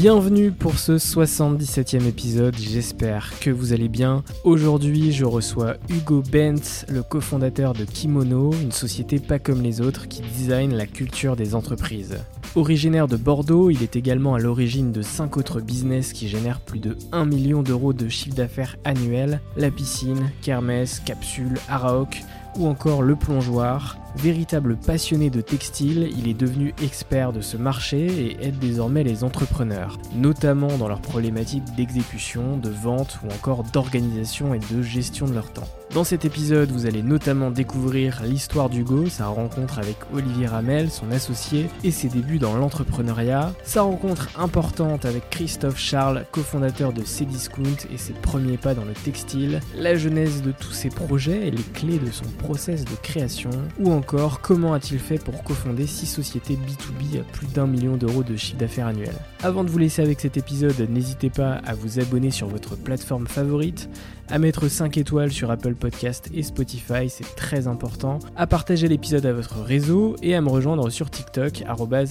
Bienvenue 0.00 0.52
pour 0.52 0.78
ce 0.78 0.92
77e 0.92 2.06
épisode, 2.06 2.54
j'espère 2.56 3.32
que 3.40 3.50
vous 3.50 3.72
allez 3.72 3.88
bien. 3.88 4.22
Aujourd'hui 4.44 5.10
je 5.10 5.24
reçois 5.24 5.74
Hugo 5.88 6.22
Bentz, 6.22 6.86
le 6.88 7.02
cofondateur 7.02 7.72
de 7.72 7.84
Kimono, 7.84 8.52
une 8.62 8.70
société 8.70 9.18
pas 9.18 9.40
comme 9.40 9.60
les 9.60 9.80
autres 9.80 10.06
qui 10.06 10.22
design 10.22 10.72
la 10.72 10.86
culture 10.86 11.34
des 11.34 11.56
entreprises. 11.56 12.16
Originaire 12.54 13.08
de 13.08 13.16
Bordeaux, 13.16 13.70
il 13.70 13.82
est 13.82 13.96
également 13.96 14.36
à 14.36 14.38
l'origine 14.38 14.92
de 14.92 15.02
5 15.02 15.36
autres 15.36 15.60
business 15.60 16.12
qui 16.12 16.28
génèrent 16.28 16.60
plus 16.60 16.78
de 16.78 16.96
1 17.10 17.24
million 17.24 17.64
d'euros 17.64 17.92
de 17.92 18.08
chiffre 18.08 18.36
d'affaires 18.36 18.76
annuel, 18.84 19.40
la 19.56 19.72
piscine, 19.72 20.30
Kermesse, 20.42 21.00
Capsule, 21.00 21.58
Araok 21.68 22.22
ou 22.56 22.68
encore 22.68 23.02
le 23.02 23.16
plongeoir. 23.16 23.98
Véritable 24.20 24.76
passionné 24.76 25.30
de 25.30 25.40
textile, 25.40 26.10
il 26.18 26.26
est 26.26 26.34
devenu 26.34 26.74
expert 26.82 27.32
de 27.32 27.40
ce 27.40 27.56
marché 27.56 28.06
et 28.06 28.46
aide 28.46 28.58
désormais 28.58 29.04
les 29.04 29.22
entrepreneurs, 29.22 29.96
notamment 30.16 30.76
dans 30.76 30.88
leurs 30.88 31.00
problématiques 31.00 31.76
d'exécution, 31.76 32.56
de 32.56 32.68
vente 32.68 33.20
ou 33.22 33.32
encore 33.32 33.62
d'organisation 33.62 34.54
et 34.54 34.58
de 34.58 34.82
gestion 34.82 35.26
de 35.26 35.34
leur 35.34 35.52
temps. 35.52 35.68
Dans 35.94 36.04
cet 36.04 36.24
épisode, 36.24 36.70
vous 36.70 36.84
allez 36.84 37.02
notamment 37.02 37.50
découvrir 37.50 38.22
l'histoire 38.24 38.68
d'Hugo, 38.68 39.06
sa 39.06 39.28
rencontre 39.28 39.78
avec 39.78 39.96
Olivier 40.12 40.46
Ramel, 40.48 40.90
son 40.90 41.12
associé, 41.12 41.66
et 41.84 41.92
ses 41.92 42.08
débuts 42.08 42.38
dans 42.38 42.54
l'entrepreneuriat, 42.54 43.54
sa 43.62 43.82
rencontre 43.82 44.28
importante 44.38 45.04
avec 45.06 45.30
Christophe 45.30 45.78
Charles, 45.78 46.26
cofondateur 46.32 46.92
de 46.92 47.02
Cdiscount 47.02 47.86
et 47.90 47.96
ses 47.96 48.12
premiers 48.12 48.58
pas 48.58 48.74
dans 48.74 48.84
le 48.84 48.92
textile, 48.92 49.60
la 49.76 49.96
genèse 49.96 50.42
de 50.42 50.52
tous 50.52 50.72
ses 50.72 50.90
projets 50.90 51.46
et 51.46 51.50
les 51.52 51.62
clés 51.62 51.98
de 51.98 52.10
son 52.10 52.26
process 52.36 52.84
de 52.84 52.96
création, 53.00 53.50
ou 53.78 53.92
encore 53.92 54.07
comment 54.42 54.72
a-t-il 54.72 54.98
fait 54.98 55.22
pour 55.22 55.42
cofonder 55.42 55.86
6 55.86 56.06
sociétés 56.06 56.54
B2B 56.54 57.20
à 57.20 57.24
plus 57.24 57.46
d'un 57.46 57.66
million 57.66 57.96
d'euros 57.96 58.22
de 58.22 58.36
chiffre 58.36 58.58
d'affaires 58.58 58.86
annuel? 58.86 59.12
Avant 59.42 59.64
de 59.64 59.70
vous 59.70 59.78
laisser 59.78 60.02
avec 60.02 60.20
cet 60.20 60.36
épisode, 60.36 60.78
n'hésitez 60.88 61.30
pas 61.30 61.54
à 61.66 61.74
vous 61.74 62.00
abonner 62.00 62.30
sur 62.30 62.48
votre 62.48 62.76
plateforme 62.76 63.26
favorite, 63.26 63.90
à 64.30 64.38
mettre 64.38 64.68
5 64.68 64.96
étoiles 64.98 65.32
sur 65.32 65.50
Apple 65.50 65.74
Podcast 65.74 66.28
et 66.34 66.42
Spotify, 66.42 67.08
c'est 67.08 67.34
très 67.36 67.66
important, 67.66 68.18
à 68.36 68.46
partager 68.46 68.88
l'épisode 68.88 69.26
à 69.26 69.32
votre 69.32 69.60
réseau 69.60 70.16
et 70.22 70.34
à 70.34 70.40
me 70.40 70.48
rejoindre 70.48 70.90
sur 70.90 71.10
TikTok, 71.10 71.64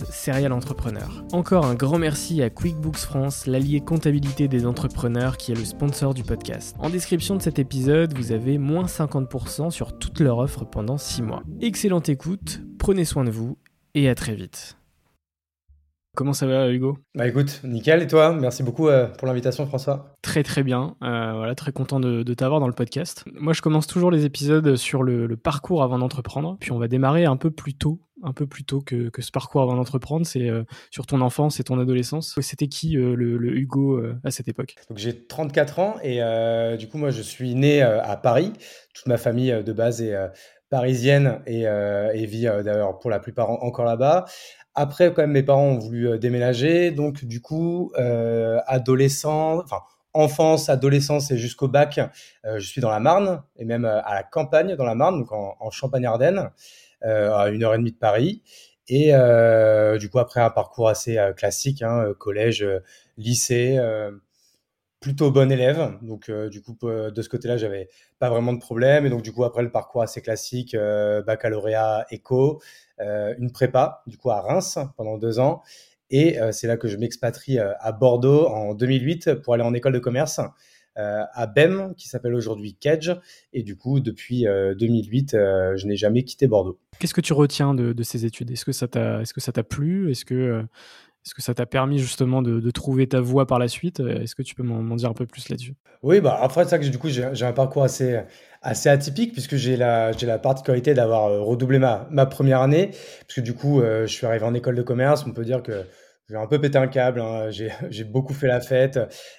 serialentrepreneur. 0.09 1.23
Encore 1.31 1.65
un 1.65 1.75
grand 1.75 1.99
merci 1.99 2.41
à 2.41 2.49
QuickBooks 2.49 2.97
France, 2.97 3.47
l'allié 3.47 3.81
comptabilité 3.81 4.47
des 4.47 4.65
entrepreneurs 4.65 5.37
qui 5.37 5.51
est 5.51 5.55
le 5.55 5.65
sponsor 5.65 6.13
du 6.13 6.23
podcast. 6.23 6.75
En 6.79 6.89
description 6.89 7.35
de 7.35 7.41
cet 7.41 7.59
épisode, 7.59 8.17
vous 8.17 8.31
avez 8.31 8.57
moins 8.57 8.85
50% 8.85 9.71
sur 9.71 9.97
toute 9.97 10.19
leur 10.19 10.39
offre 10.39 10.65
pendant 10.65 10.97
6 10.97 11.21
mois. 11.21 11.43
Excellente 11.61 12.09
écoute, 12.09 12.61
prenez 12.79 13.05
soin 13.05 13.23
de 13.23 13.31
vous 13.31 13.57
et 13.93 14.09
à 14.09 14.15
très 14.15 14.35
vite. 14.35 14.76
Comment 16.17 16.33
ça 16.33 16.47
va, 16.47 16.67
Hugo? 16.71 16.97
Bah 17.13 17.27
écoute, 17.27 17.61
nickel. 17.63 18.01
Et 18.01 18.07
toi? 18.07 18.33
Merci 18.33 18.63
beaucoup 18.63 18.87
euh, 18.87 19.05
pour 19.05 19.27
l'invitation, 19.27 19.67
François. 19.67 20.15
Très 20.23 20.41
très 20.41 20.63
bien. 20.63 20.95
Euh, 21.03 21.33
voilà, 21.35 21.53
très 21.53 21.71
content 21.71 21.99
de, 21.99 22.33
t'avoir 22.33 22.59
dans 22.59 22.65
le 22.65 22.73
podcast. 22.73 23.23
Moi, 23.35 23.53
je 23.53 23.61
commence 23.61 23.85
toujours 23.85 24.09
les 24.09 24.25
épisodes 24.25 24.77
sur 24.77 25.03
le, 25.03 25.37
parcours 25.37 25.83
avant 25.83 25.99
d'entreprendre. 25.99 26.57
Puis 26.59 26.71
on 26.71 26.79
va 26.79 26.87
démarrer 26.87 27.25
un 27.25 27.37
peu 27.37 27.51
plus 27.51 27.75
tôt, 27.75 28.01
un 28.23 28.33
peu 28.33 28.47
plus 28.47 28.63
tôt 28.63 28.81
que, 28.81 29.11
ce 29.15 29.29
parcours 29.29 29.61
avant 29.61 29.75
d'entreprendre. 29.75 30.25
C'est 30.25 30.49
euh, 30.49 30.63
sur 30.89 31.05
ton 31.05 31.21
enfance 31.21 31.59
et 31.59 31.63
ton 31.63 31.79
adolescence. 31.79 32.35
C'était 32.41 32.67
qui 32.67 32.93
le, 32.93 33.55
Hugo 33.55 34.01
à 34.23 34.31
cette 34.31 34.47
époque? 34.47 34.73
Donc 34.89 34.97
j'ai 34.97 35.27
34 35.27 35.77
ans 35.77 35.95
et 36.01 36.19
du 36.79 36.87
coup, 36.87 36.97
moi, 36.97 37.11
je 37.11 37.21
suis 37.21 37.53
né 37.53 37.83
à 37.83 38.17
Paris. 38.17 38.53
Toute 38.95 39.05
ma 39.05 39.17
famille 39.17 39.51
de 39.63 39.71
base 39.71 40.01
est 40.01 40.15
parisienne 40.71 41.41
et, 41.45 41.65
et 41.65 42.25
vit 42.25 42.45
d'ailleurs 42.45 42.97
pour 42.97 43.11
la 43.11 43.19
plupart 43.19 43.51
encore 43.51 43.85
là-bas. 43.85 44.25
Après, 44.79 45.11
quand 45.11 45.23
même, 45.23 45.31
mes 45.31 45.41
parents 45.41 45.69
ont 45.69 45.79
voulu 45.79 46.07
euh, 46.07 46.17
déménager. 46.19 46.91
Donc, 46.91 47.25
du 47.25 47.41
coup, 47.41 47.91
euh, 47.97 48.59
adolescent, 48.67 49.57
enfin, 49.63 49.81
enfance, 50.13 50.69
adolescence 50.69 51.31
et 51.31 51.37
jusqu'au 51.37 51.67
bac, 51.67 51.99
euh, 52.45 52.59
je 52.59 52.67
suis 52.67 52.79
dans 52.79 52.91
la 52.91 52.99
Marne 52.99 53.41
et 53.55 53.65
même 53.65 53.85
à 53.85 54.13
la 54.13 54.21
campagne 54.21 54.75
dans 54.75 54.85
la 54.85 54.93
Marne, 54.93 55.17
donc 55.17 55.31
en, 55.31 55.71
Champagne-Ardenne, 55.71 56.51
à 57.01 57.49
une 57.49 57.63
heure 57.63 57.73
et 57.73 57.77
demie 57.79 57.91
de 57.91 57.97
Paris. 57.97 58.43
Et 58.87 59.11
du 59.99 60.09
coup, 60.09 60.19
après 60.19 60.41
un 60.41 60.51
parcours 60.51 60.89
assez 60.89 61.19
classique, 61.35 61.81
hein, 61.81 62.13
collège, 62.17 62.65
lycée, 63.17 63.79
plutôt 65.07 65.31
bon 65.31 65.51
élève. 65.51 65.97
Donc, 66.01 66.29
du 66.51 66.61
coup, 66.61 66.77
de 66.81 67.21
ce 67.21 67.29
côté-là, 67.29 67.55
j'avais 67.55 67.87
pas 68.19 68.29
vraiment 68.29 68.51
de 68.51 68.59
problème. 68.59 69.05
Et 69.05 69.09
donc, 69.09 69.21
du 69.21 69.31
coup, 69.31 69.45
après 69.45 69.63
le 69.63 69.71
parcours 69.71 70.01
assez 70.01 70.21
classique, 70.21 70.75
baccalauréat, 71.25 72.05
éco, 72.11 72.59
euh, 72.99 73.35
une 73.37 73.51
prépa, 73.51 74.01
du 74.07 74.17
coup 74.17 74.31
à 74.31 74.41
Reims 74.41 74.79
pendant 74.95 75.17
deux 75.17 75.39
ans. 75.39 75.61
Et 76.09 76.39
euh, 76.39 76.51
c'est 76.51 76.67
là 76.67 76.77
que 76.77 76.87
je 76.87 76.97
m'expatrie 76.97 77.59
euh, 77.59 77.73
à 77.79 77.91
Bordeaux 77.91 78.47
en 78.47 78.73
2008 78.73 79.35
pour 79.35 79.53
aller 79.53 79.63
en 79.63 79.73
école 79.73 79.93
de 79.93 79.99
commerce 79.99 80.39
à 80.99 81.45
BEM, 81.45 81.93
qui 81.95 82.07
s'appelle 82.07 82.33
aujourd'hui 82.33 82.73
Kedge. 82.73 83.11
Et 83.53 83.61
du 83.61 83.77
coup, 83.77 83.99
depuis 83.99 84.45
2008, 84.45 85.33
je 85.75 85.85
n'ai 85.85 85.95
jamais 85.95 86.23
quitté 86.23 86.47
Bordeaux. 86.47 86.79
Qu'est-ce 86.97 87.13
que 87.13 87.21
tu 87.21 87.33
retiens 87.33 87.75
de, 87.75 88.01
ces 88.01 88.25
études? 88.25 88.49
Est-ce 88.49 88.65
que 88.65 88.71
ça 88.71 88.87
t'a, 88.87 89.21
t'a 89.23 89.63
plu? 89.63 90.09
Est-ce 90.09 90.25
que 90.25 90.65
est-ce 91.27 91.35
que 91.35 91.41
ça 91.41 91.53
t'a 91.53 91.65
permis 91.65 91.99
justement 91.99 92.41
de, 92.41 92.71
trouver 92.71 93.05
ta 93.05 93.19
voie 93.19 93.45
par 93.45 93.59
la 93.59 93.67
suite? 93.67 93.99
Est-ce 93.99 94.33
que 94.33 94.43
tu 94.43 94.55
peux 94.55 94.63
m'en 94.63 94.95
dire 94.95 95.09
un 95.09 95.13
peu 95.13 95.25
plus 95.25 95.49
là-dessus? 95.49 95.75
Oui, 96.01 96.21
bah 96.21 96.39
après 96.41 96.63
ça, 96.63 96.77
du 96.77 96.97
coup, 96.97 97.09
j'ai 97.09 97.45
un 97.45 97.51
parcours 97.51 97.83
assez, 97.83 98.21
assez 98.61 98.87
atypique 98.87 99.33
puisque 99.33 99.57
j'ai 99.57 99.75
la, 99.75 100.11
la 100.21 100.39
particularité 100.39 100.93
d'avoir 100.93 101.25
euh, 101.25 101.41
redoublé 101.41 101.79
ma, 101.79 102.07
ma 102.11 102.25
première 102.25 102.61
année. 102.61 102.91
Puisque 103.27 103.41
du 103.41 103.53
coup, 103.53 103.81
euh, 103.81 104.07
je 104.07 104.13
suis 104.13 104.25
arrivé 104.25 104.45
en 104.45 104.53
école 104.53 104.75
de 104.75 104.81
commerce. 104.83 105.25
On 105.27 105.31
peut 105.31 105.43
dire 105.43 105.61
que 105.63 105.83
j'ai 106.29 106.37
un 106.37 106.47
peu 106.47 106.61
pété 106.61 106.77
un 106.77 106.87
câble. 106.87 107.19
Hein. 107.19 107.49
J'ai, 107.49 107.73
j'ai 107.89 108.05
beaucoup 108.05 108.33
fait 108.33 108.47
la 108.47 108.61
fête. 108.61 108.97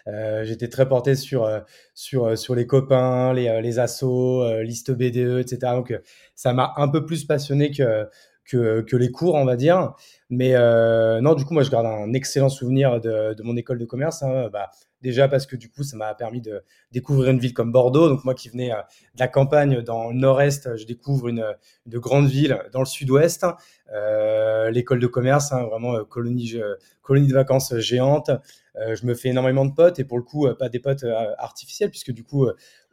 Euh, 0.08 0.44
j'étais 0.44 0.68
très 0.68 0.86
porté 0.86 1.14
sur, 1.14 1.48
sur, 1.94 2.36
sur 2.36 2.54
les 2.54 2.66
copains, 2.66 3.32
les, 3.32 3.62
les 3.62 3.78
assos, 3.78 4.60
liste 4.60 4.90
BDE, 4.90 5.38
etc. 5.38 5.72
Donc, 5.72 5.98
ça 6.34 6.52
m'a 6.52 6.74
un 6.76 6.88
peu 6.88 7.06
plus 7.06 7.24
passionné 7.24 7.70
que 7.70 8.06
que, 8.48 8.96
les 8.96 9.10
cours, 9.10 9.34
on 9.34 9.44
va 9.44 9.56
dire. 9.56 9.94
Mais 10.30 10.54
euh, 10.54 11.20
non, 11.20 11.34
du 11.34 11.44
coup, 11.44 11.54
moi, 11.54 11.62
je 11.62 11.70
garde 11.70 11.86
un 11.86 12.12
excellent 12.12 12.48
souvenir 12.48 13.00
de, 13.00 13.40
mon 13.42 13.56
école 13.56 13.78
de 13.78 13.84
commerce. 13.84 14.22
Hein. 14.22 14.48
Bah, 14.52 14.70
déjà 15.02 15.28
parce 15.28 15.46
que 15.46 15.56
du 15.56 15.70
coup, 15.70 15.84
ça 15.84 15.96
m'a 15.96 16.14
permis 16.14 16.40
de 16.40 16.62
découvrir 16.90 17.30
une 17.30 17.38
ville 17.38 17.54
comme 17.54 17.70
Bordeaux. 17.70 18.08
Donc 18.08 18.24
moi 18.24 18.34
qui 18.34 18.48
venais 18.48 18.72
euh, 18.72 18.76
de 19.14 19.20
la 19.20 19.28
campagne 19.28 19.82
dans 19.82 20.08
le 20.08 20.16
nord-est, 20.16 20.76
je 20.76 20.86
découvre 20.86 21.28
une, 21.28 21.44
grande 21.86 22.26
ville 22.26 22.58
dans 22.72 22.80
le 22.80 22.86
sud-ouest. 22.86 23.46
Euh, 23.92 24.70
l'école 24.70 25.00
de 25.00 25.06
commerce, 25.06 25.52
hein, 25.52 25.64
vraiment 25.64 26.04
colonie, 26.04 26.54
colonie 27.02 27.28
de 27.28 27.34
vacances 27.34 27.76
géante. 27.78 28.30
Je 28.76 29.06
me 29.06 29.14
fais 29.14 29.30
énormément 29.30 29.64
de 29.64 29.72
potes 29.72 29.98
et 29.98 30.04
pour 30.04 30.18
le 30.18 30.22
coup, 30.22 30.46
pas 30.56 30.68
des 30.68 30.78
potes 30.78 31.04
artificiels 31.38 31.90
puisque 31.90 32.12
du 32.12 32.22
coup, 32.22 32.46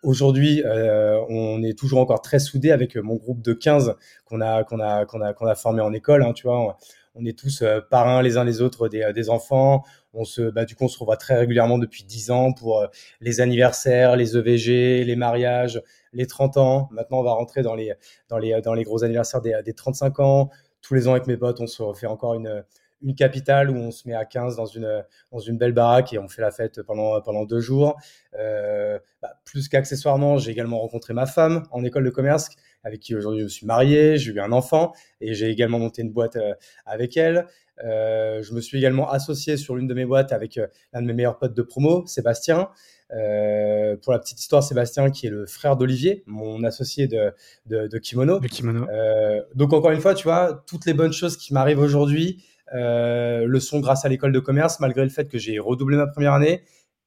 Aujourd'hui, 0.06 0.62
euh, 0.63 1.19
on 1.30 1.63
est 1.63 1.75
toujours 1.75 2.00
encore 2.00 2.22
très 2.22 2.38
soudés 2.38 2.69
avec 2.69 2.96
mon 2.96 3.16
groupe 3.16 3.42
de 3.42 3.54
15 3.54 3.96
qu'on 4.25 4.40
a, 4.40 5.56
formé 5.56 5.81
en 5.81 5.94
école. 5.94 6.22
Hein, 6.22 6.34
tu 6.34 6.44
vois, 6.44 6.78
on, 7.16 7.25
est 7.25 7.36
tous 7.36 7.63
euh, 7.63 7.81
parrains 7.81 8.22
les 8.22 8.38
uns 8.38 8.44
les 8.44 8.62
autres 8.62 8.88
des, 8.88 9.12
des 9.16 9.31
enfants. 9.31 9.84
On 10.13 10.24
se, 10.24 10.44
bah, 10.44 10.66
du 10.66 10.75
coup, 10.75 10.84
on 10.84 10.90
se 10.90 11.00
revoit 11.00 11.18
très 11.18 11.36
régulièrement 11.36 11.80
depuis 11.80 12.04
10 12.04 12.30
ans 12.30 12.54
pour 12.54 12.81
euh, 12.81 12.88
les 13.19 13.42
anniversaires, 13.42 14.16
les 14.16 14.38
EVG, 14.38 15.04
les 15.04 15.16
mariages, 15.16 15.81
les 16.13 16.28
30 16.28 16.57
ans. 16.57 16.88
Maintenant, 16.92 17.22
on 17.22 17.24
va 17.24 17.34
rentrer 17.34 17.63
dans 17.63 17.74
les, 17.74 17.92
dans 18.30 18.38
les, 18.38 18.62
dans 18.62 18.75
les 18.75 18.84
gros 18.84 19.04
anniversaires 19.04 19.42
des, 19.42 19.60
des 19.66 19.74
35 19.74 20.19
ans. 20.19 20.50
Tous 20.84 20.94
les 20.94 21.07
ans 21.07 21.13
avec 21.13 21.25
mes 21.25 21.36
potes, 21.36 21.62
on 21.62 21.68
se 21.68 21.81
refait 21.81 22.06
encore 22.06 22.36
une, 22.36 22.63
une 23.01 23.15
capitale 23.15 23.69
où 23.69 23.75
on 23.75 23.92
se 23.92 24.07
met 24.07 24.13
à 24.13 24.25
15 24.25 24.56
dans 24.56 24.65
une, 24.65 25.03
dans 25.31 25.39
une 25.39 25.57
belle 25.57 25.74
baraque 25.74 26.13
et 26.13 26.19
on 26.19 26.27
fait 26.27 26.42
la 26.42 26.51
fête 26.51 26.81
pendant, 26.81 27.21
pendant 27.21 27.45
deux 27.45 27.59
jours. 27.59 27.97
Euh, 28.38 29.00
bah, 29.21 29.39
plus 29.45 29.68
qu'accessoirement, 29.68 30.38
j'ai 30.38 30.51
également 30.51 30.80
rencontré 30.80 31.13
ma 31.13 31.25
femme 31.25 31.63
en 31.71 31.83
école 31.83 32.06
de 32.06 32.09
commerce 32.09 32.50
avec 32.83 33.00
qui 33.00 33.15
aujourd'hui 33.15 33.42
je 33.42 33.47
suis 33.47 33.65
marié, 33.65 34.18
j'ai 34.18 34.31
eu 34.31 34.39
un 34.39 34.51
enfant 34.51 34.94
et 35.19 35.33
j'ai 35.33 35.50
également 35.50 35.80
monté 35.80 36.01
une 36.01 36.12
boîte 36.12 36.36
euh, 36.36 36.53
avec 36.86 37.18
elle. 37.18 37.47
Euh, 37.83 38.42
je 38.42 38.53
me 38.53 38.62
suis 38.62 38.77
également 38.77 39.09
associé 39.09 39.57
sur 39.57 39.75
l'une 39.75 39.88
de 39.88 39.94
mes 39.94 40.06
boîtes 40.06 40.31
avec 40.31 40.59
l'un 40.94 41.01
de 41.01 41.07
mes 41.07 41.13
meilleurs 41.13 41.38
potes 41.38 41.53
de 41.53 41.62
promo, 41.62 42.06
Sébastien. 42.07 42.69
Euh, 43.13 43.95
pour 43.97 44.13
la 44.13 44.19
petite 44.19 44.39
histoire, 44.39 44.63
Sébastien, 44.63 45.12
qui 45.12 45.27
est 45.27 45.30
le 45.30 45.45
frère 45.45 45.77
d'Olivier, 45.77 46.24
mon 46.25 46.63
associé 46.63 47.07
de, 47.07 47.31
de, 47.68 47.88
de 47.88 47.97
Kimono. 47.97 48.39
De 48.39 48.47
kimono. 48.47 48.88
Euh, 48.89 49.42
donc 49.53 49.74
encore 49.74 49.92
une 49.92 50.01
fois, 50.01 50.15
tu 50.15 50.24
vois, 50.24 50.63
toutes 50.68 50.86
les 50.86 50.94
bonnes 50.94 51.13
choses 51.13 51.38
qui 51.38 51.53
m'arrivent 51.53 51.80
aujourd'hui, 51.80 52.44
euh, 52.74 53.46
le 53.46 53.60
sont 53.60 53.80
grâce 53.80 54.06
à 54.06 54.10
l'école 54.10 54.32
de 54.32 54.40
commerce, 54.40 54.80
malgré 54.80 55.04
le 55.04 55.10
fait 55.10 55.28
que 55.28 55.38
j'ai 55.38 55.60
redoublé 55.60 55.98
ma 55.98 56.08
première 56.08 56.34
année 56.34 56.64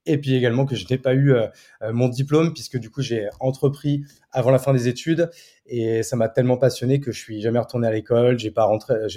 et 0.07 0.19
puis 0.19 0.35
également 0.35 0.65
que 0.65 0.75
je 0.75 0.87
n'ai 0.89 0.99
pas 0.99 1.15
eu 1.15 1.33
euh, 1.33 1.47
euh, 1.83 1.93
mon 1.93 2.09
diplôme 2.09 2.53
puisque 2.53 2.79
du 2.79 2.91
coup 2.91 3.03
j'ai 3.03 3.29
entrepris 3.41 4.05
avant 4.33 4.51
la 4.51 4.59
fin 4.59 4.73
des 4.73 4.89
études 4.89 5.31
et 5.67 6.03
ça 6.03 6.17
m'a 6.17 6.29
tellement 6.29 6.57
passionné 6.57 7.01
que 7.01 7.13
je 7.13 7.19
suis 7.19 7.41
jamais 7.41 7.59
retourné 7.59 7.87
à 7.87 7.93
l'école, 7.93 8.39
j'ai 8.39 8.51
pas 8.51 8.69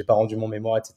pas 0.07 0.13
rendu 0.13 0.35
mon 0.35 0.47
mémoire, 0.47 0.77
etc. 0.77 0.95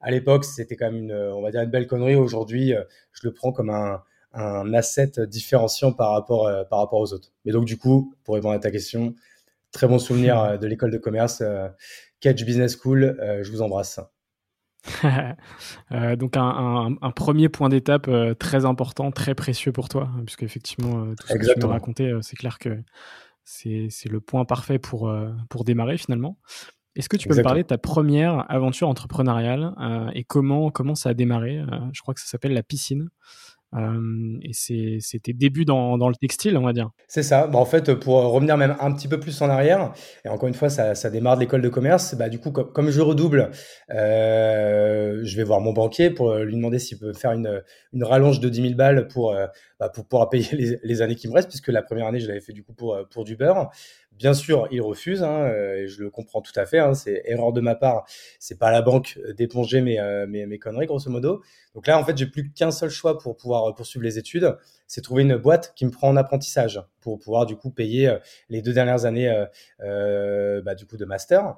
À 0.00 0.10
l'époque 0.10 0.44
c'était 0.44 0.76
quand 0.76 0.86
même 0.86 1.04
une, 1.04 1.12
on 1.12 1.42
va 1.42 1.50
dire 1.50 1.62
une 1.62 1.70
belle 1.70 1.86
connerie. 1.86 2.16
Aujourd'hui, 2.16 2.74
je 3.12 3.20
le 3.26 3.32
prends 3.32 3.52
comme 3.52 3.70
un, 3.70 4.02
asset 4.74 5.12
différenciant 5.26 5.92
par 5.92 6.10
rapport 6.10 6.50
par 6.68 6.80
rapport 6.80 7.00
aux 7.00 7.12
autres. 7.12 7.32
Mais 7.44 7.52
donc 7.52 7.64
du 7.64 7.78
coup, 7.78 8.14
pour 8.24 8.34
répondre 8.34 8.54
à 8.54 8.58
ta 8.58 8.70
question, 8.70 9.14
très 9.72 9.86
bon 9.86 9.98
souvenir 9.98 10.58
de 10.58 10.66
l'école 10.66 10.90
de 10.90 10.98
commerce, 10.98 11.42
Catch 12.20 12.44
Business 12.44 12.76
School, 12.76 13.16
je 13.42 13.50
vous 13.50 13.62
embrasse. 13.62 14.00
Euh, 15.92 16.16
donc 16.16 16.36
un, 16.36 17.10
premier 17.14 17.48
point 17.48 17.68
d'étape 17.68 18.08
euh, 18.08 18.34
très 18.34 18.64
important, 18.64 19.12
très 19.12 19.34
précieux 19.34 19.70
pour 19.70 19.88
toi, 19.88 20.10
hein, 20.12 20.22
puisque 20.24 20.42
effectivement 20.42 21.04
euh, 21.04 21.14
tout 21.14 21.28
ce 21.28 21.34
que 21.34 21.54
tu 21.54 21.60
nous 21.60 21.68
racontais, 21.68 22.12
c'est 22.22 22.36
clair 22.36 22.58
que 22.58 22.82
c'est 23.44 23.88
le 24.10 24.20
point 24.20 24.44
parfait 24.44 24.78
pour, 24.78 25.12
pour 25.48 25.64
démarrer 25.64 25.96
finalement. 25.96 26.38
Est-ce 26.96 27.08
que 27.08 27.16
tu 27.16 27.28
peux 27.28 27.36
me 27.36 27.42
parler 27.42 27.62
de 27.62 27.68
ta 27.68 27.78
première 27.78 28.50
aventure 28.50 28.88
entrepreneuriale 28.88 29.74
et 30.14 30.24
comment, 30.24 30.70
comment 30.70 30.96
ça 30.96 31.10
a 31.10 31.14
démarré 31.14 31.62
Je 31.92 32.00
crois 32.02 32.14
que 32.14 32.20
ça 32.20 32.26
s'appelle 32.26 32.54
la 32.54 32.64
piscine. 32.64 33.08
Euh, 33.76 34.38
et 34.42 34.52
c'était 34.52 35.32
début 35.32 35.64
dans, 35.64 35.98
dans, 35.98 36.08
le 36.08 36.14
textile, 36.14 36.56
on 36.56 36.62
va 36.62 36.72
dire. 36.72 36.90
C'est 37.08 37.22
ça. 37.22 37.46
Bah, 37.46 37.58
en 37.58 37.64
fait, 37.64 37.94
pour 37.94 38.16
revenir 38.22 38.56
même 38.56 38.76
un 38.80 38.92
petit 38.92 39.08
peu 39.08 39.20
plus 39.20 39.40
en 39.42 39.50
arrière, 39.50 39.92
et 40.24 40.28
encore 40.28 40.48
une 40.48 40.54
fois, 40.54 40.70
ça, 40.70 41.10
démarre 41.10 41.36
de 41.36 41.40
l'école 41.40 41.62
de 41.62 41.68
commerce. 41.68 42.14
Bah, 42.14 42.28
du 42.28 42.38
coup, 42.38 42.50
comme, 42.50 42.90
je 42.90 43.00
redouble, 43.00 43.50
euh, 43.90 45.20
je 45.22 45.36
vais 45.36 45.44
voir 45.44 45.60
mon 45.60 45.72
banquier 45.72 46.10
pour 46.10 46.34
lui 46.36 46.56
demander 46.56 46.78
s'il 46.78 46.98
peut 46.98 47.12
faire 47.12 47.32
une, 47.32 47.62
rallonge 48.00 48.40
de 48.40 48.48
10 48.48 48.62
000 48.62 48.74
balles 48.74 49.08
pour, 49.08 49.32
euh, 49.32 49.46
bah, 49.78 49.88
pour 49.88 50.06
pouvoir 50.06 50.30
payer 50.30 50.48
les, 50.52 50.78
les, 50.82 51.02
années 51.02 51.16
qui 51.16 51.28
me 51.28 51.34
restent, 51.34 51.48
puisque 51.48 51.68
la 51.68 51.82
première 51.82 52.06
année, 52.06 52.20
je 52.20 52.28
l'avais 52.28 52.40
fait 52.40 52.52
du 52.52 52.62
coup 52.62 52.72
pour, 52.72 52.98
pour 53.10 53.24
du 53.24 53.36
beurre. 53.36 53.70
Bien 54.16 54.32
sûr, 54.32 54.66
il 54.70 54.80
refuse, 54.80 55.22
hein, 55.22 55.42
euh, 55.42 55.76
et 55.76 55.88
je 55.88 56.02
le 56.02 56.10
comprends 56.10 56.40
tout 56.40 56.52
à 56.58 56.64
fait. 56.64 56.78
Hein, 56.78 56.94
c'est 56.94 57.22
erreur 57.26 57.52
de 57.52 57.60
ma 57.60 57.74
part. 57.74 58.06
C'est 58.38 58.58
pas 58.58 58.70
la 58.70 58.80
banque 58.80 59.18
d'éponger 59.36 59.82
mes, 59.82 60.00
euh, 60.00 60.26
mes, 60.26 60.46
mes, 60.46 60.58
conneries, 60.58 60.86
grosso 60.86 61.10
modo. 61.10 61.42
Donc 61.74 61.86
là, 61.86 61.98
en 61.98 62.04
fait, 62.04 62.16
j'ai 62.16 62.26
plus 62.26 62.50
qu'un 62.50 62.70
seul 62.70 62.88
choix 62.88 63.18
pour 63.18 63.36
pouvoir 63.36 63.74
poursuivre 63.74 64.04
les 64.04 64.18
études, 64.18 64.56
c'est 64.86 65.02
trouver 65.02 65.22
une 65.22 65.36
boîte 65.36 65.74
qui 65.76 65.84
me 65.84 65.90
prend 65.90 66.08
en 66.08 66.16
apprentissage 66.16 66.80
pour 67.00 67.18
pouvoir 67.18 67.46
du 67.46 67.56
coup 67.56 67.70
payer 67.70 68.08
euh, 68.08 68.18
les 68.48 68.62
deux 68.62 68.72
dernières 68.72 69.04
années 69.04 69.44
euh, 69.80 70.62
bah, 70.62 70.74
du 70.74 70.86
coup 70.86 70.96
de 70.96 71.04
master. 71.04 71.56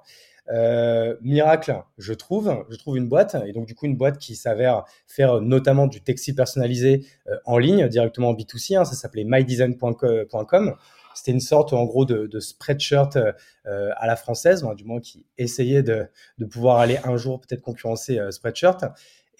Euh, 0.50 1.14
miracle, 1.20 1.82
je 1.98 2.14
trouve, 2.14 2.64
je 2.70 2.76
trouve 2.76 2.96
une 2.96 3.08
boîte 3.08 3.36
et 3.46 3.52
donc 3.52 3.66
du 3.66 3.74
coup 3.74 3.84
une 3.84 3.96
boîte 3.96 4.18
qui 4.18 4.34
s'avère 4.34 4.84
faire 5.06 5.42
notamment 5.42 5.86
du 5.86 6.00
textile 6.00 6.34
personnalisé 6.34 7.04
en 7.44 7.58
ligne 7.58 7.86
directement 7.88 8.30
en 8.30 8.34
B2C. 8.34 8.78
Hein, 8.78 8.84
ça 8.84 8.94
s'appelait 8.94 9.24
mydesign.com. 9.26 10.74
C'était 11.18 11.32
une 11.32 11.40
sorte, 11.40 11.72
en 11.72 11.84
gros, 11.84 12.04
de, 12.04 12.28
de 12.28 12.38
spreadshirt 12.38 13.16
euh, 13.16 13.90
à 13.96 14.06
la 14.06 14.14
française, 14.14 14.64
du 14.76 14.84
moins 14.84 15.00
qui 15.00 15.26
essayait 15.36 15.82
de, 15.82 16.06
de 16.38 16.44
pouvoir 16.44 16.78
aller 16.78 17.00
un 17.02 17.16
jour 17.16 17.40
peut-être 17.40 17.60
concurrencer 17.60 18.20
euh, 18.20 18.30
Spreadshirt. 18.30 18.84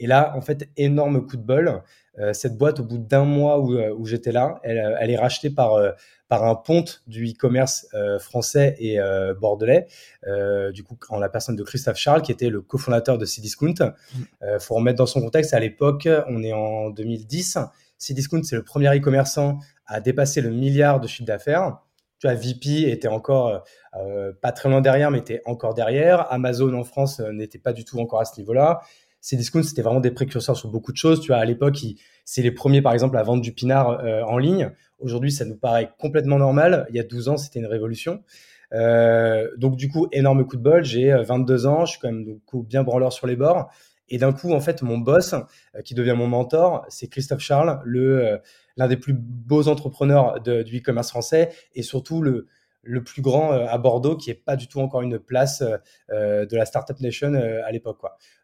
Et 0.01 0.09
là, 0.09 0.33
en 0.37 0.41
fait, 0.41 0.69
énorme 0.77 1.25
coup 1.25 1.37
de 1.37 1.43
bol. 1.43 1.83
Euh, 2.19 2.33
cette 2.33 2.59
boîte, 2.59 2.81
au 2.81 2.83
bout 2.83 2.99
d'un 2.99 3.25
mois 3.25 3.61
où, 3.61 3.79
où 3.79 4.07
j'étais 4.07 4.33
là, 4.33 4.59
elle, 4.65 4.97
elle, 4.99 5.11
est 5.11 5.17
rachetée 5.17 5.51
par, 5.51 5.81
par 6.27 6.43
un 6.43 6.57
ponte 6.57 7.05
du 7.07 7.31
e-commerce 7.31 7.87
français 8.19 8.75
et 8.81 8.99
bordelais, 9.41 9.87
du 10.73 10.83
coup, 10.83 10.99
en 11.11 11.21
la 11.21 11.29
personne 11.29 11.55
de 11.55 11.63
Christophe 11.63 11.97
Charles, 11.97 12.23
qui 12.23 12.33
était 12.33 12.49
le 12.49 12.61
cofondateur 12.61 13.19
de 13.19 13.25
Cdiscount. 13.25 13.75
Il 13.79 14.25
mmh. 14.57 14.59
faut 14.59 14.75
remettre 14.75 14.99
dans 14.99 15.07
son 15.07 15.21
contexte, 15.21 15.55
à 15.55 15.61
l'époque, 15.61 16.09
on 16.29 16.43
est 16.43 16.53
en 16.53 16.91
2010. 16.91 17.59
Cdiscount, 17.99 18.43
c'est 18.43 18.57
le 18.57 18.65
premier 18.65 18.89
e-commerçant 18.97 19.59
à 19.87 20.01
dépasser 20.01 20.41
le 20.41 20.51
milliard 20.51 21.01
de 21.01 21.07
chiffre 21.07 21.27
d'affaires. 21.27 21.79
Tu 22.19 22.27
vois, 22.27 22.35
VP 22.35 22.91
était 22.91 23.09
encore 23.09 23.65
euh, 23.95 24.33
pas 24.41 24.53
très 24.53 24.69
loin 24.69 24.81
derrière, 24.81 25.11
mais 25.11 25.19
était 25.19 25.43
encore 25.47 25.75
derrière. 25.75 26.31
Amazon 26.33 26.75
en 26.75 26.85
France 26.85 27.21
euh, 27.21 27.33
n'était 27.33 27.59
pas 27.59 27.73
du 27.73 27.85
tout 27.85 27.99
encore 28.01 28.21
à 28.21 28.25
ce 28.25 28.39
niveau-là. 28.41 28.81
Cdiscount, 29.21 29.63
c'était 29.63 29.83
vraiment 29.83 30.01
des 30.01 30.11
précurseurs 30.11 30.57
sur 30.57 30.69
beaucoup 30.69 30.93
de 30.93 30.97
choses. 30.97 31.21
Tu 31.21 31.29
vois, 31.29 31.39
à 31.39 31.45
l'époque, 31.45 31.79
c'est 32.25 32.43
les 32.43 32.53
premiers, 32.53 32.83
par 32.83 32.93
exemple, 32.93 33.17
à 33.17 33.23
vendre 33.23 33.43
du 33.43 33.53
pinard 33.53 34.01
euh, 34.01 34.23
en 34.23 34.39
ligne. 34.39 34.71
Aujourd'hui, 34.99 35.33
ça 35.33 35.45
nous 35.45 35.57
paraît 35.57 35.91
complètement 35.99 36.39
normal. 36.39 36.87
Il 36.91 36.97
y 36.97 37.01
a 37.01 37.05
12 37.05 37.29
ans, 37.29 37.37
c'était 37.37 37.59
une 37.59 37.67
révolution. 37.67 38.23
Euh, 38.73 39.49
donc, 39.57 39.77
du 39.77 39.89
coup, 39.89 40.09
énorme 40.13 40.47
coup 40.47 40.57
de 40.57 40.63
bol. 40.63 40.85
J'ai 40.85 41.13
22 41.13 41.67
ans, 41.67 41.85
je 41.85 41.93
suis 41.93 42.01
quand 42.01 42.13
même 42.13 42.39
bien 42.65 42.83
branleur 42.83 43.13
sur 43.13 43.27
les 43.27 43.37
bords. 43.37 43.71
Et 44.09 44.19
d'un 44.19 44.33
coup, 44.33 44.53
en 44.53 44.61
fait, 44.61 44.83
mon 44.83 44.99
boss, 44.99 45.35
qui 45.85 45.95
devient 45.95 46.15
mon 46.17 46.27
mentor, 46.27 46.87
c'est 46.89 47.09
Christophe 47.09 47.41
Charles, 47.41 47.81
le 47.85 48.41
l'un 48.79 48.89
des 48.89 48.97
plus 48.97 49.13
beaux 49.13 49.69
entrepreneurs 49.69 50.41
du 50.41 50.79
e-commerce 50.79 51.11
français 51.11 51.51
et 51.75 51.83
surtout 51.83 52.23
le, 52.23 52.47
plus 53.05 53.21
grand 53.21 53.53
euh, 53.53 53.67
à 53.69 53.77
Bordeaux, 53.77 54.17
qui 54.17 54.31
est 54.31 54.35
pas 54.35 54.57
du 54.57 54.67
tout 54.67 54.81
encore 54.81 55.03
une 55.03 55.19
place 55.19 55.61
euh, 55.61 55.77
euh, 56.11 56.47
de 56.47 56.57
la 56.57 56.65
Startup 56.65 56.99
Nation 57.01 57.35
à 57.35 57.71
l'époque. 57.71 57.99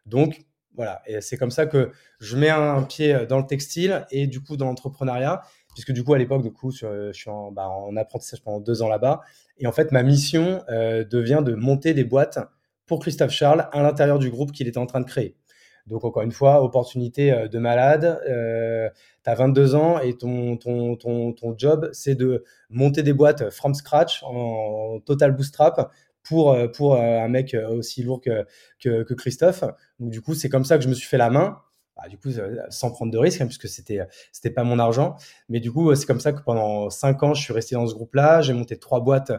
Donc, 0.05 0.45
voilà, 0.75 1.01
et 1.07 1.21
c'est 1.21 1.37
comme 1.37 1.51
ça 1.51 1.65
que 1.65 1.91
je 2.19 2.35
mets 2.35 2.49
un 2.49 2.83
pied 2.83 3.25
dans 3.27 3.39
le 3.39 3.47
textile 3.47 4.05
et 4.11 4.27
du 4.27 4.43
coup 4.43 4.57
dans 4.57 4.65
l'entrepreneuriat, 4.65 5.41
puisque 5.73 5.93
du 5.93 6.03
coup 6.03 6.13
à 6.13 6.17
l'époque, 6.17 6.43
du 6.43 6.51
coup, 6.51 6.69
je, 6.69 7.13
suis 7.13 7.31
bah, 7.53 7.69
en, 7.69 7.95
apprentissage 7.95 8.43
pendant 8.43 8.59
deux 8.59 8.81
ans 8.81 8.89
là-bas. 8.89 9.21
Et 9.57 9.67
en 9.67 9.71
fait, 9.71 9.93
ma 9.93 10.03
mission 10.03 10.61
devient 10.67 11.41
de 11.45 11.53
monter 11.53 11.93
des 11.93 12.03
boîtes 12.03 12.39
pour 12.85 12.99
Christophe 12.99 13.31
Charles 13.31 13.69
à 13.71 13.81
l'intérieur 13.83 14.19
du 14.19 14.29
groupe 14.29 14.51
qu'il 14.51 14.67
était 14.67 14.77
en 14.77 14.85
train 14.85 14.99
de 14.99 15.05
créer. 15.05 15.37
Donc 15.87 16.03
encore 16.03 16.23
une 16.23 16.31
fois, 16.31 16.63
opportunité 16.63 17.31
euh, 17.31 17.47
de 17.47 17.59
malade. 17.59 18.19
Euh, 18.27 18.89
tu 19.23 19.29
as 19.29 19.35
22 19.35 19.75
ans 19.75 19.99
et 19.99 20.17
ton, 20.17 20.57
ton, 20.57 20.95
ton, 20.95 21.33
ton 21.33 21.55
job, 21.57 21.89
c'est 21.93 22.15
de 22.15 22.43
monter 22.69 23.03
des 23.03 23.13
boîtes 23.13 23.49
from 23.51 23.73
scratch 23.73 24.23
en, 24.23 24.99
total 25.05 25.35
bootstrap 25.35 25.91
pour, 26.23 26.53
euh, 26.53 26.67
pour 26.67 26.95
euh, 26.95 26.99
un 26.99 27.27
mec 27.27 27.55
aussi 27.69 28.01
lourd 28.01 28.21
que, 28.21 28.45
que, 28.79 29.13
Christophe. 29.13 29.63
Donc 29.99 30.09
du 30.09 30.21
coup, 30.21 30.33
c'est 30.33 30.49
comme 30.49 30.65
ça 30.65 30.77
que 30.77 30.83
je 30.83 30.89
me 30.89 30.95
suis 30.95 31.07
fait 31.07 31.17
la 31.17 31.29
main. 31.29 31.61
Bah, 31.95 32.09
du 32.09 32.17
coup, 32.17 32.29
sans 32.69 32.91
prendre 32.91 33.09
de 33.09 33.17
risque, 33.17 33.39
hein, 33.39 33.45
puisque 33.45 33.69
c'était 33.69 34.01
c'était 34.33 34.49
pas 34.49 34.65
mon 34.65 34.79
argent. 34.79 35.15
Mais 35.47 35.61
du 35.61 35.71
coup, 35.71 35.95
c'est 35.95 36.05
comme 36.05 36.19
ça 36.19 36.33
que 36.33 36.41
pendant 36.41 36.89
cinq 36.89 37.23
ans, 37.23 37.33
je 37.33 37.41
suis 37.41 37.53
resté 37.53 37.75
dans 37.75 37.87
ce 37.87 37.93
groupe-là. 37.93 38.41
J'ai 38.41 38.51
monté 38.53 38.77
trois 38.77 38.99
boîtes 38.99 39.31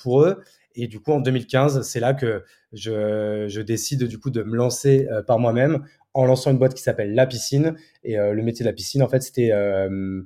pour 0.00 0.22
eux. 0.22 0.42
Et 0.76 0.88
du 0.88 1.00
coup, 1.00 1.12
en 1.12 1.20
2015, 1.20 1.82
c'est 1.82 2.00
là 2.00 2.14
que 2.14 2.44
je, 2.72 3.60
décide 3.60 4.04
du 4.04 4.18
coup 4.18 4.30
de 4.30 4.42
me 4.42 4.56
lancer 4.56 5.06
euh, 5.10 5.22
par 5.22 5.38
moi-même 5.38 5.84
en 6.12 6.26
lançant 6.26 6.50
une 6.50 6.58
boîte 6.58 6.74
qui 6.74 6.82
s'appelle 6.82 7.14
La 7.14 7.26
Piscine. 7.26 7.76
Et 8.02 8.18
euh, 8.18 8.32
le 8.32 8.42
métier 8.42 8.64
de 8.64 8.68
la 8.68 8.72
piscine, 8.72 9.02
en 9.02 9.08
fait, 9.08 9.22
c'était 9.22 9.50
euh, 9.52 10.22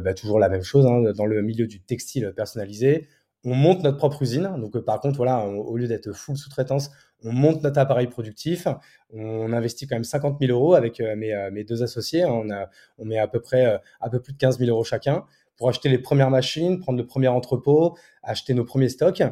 bah, 0.00 0.14
toujours 0.14 0.38
la 0.38 0.48
même 0.48 0.62
chose 0.62 0.86
hein, 0.86 1.12
dans 1.16 1.26
le 1.26 1.42
milieu 1.42 1.66
du 1.66 1.80
textile 1.80 2.32
personnalisé. 2.36 3.08
on 3.44 3.54
monte 3.54 3.82
notre 3.82 3.96
propre 3.96 4.22
usine. 4.22 4.50
Donc, 4.58 4.78
par 4.80 5.00
contre, 5.00 5.16
voilà, 5.16 5.46
au 5.46 5.76
lieu 5.76 5.88
d'être 5.88 6.12
full 6.12 6.36
sous-traitance, 6.36 6.90
on 7.24 7.32
monte 7.32 7.62
notre 7.62 7.78
appareil 7.78 8.06
productif. 8.08 8.68
On 9.12 9.52
investit 9.52 9.86
quand 9.86 9.96
même 9.96 10.04
50 10.04 10.38
000 10.40 10.52
euros 10.52 10.74
avec 10.74 11.00
mes, 11.00 11.64
deux 11.64 11.82
associés. 11.82 12.24
On, 12.24 12.50
a, 12.50 12.68
on 12.98 13.04
met 13.04 13.18
à 13.18 13.28
peu 13.28 13.40
près 13.40 13.80
un 14.00 14.10
peu 14.10 14.20
plus 14.20 14.32
de 14.32 14.38
15 14.38 14.58
000 14.58 14.70
euros 14.70 14.84
chacun 14.84 15.24
pour 15.56 15.68
acheter 15.68 15.88
les 15.88 15.98
premières 15.98 16.30
machines, 16.30 16.80
prendre 16.80 16.98
le 16.98 17.06
premier 17.06 17.28
entrepôt, 17.28 17.96
acheter 18.22 18.54
nos 18.54 18.64
premiers 18.64 18.88
stocks 18.88 19.22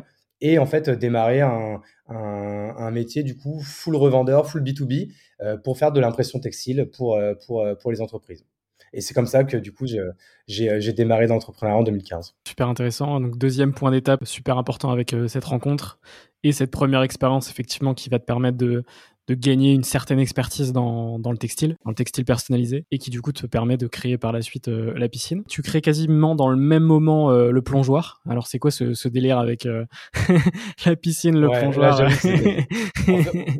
et 0.40 0.58
en 0.58 0.66
fait 0.66 0.90
démarrer 0.90 1.40
un, 1.40 1.80
un, 2.08 2.90
métier 2.90 3.22
du 3.22 3.36
coup 3.36 3.60
full 3.60 3.96
revendeur, 3.96 4.48
full 4.48 4.62
B2B 4.62 5.12
euh, 5.40 5.56
pour 5.56 5.78
faire 5.78 5.92
de 5.92 6.00
l'impression 6.00 6.38
textile 6.38 6.90
pour, 6.96 7.16
euh, 7.16 7.34
pour, 7.46 7.62
euh, 7.62 7.74
pour 7.74 7.90
les 7.90 8.00
entreprises. 8.00 8.46
Et 8.92 9.00
c'est 9.00 9.14
comme 9.14 9.26
ça 9.26 9.42
que 9.42 9.56
du 9.56 9.72
coup 9.72 9.86
j'ai 10.46 10.92
démarré 10.92 11.26
l'entrepreneuriat 11.26 11.78
en 11.78 11.82
2015. 11.82 12.36
Super 12.46 12.68
intéressant. 12.68 13.20
Donc 13.20 13.38
deuxième 13.38 13.74
point 13.74 13.90
d'étape 13.90 14.24
super 14.24 14.56
important 14.56 14.90
avec 14.90 15.16
cette 15.26 15.44
rencontre 15.44 15.98
et 16.44 16.52
cette 16.52 16.70
première 16.70 17.02
expérience 17.02 17.50
effectivement 17.50 17.94
qui 17.94 18.08
va 18.08 18.20
te 18.20 18.24
permettre 18.24 18.56
de, 18.56 18.84
de 19.26 19.34
gagner 19.34 19.72
une 19.72 19.84
certaine 19.84 20.18
expertise 20.18 20.72
dans, 20.72 21.18
dans, 21.18 21.32
le 21.32 21.38
textile, 21.38 21.76
dans 21.84 21.90
le 21.90 21.94
textile 21.94 22.24
personnalisé, 22.24 22.84
et 22.90 22.98
qui 22.98 23.10
du 23.10 23.22
coup 23.22 23.32
te 23.32 23.46
permet 23.46 23.76
de 23.76 23.86
créer 23.86 24.18
par 24.18 24.32
la 24.32 24.42
suite 24.42 24.68
euh, 24.68 24.92
la 24.96 25.08
piscine. 25.08 25.44
Tu 25.48 25.62
crées 25.62 25.80
quasiment 25.80 26.34
dans 26.34 26.48
le 26.48 26.56
même 26.56 26.82
moment 26.82 27.30
euh, 27.30 27.50
le 27.50 27.62
plongeoir. 27.62 28.20
Alors 28.28 28.46
c'est 28.46 28.58
quoi 28.58 28.70
ce, 28.70 28.92
ce, 28.92 29.08
délire 29.08 29.38
avec 29.38 29.64
euh, 29.64 29.86
la 30.86 30.96
piscine, 30.96 31.38
le 31.38 31.48
plongeoir 31.48 32.02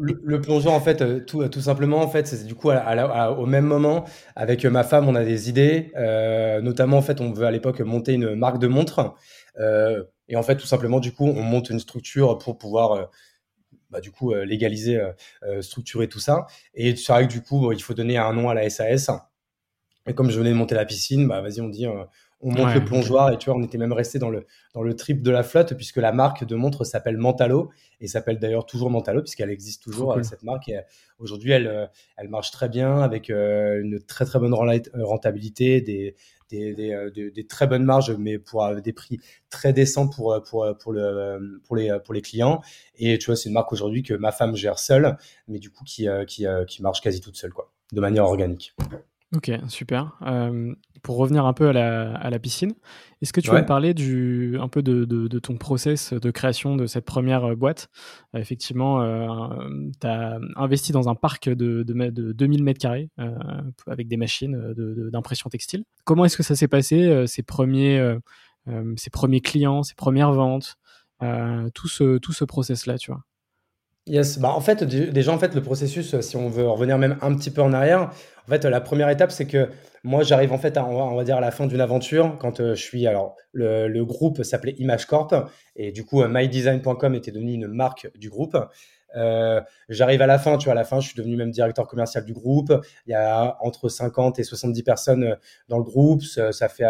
le, 0.01 0.41
plongeoir 0.41 0.75
en 0.75 0.81
fait, 0.81 1.25
tout, 1.27 1.47
tout 1.49 1.61
simplement 1.61 2.03
en 2.03 2.09
fait, 2.09 2.27
c'est 2.27 2.45
du 2.47 2.55
coup 2.55 2.71
au 2.71 3.47
même 3.47 3.67
moment 3.67 4.05
avec 4.37 4.65
ma 4.67 4.83
femme, 4.83 5.09
on 5.09 5.15
a 5.15 5.25
des 5.25 5.49
idées, 5.49 5.93
notamment 6.63 6.99
en 6.99 7.03
fait, 7.03 7.21
on 7.21 7.33
veut 7.33 7.47
à 7.47 7.51
l'époque 7.51 7.81
monter 7.81 8.15
une 8.15 8.35
marque 8.35 8.59
de 8.59 8.67
montres. 8.67 9.15
et 10.29 10.37
en 10.37 10.43
fait, 10.43 10.57
tout 10.57 10.67
simplement, 10.67 11.01
du 11.01 11.13
coup, 11.13 11.27
on 11.27 11.43
monte 11.43 11.71
une 11.71 11.81
structure 11.81 12.39
pour 12.39 12.59
pouvoir 12.59 13.09
bah, 13.95 14.01
du 14.01 14.11
coup 14.11 14.33
euh, 14.33 14.45
légaliser, 14.45 14.97
euh, 14.97 15.13
euh, 15.45 15.63
structurer 15.63 16.09
tout 16.09 16.19
ça. 16.19 16.47
Et 16.75 16.97
c'est 16.97 17.13
vrai 17.13 17.29
que 17.29 17.33
du 17.33 17.43
coup, 17.43 17.71
il 17.71 17.81
faut 17.81 17.95
donner 17.95 18.19
un 18.19 18.33
nom 18.33 18.49
à 18.49 18.55
la 18.55 18.69
SAS. 18.69 19.09
Et 20.07 20.15
comme 20.15 20.31
je 20.31 20.39
venais 20.39 20.51
de 20.51 20.57
monter 20.57 20.75
la 20.75 20.85
piscine, 20.85 21.29
bah 21.29 21.41
vas-y, 21.41 21.61
on 21.61 21.69
dit, 21.69 21.87
on 21.87 22.51
monte 22.51 22.75
le 22.75 22.85
plongeoir. 22.85 23.33
Et 23.33 23.39
tu 23.39 23.49
vois, 23.49 23.59
on 23.59 23.63
était 23.63 23.79
même 23.79 23.93
resté 23.93 24.19
dans 24.19 24.29
le, 24.29 24.47
dans 24.75 24.83
le 24.83 24.95
trip 24.97 25.23
de 25.23 25.31
la 25.31 25.43
flotte, 25.43 25.75
puisque 25.75 25.97
la 25.97 26.13
marque 26.13 26.45
de 26.45 26.57
montre 26.57 26.85
s'appelle 26.85 27.17
Mentalo, 27.17 27.71
et 28.01 28.09
s'appelle 28.09 28.39
d'ailleurs 28.39 28.67
toujours 28.67 28.91
Mentalo, 28.91 29.23
puisqu'elle 29.23 29.49
existe 29.49 29.83
toujours, 29.83 30.19
cette 30.23 30.43
marque. 30.43 30.69
Et 30.69 30.81
aujourd'hui, 31.19 31.53
elle, 31.53 31.89
elle 32.19 32.29
marche 32.29 32.51
très 32.51 32.69
bien, 32.69 33.01
avec 33.01 33.31
une 33.31 33.99
très 34.07 34.27
très 34.27 34.39
bonne 34.39 34.53
rentabilité, 34.53 35.81
des, 35.81 36.17
euh, 36.53 37.11
des, 37.11 37.47
très 37.47 37.67
bonnes 37.67 37.85
marges, 37.85 38.13
mais 38.19 38.39
pour 38.39 38.65
euh, 38.65 38.81
des 38.81 38.93
prix 38.93 39.21
très 39.51 39.73
décents 39.73 40.09
pour, 40.09 40.33
euh, 40.33 40.41
pour, 40.41 40.67
pour, 40.79 40.93
le, 40.93 41.61
pour, 41.65 41.77
les, 41.77 41.97
pour 42.05 42.15
les 42.15 42.23
clients. 42.23 42.61
Et 42.97 43.19
tu 43.19 43.27
vois, 43.27 43.37
c'est 43.37 43.49
une 43.49 43.55
marque 43.55 43.73
aujourd'hui 43.73 44.03
que 44.03 44.15
ma 44.15 44.33
femme 44.33 44.55
gère 44.55 44.79
seule, 44.79 45.17
mais 45.49 45.59
du 45.59 45.71
coup 45.71 45.85
qui, 45.85 46.07
qui, 46.27 46.47
qui 46.69 46.83
marche 46.83 47.01
quasi 47.01 47.21
toute 47.21 47.37
seule, 47.37 47.53
quoi, 47.53 47.73
de 47.93 48.01
manière 48.01 48.25
organique. 48.25 48.75
Ok, 49.35 49.51
super. 49.69 50.13
Pour 51.05 51.19
revenir 51.19 51.45
un 51.45 51.53
peu 51.53 51.69
à 51.69 51.73
la, 51.73 52.15
à 52.17 52.31
la 52.31 52.39
piscine, 52.39 52.73
est-ce 53.21 53.33
que 53.33 53.41
tu 53.43 53.51
vas 53.51 53.61
me 53.61 53.67
parler 53.67 53.93
du, 53.93 54.57
un 54.59 54.69
peu 54.69 54.83
de, 54.83 55.05
de, 55.05 55.39
ton 55.39 55.57
process 55.57 56.15
de 56.15 56.31
création 56.31 56.77
de 56.77 56.87
cette 56.87 57.05
première 57.05 57.45
euh, 57.45 57.55
boîte? 57.55 57.89
Euh, 58.35 58.39
Effectivement, 58.41 59.01
tu 60.01 60.07
as 60.07 60.39
investi 60.57 60.93
dans 60.93 61.09
un 61.09 61.15
parc 61.15 61.49
de, 61.51 61.83
de, 61.83 62.11
de 62.11 62.33
2000 62.33 62.65
m2 62.65 63.09
avec 63.87 64.09
des 64.09 64.17
machines 64.17 64.75
d'impression 65.13 65.51
textile. 65.51 65.85
Comment 66.05 66.25
est-ce 66.25 66.39
que 66.39 66.43
ça 66.43 66.57
s'est 66.57 66.69
passé, 66.69 67.27
ces, 67.27 67.43
premiers, 67.43 68.17
ces 68.97 69.11
premiers 69.11 69.41
clients, 69.41 69.83
ces 69.83 69.95
premières 69.95 70.33
ventes, 70.33 70.77
tout 71.75 71.89
ce, 71.89 72.19
tout 72.19 72.33
ce 72.33 72.45
process-là, 72.45 72.97
tu 72.99 73.13
vois? 73.13 73.23
Yes, 74.07 74.39
bah 74.39 74.51
en 74.51 74.61
fait, 74.61 74.85
déjà, 74.85 75.33
en 75.33 75.39
fait, 75.39 75.55
le 75.55 75.63
processus, 75.63 76.21
si 76.21 76.37
on 76.37 76.51
veut 76.51 76.69
revenir 76.69 76.99
même 76.99 77.17
un 77.23 77.35
petit 77.35 77.51
peu 77.51 77.63
en 77.63 77.73
arrière, 77.73 78.11
en 78.47 78.51
fait, 78.51 78.67
la 78.67 78.83
première 78.83 79.09
étape, 79.09 79.33
c'est 79.33 79.47
que 79.47 79.71
moi, 80.03 80.23
j'arrive 80.23 80.53
en 80.53 80.59
fait, 80.59 80.77
à, 80.77 80.85
on, 80.85 81.15
va, 81.17 81.25
dire, 81.25 81.39
à 81.39 81.41
la 81.41 81.51
fin 81.51 81.67
d'une 81.67 81.81
aventure 81.81 82.37
quand 82.39 82.61
euh, 82.61 82.75
je 82.75 82.83
suis. 82.83 83.07
Alors, 83.07 83.37
le, 83.53 84.03
groupe 84.03 84.43
s'appelait 84.43 84.75
Image 84.77 85.07
Corp 85.07 85.35
et 85.77 85.91
du 85.91 86.05
coup, 86.05 86.23
euh, 86.23 86.29
mydesign.com 86.31 87.15
était 87.15 87.31
devenu 87.33 87.55
une 87.55 87.67
marque 87.67 88.11
du 88.19 88.29
groupe. 88.29 88.59
Euh, 89.17 89.63
j'arrive 89.89 90.21
à 90.21 90.27
la 90.27 90.39
fin, 90.39 90.59
tu 90.59 90.65
vois, 90.65 90.73
à 90.73 90.77
la 90.77 90.85
fin, 90.85 91.01
je 91.01 91.07
suis 91.07 91.17
devenu 91.17 91.37
même 91.37 91.51
directeur 91.51 91.87
commercial 91.87 92.27
du 92.27 92.35
groupe. 92.35 92.71
Il 93.07 93.13
y 93.13 93.15
a 93.15 93.57
entre 93.61 93.89
50 93.89 94.39
et 94.39 94.45
70 94.45 94.83
personnes 94.83 95.39
dans 95.69 95.79
le 95.79 95.85
groupe. 95.85 96.23
Ça, 96.23 96.69
fait 96.69 96.85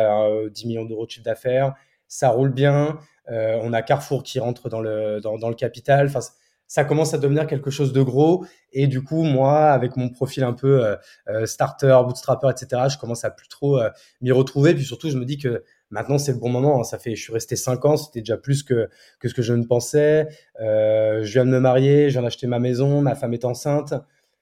10 0.51 0.67
millions 0.67 0.85
d'euros 0.85 1.07
de 1.07 1.11
chiffre 1.11 1.25
d'affaires. 1.25 1.75
Ça 2.09 2.31
roule 2.31 2.53
bien. 2.53 2.99
on 3.29 3.73
a 3.73 3.83
Carrefour 3.83 4.25
qui 4.25 4.41
rentre 4.41 4.69
dans 4.69 4.81
le, 4.81 5.21
dans 5.21 5.49
le 5.49 5.55
capital. 5.55 6.07
Enfin, 6.07 6.21
ça 6.67 6.85
commence 6.85 7.15
à 7.15 7.19
devenir 7.19 7.47
quelque 7.47 7.71
chose 7.71 7.93
de 7.93 8.03
gros. 8.03 8.47
Et 8.73 8.87
du 8.87 9.03
coup, 9.03 9.23
moi, 9.23 9.71
avec 9.71 9.97
mon 9.97 10.09
profil 10.09 10.45
un 10.45 10.53
peu 10.53 10.85
euh, 10.85 10.97
euh, 11.29 11.47
starter, 11.47 12.01
bootstrapper, 12.05 12.49
etc., 12.51 12.83
je 12.91 12.99
commence 12.99 13.25
à 13.25 13.31
plus 13.31 13.49
trop 13.49 13.79
euh, 13.79 13.91
m'y 14.21 14.33
retrouver. 14.33 14.75
Puis 14.75 14.85
surtout, 14.85 15.11
je 15.11 15.17
me 15.17 15.25
dis 15.25 15.39
que 15.39 15.63
maintenant, 15.91 16.19
c'est 16.19 16.33
le 16.33 16.39
bon 16.39 16.49
moment. 16.49 16.83
Ça 16.83 16.99
fait, 16.99 17.15
je 17.15 17.23
suis 17.23 17.33
resté 17.33 17.57
cinq 17.57 17.85
ans, 17.85 17.97
c'était 17.97 18.21
déjà 18.21 18.37
plus 18.37 18.63
que, 18.63 18.89
que 19.21 19.29
ce 19.29 19.35
que 19.35 19.43
je 19.43 19.53
ne 19.53 19.65
pensais. 19.65 20.29
je 20.59 21.33
viens 21.33 21.45
de 21.45 21.51
me 21.51 21.61
marier, 21.61 22.09
je 22.09 22.15
viens 22.15 22.23
d'acheter 22.23 22.47
ma 22.47 22.59
maison, 22.59 23.01
ma 23.01 23.15
femme 23.15 23.35
est 23.35 23.45
enceinte. 23.45 23.95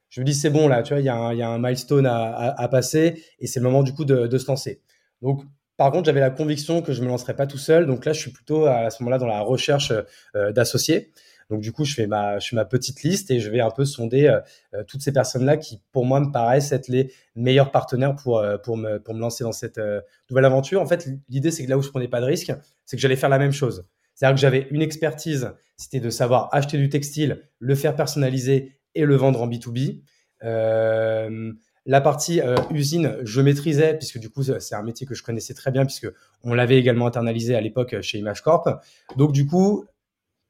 Je 0.08 0.20
me 0.20 0.26
dis, 0.26 0.34
c'est 0.34 0.50
bon, 0.50 0.68
là, 0.68 0.82
tu 0.82 0.92
vois, 0.92 1.00
il 1.00 1.06
y, 1.06 1.08
a 1.08 1.16
un, 1.16 1.58
milestone 1.58 2.06
à, 2.06 2.68
passer 2.70 3.22
et 3.40 3.46
c'est 3.46 3.60
le 3.60 3.64
moment 3.64 3.82
du 3.82 3.94
coup 3.94 4.04
de, 4.04 4.38
se 4.38 4.46
lancer. 4.46 4.82
Donc, 5.22 5.42
par 5.78 5.90
contre, 5.90 6.04
j'avais 6.04 6.20
la 6.20 6.30
conviction 6.30 6.82
que 6.82 6.92
je 6.92 7.02
me 7.02 7.08
lancerais 7.08 7.34
pas 7.34 7.46
tout 7.46 7.58
seul. 7.58 7.86
Donc 7.86 8.04
là, 8.04 8.12
je 8.12 8.20
suis 8.20 8.30
plutôt 8.30 8.66
à 8.66 8.90
ce 8.90 9.02
moment-là 9.02 9.18
dans 9.18 9.26
la 9.26 9.40
recherche 9.40 9.92
d'associés. 10.34 11.12
Donc 11.52 11.60
du 11.60 11.70
coup, 11.70 11.84
je 11.84 11.92
fais 11.92 12.06
ma, 12.06 12.38
petite 12.64 13.02
liste 13.02 13.30
et 13.30 13.38
je 13.38 13.50
vais 13.50 13.60
un 13.60 13.70
peu 13.70 13.84
sonder 13.84 14.26
euh, 14.26 14.40
euh, 14.72 14.84
toutes 14.84 15.02
ces 15.02 15.12
personnes-là 15.12 15.58
qui, 15.58 15.82
pour 15.92 16.06
moi, 16.06 16.18
me 16.18 16.32
paraissent 16.32 16.72
être 16.72 16.88
les 16.88 17.12
meilleurs 17.36 17.70
partenaires 17.70 18.16
pour, 18.16 18.38
euh, 18.38 18.56
me 18.68 19.18
lancer 19.18 19.44
dans 19.44 19.52
cette 19.52 19.78
nouvelle 20.30 20.46
aventure. 20.46 20.80
En 20.80 20.86
fait, 20.86 21.06
l'idée, 21.28 21.50
c'est 21.50 21.66
que 21.66 21.68
là 21.68 21.76
où 21.76 21.82
je 21.82 21.90
prenais 21.90 22.08
pas 22.08 22.22
de 22.22 22.24
risque, 22.24 22.54
c'est 22.86 22.96
que 22.96 23.02
j'allais 23.02 23.16
faire 23.16 23.28
la 23.28 23.38
même 23.38 23.52
chose. 23.52 23.84
C'est-à-dire 24.14 24.34
que 24.34 24.40
j'avais 24.40 24.66
une 24.70 24.80
expertise, 24.80 25.52
c'était 25.76 26.00
de 26.00 26.08
savoir 26.08 26.48
acheter 26.52 26.78
du 26.78 26.88
textile, 26.88 27.42
le 27.58 27.74
faire 27.74 27.96
personnaliser 27.96 28.72
et 28.94 29.04
le 29.04 29.16
vendre 29.16 29.42
en 29.42 29.46
B2B. 29.46 30.00
la 31.84 32.00
partie 32.00 32.40
usine, 32.70 33.18
je 33.24 33.42
maîtrisais, 33.42 33.98
puisque 33.98 34.18
du 34.18 34.30
coup, 34.30 34.42
c'est 34.42 34.74
un 34.74 34.82
métier 34.82 35.06
que 35.06 35.14
je 35.14 35.22
connaissais 35.22 35.52
très 35.52 35.70
bien, 35.70 35.84
puisque 35.84 36.08
on 36.44 36.54
l'avait 36.54 36.78
également 36.78 37.06
internalisé 37.06 37.54
à 37.54 37.60
l'époque 37.60 38.00
chez 38.00 38.16
Image 38.16 38.40
Corp. 38.40 38.66
Donc, 39.18 39.32
du 39.32 39.46
coup, 39.46 39.84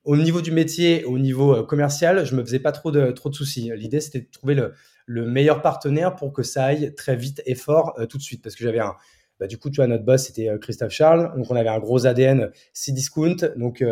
au 0.04 0.16
niveau 0.16 0.40
du 0.40 0.50
métier, 0.50 1.04
au 1.04 1.18
niveau 1.18 1.54
euh, 1.54 1.62
commercial, 1.62 2.25
je 2.25 2.35
me 2.35 2.42
faisais 2.42 2.59
pas 2.59 2.73
trop 2.73 2.90
de, 2.90 3.12
trop 3.12 3.28
de 3.28 3.35
soucis. 3.35 3.71
L'idée, 3.75 4.00
c'était 4.00 4.21
de 4.21 4.30
trouver 4.30 4.54
le, 4.54 4.75
le, 5.06 5.26
meilleur 5.26 5.62
partenaire 5.62 6.16
pour 6.16 6.32
que 6.32 6.42
ça 6.42 6.64
aille 6.64 6.94
très 6.94 7.16
vite 7.16 7.42
et 7.47 7.54
fort 7.54 7.94
euh, 7.99 8.06
tout 8.06 8.18
de 8.18 8.23
suite. 8.23 8.42
Parce 8.42 8.56
que 8.56 8.64
j'avais 8.64 8.80
un, 8.80 8.97
bah, 9.38 9.47
du 9.47 9.59
coup, 9.59 9.71
tu 9.71 9.76
vois, 9.76 9.87
notre 9.87 10.04
boss, 10.04 10.25
c'était 10.25 10.49
euh, 10.49 10.59
Christophe 10.59 10.92
Charles. 10.92 11.32
Donc, 11.37 11.50
on 11.50 11.56
avait 11.56 11.68
un 11.68 11.78
gros 11.78 12.06
ADN 12.06 12.50
C-Discount. 12.73 13.37
Donc, 13.56 13.85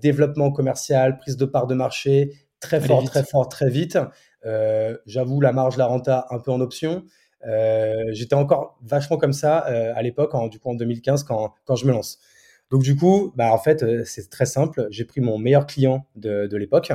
développement 0.00 0.50
commercial, 0.50 1.18
prise 1.18 1.36
de 1.36 1.44
part 1.44 1.66
de 1.66 1.74
marché, 1.74 2.32
très 2.60 2.80
fort, 2.80 3.04
très 3.04 3.24
fort, 3.24 3.48
très 3.48 3.70
vite. 3.70 3.98
J'avoue, 5.06 5.40
la 5.40 5.52
marge, 5.52 5.76
la 5.76 5.86
renta, 5.86 6.26
un 6.30 6.38
peu 6.38 6.50
en 6.50 6.60
option. 6.60 7.04
J'étais 8.10 8.34
encore 8.34 8.78
vachement 8.82 9.16
comme 9.16 9.32
ça 9.32 9.58
à 9.58 10.02
l'époque, 10.02 10.32
du 10.50 10.58
coup, 10.58 10.70
en 10.70 10.74
2015, 10.74 11.24
quand, 11.24 11.54
quand 11.64 11.76
je 11.76 11.86
me 11.86 11.92
lance. 11.92 12.18
Donc 12.70 12.82
du 12.82 12.96
coup, 12.96 13.32
bah 13.36 13.52
en 13.52 13.58
fait, 13.58 13.82
euh, 13.82 14.02
c'est 14.04 14.28
très 14.30 14.46
simple. 14.46 14.86
J'ai 14.90 15.04
pris 15.04 15.20
mon 15.20 15.38
meilleur 15.38 15.66
client 15.66 16.06
de, 16.16 16.46
de 16.46 16.56
l'époque 16.56 16.92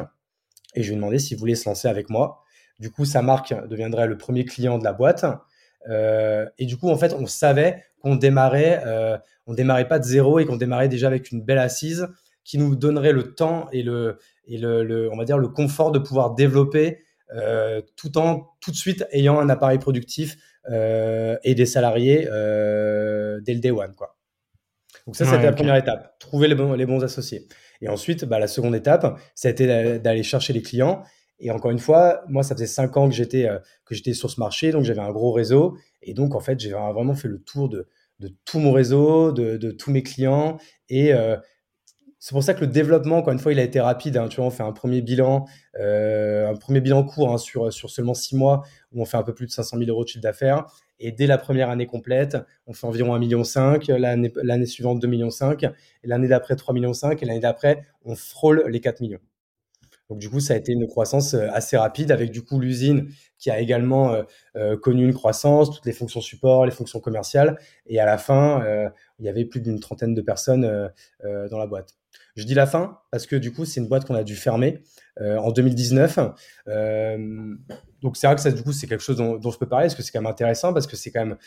et 0.76 0.84
je 0.84 0.88
lui 0.88 0.94
ai 0.94 0.96
demandé 0.96 1.20
s'il 1.20 1.38
voulait 1.38 1.56
se 1.56 1.68
lancer 1.68 1.88
avec 1.88 2.10
moi. 2.10 2.44
Du 2.80 2.92
coup, 2.92 3.06
sa 3.06 3.22
marque 3.22 3.54
deviendrait 3.68 4.08
le 4.08 4.18
premier 4.18 4.46
client 4.46 4.78
de 4.78 4.84
la 4.84 4.94
boîte. 4.94 5.26
Euh, 5.90 6.46
et 6.58 6.66
du 6.66 6.78
coup, 6.78 6.90
en 6.90 6.98
fait, 6.98 7.14
on 7.14 7.26
savait 7.26 7.84
qu'on 8.02 8.16
démarrait, 8.16 8.82
euh, 8.86 9.18
on 9.48 9.54
démarrait 9.54 9.88
pas 9.88 10.00
de 10.00 10.04
zéro 10.04 10.40
et 10.40 10.46
qu'on 10.46 10.58
démarrait 10.58 10.90
déjà 10.90 11.08
avec 11.08 11.32
une 11.32 11.42
belle 11.42 11.60
assise 11.60 12.08
qui 12.44 12.58
nous 12.58 12.76
donnerait 12.76 13.14
le 13.14 13.36
temps 13.36 13.68
et 13.72 13.84
le, 13.84 14.18
et 14.48 14.58
le, 14.58 15.10
on 15.12 15.18
va 15.18 15.26
dire, 15.26 15.38
le 15.38 15.48
confort 15.48 15.92
de 15.92 16.00
pouvoir 16.00 16.34
développer 16.34 17.00
euh, 17.34 17.82
tout 17.96 18.18
en 18.18 18.50
tout 18.60 18.72
de 18.72 18.76
suite 18.76 19.06
ayant 19.12 19.40
un 19.40 19.50
appareil 19.50 19.78
productif 19.80 20.38
euh, 20.70 21.38
et 21.44 21.56
des 21.56 21.66
salariés 21.66 22.28
euh, 22.30 23.40
dès 23.42 23.54
le 23.54 23.60
day 23.60 23.72
one, 23.72 23.94
quoi. 23.96 24.18
Donc 25.06 25.16
ça, 25.16 25.26
c'était 25.26 25.44
la 25.44 25.52
première 25.54 25.76
étape, 25.76 26.18
trouver 26.20 26.48
les 26.48 26.56
bons, 26.56 26.74
les 26.74 26.86
bons 26.86 27.04
associés. 27.04 27.48
Et 27.82 27.90
ensuite, 27.90 28.26
bah, 28.26 28.40
la 28.40 28.48
seconde 28.48 28.76
étape, 28.76 29.20
ça 29.36 29.48
a 29.48 29.52
été 29.52 30.00
d'aller 30.00 30.24
chercher 30.24 30.54
les 30.54 30.62
clients. 30.62 31.04
Et 31.40 31.50
encore 31.50 31.72
une 31.72 31.80
fois, 31.80 32.22
moi, 32.28 32.44
ça 32.44 32.54
faisait 32.54 32.68
cinq 32.68 32.98
ans 32.98 33.10
que 33.10 33.16
j'étais 33.16 33.48
euh, 33.48 33.58
que 33.86 33.96
j'étais 33.96 34.14
sur 34.14 34.30
ce 34.30 34.40
marché, 34.40 34.72
donc 34.72 34.84
j'avais 34.84 35.02
un 35.02 35.12
gros 35.12 35.32
réseau. 35.32 35.76
Et 36.04 36.14
donc, 36.14 36.36
en 36.36 36.40
fait, 36.40 36.60
j'ai 36.60 36.72
vraiment 36.72 37.16
fait 37.16 37.28
le 37.28 37.42
tour 37.42 37.68
de, 37.68 37.88
de 38.20 38.32
tout 38.46 38.60
mon 38.60 38.72
réseau, 38.72 39.32
de, 39.32 39.58
de 39.58 39.72
tous 39.72 39.92
mes 39.92 40.04
clients. 40.04 40.58
Et 40.90 41.14
euh, 41.14 41.38
c'est 42.22 42.34
pour 42.36 42.44
ça 42.44 42.54
que 42.54 42.62
le 42.62 42.68
développement, 42.68 43.18
encore 43.18 43.34
une 43.34 43.40
fois, 43.40 43.52
il 43.52 43.58
a 43.58 43.64
été 43.64 43.80
rapide. 43.80 44.16
Hein. 44.16 44.28
Tu 44.28 44.36
vois, 44.36 44.46
on 44.46 44.52
fait 44.52 44.62
un 44.62 44.74
premier 44.74 45.02
bilan, 45.02 45.48
euh, 45.80 46.48
un 46.48 46.56
premier 46.56 46.80
bilan 46.80 47.04
court 47.04 47.34
hein, 47.34 47.40
sur, 47.40 47.72
seulement 47.72 48.14
six 48.14 48.36
mois, 48.36 48.62
où 48.94 49.02
on 49.02 49.06
fait 49.06 49.18
un 49.18 49.24
peu 49.24 49.34
plus 49.34 49.48
de 49.48 49.52
500 49.52 49.80
000 49.80 49.90
euros 49.90 50.04
de 50.04 50.10
chiffre 50.10 50.22
d'affaires. 50.22 50.68
Et 51.00 51.12
dès 51.12 51.26
la 51.26 51.40
première 51.40 51.72
année 51.72 51.88
complète, 51.88 52.38
on 52.68 52.74
fait 52.74 52.86
environ 52.86 53.18
1,5 53.18 53.20
million, 53.20 53.44
l'année, 53.98 54.32
l'année 54.44 54.68
suivante 54.68 55.04
2,5 55.04 55.08
millions, 55.08 55.30
l'année 56.04 56.28
d'après 56.28 56.54
3,5 56.54 56.74
millions, 56.76 56.94
et 56.94 57.26
l'année 57.26 57.40
d'après, 57.40 57.82
on 58.06 58.16
frôle 58.16 58.66
les 58.68 58.82
4 58.82 59.02
millions. 59.02 59.20
Donc 60.12 60.20
du 60.20 60.30
coup, 60.30 60.42
ça 60.42 60.56
a 60.56 60.58
été 60.58 60.74
une 60.74 60.88
croissance 60.88 61.36
euh, 61.36 61.48
assez 61.54 61.78
rapide 61.78 62.12
avec 62.12 62.32
du 62.32 62.42
coup 62.42 62.60
l'usine 62.60 63.08
qui 63.38 63.50
a 63.50 63.62
également 63.62 64.12
euh, 64.12 64.24
euh, 64.58 64.78
connu 64.78 65.06
une 65.06 65.14
croissance, 65.14 65.72
toutes 65.72 65.86
les 65.86 65.94
fonctions 65.94 66.20
support, 66.20 66.66
les 66.66 66.74
fonctions 66.74 67.00
commerciales. 67.00 67.58
Et 67.88 67.98
à 67.98 68.06
la 68.06 68.18
fin, 68.18 68.62
il 69.20 69.26
y 69.26 69.30
avait 69.30 69.46
plus 69.46 69.62
d'une 69.62 69.80
trentaine 69.80 70.14
de 70.14 70.22
personnes 70.22 70.92
dans 71.24 71.58
la 71.58 71.66
boîte. 71.66 71.96
Je 72.36 72.44
dis 72.44 72.54
la 72.54 72.68
fin 72.68 73.00
parce 73.10 73.26
que 73.26 73.38
du 73.38 73.54
coup, 73.54 73.64
c'est 73.64 73.80
une 73.80 73.88
boîte 73.88 74.06
qu'on 74.06 74.16
a 74.16 74.24
dû 74.24 74.36
fermer 74.36 74.84
en 75.20 75.52
2019. 75.52 76.18
donc 78.02 78.18
c'est 78.18 78.28
vrai 78.28 78.36
que 78.36 78.42
ça, 78.42 78.52
du 78.52 78.64
coup, 78.64 78.74
c'est 78.74 78.88
quelque 78.88 79.04
chose 79.04 79.18
dont, 79.18 79.38
dont, 79.38 79.50
je 79.50 79.58
peux 79.58 79.68
parler 79.68 79.86
parce 79.86 79.96
que 79.96 80.04
c'est 80.04 80.12
quand 80.12 80.22
même 80.22 80.32
intéressant 80.32 80.74
parce 80.74 80.88
que 80.88 80.98
c'est 80.98 81.12
quand 81.12 81.26
même 81.26 81.38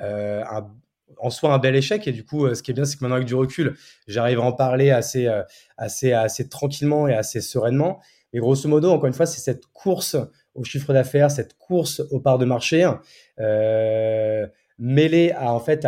un 0.00 0.70
en 1.18 1.30
soi 1.30 1.52
un 1.52 1.58
bel 1.58 1.74
échec. 1.76 2.06
Et 2.06 2.12
du 2.12 2.24
coup, 2.24 2.46
euh, 2.46 2.54
ce 2.54 2.62
qui 2.62 2.70
est 2.70 2.74
bien, 2.74 2.84
c'est 2.84 2.96
que 2.96 3.04
maintenant, 3.04 3.16
avec 3.16 3.26
du 3.26 3.34
recul, 3.34 3.76
j'arrive 4.06 4.38
à 4.40 4.42
en 4.42 4.52
parler 4.52 4.90
assez, 4.90 5.26
euh, 5.26 5.42
assez, 5.76 6.12
assez 6.12 6.48
tranquillement 6.48 7.08
et 7.08 7.14
assez 7.14 7.40
sereinement. 7.40 8.00
Mais 8.32 8.40
grosso 8.40 8.68
modo, 8.68 8.90
encore 8.90 9.06
une 9.06 9.14
fois, 9.14 9.26
c'est 9.26 9.40
cette 9.40 9.66
course 9.72 10.16
au 10.54 10.64
chiffre 10.64 10.92
d'affaires, 10.92 11.30
cette 11.30 11.56
course 11.56 12.00
aux 12.10 12.20
parts 12.20 12.38
de 12.38 12.44
marché, 12.44 12.88
euh, 13.40 14.46
mêlée 14.78 15.32
à, 15.32 15.52
en 15.52 15.60
fait, 15.60 15.86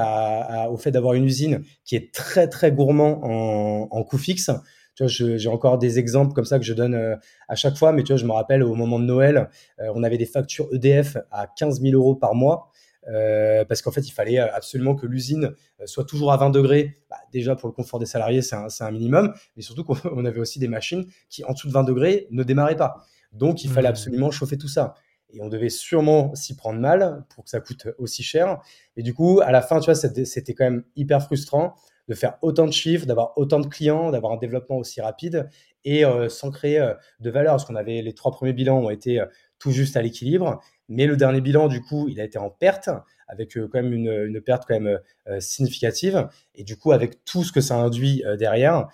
au 0.71 0.77
fait 0.77 0.91
d'avoir 0.91 1.15
une 1.15 1.25
usine 1.25 1.63
qui 1.85 1.97
est 1.97 2.13
très, 2.13 2.49
très 2.49 2.71
gourmand 2.71 3.21
en, 3.25 3.89
en 3.91 4.05
coût 4.05 4.19
fixe. 4.19 4.51
Tu 4.95 5.05
vois, 5.05 5.09
j'ai 5.09 5.49
encore 5.49 5.77
des 5.79 5.99
exemples 5.99 6.33
comme 6.33 6.45
ça 6.45 6.59
que 6.59 6.65
je 6.65 6.73
donne 6.73 7.19
à 7.49 7.55
chaque 7.55 7.77
fois, 7.77 7.93
mais 7.93 8.03
tu 8.03 8.13
vois, 8.13 8.17
je 8.17 8.25
me 8.25 8.33
rappelle 8.33 8.63
au 8.63 8.75
moment 8.75 8.99
de 8.99 9.05
Noël, 9.05 9.51
on 9.79 10.03
avait 10.03 10.17
des 10.17 10.25
factures 10.27 10.69
EDF 10.73 11.19
à 11.31 11.49
15 11.55 11.83
000 11.83 11.95
euros 11.95 12.15
par 12.15 12.35
mois. 12.35 12.71
Euh, 13.09 13.65
parce 13.65 13.83
qu'en 13.83 13.93
fait, 13.93 14.09
il 14.09 14.13
fallait 14.13 14.39
euh, 14.39 14.53
absolument 14.53 14.95
que 14.95 15.07
l'usine 15.07 15.55
euh, 15.81 15.87
soit 15.87 16.05
toujours 16.05 16.33
à 16.33 16.37
20 16.37 16.51
degrés. 16.51 16.97
Bah, 17.09 17.17
déjà, 17.33 17.55
pour 17.55 17.69
le 17.69 17.73
confort 17.73 18.01
des 18.01 18.07
salariés, 18.07 18.43
c'est 18.43 18.57
un, 18.57 18.67
un, 18.81 18.91
minimum, 18.91 19.33
mais 19.57 19.63
surtout 19.63 19.85
qu'on 19.85 19.95
avait 20.27 20.41
aussi 20.41 20.59
des 20.59 20.69
machines 20.69 21.07
qui, 21.29 21.45
en 21.45 21.53
dessous 21.53 21.69
de 21.69 21.73
20 21.73 21.85
degrés, 21.85 22.27
ne 22.31 22.43
démarraient 22.43 22.77
pas. 22.77 23.05
Donc, 23.33 23.65
il 23.65 23.71
fallait 23.71 23.89
mmh. 23.89 23.91
absolument 23.91 24.31
chauffer 24.31 24.59
tout 24.59 24.69
ça. 24.69 24.95
Et 25.31 25.41
on 25.41 25.49
devait 25.49 25.69
sûrement 25.69 26.35
s'y 26.35 26.57
prendre 26.57 26.81
mal 26.81 27.25
pour 27.35 27.45
que 27.45 27.51
ça 27.51 27.61
coûte 27.61 27.89
aussi 27.99 28.23
cher. 28.23 28.61
Et 28.97 29.03
du 29.03 29.13
coup, 29.13 29.41
à 29.43 29.51
la 29.51 29.61
fin, 29.61 29.81
tu 29.81 29.87
vois, 29.87 29.95
c'était 29.95 30.55
quand 30.55 30.65
même 30.65 30.85
hyper 30.95 31.23
frustrant 31.23 31.75
de 32.09 32.15
faire 32.15 32.39
autant 32.43 32.67
de 32.67 32.73
chiffres, 32.73 33.07
d'avoir 33.07 33.37
autant 33.37 33.59
de 33.59 33.67
clients, 33.67 34.13
d'avoir 34.13 34.33
un 34.33 34.37
développement 34.37 34.77
aussi 34.77 35.01
rapide 35.01 35.49
et 35.85 36.05
sans 36.29 36.53
créer 36.53 36.93
de 37.19 37.31
valeur. 37.31 37.55
Parce 37.55 37.65
qu'on 37.65 37.75
avait 37.75 38.03
les 38.03 38.15
trois 38.15 38.31
premiers 38.31 38.53
bilans 38.53 38.79
ont 38.79 38.89
été 38.89 39.21
tout 39.59 39.73
juste 39.73 39.97
à 39.97 40.03
l'équilibre. 40.03 40.61
Mais 40.89 41.07
le 41.07 41.17
dernier 41.17 41.41
bilan, 41.41 41.69
du 41.69 41.83
coup, 41.83 42.09
il 42.09 42.21
a 42.21 42.25
été 42.25 42.39
en 42.39 42.51
perte, 42.51 42.91
avec 43.29 43.57
euh, 43.57 43.69
quand 43.71 43.83
même 43.83 43.93
une, 43.93 44.41
perte 44.41 44.65
quand 44.67 44.79
même 44.79 45.01
euh, 45.29 45.41
significative. 45.41 46.29
Et 46.55 46.65
du 46.65 46.77
coup, 46.77 46.93
avec 46.93 47.25
tout 47.25 47.43
ce 47.45 47.53
que 47.53 47.61
ça 47.61 47.75
induit 47.77 48.23
euh, 48.25 48.37
derrière, 48.37 48.89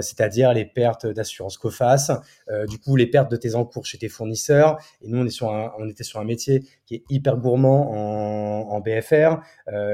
c'est-à-dire 0.00 0.52
les 0.52 0.64
pertes 0.64 1.06
d'assurance 1.06 1.58
COFAS, 1.58 2.22
du 2.66 2.78
coup, 2.78 2.96
les 2.96 3.06
pertes 3.06 3.30
de 3.30 3.36
tes 3.36 3.54
encours 3.54 3.84
chez 3.84 3.98
tes 3.98 4.08
fournisseurs. 4.08 4.78
Et 5.02 5.06
nous, 5.06 5.18
on, 5.18 5.88
était 5.88 6.02
sur 6.02 6.18
un 6.18 6.24
métier 6.24 6.64
qui 6.86 6.96
est 6.96 7.04
hyper 7.10 7.36
gourmand 7.36 8.72
en, 8.72 8.80
BFR, 8.80 9.36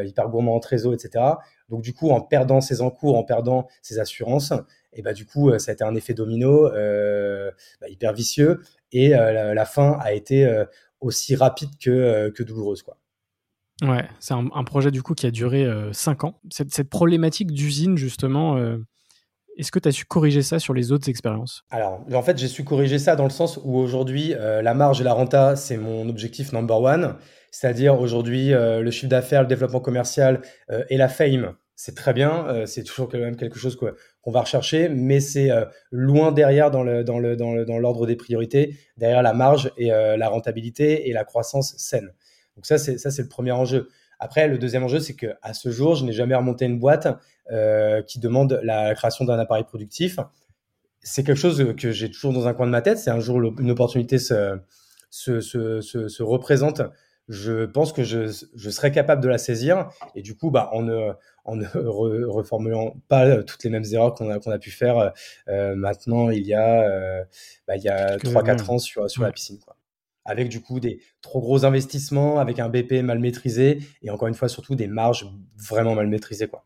hyper 0.04 0.28
gourmand 0.28 0.54
en 0.54 0.60
trésor, 0.60 0.94
etc. 0.94 1.24
Donc, 1.68 1.82
du 1.82 1.92
coup, 1.92 2.10
en 2.10 2.20
perdant 2.20 2.60
ses 2.60 2.80
encours, 2.80 3.18
en 3.18 3.24
perdant 3.24 3.66
ses 3.82 3.98
assurances, 3.98 4.54
et 4.92 5.02
bah 5.02 5.12
du 5.12 5.24
coup 5.24 5.56
ça 5.58 5.70
a 5.70 5.74
été 5.74 5.84
un 5.84 5.94
effet 5.94 6.14
domino 6.14 6.66
euh, 6.66 7.52
bah, 7.80 7.88
hyper 7.88 8.12
vicieux 8.12 8.60
et 8.90 9.10
la, 9.10 9.64
fin 9.66 9.96
a 10.00 10.12
été 10.14 10.44
aussi 11.00 11.34
rapide 11.36 11.70
que, 11.82 11.90
euh, 11.90 12.30
que 12.30 12.42
douloureuse. 12.42 12.82
Quoi. 12.82 12.96
Ouais, 13.82 14.06
c'est 14.18 14.34
un, 14.34 14.64
projet 14.64 14.90
du 14.90 15.02
coup 15.02 15.14
qui 15.14 15.26
a 15.26 15.30
duré 15.30 15.66
5 15.92 16.22
euh, 16.22 16.26
ans. 16.26 16.40
Cette, 16.50 16.70
cette 16.70 16.90
problématique 16.90 17.52
d'usine, 17.52 17.96
justement, 17.96 18.56
euh, 18.56 18.76
est-ce 19.56 19.72
que 19.72 19.78
tu 19.78 19.88
as 19.88 19.92
su 19.92 20.04
corriger 20.04 20.42
ça 20.42 20.58
sur 20.58 20.74
les 20.74 20.92
autres 20.92 21.08
expériences? 21.08 21.62
Alors, 21.70 22.04
en 22.12 22.22
fait, 22.22 22.36
j'ai 22.36 22.48
su 22.48 22.62
corriger 22.62 22.98
ça 22.98 23.16
dans 23.16 23.24
le 23.24 23.30
sens 23.30 23.58
où 23.62 23.76
aujourd'hui, 23.78 24.34
la 24.38 24.74
marge 24.74 25.00
et 25.00 25.04
la 25.04 25.12
renta, 25.12 25.56
c'est 25.56 25.76
mon 25.76 26.08
objectif 26.08 26.52
number 26.52 26.80
one. 26.80 27.16
C'est-à-dire 27.50 28.00
aujourd'hui, 28.00 28.50
le 28.50 28.90
chiffre 28.90 29.08
d'affaires, 29.08 29.42
le 29.42 29.48
développement 29.48 29.80
commercial 29.80 30.40
et 30.88 30.96
la 30.96 31.08
fame, 31.08 31.54
c'est 31.82 31.94
très 31.94 32.12
bien. 32.12 32.66
c'est 32.66 32.84
toujours 32.84 33.08
quand 33.08 33.18
même 33.18 33.36
quelque 33.36 33.58
chose 33.58 33.74
qu'on 33.74 34.30
va 34.30 34.42
rechercher, 34.42 34.90
mais 34.90 35.18
c'est 35.18 35.50
euh, 35.50 35.64
loin 35.90 36.30
derrière 36.30 36.70
dans 36.70 36.82
l'ordre 36.82 38.06
des 38.06 38.16
priorités, 38.16 38.76
derrière 38.98 39.22
la 39.22 39.32
marge 39.32 39.72
et 39.78 39.90
euh, 39.90 40.18
la 40.18 40.28
rentabilité 40.28 41.08
et 41.08 41.14
la 41.14 41.24
croissance 41.24 41.74
saine. 41.78 42.12
Donc 42.54 42.66
ça 42.66 42.76
c'est 42.76 43.18
le 43.18 43.28
premier 43.28 43.52
enjeu. 43.52 43.88
Après 44.18 44.46
le 44.46 44.58
deuxième 44.58 44.84
enjeu 44.84 45.00
c'est 45.00 45.14
que 45.14 45.28
à 45.40 45.54
ce 45.54 45.70
jour 45.70 45.94
je 45.94 46.04
n'ai 46.04 46.12
jamais 46.12 46.34
remonté 46.34 46.66
une 46.66 46.78
boîte 46.78 47.08
euh, 47.50 48.02
qui 48.02 48.20
demande 48.20 48.60
la 48.62 48.94
création 48.94 49.24
d'un 49.24 49.38
appareil 49.38 49.64
productif. 49.64 50.18
C'est 51.02 51.24
quelque 51.24 51.38
chose 51.38 51.74
que 51.78 51.92
j'ai 51.92 52.10
toujours 52.10 52.34
dans 52.34 52.46
un 52.46 52.52
coin 52.52 52.66
de 52.66 52.72
ma 52.72 52.82
tête. 52.82 52.98
C'est 52.98 53.10
un 53.10 53.20
jour 53.20 53.40
une 53.58 53.70
opportunité 53.70 54.18
se 54.18 54.60
représente 56.22 56.82
je 57.30 57.64
pense 57.64 57.92
que 57.92 58.02
je, 58.02 58.26
je, 58.54 58.70
serais 58.70 58.90
capable 58.90 59.22
de 59.22 59.28
la 59.28 59.38
saisir. 59.38 59.88
Et 60.16 60.22
du 60.22 60.36
coup, 60.36 60.50
bah, 60.50 60.68
en 60.72 60.82
ne, 60.82 61.12
en 61.44 61.54
ne 61.54 61.64
reformulant 62.26 62.96
pas 63.08 63.42
toutes 63.44 63.62
les 63.62 63.70
mêmes 63.70 63.84
erreurs 63.92 64.14
qu'on 64.14 64.28
a, 64.30 64.40
qu'on 64.40 64.50
a 64.50 64.58
pu 64.58 64.72
faire 64.72 65.12
euh, 65.48 65.74
maintenant, 65.76 66.30
il 66.30 66.44
y 66.44 66.54
a, 66.54 66.82
euh, 66.82 67.24
bah, 67.68 67.76
il 67.76 67.82
y 67.82 67.88
a 67.88 68.16
3-4 68.16 68.70
ans 68.70 68.78
sur, 68.78 69.08
sur 69.08 69.22
la 69.22 69.30
piscine. 69.30 69.58
Quoi. 69.60 69.76
Avec 70.24 70.48
du 70.48 70.60
coup 70.60 70.80
des 70.80 71.00
trop 71.22 71.40
gros 71.40 71.64
investissements, 71.64 72.40
avec 72.40 72.58
un 72.58 72.68
BP 72.68 73.02
mal 73.04 73.20
maîtrisé 73.20 73.78
et 74.02 74.10
encore 74.10 74.26
une 74.26 74.34
fois, 74.34 74.48
surtout 74.48 74.74
des 74.74 74.88
marges 74.88 75.26
vraiment 75.56 75.94
mal 75.94 76.08
maîtrisées. 76.08 76.48
Quoi. 76.48 76.64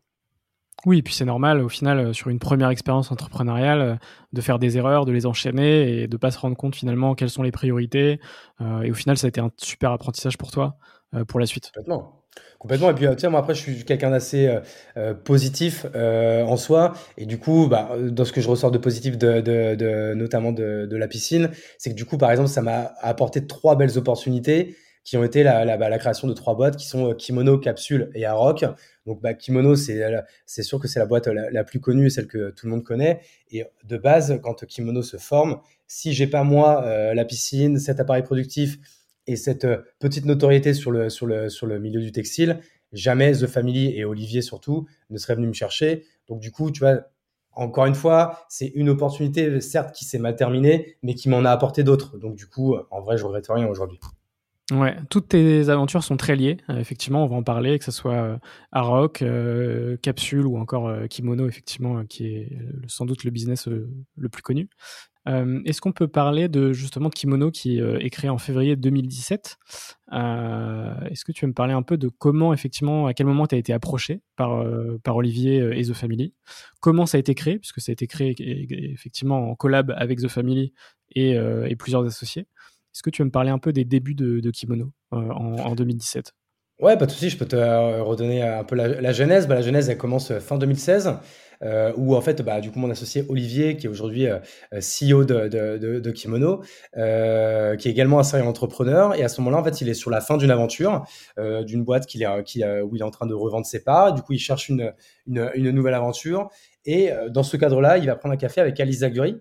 Oui, 0.87 0.99
et 0.99 1.03
puis 1.03 1.15
c'est 1.15 1.25
normal 1.25 1.61
au 1.63 1.69
final 1.69 1.99
euh, 1.99 2.13
sur 2.13 2.29
une 2.29 2.39
première 2.39 2.69
expérience 2.69 3.11
entrepreneuriale 3.11 3.81
euh, 3.81 3.95
de 4.33 4.41
faire 4.41 4.59
des 4.59 4.77
erreurs, 4.77 5.07
de 5.07 5.13
les 5.13 5.27
enchaîner 5.27 6.03
et 6.03 6.09
de 6.09 6.17
pas 6.17 6.31
se 6.31 6.39
rendre 6.39 6.57
compte 6.57 6.77
finalement 6.77 7.15
quelles 7.15 7.31
sont 7.31 7.43
les 7.43 7.53
priorités. 7.53 8.21
Euh, 8.61 8.83
et 8.83 8.91
au 8.91 8.95
final, 8.95 9.17
ça 9.17 9.27
a 9.27 9.29
été 9.29 9.41
un 9.41 9.51
super 9.57 9.93
apprentissage 9.93 10.37
pour 10.37 10.51
toi 10.51 10.77
pour 11.29 11.39
la 11.39 11.47
suite. 11.47 11.67
Complètement. 11.67 12.25
Complètement. 12.59 12.91
Et 12.91 12.95
puis, 12.95 13.07
tiens, 13.17 13.31
moi, 13.31 13.39
après, 13.39 13.55
je 13.55 13.61
suis 13.61 13.85
quelqu'un 13.85 14.11
d'assez 14.11 14.53
positif 15.25 15.87
en 15.95 16.57
soi. 16.57 16.95
Et 17.17 17.25
du 17.25 17.39
coup, 17.39 17.69
bah, 17.69 17.91
dans 18.11 18.25
ce 18.25 18.33
que 18.33 18.41
je 18.41 18.49
ressors 18.49 18.73
de 18.73 18.79
positif, 18.79 19.17
de, 19.17 20.15
notamment 20.15 20.51
de, 20.51 20.97
la 20.97 21.07
piscine, 21.07 21.51
c'est 21.79 21.91
que 21.91 21.95
du 21.95 22.05
coup, 22.05 22.19
par 22.19 22.33
exemple, 22.33 22.49
ça 22.49 22.63
m'a 22.63 22.95
apporté 23.01 23.47
trois 23.47 23.77
belles 23.77 23.97
opportunités 23.97 24.75
qui 25.05 25.17
ont 25.17 25.23
été 25.23 25.45
la, 25.45 25.65
la, 25.65 25.77
bah, 25.77 25.89
la 25.89 25.99
création 25.99 26.27
de 26.27 26.33
trois 26.33 26.57
boîtes 26.57 26.77
qui 26.77 26.89
sont 26.89 27.15
Kimono, 27.15 27.59
Capsule 27.59 28.11
et 28.17 28.27
Aroc. 28.27 28.65
Donc, 29.07 29.21
bah, 29.21 29.35
Kimono, 29.35 29.77
c'est 29.77 30.63
sûr 30.63 30.81
que 30.81 30.89
c'est 30.89 30.99
la 30.99 31.07
boîte 31.07 31.27
la, 31.27 31.65
plus 31.65 31.81
connue, 31.81 32.09
celle 32.11 32.27
que 32.27 32.51
tout 32.51 32.67
le 32.67 32.73
monde 32.73 32.85
connaît. 32.85 33.21
Et 33.51 33.65
de 33.85 33.97
base, 33.97 34.41
quand 34.43 34.65
Kimono 34.67 35.03
se 35.03 35.19
forme, 35.19 35.61
si 35.87 36.15
j'ai 36.15 36.27
pas 36.27 36.43
moi 36.43 36.83
euh, 36.85 37.15
la 37.15 37.25
piscine, 37.25 37.79
cet 37.79 38.01
appareil 38.01 38.23
productif 38.23 38.79
et 39.27 39.37
cette 39.37 39.65
euh, 39.65 39.83
petite 39.99 40.25
notoriété 40.25 40.73
sur 40.73 40.91
le, 40.91 41.11
sur, 41.11 41.27
le, 41.27 41.51
sur 41.51 41.67
le 41.67 41.79
milieu 41.79 42.01
du 42.01 42.13
textile, 42.13 42.61
jamais 42.93 43.33
The 43.33 43.47
Family 43.47 43.97
et 43.97 44.05
Olivier 44.05 44.41
surtout 44.41 44.87
ne 45.11 45.19
seraient 45.19 45.35
venus 45.35 45.49
me 45.49 45.55
chercher. 45.55 46.05
Donc, 46.29 46.41
du 46.41 46.51
coup, 46.51 46.71
tu 46.71 46.81
vois, 46.81 47.01
encore 47.53 47.87
une 47.87 47.95
fois, 47.95 48.47
c'est 48.49 48.69
une 48.69 48.89
opportunité, 48.89 49.61
certes, 49.61 49.95
qui 49.95 50.07
s'est 50.07 50.19
mal 50.19 50.35
terminée, 50.35 50.97
mais 51.03 51.15
qui 51.15 51.29
m'en 51.29 51.45
a 51.45 51.51
apporté 51.51 51.85
d'autres. 51.85 52.17
Donc, 52.17 52.37
du 52.37 52.47
coup, 52.47 52.75
en 52.91 53.01
vrai, 53.03 53.19
je 53.19 53.25
regrette 53.25 53.47
rien 53.49 53.67
aujourd'hui. 53.67 54.01
Ouais, 54.73 54.97
toutes 55.11 55.29
tes 55.29 55.69
aventures 55.69 56.03
sont 56.03 56.17
très 56.17 56.37
liées. 56.37 56.57
Euh, 56.71 56.79
effectivement, 56.79 57.23
on 57.23 57.27
va 57.27 57.37
en 57.37 57.43
parler, 57.43 57.79
que 57.79 57.85
ce 57.85 57.91
soit 57.91 58.15
euh, 58.15 58.39
Arok, 58.73 59.21
euh, 59.21 59.99
Capsule 59.99 60.47
ou 60.47 60.57
encore 60.57 60.91
Kimono, 61.11 61.47
effectivement, 61.47 62.07
qui 62.07 62.29
est 62.29 62.59
sans 62.87 63.05
doute 63.05 63.25
le 63.25 63.31
business 63.31 63.67
le 63.67 64.29
plus 64.29 64.43
connu. 64.43 64.69
Est-ce 65.27 65.81
qu'on 65.81 65.93
peut 65.93 66.09
parler 66.09 66.49
de 66.49 66.75
justement 66.75 67.09
Kimono 67.09 67.51
qui 67.51 67.79
est 67.79 68.11
créé 68.11 68.29
en 68.29 68.37
février 68.37 68.77
2017 68.77 69.57
Est-ce 70.13 71.25
que 71.25 71.33
tu 71.33 71.47
veux 71.47 71.49
me 71.49 71.55
parler 71.55 71.73
un 71.73 71.81
peu 71.81 71.97
de 71.97 72.09
comment, 72.09 72.53
effectivement, 72.53 73.07
à 73.07 73.15
quel 73.15 73.27
moment 73.27 73.47
tu 73.47 73.55
as 73.55 73.59
été 73.59 73.73
approché 73.73 74.21
par, 74.37 74.63
par 75.03 75.17
Olivier 75.17 75.79
et 75.79 75.83
The 75.83 75.95
Family? 75.95 76.35
Comment 76.81 77.07
ça 77.07 77.17
a 77.17 77.21
été 77.21 77.35
créé 77.35 77.59
Puisque 77.59 77.81
ça 77.81 77.91
a 77.91 77.95
été 77.95 78.07
créé 78.07 78.35
effectivement 78.93 79.51
en 79.51 79.55
collab 79.55 79.95
avec 79.97 80.21
The 80.21 80.29
Family 80.29 80.75
et, 81.15 81.31
et 81.31 81.77
plusieurs 81.77 82.05
associés? 82.05 82.47
Est-ce 82.95 83.03
que 83.03 83.11
tu 83.11 83.23
veux 83.23 83.27
me 83.27 83.33
parler 83.33 83.51
un 83.51 83.59
peu 83.59 83.73
des 83.73 83.85
débuts 83.85 84.15
de, 84.15 84.51
Kimono 84.51 84.93
euh, 85.13 85.17
en, 85.17 85.75
2017 85.75 86.33
Ouais, 86.81 86.97
pas 86.97 87.07
de 87.07 87.11
souci, 87.11 87.29
je 87.29 87.37
peux 87.37 87.47
te 87.47 87.57
euh, 87.57 88.03
redonner 88.03 88.43
un 88.43 88.63
peu 88.63 88.77
la, 88.77 89.13
genèse. 89.13 89.49
Bah, 89.49 89.57
la 89.57 89.63
genèse, 89.63 89.89
elle 89.91 89.99
commence 89.99 90.31
euh, 90.31 90.39
fin 90.39 90.59
2016. 90.59 91.13
Où 91.97 92.15
en 92.15 92.21
fait, 92.21 92.43
bah, 92.43 92.61
du 92.61 92.71
coup, 92.71 92.79
mon 92.79 92.91
associé 92.91 93.25
Olivier, 93.29 93.77
qui 93.77 93.87
est 93.87 93.89
aujourd'hui 93.89 94.27
CEO 94.73 95.25
de, 95.25 96.11
Kimono, 96.11 96.63
qui 96.95 96.99
est 96.99 97.87
également 97.87 98.19
un 98.19 98.23
serial 98.23 98.47
entrepreneur, 98.47 99.15
et 99.15 99.25
à 99.25 99.29
ce 99.29 99.41
moment-là, 99.41 99.59
en 99.59 99.65
fait, 99.65 99.81
il 99.81 99.89
est 99.89 99.95
sur 99.95 100.11
la 100.11 100.21
fin 100.21 100.37
d'une 100.37 100.51
aventure, 100.51 101.05
d'une 101.39 101.85
boîte 101.85 102.07
qu'il 102.07 102.23
est, 102.23 102.45
qui, 102.45 102.65
où 102.65 102.97
il 102.97 103.01
est 103.01 103.05
en 103.05 103.11
train 103.11 103.27
de 103.27 103.35
revendre 103.35 103.67
ses 103.67 103.83
parts. 103.83 104.15
Du 104.15 104.23
coup, 104.23 104.33
il 104.33 104.39
cherche 104.39 104.69
une, 104.69 104.93
une, 105.27 105.71
nouvelle 105.71 105.95
aventure. 105.95 106.51
Et 106.87 107.11
dans 107.31 107.43
ce 107.43 107.57
cadre-là, 107.57 107.99
il 107.99 108.07
va 108.07 108.17
prendre 108.17 108.35
un 108.35 108.39
café 108.39 108.61
avec 108.61 108.79
Alice 108.79 108.99
Zaguri, 108.99 109.41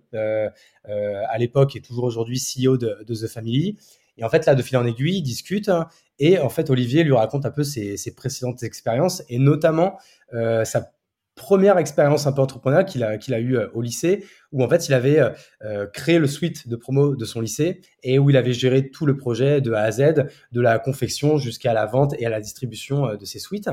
euh, 0.89 1.21
à 1.29 1.37
l'époque 1.37 1.77
et 1.77 1.81
toujours 1.81 2.03
aujourd'hui 2.03 2.39
CEO 2.39 2.77
de, 2.77 3.03
The 3.07 3.27
Family. 3.27 3.77
Et 4.17 4.23
en 4.23 4.29
fait, 4.29 4.45
là, 4.45 4.53
de 4.53 4.61
fil 4.61 4.77
en 4.77 4.85
aiguille, 4.85 5.17
ils 5.17 5.21
discutent. 5.21 5.71
Et 6.19 6.37
en 6.39 6.49
fait, 6.49 6.69
Olivier 6.69 7.03
lui 7.03 7.13
raconte 7.13 7.45
un 7.45 7.51
peu 7.51 7.63
ses, 7.63 7.97
ses 7.97 8.13
précédentes 8.13 8.63
expériences 8.63 9.23
et 9.29 9.39
notamment 9.39 9.97
euh, 10.33 10.65
sa 10.65 10.91
première 11.35 11.77
expérience 11.77 12.27
un 12.27 12.31
peu 12.31 12.41
entrepreneuriale 12.41 12.85
qu'il 12.85 13.03
a, 13.03 13.17
qu'il 13.17 13.33
a 13.33 13.39
eu 13.39 13.57
au 13.73 13.81
lycée, 13.81 14.25
où 14.51 14.63
en 14.63 14.69
fait, 14.69 14.87
il 14.87 14.93
avait 14.93 15.19
euh, 15.63 15.87
créé 15.87 16.19
le 16.19 16.27
suite 16.27 16.67
de 16.67 16.75
promo 16.75 17.15
de 17.15 17.25
son 17.25 17.41
lycée 17.41 17.81
et 18.03 18.19
où 18.19 18.29
il 18.29 18.37
avait 18.37 18.53
géré 18.53 18.89
tout 18.89 19.05
le 19.05 19.17
projet 19.17 19.61
de 19.61 19.71
A 19.73 19.81
à 19.81 19.91
Z, 19.91 20.25
de 20.51 20.61
la 20.61 20.79
confection 20.79 21.37
jusqu'à 21.37 21.73
la 21.73 21.85
vente 21.85 22.15
et 22.19 22.25
à 22.25 22.29
la 22.29 22.39
distribution 22.39 23.15
de 23.15 23.25
ses 23.25 23.39
suites. 23.39 23.69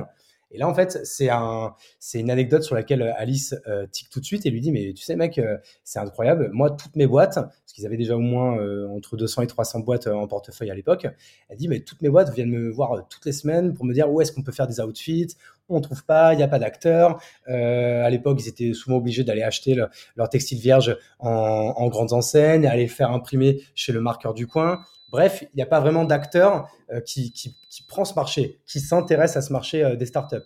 Et 0.50 0.58
là, 0.58 0.68
en 0.68 0.74
fait, 0.74 1.00
c'est 1.04 1.30
un, 1.30 1.74
c'est 1.98 2.20
une 2.20 2.30
anecdote 2.30 2.62
sur 2.62 2.74
laquelle 2.74 3.02
euh, 3.02 3.12
Alice 3.16 3.54
euh, 3.68 3.86
tique 3.86 4.10
tout 4.10 4.20
de 4.20 4.24
suite 4.24 4.46
et 4.46 4.50
lui 4.50 4.60
dit, 4.60 4.72
mais 4.72 4.92
tu 4.94 5.04
sais, 5.04 5.16
mec, 5.16 5.38
euh, 5.38 5.56
c'est 5.84 5.98
incroyable. 5.98 6.50
Moi, 6.52 6.70
toutes 6.70 6.96
mes 6.96 7.06
boîtes, 7.06 7.34
parce 7.34 7.72
qu'ils 7.72 7.86
avaient 7.86 7.96
déjà 7.96 8.16
au 8.16 8.20
moins 8.20 8.58
entre 8.88 9.16
200 9.16 9.42
et 9.42 9.46
300 9.46 9.80
boîtes 9.80 10.06
en 10.06 10.26
portefeuille 10.26 10.70
à 10.70 10.74
l'époque, 10.74 11.06
elle 11.48 11.56
dit, 11.56 11.68
mais 11.68 11.80
toutes 11.80 12.02
mes 12.02 12.08
boîtes 12.08 12.34
viennent 12.34 12.50
me 12.50 12.68
voir 12.70 13.06
toutes 13.08 13.24
les 13.26 13.32
semaines 13.32 13.74
pour 13.74 13.84
me 13.84 13.94
dire 13.94 14.10
où 14.10 14.20
est-ce 14.20 14.32
qu'on 14.32 14.42
peut 14.42 14.52
faire 14.52 14.66
des 14.66 14.80
outfits, 14.80 15.36
on 15.70 15.80
trouve 15.80 16.04
pas, 16.04 16.34
il 16.34 16.36
n'y 16.36 16.42
a 16.42 16.48
pas 16.48 16.58
d'acteurs. 16.58 17.20
Euh, 17.48 18.04
à 18.04 18.10
l'époque, 18.10 18.38
ils 18.40 18.48
étaient 18.48 18.72
souvent 18.74 18.96
obligés 18.96 19.24
d'aller 19.24 19.42
acheter 19.42 19.76
leur 20.16 20.28
textile 20.28 20.58
vierge 20.58 20.96
en, 21.18 21.28
en, 21.28 21.88
grandes 21.88 22.12
enseignes, 22.12 22.66
aller 22.66 22.84
le 22.84 22.90
faire 22.90 23.10
imprimer 23.10 23.62
chez 23.74 23.92
le 23.92 24.00
marqueur 24.00 24.34
du 24.34 24.46
coin. 24.46 24.80
Bref, 25.10 25.42
il 25.42 25.56
n'y 25.56 25.62
a 25.62 25.66
pas 25.66 25.80
vraiment 25.80 26.04
d'acteur 26.04 26.68
euh, 26.92 27.00
qui, 27.00 27.32
qui, 27.32 27.82
prend 27.88 28.04
ce 28.04 28.14
marché, 28.14 28.60
qui 28.66 28.80
s'intéresse 28.80 29.36
à 29.36 29.42
ce 29.42 29.52
marché 29.52 29.82
euh, 29.82 29.96
des 29.96 30.06
startups. 30.06 30.36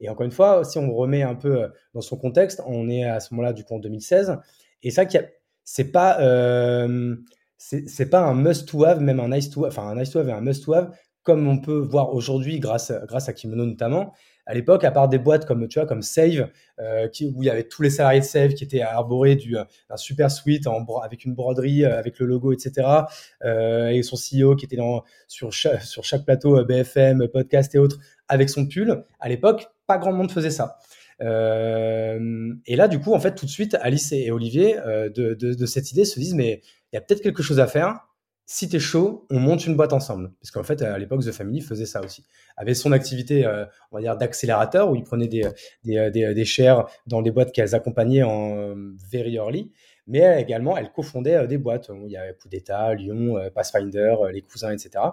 Et 0.00 0.08
encore 0.08 0.24
une 0.24 0.32
fois, 0.32 0.64
si 0.64 0.78
on 0.78 0.92
remet 0.92 1.22
un 1.22 1.34
peu 1.34 1.62
euh, 1.62 1.68
dans 1.94 2.00
son 2.00 2.16
contexte, 2.16 2.62
on 2.66 2.88
est 2.88 3.04
à 3.04 3.20
ce 3.20 3.34
moment-là 3.34 3.52
du 3.52 3.64
coup 3.64 3.74
en 3.74 3.78
2016. 3.78 4.38
Et 4.82 4.90
ça, 4.90 5.04
c'est 5.64 5.92
pas 5.92 6.18
c'est 7.58 8.08
pas 8.08 8.20
un 8.20 8.34
must 8.34 8.68
to 8.68 8.84
have, 8.84 9.00
même 9.00 9.20
un 9.20 9.28
nice 9.28 9.50
to 9.50 9.66
have, 9.66 9.72
enfin 9.72 9.88
un 9.88 9.96
nice 9.96 10.10
to 10.10 10.18
have 10.18 10.28
et 10.28 10.32
un 10.32 10.40
must 10.40 10.64
to 10.64 10.72
have, 10.72 10.96
comme 11.22 11.46
on 11.46 11.58
peut 11.58 11.78
voir 11.78 12.14
aujourd'hui 12.14 12.58
grâce 12.58 12.90
grâce 13.06 13.28
à 13.28 13.34
Kimono 13.34 13.66
notamment 13.66 14.14
à 14.50 14.54
l'époque, 14.54 14.82
à 14.82 14.90
part 14.90 15.08
des 15.08 15.18
boîtes 15.18 15.46
comme 15.46 15.68
tu 15.68 15.78
vois 15.78 15.86
comme 15.86 16.02
Save, 16.02 16.48
euh, 16.80 17.06
où 17.22 17.42
il 17.42 17.46
y 17.46 17.50
avait 17.50 17.62
tous 17.62 17.82
les 17.82 17.90
salariés 17.90 18.18
de 18.18 18.24
Save 18.24 18.54
qui 18.54 18.64
étaient 18.64 18.82
arborés 18.82 19.38
euh, 19.52 19.64
d'un 19.88 19.96
super 19.96 20.28
suite 20.28 20.66
avec 21.04 21.24
une 21.24 21.34
broderie, 21.34 21.84
euh, 21.84 21.96
avec 21.96 22.18
le 22.18 22.26
logo, 22.26 22.52
etc. 22.52 22.88
Et 23.44 24.02
son 24.02 24.16
CEO 24.16 24.56
qui 24.56 24.64
était 24.64 24.78
sur 25.28 25.52
chaque, 25.52 26.24
plateau 26.24 26.64
BFM, 26.64 27.28
podcast 27.28 27.72
et 27.76 27.78
autres 27.78 27.98
avec 28.26 28.50
son 28.50 28.66
pull. 28.66 29.04
À 29.20 29.28
l'époque, 29.28 29.68
pas 29.86 29.98
grand 29.98 30.12
monde 30.12 30.32
faisait 30.32 30.50
ça. 30.50 30.78
Et 31.20 32.76
là, 32.76 32.88
du 32.88 32.98
coup, 32.98 33.14
en 33.14 33.20
fait, 33.20 33.36
tout 33.36 33.46
de 33.46 33.50
suite, 33.50 33.76
Alice 33.80 34.10
et 34.10 34.32
Olivier 34.32 34.76
de 35.14 35.66
cette 35.66 35.92
idée 35.92 36.04
se 36.04 36.18
disent 36.18 36.34
mais 36.34 36.60
il 36.92 36.96
y 36.96 36.98
a 36.98 37.00
peut-être 37.00 37.22
quelque 37.22 37.44
chose 37.44 37.60
à 37.60 37.68
faire 37.68 38.00
si 38.52 38.68
t'es 38.68 38.80
chaud, 38.80 39.28
on 39.30 39.38
monte 39.38 39.64
une 39.64 39.76
boîte 39.76 39.92
ensemble. 39.92 40.32
Parce 40.40 40.50
qu'en 40.50 40.64
fait, 40.64 40.82
à 40.82 40.98
l'époque, 40.98 41.20
The 41.20 41.30
Family 41.30 41.60
faisait 41.60 41.86
ça 41.86 42.02
aussi. 42.02 42.24
Avait 42.56 42.74
son 42.74 42.90
activité, 42.90 43.46
euh, 43.46 43.64
on 43.92 43.96
va 43.96 44.02
dire, 44.02 44.16
d'accélérateur, 44.16 44.90
où 44.90 44.96
il 44.96 45.04
prenait 45.04 45.28
des, 45.28 45.46
des, 45.84 45.96
euh, 45.96 46.10
des, 46.10 46.44
shares 46.44 46.90
dans 47.06 47.22
des 47.22 47.30
boîtes 47.30 47.52
qu'elles 47.52 47.76
accompagnaient 47.76 48.24
en 48.24 48.56
euh, 48.56 48.74
very 49.08 49.34
early. 49.34 49.70
Mais 50.08 50.42
également, 50.42 50.76
elle 50.76 50.90
cofondait 50.90 51.46
des 51.46 51.58
boîtes. 51.58 51.92
Il 52.04 52.10
y 52.10 52.16
avait 52.16 52.34
Coup 52.34 52.48
d'État, 52.48 52.92
Lyon, 52.92 53.38
Pathfinder, 53.54 54.16
Les 54.32 54.42
Cousins, 54.42 54.72
etc. 54.72 55.04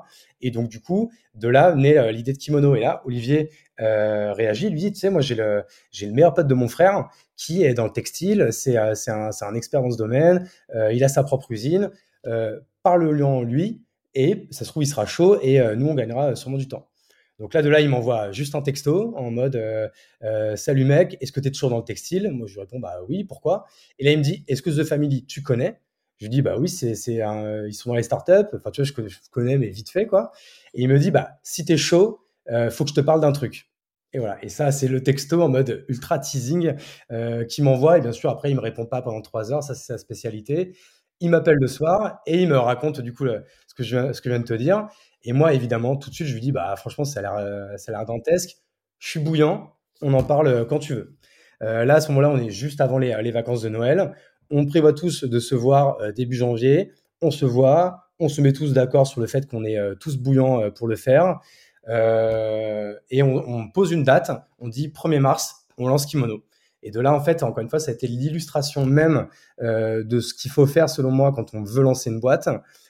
Et 0.41 0.49
donc, 0.49 0.67
du 0.67 0.81
coup, 0.81 1.11
de 1.35 1.47
là 1.47 1.75
naît 1.75 2.11
l'idée 2.11 2.33
de 2.33 2.39
Kimono. 2.39 2.75
Et 2.75 2.79
là, 2.79 3.03
Olivier 3.05 3.51
euh, 3.79 4.33
réagit, 4.33 4.71
lui 4.71 4.79
dit, 4.79 4.91
tu 4.91 4.99
sais, 4.99 5.11
moi, 5.11 5.21
j'ai 5.21 5.35
le, 5.35 5.63
j'ai 5.91 6.07
le 6.07 6.13
meilleur 6.13 6.33
pote 6.33 6.47
de 6.47 6.55
mon 6.55 6.67
frère 6.67 7.09
qui 7.35 7.63
est 7.63 7.75
dans 7.75 7.85
le 7.85 7.93
textile. 7.93 8.47
C'est, 8.49 8.77
c'est, 8.95 9.11
un, 9.11 9.31
c'est 9.31 9.45
un 9.45 9.53
expert 9.53 9.83
dans 9.83 9.91
ce 9.91 9.97
domaine. 9.97 10.49
il 10.91 11.03
a 11.03 11.07
sa 11.07 11.21
propre 11.21 11.51
usine. 11.51 11.91
Euh, 12.87 12.91
parle-lui 12.91 13.23
en 13.23 13.43
lui, 13.43 13.83
et 14.13 14.47
ça 14.51 14.65
se 14.65 14.69
trouve, 14.69 14.83
il 14.83 14.87
sera 14.87 15.05
chaud, 15.05 15.39
et 15.41 15.59
euh, 15.59 15.75
nous, 15.75 15.87
on 15.87 15.93
gagnera 15.93 16.35
sûrement 16.35 16.57
du 16.57 16.67
temps. 16.67 16.89
Donc 17.39 17.53
là, 17.53 17.61
de 17.61 17.69
là, 17.69 17.81
il 17.81 17.89
m'envoie 17.89 18.31
juste 18.31 18.55
un 18.55 18.61
texto 18.63 19.13
en 19.15 19.29
mode 19.29 19.55
euh, 19.55 19.87
euh, 20.23 20.55
Salut 20.55 20.85
mec, 20.85 21.17
est-ce 21.21 21.31
que 21.31 21.39
tu 21.39 21.49
es 21.49 21.51
toujours 21.51 21.69
dans 21.69 21.77
le 21.77 21.83
textile? 21.83 22.31
Moi, 22.31 22.47
je 22.47 22.53
lui 22.53 22.61
réponds 22.61 22.79
Bah 22.79 22.95
oui, 23.07 23.25
pourquoi? 23.25 23.65
Et 23.99 24.05
là, 24.05 24.11
il 24.11 24.17
me 24.17 24.23
dit 24.23 24.43
Est-ce 24.47 24.63
que 24.63 24.71
The 24.71 24.83
Family, 24.83 25.25
tu 25.25 25.43
connais? 25.43 25.79
Je 26.17 26.25
lui 26.25 26.29
dis 26.31 26.41
Bah 26.41 26.57
oui, 26.57 26.67
c'est, 26.67 26.95
c'est 26.95 27.19
ils 27.67 27.73
sont 27.73 27.91
dans 27.91 27.95
les 27.95 28.01
startups. 28.01 28.55
Enfin, 28.55 28.71
tu 28.71 28.81
vois, 28.81 29.03
je 29.07 29.17
connais, 29.29 29.59
mais 29.59 29.69
vite 29.69 29.91
fait, 29.91 30.07
quoi. 30.07 30.31
Et 30.73 30.81
il 30.81 30.89
me 30.89 30.97
dit 30.97 31.11
Bah 31.11 31.37
si 31.43 31.63
tu 31.63 31.73
es 31.73 31.77
chaud, 31.77 32.21
faut 32.71 32.85
que 32.85 32.89
je 32.89 32.95
te 32.95 33.01
parle 33.01 33.21
d'un 33.21 33.33
truc. 33.33 33.69
Et 34.13 34.19
voilà. 34.19 34.43
Et 34.43 34.49
ça, 34.49 34.71
c'est 34.71 34.87
le 34.87 35.03
texto 35.03 35.39
en 35.43 35.49
mode 35.49 35.85
ultra 35.89 36.17
teasing 36.17 36.73
qui 37.47 37.61
m'envoie. 37.61 37.99
Et 37.99 38.01
bien 38.01 38.13
sûr, 38.13 38.31
après, 38.31 38.49
il 38.49 38.55
me 38.55 38.61
répond 38.61 38.87
pas 38.87 39.03
pendant 39.03 39.21
trois 39.21 39.53
heures. 39.53 39.61
Ça, 39.61 39.75
c'est 39.75 39.93
sa 39.93 39.99
spécialité. 39.99 40.73
Il 41.19 41.31
m'appelle 41.31 41.57
le 41.59 41.67
soir 41.67 42.21
et 42.27 42.41
il 42.41 42.47
me 42.47 42.57
raconte 42.57 43.01
du 43.01 43.13
coup 43.13 43.25
ce, 43.25 43.73
que 43.73 43.83
je, 43.83 43.97
viens 44.29 44.39
de 44.39 44.45
te 44.45 44.53
dire. 44.53 44.87
Et 45.23 45.33
moi, 45.33 45.53
évidemment, 45.53 45.95
tout 45.95 46.09
de 46.09 46.15
suite, 46.15 46.27
je 46.27 46.33
lui 46.33 46.41
dis, 46.41 46.51
bah 46.51 46.75
franchement, 46.75 47.05
ça 47.05 47.19
a 47.19 47.23
l'air, 47.23 47.35
euh, 47.37 48.05
dantesque. 48.05 48.57
Je 48.99 49.09
suis 49.09 49.19
bouillant. 49.19 49.73
On 50.01 50.13
en 50.13 50.23
parle 50.23 50.47
euh, 50.47 50.65
quand 50.65 50.79
tu 50.79 50.93
veux. 50.93 51.17
Euh, 51.63 51.85
là, 51.85 51.95
à 51.95 52.01
ce 52.01 52.09
moment-là, 52.09 52.29
on 52.29 52.37
est 52.37 52.51
juste 52.51 52.81
avant 52.81 52.99
les, 52.99 53.15
les, 53.21 53.31
vacances 53.31 53.61
de 53.61 53.69
Noël. 53.69 54.13
On 54.51 54.65
prévoit 54.65 54.93
tous 54.93 55.23
de 55.23 55.39
se 55.39 55.55
voir 55.55 55.97
début 56.13 56.35
janvier. 56.35 56.91
On 57.21 57.31
se 57.31 57.45
voit. 57.45 58.11
On 58.19 58.29
se 58.29 58.41
met 58.41 58.53
tous 58.53 58.73
d'accord 58.73 59.07
sur 59.07 59.21
le 59.21 59.27
fait 59.27 59.47
qu'on 59.47 59.63
est 59.63 59.77
tous 59.99 60.17
bouillants 60.17 60.71
pour 60.71 60.87
le 60.87 60.95
faire. 60.95 61.39
et 61.87 63.23
on, 63.23 63.35
on, 63.35 63.69
pose 63.69 63.91
une 63.91 64.03
date. 64.03 64.31
On 64.59 64.67
dit 64.67 64.89
1er 64.89 65.19
mars, 65.19 65.65
on 65.77 65.87
lance 65.87 66.05
Kimono. 66.05 66.43
Et 66.83 66.91
de 66.91 66.99
là, 66.99 67.13
en 67.13 67.19
fait, 67.19 67.43
encore 67.43 67.59
une 67.59 67.69
fois, 67.69 67.79
ça 67.79 67.91
a 67.91 67.93
été 67.93 68.07
l'illustration 68.07 68.85
même 68.85 69.27
euh, 69.61 70.03
de 70.03 70.19
ce 70.19 70.33
qu'il 70.33 70.51
faut 70.51 70.65
faire, 70.65 70.89
selon 70.89 71.11
moi, 71.11 71.31
quand 71.33 71.53
on 71.53 71.63
veut 71.63 71.83
lancer 71.83 72.09
une 72.09 72.19
boîte. 72.19 72.47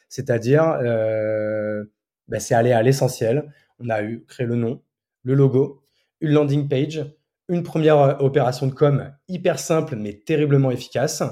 C'est-à-dire, 0.10 0.78
euh, 0.82 1.84
ben, 2.28 2.40
c'est 2.40 2.56
aller 2.56 2.74
à 2.74 2.82
l'essentiel. 2.82 3.52
On 3.80 3.90
a 3.90 4.02
eu 4.02 4.26
créé 4.28 4.46
le 4.46 4.56
nom, 4.56 4.82
le 5.24 5.34
logo, 5.34 5.84
une 6.22 6.32
landing 6.32 6.68
page, 6.68 7.06
une 7.50 7.64
première 7.64 8.00
euh, 8.00 8.16
opération 8.20 8.68
de 8.68 8.74
com 8.74 9.12
hyper 9.28 9.60
simple 9.60 9.96
mais 9.96 10.14
terriblement 10.14 10.72
efficace. 10.72 11.24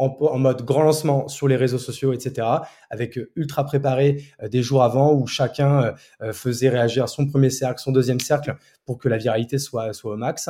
En, 0.00 0.38
mode 0.38 0.64
grand 0.64 0.82
lancement 0.82 1.28
sur 1.28 1.46
les 1.48 1.56
réseaux 1.56 1.78
sociaux, 1.78 2.12
etc., 2.12 2.46
avec 2.88 3.18
euh, 3.18 3.30
ultra 3.36 3.64
préparé 3.64 4.24
euh, 4.42 4.48
des 4.48 4.62
jours 4.62 4.82
avant 4.82 5.12
où 5.12 5.26
chacun 5.26 5.94
faisait 6.32 6.68
réagir 6.68 7.08
son 7.08 7.26
premier 7.26 7.50
cercle, 7.50 7.80
son 7.80 7.92
deuxième 7.92 8.20
cercle, 8.20 8.56
pour 8.84 8.98
que 8.98 9.08
la 9.08 9.18
viralité 9.18 9.58
soit, 9.58 9.92
soit 9.92 10.12
au 10.12 10.16
max. 10.16 10.48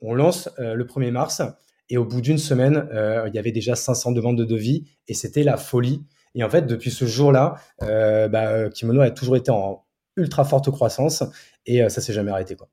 On 0.00 0.14
lance 0.14 0.48
euh, 0.58 0.74
le 0.74 0.84
1er 0.84 1.10
mars 1.10 1.42
et 1.88 1.96
au 1.96 2.04
bout 2.04 2.20
d'une 2.20 2.38
semaine, 2.38 2.88
euh, 2.92 3.28
il 3.28 3.34
y 3.34 3.38
avait 3.38 3.52
déjà 3.52 3.74
500 3.74 4.12
demandes 4.12 4.38
de 4.38 4.44
devis 4.44 4.84
et 5.08 5.14
c'était 5.14 5.42
la 5.42 5.56
folie. 5.56 6.04
Et 6.34 6.44
en 6.44 6.48
fait, 6.48 6.62
depuis 6.66 6.90
ce 6.90 7.04
jour-là, 7.04 7.56
euh, 7.82 8.28
bah, 8.28 8.70
Kimono 8.70 9.00
a 9.00 9.10
toujours 9.10 9.36
été 9.36 9.50
en 9.50 9.84
ultra 10.16 10.44
forte 10.44 10.70
croissance 10.70 11.24
et 11.66 11.88
ça 11.88 12.00
s'est 12.00 12.12
jamais 12.12 12.30
arrêté. 12.30 12.54
Quoi. 12.54 12.68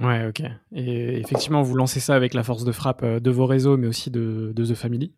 Ouais, 0.00 0.26
ok. 0.28 0.42
Et 0.74 1.18
effectivement, 1.18 1.62
vous 1.62 1.74
lancez 1.74 2.00
ça 2.00 2.14
avec 2.14 2.34
la 2.34 2.42
force 2.42 2.64
de 2.64 2.72
frappe 2.72 3.04
de 3.04 3.30
vos 3.30 3.46
réseaux, 3.46 3.76
mais 3.76 3.86
aussi 3.86 4.10
de, 4.10 4.52
de 4.54 4.64
The 4.64 4.74
Family. 4.74 5.12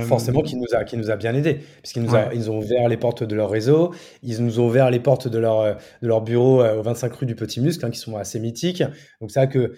Forcément, 0.00 0.42
qui 0.42 0.56
nous 0.56 0.74
a, 0.74 0.84
qui 0.84 0.96
nous 0.96 1.10
a 1.10 1.16
bien 1.16 1.34
aidé, 1.34 1.60
puisqu'ils 1.82 2.02
nous, 2.02 2.10
ouais. 2.10 2.30
ils 2.34 2.50
ont 2.50 2.58
ouvert 2.58 2.88
les 2.88 2.96
portes 2.96 3.22
de 3.22 3.36
leur 3.36 3.48
réseau, 3.48 3.94
ils 4.22 4.42
nous 4.42 4.58
ont 4.58 4.66
ouvert 4.66 4.90
les 4.90 4.98
portes 4.98 5.28
de 5.28 5.38
leur, 5.38 5.76
de 6.02 6.08
leur 6.08 6.22
bureau 6.22 6.64
au 6.64 6.82
25 6.82 7.12
rue 7.12 7.26
du 7.26 7.36
Petit 7.36 7.60
Muscle, 7.60 7.86
hein, 7.86 7.90
qui 7.90 7.98
sont 7.98 8.16
assez 8.16 8.40
mythiques. 8.40 8.82
Donc, 9.20 9.30
c'est 9.30 9.38
vrai 9.38 9.48
que 9.48 9.74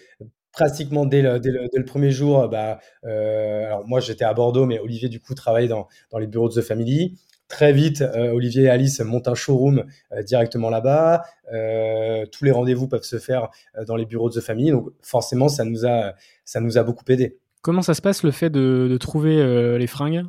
pratiquement 0.53 1.07
dès 1.07 1.23
le, 1.23 1.39
dès 1.39 1.51
le, 1.51 1.69
dès 1.73 1.79
le, 1.79 1.85
premier 1.85 2.11
jour, 2.11 2.49
bah, 2.49 2.81
euh, 3.05 3.67
alors 3.67 3.87
moi 3.87 4.01
j'étais 4.01 4.25
à 4.25 4.35
Bordeaux, 4.35 4.67
mais 4.67 4.79
Olivier 4.79 5.09
du 5.09 5.21
coup 5.21 5.35
travaillait 5.35 5.69
dans, 5.69 5.89
dans 6.11 6.19
les 6.19 6.27
bureaux 6.27 6.49
de 6.49 6.55
The 6.55 6.65
Family. 6.65 7.19
Très 7.51 7.73
vite, 7.73 8.01
euh, 8.01 8.31
Olivier 8.31 8.63
et 8.63 8.71
Alice 8.71 9.01
montent 9.01 9.27
un 9.27 9.35
showroom 9.35 9.83
euh, 10.13 10.23
directement 10.23 10.71
là-bas. 10.71 11.25
Euh, 11.53 12.25
tous 12.31 12.45
les 12.45 12.53
rendez-vous 12.53 12.87
peuvent 12.87 13.03
se 13.03 13.19
faire 13.19 13.49
dans 13.89 13.97
les 13.97 14.07
bureaux 14.07 14.31
de 14.31 14.39
The 14.39 14.41
Family, 14.41 14.71
donc 14.71 14.91
forcément 15.03 15.49
ça 15.49 15.65
nous 15.65 15.85
a 15.85 16.15
ça 16.45 16.61
nous 16.61 16.79
a 16.79 16.85
beaucoup 16.85 17.05
aidé. 17.09 17.39
Comment 17.61 17.83
ça 17.83 17.95
se 17.95 18.03
passe 18.03 18.23
le 18.23 18.31
fait 18.31 18.51
de, 18.51 18.97
trouver 19.01 19.77
les 19.77 19.87
fringues, 19.89 20.25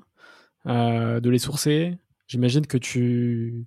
de 0.66 1.30
les 1.30 1.38
sourcer? 1.38 1.98
J'imagine 2.28 2.66
que 2.66 2.78
tu 2.78 3.66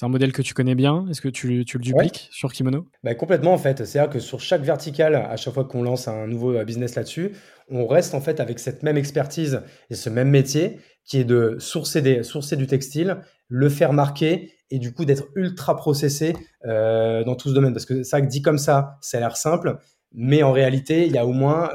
c'est 0.00 0.06
un 0.06 0.08
modèle 0.08 0.32
que 0.32 0.40
tu 0.40 0.54
connais 0.54 0.74
bien. 0.74 1.04
Est-ce 1.10 1.20
que 1.20 1.28
tu, 1.28 1.62
tu 1.66 1.76
le 1.76 1.82
dupliques 1.82 2.14
ouais. 2.14 2.28
sur 2.30 2.50
Kimono? 2.54 2.88
Bah, 3.04 3.14
Complètement 3.14 3.52
en 3.52 3.58
fait. 3.58 3.84
C'est-à-dire 3.84 4.10
que 4.10 4.18
sur 4.18 4.40
chaque 4.40 4.62
verticale, 4.62 5.14
à 5.14 5.36
chaque 5.36 5.52
fois 5.52 5.66
qu'on 5.66 5.82
lance 5.82 6.08
un 6.08 6.26
nouveau 6.26 6.56
euh, 6.56 6.64
business 6.64 6.94
là-dessus, 6.94 7.32
on 7.68 7.86
reste 7.86 8.14
en 8.14 8.22
fait 8.22 8.40
avec 8.40 8.60
cette 8.60 8.82
même 8.82 8.96
expertise 8.96 9.60
et 9.90 9.94
ce 9.94 10.08
même 10.08 10.30
métier 10.30 10.78
qui 11.04 11.18
est 11.18 11.24
de 11.24 11.56
sourcer, 11.58 12.00
des, 12.00 12.22
sourcer 12.22 12.56
du 12.56 12.66
textile, 12.66 13.18
le 13.48 13.68
faire 13.68 13.92
marquer 13.92 14.54
et 14.70 14.78
du 14.78 14.94
coup 14.94 15.04
d'être 15.04 15.26
ultra 15.36 15.76
processé 15.76 16.34
euh, 16.64 17.22
dans 17.24 17.34
tout 17.34 17.50
ce 17.50 17.54
domaine. 17.54 17.74
Parce 17.74 17.84
que 17.84 18.02
ça 18.02 18.22
dit 18.22 18.40
comme 18.40 18.56
ça, 18.56 18.96
ça 19.02 19.18
a 19.18 19.20
l'air 19.20 19.36
simple, 19.36 19.76
mais 20.14 20.42
en 20.42 20.52
réalité, 20.52 21.04
il 21.04 21.12
y 21.12 21.18
a 21.18 21.26
au 21.26 21.34
moins 21.34 21.68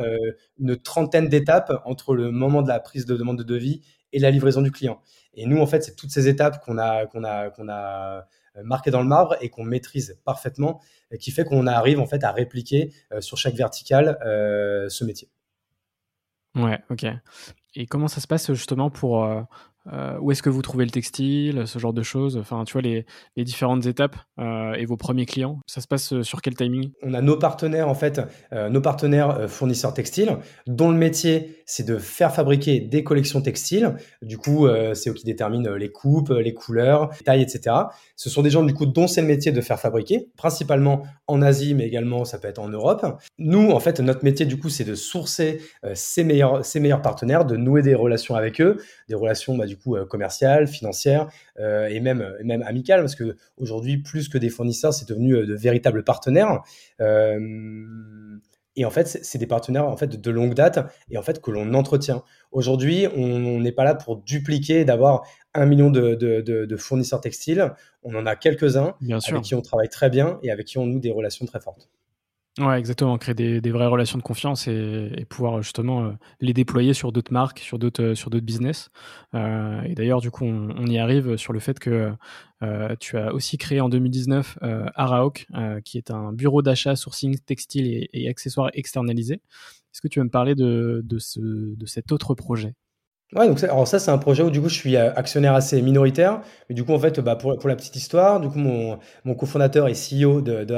une 0.60 0.76
trentaine 0.78 1.30
d'étapes 1.30 1.72
entre 1.86 2.16
le 2.16 2.32
moment 2.32 2.64
de 2.64 2.70
la 2.70 2.80
prise 2.80 3.06
de 3.06 3.16
demande 3.16 3.38
de 3.38 3.44
devis 3.44 3.82
et 4.14 4.20
la 4.20 4.32
livraison 4.32 4.64
du 4.64 4.72
client. 4.72 5.00
Et 5.36 5.46
nous, 5.46 5.60
en 5.60 5.68
fait, 5.68 5.84
c'est 5.84 5.96
toutes 5.96 6.12
ces 6.12 6.28
étapes 6.28 6.64
qu'on 6.64 6.78
a, 6.78 7.06
qu'on 7.06 7.24
a, 7.24 7.50
qu'on 7.50 7.70
a 7.70 8.26
marquées 8.64 8.92
dans 8.92 9.02
le 9.02 9.08
marbre 9.08 9.36
et 9.42 9.50
qu'on 9.50 9.64
maîtrise 9.64 10.20
parfaitement, 10.24 10.82
qui 11.20 11.32
fait 11.32 11.44
qu'on 11.44 11.68
arrive 11.68 12.00
en 12.00 12.08
fait 12.08 12.24
à 12.24 12.32
répliquer 12.32 12.94
sur 13.20 13.38
chaque 13.38 13.56
verticale 13.56 14.18
ce 14.22 15.04
métier. 15.04 15.30
Ouais, 16.56 16.82
ok. 16.90 17.06
Et 17.76 17.86
comment 17.86 18.08
ça 18.08 18.22
se 18.22 18.28
passe 18.28 18.54
justement 18.54 18.90
pour 18.90 19.28
euh, 19.94 20.18
où 20.20 20.32
est-ce 20.32 20.42
que 20.42 20.50
vous 20.50 20.62
trouvez 20.62 20.86
le 20.86 20.92
textile, 20.92 21.64
ce 21.68 21.80
genre 21.80 21.94
de 21.94 22.04
choses? 22.04 22.38
Enfin, 22.38 22.64
tu 22.66 22.74
vois, 22.74 22.82
les, 22.82 23.06
différentes 23.38 23.86
étapes 23.86 24.16
euh, 24.40 24.74
et 24.74 24.86
vos 24.86 24.98
premiers 24.98 25.26
clients, 25.26 25.60
ça 25.68 25.82
se 25.82 25.88
passe 25.88 26.14
euh, 26.14 26.24
sur 26.24 26.42
quel 26.42 26.56
timing? 26.56 26.92
On 27.04 27.14
a 27.14 27.22
nos 27.22 27.38
partenaires, 27.38 27.88
en 27.88 27.94
fait, 27.94 28.22
nos 28.52 28.82
partenaires 28.82 29.50
fournisseurs 29.50 29.94
textiles, 29.94 30.38
dont 30.68 30.90
le 30.90 30.98
métier, 30.98 31.64
c'est 31.66 31.86
de 31.86 31.98
faire 31.98 32.34
fabriquer 32.34 32.80
des 32.80 33.04
collections 33.04 33.42
textiles. 33.42 33.96
Du 34.22 34.38
coup, 34.38 34.68
c'est 34.94 35.10
eux 35.10 35.14
qui 35.14 35.26
déterminent 35.26 35.76
les 35.76 35.92
coupes, 35.92 36.30
les 36.30 36.54
couleurs, 36.54 37.10
les 37.20 37.24
tailles, 37.24 37.42
etc. 37.42 37.76
Ce 38.16 38.30
sont 38.30 38.42
des 38.42 38.50
gens, 38.50 38.64
du 38.64 38.74
coup, 38.74 38.86
dont 38.86 39.08
c'est 39.08 39.22
le 39.22 39.28
métier 39.28 39.52
de 39.52 39.62
faire 39.62 39.80
fabriquer, 39.80 40.30
principalement 40.38 41.04
en 41.28 41.42
Asie, 41.42 41.74
mais 41.74 41.86
également, 41.86 42.26
ça 42.26 42.38
peut 42.38 42.48
être 42.48 42.60
en 42.60 42.70
Europe. 42.70 43.06
Nous, 43.38 43.72
en 43.72 43.80
fait, 43.80 44.00
notre 44.00 44.24
métier, 44.24 44.46
du 44.46 44.58
coup, 44.58 44.70
c'est 44.70 44.84
de 44.84 44.96
sourcer 44.96 45.62
ces, 45.94 46.24
meilleurs, 46.24 46.66
ces 46.66 46.80
meilleurs 46.80 47.02
partenaires, 47.02 47.46
de 47.46 47.58
nouer 47.58 47.82
des 47.82 47.96
relations 47.96 48.36
avec 48.36 48.62
eux, 48.62 48.78
des 49.10 49.16
relations, 49.16 49.58
bah, 49.58 49.66
du 49.66 49.75
coup, 49.76 49.96
commerciales, 50.06 50.68
financières 50.68 51.28
et 51.60 52.00
même, 52.00 52.34
même 52.44 52.62
amicales, 52.64 53.02
parce 53.02 53.16
que 53.16 53.36
aujourd'hui, 53.58 53.98
plus 53.98 54.30
que 54.30 54.38
des 54.38 54.50
fournisseurs, 54.50 54.94
c'est 54.94 55.08
devenu 55.08 55.46
de 55.46 55.54
véritables 55.54 56.04
partenaires. 56.04 56.62
et 57.00 58.86
en 58.86 58.90
fait, 58.90 59.08
c'est 59.08 59.38
des 59.38 59.48
partenaires 59.48 59.88
en 59.88 59.98
fait 59.98 60.20
de 60.20 60.32
longue 60.32 60.54
date 60.54 60.80
et 61.10 61.18
en 61.18 61.22
fait 61.22 61.42
que 61.42 61.52
l'on 61.52 61.74
entretient. 61.74 62.24
Aujourd'hui, 62.52 63.08
on 63.16 63.60
n'est 63.60 63.72
pas 63.72 63.84
là 63.84 63.96
pour 63.96 64.18
dupliquer, 64.18 64.86
d'avoir 64.86 65.24
un 65.54 65.66
million 65.66 65.90
de, 65.90 66.16
de, 66.16 66.42
de, 66.42 66.78
fournisseurs 66.78 67.22
textiles. 67.22 67.74
On 68.04 68.16
en 68.16 68.26
a 68.26 68.36
quelques-uns 68.36 68.96
avec 69.28 69.44
qui 69.44 69.56
on 69.56 69.62
travaille 69.62 69.90
très 69.90 70.10
bien 70.10 70.40
et 70.44 70.52
avec 70.52 70.68
qui 70.68 70.78
on 70.78 70.86
noue 70.86 71.00
des 71.00 71.12
relations 71.12 71.46
très 71.46 71.60
fortes. 71.60 71.90
Ouais, 72.58 72.80
exactement. 72.80 73.18
Créer 73.18 73.36
des, 73.36 73.60
des, 73.60 73.72
vraies 73.72 73.88
relations 73.88 74.18
de 74.18 74.24
confiance 74.24 74.70
et, 74.70 75.26
pouvoir 75.30 75.62
justement 75.62 76.06
euh, 76.06 76.12
les 76.40 76.54
déployer 76.54 76.94
sur 76.94 77.12
d'autres 77.12 77.34
marques, 77.34 77.60
sur 77.60 77.78
d'autres 77.78 78.02
euh, 78.02 78.16
sur 78.16 78.30
d'autres 78.30 78.46
business. 78.46 78.92
Euh, 79.34 79.82
et 79.82 79.94
d'ailleurs, 79.94 80.22
du 80.22 80.32
coup, 80.32 80.46
on, 80.46 80.86
y 80.86 80.98
arrive 80.98 81.36
sur 81.36 81.52
le 81.52 81.60
fait 81.60 81.80
que 81.80 82.14
tu 83.00 83.18
as 83.18 83.34
aussi 83.34 83.58
créé 83.58 83.82
en 83.82 83.90
2019 83.90 84.58
euh, 84.64 84.86
Araok, 84.96 85.48
qui 85.84 85.98
est 85.98 86.12
un 86.12 86.32
bureau 86.32 86.62
d'achat, 86.62 86.96
sourcing, 86.96 87.38
textile 87.40 87.88
et, 87.88 88.10
et 88.14 88.30
accessoires 88.30 88.70
externalisés. 88.74 89.42
Est-ce 89.94 90.02
que 90.02 90.08
tu 90.08 90.20
veux 90.20 90.26
me 90.26 90.30
parler 90.30 90.56
de, 90.56 91.02
de, 91.04 91.20
ce, 91.20 91.40
de 91.42 91.86
cet 91.86 92.12
autre 92.14 92.36
projet? 92.36 92.74
Ouais, 93.36 93.66
alors 93.66 93.86
ça, 93.86 94.00
c'est 94.00 94.12
un 94.12 94.18
projet 94.18 94.44
où 94.44 94.50
du 94.50 94.62
coup, 94.62 94.70
je 94.70 94.76
suis 94.76 94.96
euh, 94.96 95.14
actionnaire 95.14 95.54
assez 95.56 95.82
minoritaire. 95.82 96.40
Mais 96.70 96.76
du 96.76 96.86
coup, 96.86 96.94
en 96.94 97.00
fait, 97.00 97.20
bah, 97.20 97.36
pour, 97.36 97.68
la 97.68 97.76
petite 97.76 97.98
histoire, 97.98 98.40
du 98.40 98.48
coup, 98.48 98.60
mon, 98.60 98.98
cofondateur 99.36 99.90
et 99.90 99.94
CEO 99.94 100.40
de, 100.40 100.64
de 100.64 100.76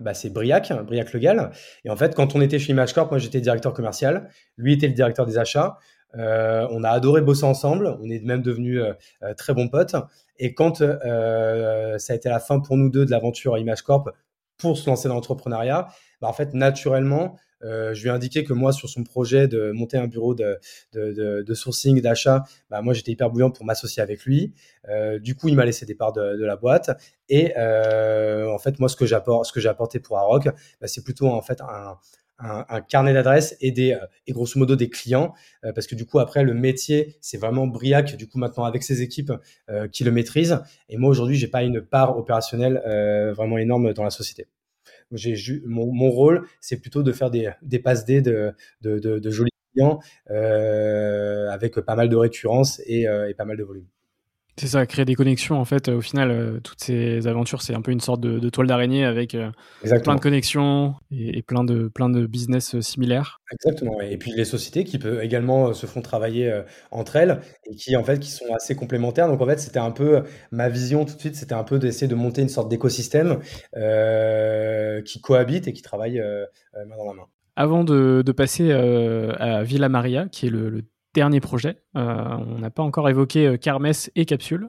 bah, 0.00 0.14
c'est 0.14 0.30
Briac, 0.30 0.72
Briac 0.86 1.12
Legal. 1.12 1.50
Et 1.84 1.90
en 1.90 1.96
fait, 1.96 2.14
quand 2.14 2.36
on 2.36 2.40
était 2.40 2.60
chez 2.60 2.72
ImageCorp, 2.72 3.10
moi, 3.10 3.18
j'étais 3.18 3.40
directeur 3.40 3.72
commercial. 3.72 4.28
Lui 4.56 4.74
était 4.74 4.86
le 4.86 4.92
directeur 4.92 5.26
des 5.26 5.36
achats. 5.36 5.78
Euh, 6.16 6.68
on 6.70 6.84
a 6.84 6.90
adoré 6.90 7.22
bosser 7.22 7.44
ensemble. 7.44 7.98
On 8.00 8.08
est 8.08 8.24
même 8.24 8.42
devenus 8.42 8.80
euh, 8.80 9.34
très 9.34 9.52
bons 9.52 9.68
potes. 9.68 9.96
Et 10.38 10.54
quand 10.54 10.76
ça 10.76 12.12
a 12.12 12.14
été 12.14 12.28
la 12.28 12.38
fin 12.38 12.60
pour 12.60 12.76
nous 12.76 12.88
deux 12.88 13.04
de 13.04 13.10
l'aventure 13.10 13.58
ImageCorp 13.58 14.10
pour 14.58 14.78
se 14.78 14.88
lancer 14.88 15.08
dans 15.08 15.14
l'entrepreneuriat, 15.14 15.88
bah, 16.20 16.28
en 16.28 16.32
fait, 16.32 16.54
naturellement, 16.54 17.36
euh, 17.64 17.94
je 17.94 18.02
lui 18.02 18.08
ai 18.08 18.12
indiqué 18.12 18.44
que 18.44 18.52
moi, 18.52 18.72
sur 18.72 18.88
son 18.88 19.04
projet 19.04 19.48
de 19.48 19.70
monter 19.72 19.96
un 19.96 20.06
bureau 20.06 20.34
de, 20.34 21.54
sourcing, 21.54 22.00
d'achat, 22.00 22.44
bah, 22.70 22.82
moi, 22.82 22.94
j'étais 22.94 23.12
hyper 23.12 23.30
bouillant 23.30 23.50
pour 23.50 23.64
m'associer 23.64 24.02
avec 24.02 24.24
lui. 24.24 24.54
Euh, 24.88 25.18
du 25.18 25.34
coup, 25.34 25.48
il 25.48 25.56
m'a 25.56 25.64
laissé 25.64 25.86
des 25.86 25.94
parts 25.94 26.12
de, 26.12 26.44
la 26.44 26.56
boîte. 26.56 26.90
Et 27.28 27.54
euh, 27.56 28.48
en 28.48 28.58
fait, 28.58 28.78
moi, 28.78 28.88
ce 28.88 28.96
que 28.96 29.06
j'ai 29.06 29.68
apporté 29.68 30.00
pour 30.00 30.18
Aroc, 30.18 30.44
bah, 30.44 30.86
c'est 30.86 31.02
plutôt 31.02 31.28
en 31.28 31.42
fait 31.42 31.60
un, 31.60 31.98
carnet 32.90 33.14
d'adresses 33.14 33.56
et 33.62 33.72
et 33.78 34.32
grosso 34.32 34.58
modo 34.58 34.76
des 34.76 34.90
clients 34.90 35.32
parce 35.74 35.86
que 35.86 35.94
du 35.94 36.04
coup 36.04 36.18
après 36.18 36.44
le 36.44 36.52
métier 36.52 37.16
c'est 37.22 37.38
vraiment 37.38 37.66
Briac 37.66 38.14
du 38.16 38.28
coup 38.28 38.36
maintenant 38.36 38.64
avec 38.64 38.82
ses 38.82 39.00
équipes 39.00 39.32
qui 39.90 40.04
le 40.04 40.10
maîtrisent 40.10 40.60
et 40.90 40.98
moi 40.98 41.08
aujourd'hui 41.08 41.36
j'ai 41.36 41.48
pas 41.48 41.62
une 41.62 41.80
part 41.80 42.18
opérationnelle 42.18 42.82
vraiment 43.34 43.56
énorme 43.56 43.94
dans 43.94 44.04
la 44.04 44.10
société 44.10 44.48
j'ai 45.12 45.36
mon, 45.64 45.92
mon, 45.92 46.10
rôle, 46.10 46.46
c'est 46.60 46.80
plutôt 46.80 47.02
de 47.02 47.12
faire 47.12 47.30
des, 47.30 47.50
des 47.62 47.78
passes 47.78 48.04
D 48.04 48.22
de, 48.22 48.54
de, 48.82 49.30
jolis 49.30 49.50
clients 49.74 50.00
euh, 50.30 51.48
avec 51.50 51.78
pas 51.80 51.96
mal 51.96 52.08
de 52.08 52.16
récurrence 52.16 52.80
et, 52.86 53.08
euh, 53.08 53.28
et 53.28 53.34
pas 53.34 53.44
mal 53.44 53.56
de 53.56 53.64
volume. 53.64 53.86
C'est 54.58 54.68
ça, 54.68 54.86
créer 54.86 55.04
des 55.04 55.14
connexions. 55.14 55.60
En 55.60 55.66
fait, 55.66 55.88
au 55.90 56.00
final, 56.00 56.30
euh, 56.30 56.60
toutes 56.60 56.80
ces 56.80 57.26
aventures, 57.26 57.60
c'est 57.60 57.74
un 57.74 57.82
peu 57.82 57.90
une 57.90 58.00
sorte 58.00 58.22
de, 58.22 58.38
de 58.38 58.48
toile 58.48 58.66
d'araignée 58.66 59.04
avec 59.04 59.34
euh, 59.34 59.50
plein 60.02 60.14
de 60.14 60.20
connexions 60.20 60.94
et, 61.10 61.38
et, 61.38 61.42
plein, 61.42 61.62
de, 61.62 61.88
plein 61.88 62.08
de 62.08 62.26
business 62.26 62.74
euh, 62.74 62.80
similaires. 62.80 63.38
Exactement. 63.52 64.00
Et 64.00 64.16
puis 64.16 64.32
les 64.32 64.46
sociétés 64.46 64.84
qui 64.84 64.98
peuvent 64.98 65.22
également 65.22 65.74
se 65.74 65.84
font 65.84 66.00
travailler 66.00 66.62
entre 66.90 67.16
elles 67.16 67.40
et 67.70 67.74
qui 67.76 67.96
en 67.96 68.02
fait 68.02 68.18
qui 68.18 68.30
sont 68.30 68.52
assez 68.54 68.74
complémentaires. 68.74 69.28
Donc 69.28 69.42
en 69.42 69.46
fait, 69.46 69.60
c'était 69.60 69.78
un 69.78 69.90
peu 69.90 70.22
ma 70.50 70.70
vision 70.70 71.04
tout 71.04 71.14
de 71.14 71.20
suite, 71.20 71.36
c'était 71.36 71.54
un 71.54 71.64
peu 71.64 71.78
d'essayer 71.78 72.08
de 72.08 72.14
monter 72.14 72.40
une 72.40 72.48
sorte 72.48 72.70
d'écosystème 72.70 73.40
euh, 73.76 75.02
qui 75.02 75.20
cohabite 75.20 75.68
et 75.68 75.74
qui 75.74 75.82
travaille 75.82 76.18
main 76.74 76.96
dans 76.96 77.06
la 77.06 77.12
main. 77.14 77.26
Avant 77.56 77.84
de, 77.84 78.22
de 78.24 78.32
passer 78.32 78.72
à 78.72 79.62
Villa 79.62 79.88
Maria, 79.90 80.28
qui 80.28 80.46
est 80.46 80.50
le, 80.50 80.70
le 80.70 80.82
dernier 81.16 81.40
projet. 81.40 81.78
Euh, 81.96 82.36
on 82.46 82.58
n'a 82.58 82.70
pas 82.70 82.82
encore 82.82 83.08
évoqué 83.08 83.46
euh, 83.46 83.56
Carmès 83.56 84.10
et 84.14 84.26
Capsule. 84.26 84.68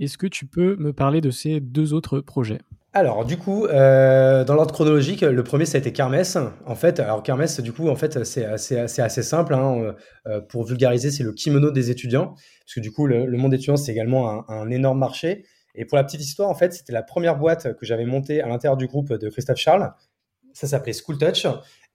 Est-ce 0.00 0.18
que 0.18 0.26
tu 0.26 0.46
peux 0.46 0.76
me 0.76 0.92
parler 0.92 1.20
de 1.20 1.30
ces 1.30 1.60
deux 1.60 1.94
autres 1.94 2.20
projets? 2.20 2.58
Alors, 2.92 3.24
du 3.24 3.36
coup, 3.36 3.66
euh, 3.66 4.42
dans 4.42 4.54
l'ordre 4.54 4.74
chronologique, 4.74 5.20
le 5.20 5.44
premier, 5.44 5.64
ça 5.64 5.78
a 5.78 5.80
été 5.80 5.92
Kermesse. 5.92 6.36
En 6.66 6.74
fait, 6.74 6.98
alors 6.98 7.22
Kermesse, 7.22 7.60
du 7.60 7.72
coup, 7.72 7.88
en 7.88 7.94
fait, 7.94 8.24
c'est 8.24 8.44
assez, 8.44 9.22
simple. 9.22 9.54
Hein. 9.54 9.94
Euh, 10.26 10.40
pour 10.40 10.64
vulgariser, 10.64 11.12
c'est 11.12 11.22
le 11.22 11.32
kimono 11.32 11.70
des 11.70 11.90
étudiants. 11.90 12.34
Parce 12.34 12.74
que 12.74 12.80
du 12.80 12.90
coup, 12.90 13.06
le, 13.06 13.26
le 13.26 13.38
monde 13.38 13.54
étudiant, 13.54 13.76
c'est 13.76 13.92
également 13.92 14.50
un, 14.50 14.68
énorme 14.70 14.98
marché. 14.98 15.44
Et 15.76 15.84
pour 15.84 15.98
la 15.98 16.04
petite 16.04 16.20
histoire, 16.20 16.48
en 16.48 16.54
fait, 16.54 16.72
c'était 16.72 16.92
la 16.92 17.04
première 17.04 17.36
boîte 17.36 17.76
que 17.76 17.86
j'avais 17.86 18.06
montée 18.06 18.42
à 18.42 18.48
l'intérieur 18.48 18.76
du 18.76 18.88
groupe 18.88 19.12
de 19.12 19.28
Christophe 19.28 19.58
Charles. 19.58 19.92
Ça 20.52 20.66
s'appelait 20.66 20.92
School 20.92 21.16
Touch. 21.16 21.46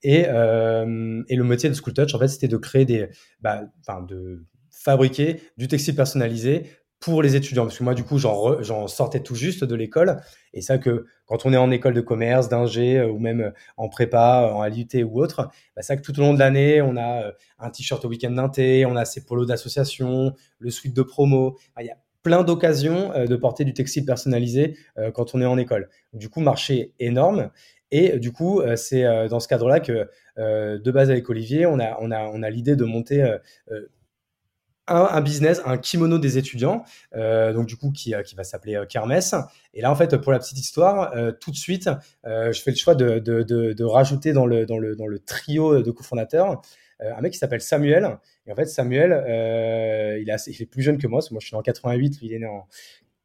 Et, 0.04 0.26
euh, 0.28 1.24
et 1.28 1.36
le 1.36 1.44
métier 1.44 1.70
de 1.70 1.74
School 1.74 1.94
Touch, 1.94 2.14
en 2.14 2.20
fait, 2.20 2.28
c'était 2.28 2.48
de 2.48 2.58
créer 2.58 2.86
des, 2.86 3.10
bah, 3.42 3.64
de 4.08 4.46
fabriquer 4.70 5.42
du 5.58 5.68
textile 5.68 5.96
personnalisé 5.96 6.66
pour 7.00 7.22
les 7.22 7.36
étudiants. 7.36 7.64
Parce 7.64 7.78
que 7.78 7.84
moi, 7.84 7.94
du 7.94 8.04
coup, 8.04 8.18
j'en 8.18 8.88
sortais 8.88 9.22
tout 9.22 9.36
juste 9.36 9.64
de 9.64 9.76
l'école. 9.76 10.22
Et 10.54 10.62
ça 10.62 10.78
que 10.78 11.06
quand 11.26 11.46
on 11.46 11.54
est 11.54 11.58
en 11.58 11.72
école 11.72 11.94
de 11.94 12.02
commerce, 12.02 12.50
d'ingé, 12.50 13.00
euh, 13.00 13.10
ou 13.10 13.20
même 13.20 13.42
euh, 13.42 13.52
en 13.78 13.90
prépa, 13.90 14.52
en 14.54 14.62
ALUT 14.62 15.04
ou 15.04 15.22
autre, 15.22 15.50
bah, 15.76 15.82
ça 15.82 15.98
que 15.98 16.02
tout 16.02 16.18
au 16.20 16.22
long 16.22 16.34
de 16.34 16.40
l'année, 16.40 16.82
on 16.82 16.98
a 16.98 17.32
un 17.60 17.70
t-shirt 17.70 18.04
au 18.06 18.10
week-end 18.10 18.32
d'inté, 18.32 18.86
on 18.86 18.96
a 18.96 19.06
ses 19.06 19.26
polos 19.26 19.48
d'association, 19.48 20.34
le 20.60 20.70
suite 20.70 20.96
de 20.96 21.02
promo. 21.02 21.58
Il 21.80 21.86
y 21.86 21.90
a 21.90 21.98
plein 22.22 22.44
d'occasions 22.44 23.12
de 23.28 23.36
porter 23.36 23.66
du 23.66 23.74
textile 23.74 24.04
personnalisé 24.04 24.76
quand 25.14 25.36
on 25.36 25.42
est 25.42 25.46
en 25.46 25.60
école. 25.60 25.90
Du 26.12 26.28
coup, 26.28 26.40
marché 26.40 26.96
énorme. 26.98 27.52
Et 27.92 28.14
euh, 28.14 28.20
du 28.20 28.32
coup, 28.32 28.62
euh, 28.62 28.76
c'est 28.76 29.06
euh, 29.06 29.28
dans 29.28 29.40
ce 29.40 29.48
cadre-là 29.48 29.80
que, 29.80 30.10
de 30.38 30.92
base 30.92 31.10
avec 31.10 31.30
Olivier, 31.30 31.66
on 31.66 31.80
a, 31.80 31.98
on 32.02 32.12
a, 32.12 32.26
on 32.26 32.44
a 32.44 32.50
l'idée 32.50 32.76
de 32.76 32.84
monter 32.84 33.26
un, 34.88 35.22
business, 35.22 35.62
un 35.66 35.78
kimono 35.78 36.20
des 36.20 36.38
étudiants, 36.38 36.84
donc 37.14 37.68
du 37.68 37.78
coup 37.78 37.92
qui, 37.92 38.14
qui 38.26 38.36
va 38.36 38.44
s'appeler 38.44 38.76
euh, 38.76 38.86
Kermesse. 38.86 39.34
Et 39.74 39.82
là 39.82 39.90
en 39.90 39.96
fait 39.96 40.18
pour 40.18 40.34
la 40.34 40.40
petite 40.40 40.60
histoire, 40.60 41.14
tout 41.40 41.52
de 41.52 41.56
suite, 41.56 41.90
je 42.26 42.62
fais 42.62 42.72
le 42.72 42.76
choix 42.76 42.96
de, 42.96 43.20
de, 43.20 43.44
de, 43.44 43.84
rajouter 43.86 44.34
dans 44.34 44.46
le, 44.46 44.66
dans 44.66 44.78
le, 44.78 44.98
dans 44.98 45.08
le 45.08 45.20
trio 45.20 45.82
de 45.82 45.92
cofondateurs 45.92 46.62
un 47.00 47.22
mec 47.22 47.32
qui 47.32 47.40
s'appelle 47.40 47.62
Samuel. 47.62 48.18
Et 48.46 48.52
en 48.52 48.56
fait 48.56 48.66
Samuel, 48.66 49.24
il 50.22 50.28
est, 50.28 50.34
assez, 50.34 50.52
il 50.52 50.62
est 50.62 50.66
plus 50.66 50.82
jeune 50.82 50.98
que 50.98 51.08
moi, 51.08 51.20
parce 51.20 51.30
que 51.30 51.34
moi 51.34 51.40
je 51.40 51.48
suis 51.48 51.56
en 51.56 51.62
88, 51.62 52.20
lui 52.20 52.28
il 52.28 52.34
est 52.34 52.40
né 52.40 52.46
en 52.46 52.68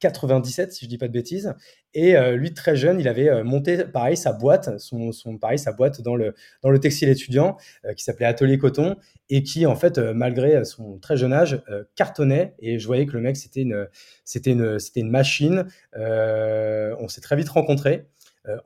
97 0.01 0.73
si 0.73 0.85
je 0.85 0.91
dis 0.91 0.99
pas 0.99 1.07
de 1.07 1.13
bêtises 1.13 1.55
et 1.95 2.17
euh, 2.17 2.37
lui 2.37 2.53
très 2.53 2.75
jeune 2.75 2.99
il 2.99 3.07
avait 3.07 3.29
euh, 3.29 3.45
monté 3.45 3.85
pareil 3.85 4.17
sa 4.17 4.33
boîte 4.33 4.79
son, 4.79 5.13
son 5.13 5.39
pareil 5.39 5.59
sa 5.59 5.73
boîte 5.73 6.01
dans 6.01 6.17
le 6.17 6.35
dans 6.63 6.71
le 6.71 6.81
textile 6.81 7.09
étudiant 7.09 7.57
euh, 7.85 7.93
qui 7.93 8.03
s'appelait 8.03 8.27
Atelier 8.27 8.59
Coton 8.59 8.97
et 9.29 9.43
qui 9.43 9.67
en 9.67 9.77
fait 9.77 9.99
malgré 9.99 10.65
son 10.65 10.99
très 10.99 11.17
jeune 11.17 11.33
âge 11.33 11.63
cartonnait 11.95 12.55
et 12.59 12.79
je 12.79 12.87
voyais 12.87 13.07
que 13.07 13.13
le 13.13 13.21
mec 13.21 13.37
c'était 13.37 13.63
une 13.63 13.87
c'était 14.25 14.51
une 14.53 14.79
c'était 14.79 15.01
une 15.01 15.11
machine 15.11 15.67
on 15.95 17.09
s'est 17.09 17.21
très 17.21 17.37
vite 17.37 17.49
rencontrés 17.49 18.07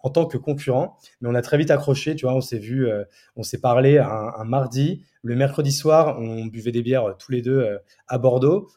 en 0.03 0.09
tant 0.09 0.25
que 0.25 0.39
concurrent. 0.39 0.97
Mais 1.21 1.29
on 1.29 1.35
a 1.35 1.43
très 1.43 1.59
vite 1.59 1.71
accroché, 1.71 2.15
tu 2.15 2.27
vois, 2.27 2.35
on 2.35 2.41
s'est 2.41 2.59
vu, 2.59 2.89
on 3.37 3.43
s'est 3.43 3.61
parlé 3.61 3.99
un, 3.99 4.45
mardi. 4.45 5.05
Le 5.23 5.35
mercredi 5.35 5.73
soir, 5.73 6.19
on 6.19 6.47
buvait 6.47 6.73
des 6.73 6.83
bières 6.83 7.17
tous 7.19 7.33
les 7.33 7.43
deux 7.43 7.79
à 8.09 8.19
Bordeaux 8.19 8.69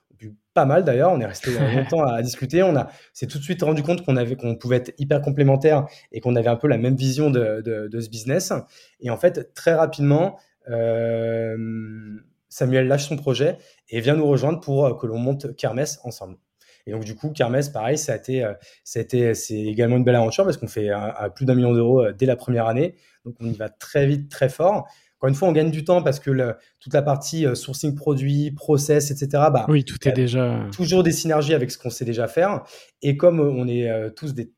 pas 0.54 0.66
mal 0.66 0.84
d'ailleurs. 0.84 1.12
On 1.12 1.20
est 1.20 1.26
resté 1.26 1.52
longtemps 1.76 2.04
à, 2.04 2.22
discuter. 2.22 2.64
On 2.64 2.76
a 2.76 2.88
s'est 3.14 3.28
tout 3.28 3.38
de 3.38 3.44
suite 3.44 3.62
rendu 3.62 3.84
compte 3.84 4.06
qu'on 4.06 4.18
avait 4.18 4.36
qu'on 4.36 4.56
pouvait 4.56 4.78
être 4.78 4.94
hyper 4.98 5.22
complémentaires 5.22 5.86
et 6.12 6.20
qu'on 6.20 6.36
avait 6.36 6.50
un 6.50 6.56
peu 6.56 6.68
la 6.68 6.78
même 6.78 6.96
vision 6.96 7.30
de, 7.30 7.62
de, 7.62 8.00
ce 8.00 8.10
business. 8.10 8.54
Et 9.00 9.10
en 9.10 9.18
fait, 9.18 9.54
très 9.54 9.74
rapidement, 9.74 10.38
euh, 10.70 11.58
Samuel 12.50 12.88
lâche 12.88 13.08
son 13.08 13.18
projet 13.18 13.58
et 13.90 14.02
vient 14.02 14.16
nous 14.16 14.28
rejoindre 14.28 14.60
pour 14.60 14.98
que 14.98 15.08
l'on 15.08 15.18
monte 15.18 15.56
Kermesse 15.56 16.00
ensemble. 16.04 16.38
Et 16.88 16.92
donc 16.92 17.04
du 17.04 17.16
coup, 17.16 17.32
Kermesse, 17.32 17.70
pareil, 17.70 17.98
ça 17.98 18.14
a 18.14 18.16
été, 18.16 18.44
euh, 18.44 18.54
ça 18.84 19.00
a 19.00 19.04
été, 19.04 19.34
c'est 19.34 19.60
également 19.60 19.98
une 19.98 20.06
belle 20.06 20.16
aventure 20.16 20.46
parce 20.46 20.56
qu'on 20.56 20.70
fait 20.70 20.90
à 20.90 21.30
plus 21.30 21.46
d'un 21.46 21.54
million 21.54 21.74
d'euros 21.74 22.02
euh, 22.02 22.14
dès 22.14 22.26
la 22.26 22.38
première 22.38 22.66
année. 22.66 22.96
Donc 23.26 23.36
on 23.42 23.46
y 23.46 23.54
va 23.54 23.68
très 23.68 24.08
vite, 24.08 24.32
très 24.32 24.48
fort. 24.48 24.88
Encore 25.18 25.30
une 25.30 25.36
fois, 25.36 25.48
on 25.48 25.52
gagne 25.52 25.72
du 25.72 25.84
temps 25.84 26.04
parce 26.04 26.20
que 26.20 26.56
toute 26.80 26.94
la 26.94 27.02
partie 27.02 27.48
euh, 27.48 27.56
sourcing 27.56 27.96
produit, 27.96 28.52
process, 28.52 29.10
etc. 29.10 29.46
Bah, 29.52 29.66
oui, 29.68 29.84
tout 29.84 29.98
est 30.08 30.12
déjà 30.12 30.68
toujours 30.72 31.02
des 31.02 31.12
synergies 31.12 31.56
avec 31.56 31.72
ce 31.72 31.80
qu'on 31.80 31.90
sait 31.90 32.06
déjà 32.06 32.28
faire. 32.28 32.64
Et 33.02 33.18
comme 33.18 33.40
euh, 33.40 33.50
on 33.50 33.68
est 33.68 33.90
euh, 33.90 34.12
tous 34.12 34.36
des 34.36 34.52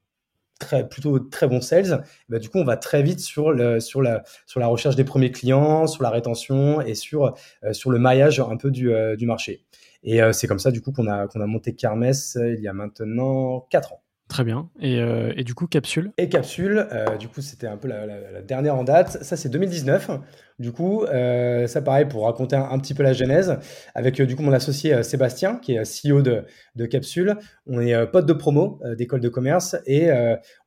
très 0.60 0.90
plutôt 0.90 1.18
très 1.20 1.48
bons 1.48 1.62
sales, 1.62 2.04
bah, 2.28 2.40
du 2.40 2.50
coup, 2.50 2.58
on 2.58 2.66
va 2.66 2.76
très 2.76 3.04
vite 3.04 3.22
sur 3.22 3.54
le 3.54 3.80
sur 3.80 4.02
la 4.02 4.24
sur 4.48 4.60
la 4.60 4.68
recherche 4.68 4.98
des 4.98 5.06
premiers 5.06 5.32
clients, 5.32 5.88
sur 5.88 6.04
la 6.04 6.10
rétention 6.10 6.82
et 6.82 6.94
sur 6.94 7.34
sur 7.72 7.90
le 7.90 8.00
maillage 8.00 8.42
un 8.42 8.58
peu 8.58 8.70
du, 8.70 8.92
du 9.18 9.26
marché. 9.26 9.64
Et 10.04 10.20
c'est 10.34 10.48
comme 10.48 10.60
ça 10.60 10.72
du 10.72 10.82
coup 10.82 10.92
qu'on 10.92 11.08
a 11.08 11.28
qu'on 11.28 11.40
a 11.40 11.46
monté 11.46 11.74
Carmes 11.76 12.12
il 12.36 12.60
y 12.60 12.68
a 12.68 12.74
maintenant 12.74 13.66
4 13.70 13.94
ans. 13.94 14.04
Très 14.30 14.44
bien. 14.44 14.70
Et, 14.80 15.02
euh, 15.02 15.34
et, 15.36 15.44
du 15.44 15.56
coup, 15.56 15.66
Capsule? 15.66 16.14
Et 16.20 16.30
Capsule, 16.30 16.88
euh, 16.92 17.18
du 17.18 17.28
coup, 17.28 17.42
c'était 17.42 17.66
un 17.66 17.78
peu 17.78 17.88
la, 17.88 18.42
dernière 18.44 18.76
en 18.76 18.84
date. 18.84 19.24
Ça, 19.24 19.36
c'est 19.36 19.50
2019. 19.50 20.12
Du 20.60 20.72
coup, 20.72 21.06
euh, 21.06 21.68
ça 21.68 21.82
pareil 21.82 22.06
pour 22.06 22.26
raconter 22.26 22.56
un, 22.56 22.78
petit 22.80 22.94
peu 22.94 23.02
la 23.02 23.14
genèse. 23.14 23.58
Avec 23.96 24.22
du 24.22 24.36
coup 24.36 24.44
mon 24.44 24.52
associé 24.52 25.04
Sébastien, 25.04 25.56
qui 25.56 25.74
est 25.74 25.84
CEO 25.84 26.22
de, 26.22 26.44
de 26.76 26.86
Capsule. 26.86 27.38
On 27.66 27.80
est 27.80 28.08
potes 28.08 28.26
de 28.26 28.34
promo 28.34 28.80
d'école 28.98 29.22
de 29.22 29.30
commerce 29.30 29.78
et 29.86 30.10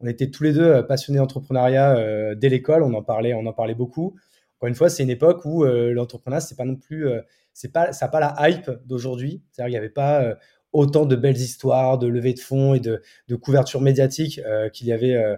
on 0.01 0.07
était 0.07 0.31
tous 0.31 0.45
les 0.45 0.53
deux 0.53 0.87
passionnés 0.87 1.19
d'entrepreneuriat 1.19 2.35
dès 2.35 2.49
l'école. 2.49 2.83
On 2.83 2.95
en 2.95 3.03
parlait, 3.03 3.35
on 3.35 3.47
en 3.47 3.53
parlait 3.53 3.75
beaucoup. 3.75 4.17
Encore 4.59 4.69
une 4.69 4.75
fois, 4.75 4.89
c'est 4.89 5.03
une 5.03 5.11
époque 5.11 5.45
où 5.45 5.65
l'entrepreneuriat, 5.65 6.41
c'est 6.41 6.57
pas 6.57 6.65
non 6.65 6.77
plus, 6.77 7.07
c'est 7.53 7.73
pas, 7.73 7.93
ça 7.93 8.09
pas 8.09 8.21
la 8.21 8.49
hype 8.49 8.71
d'aujourd'hui. 8.87 9.43
C'est-à-dire 9.53 9.67
qu'il 9.67 9.73
n'y 9.73 9.85
avait 9.85 9.89
pas 9.93 10.37
autant 10.73 11.05
de 11.07 11.17
belles 11.17 11.37
histoires, 11.37 11.99
de 11.99 12.07
levées 12.07 12.35
de 12.35 12.41
fonds 12.41 12.75
et 12.75 12.81
de, 12.81 13.01
couverture 13.37 13.81
médiatique 13.81 14.41
euh, 14.47 14.69
qu'il 14.69 14.87
y 14.87 14.93
avait, 14.93 15.15
euh, 15.15 15.37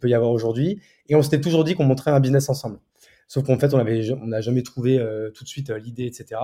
peut 0.00 0.08
y 0.08 0.14
avoir 0.14 0.30
aujourd'hui. 0.30 0.80
Et 1.08 1.14
on 1.14 1.22
s'était 1.22 1.40
toujours 1.40 1.64
dit 1.64 1.74
qu'on 1.74 1.84
montrait 1.84 2.10
un 2.10 2.20
business 2.20 2.48
ensemble. 2.48 2.78
Sauf 3.28 3.44
qu'en 3.44 3.58
fait, 3.58 3.74
on 3.74 3.78
on 3.78 4.26
n'a 4.26 4.40
jamais 4.40 4.62
trouvé 4.62 4.98
euh, 4.98 5.30
tout 5.30 5.44
de 5.44 5.48
suite 5.48 5.70
l'idée, 5.70 6.06
etc. 6.06 6.40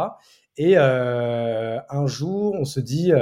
Et 0.56 0.76
un 0.76 2.06
jour, 2.06 2.54
on 2.54 2.64
se 2.64 2.80
dit, 2.80 3.12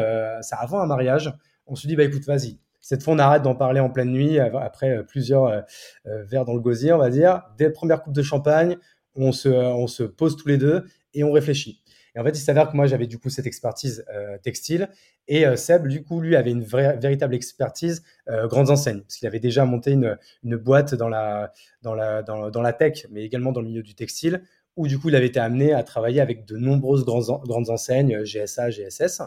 ça 0.41 0.57
avant 0.57 0.81
un 0.81 0.87
mariage, 0.87 1.33
on 1.67 1.77
se 1.77 1.87
dit, 1.87 1.95
bah 1.95 2.05
écoute, 2.05 2.25
vas-y. 2.25 2.59
Cette 2.81 3.03
fois, 3.03 3.15
on 3.15 3.19
arrête 3.19 3.43
d'en 3.43 3.55
parler 3.55 3.79
en 3.79 3.91
pleine 3.91 4.11
nuit 4.11 4.41
après 4.41 5.05
plusieurs 5.05 5.65
verres 6.05 6.45
dans 6.45 6.55
le 6.55 6.61
gosier, 6.61 6.93
on 6.93 6.99
va 6.99 7.11
dire. 7.11 7.43
Dès 7.57 7.67
la 7.67 7.71
première 7.71 8.03
coupe 8.03 8.15
de 8.15 8.23
champagne, 8.23 8.77
on 9.15 9.31
se, 9.31 9.49
on 9.49 9.87
se 9.87 10.03
pose 10.03 10.37
tous 10.37 10.49
les 10.49 10.59
deux 10.59 10.85
et 11.15 11.23
on 11.23 11.31
réfléchit. 11.31 11.83
Et 12.15 12.19
en 12.19 12.25
fait, 12.25 12.31
il 12.31 12.41
s'avère 12.41 12.71
que 12.71 12.77
moi, 12.77 12.87
j'avais 12.87 13.07
du 13.07 13.19
coup 13.19 13.31
cette 13.31 13.47
expertise 13.47 14.05
euh, 14.13 14.39
textile 14.39 14.89
et 15.29 15.47
euh, 15.47 15.57
Seb, 15.57 15.87
du 15.87 16.03
coup, 16.03 16.21
lui 16.21 16.37
avait 16.37 16.51
une 16.51 16.63
véritable 16.63 17.35
expertise 17.35 18.03
euh, 18.29 18.49
grandes 18.49 18.71
enseignes, 18.71 19.01
parce 19.01 19.17
qu'il 19.17 19.29
avait 19.29 19.41
déjà 19.41 19.65
monté 19.65 19.93
une, 19.93 20.57
boîte 20.57 20.95
dans 20.95 21.09
la, 21.09 21.53
dans, 21.83 21.95
la, 21.95 22.23
dans, 22.23 22.63
la 22.63 22.73
tech, 22.73 23.07
mais 23.11 23.25
également 23.25 23.53
dans 23.53 23.61
le 23.61 23.69
milieu 23.69 23.83
du 23.83 23.95
textile, 23.95 24.43
où 24.77 24.89
du 24.89 24.99
coup, 24.99 25.09
il 25.09 25.17
avait 25.17 25.27
été 25.27 25.41
amené 25.41 25.73
à 25.73 25.83
travailler 25.83 26.21
avec 26.21 26.47
de 26.47 26.57
nombreuses 26.57 27.05
grandes, 27.05 27.43
grandes 27.45 27.71
enseignes, 27.71 28.25
GSA, 28.25 28.71
GSS. 28.71 29.23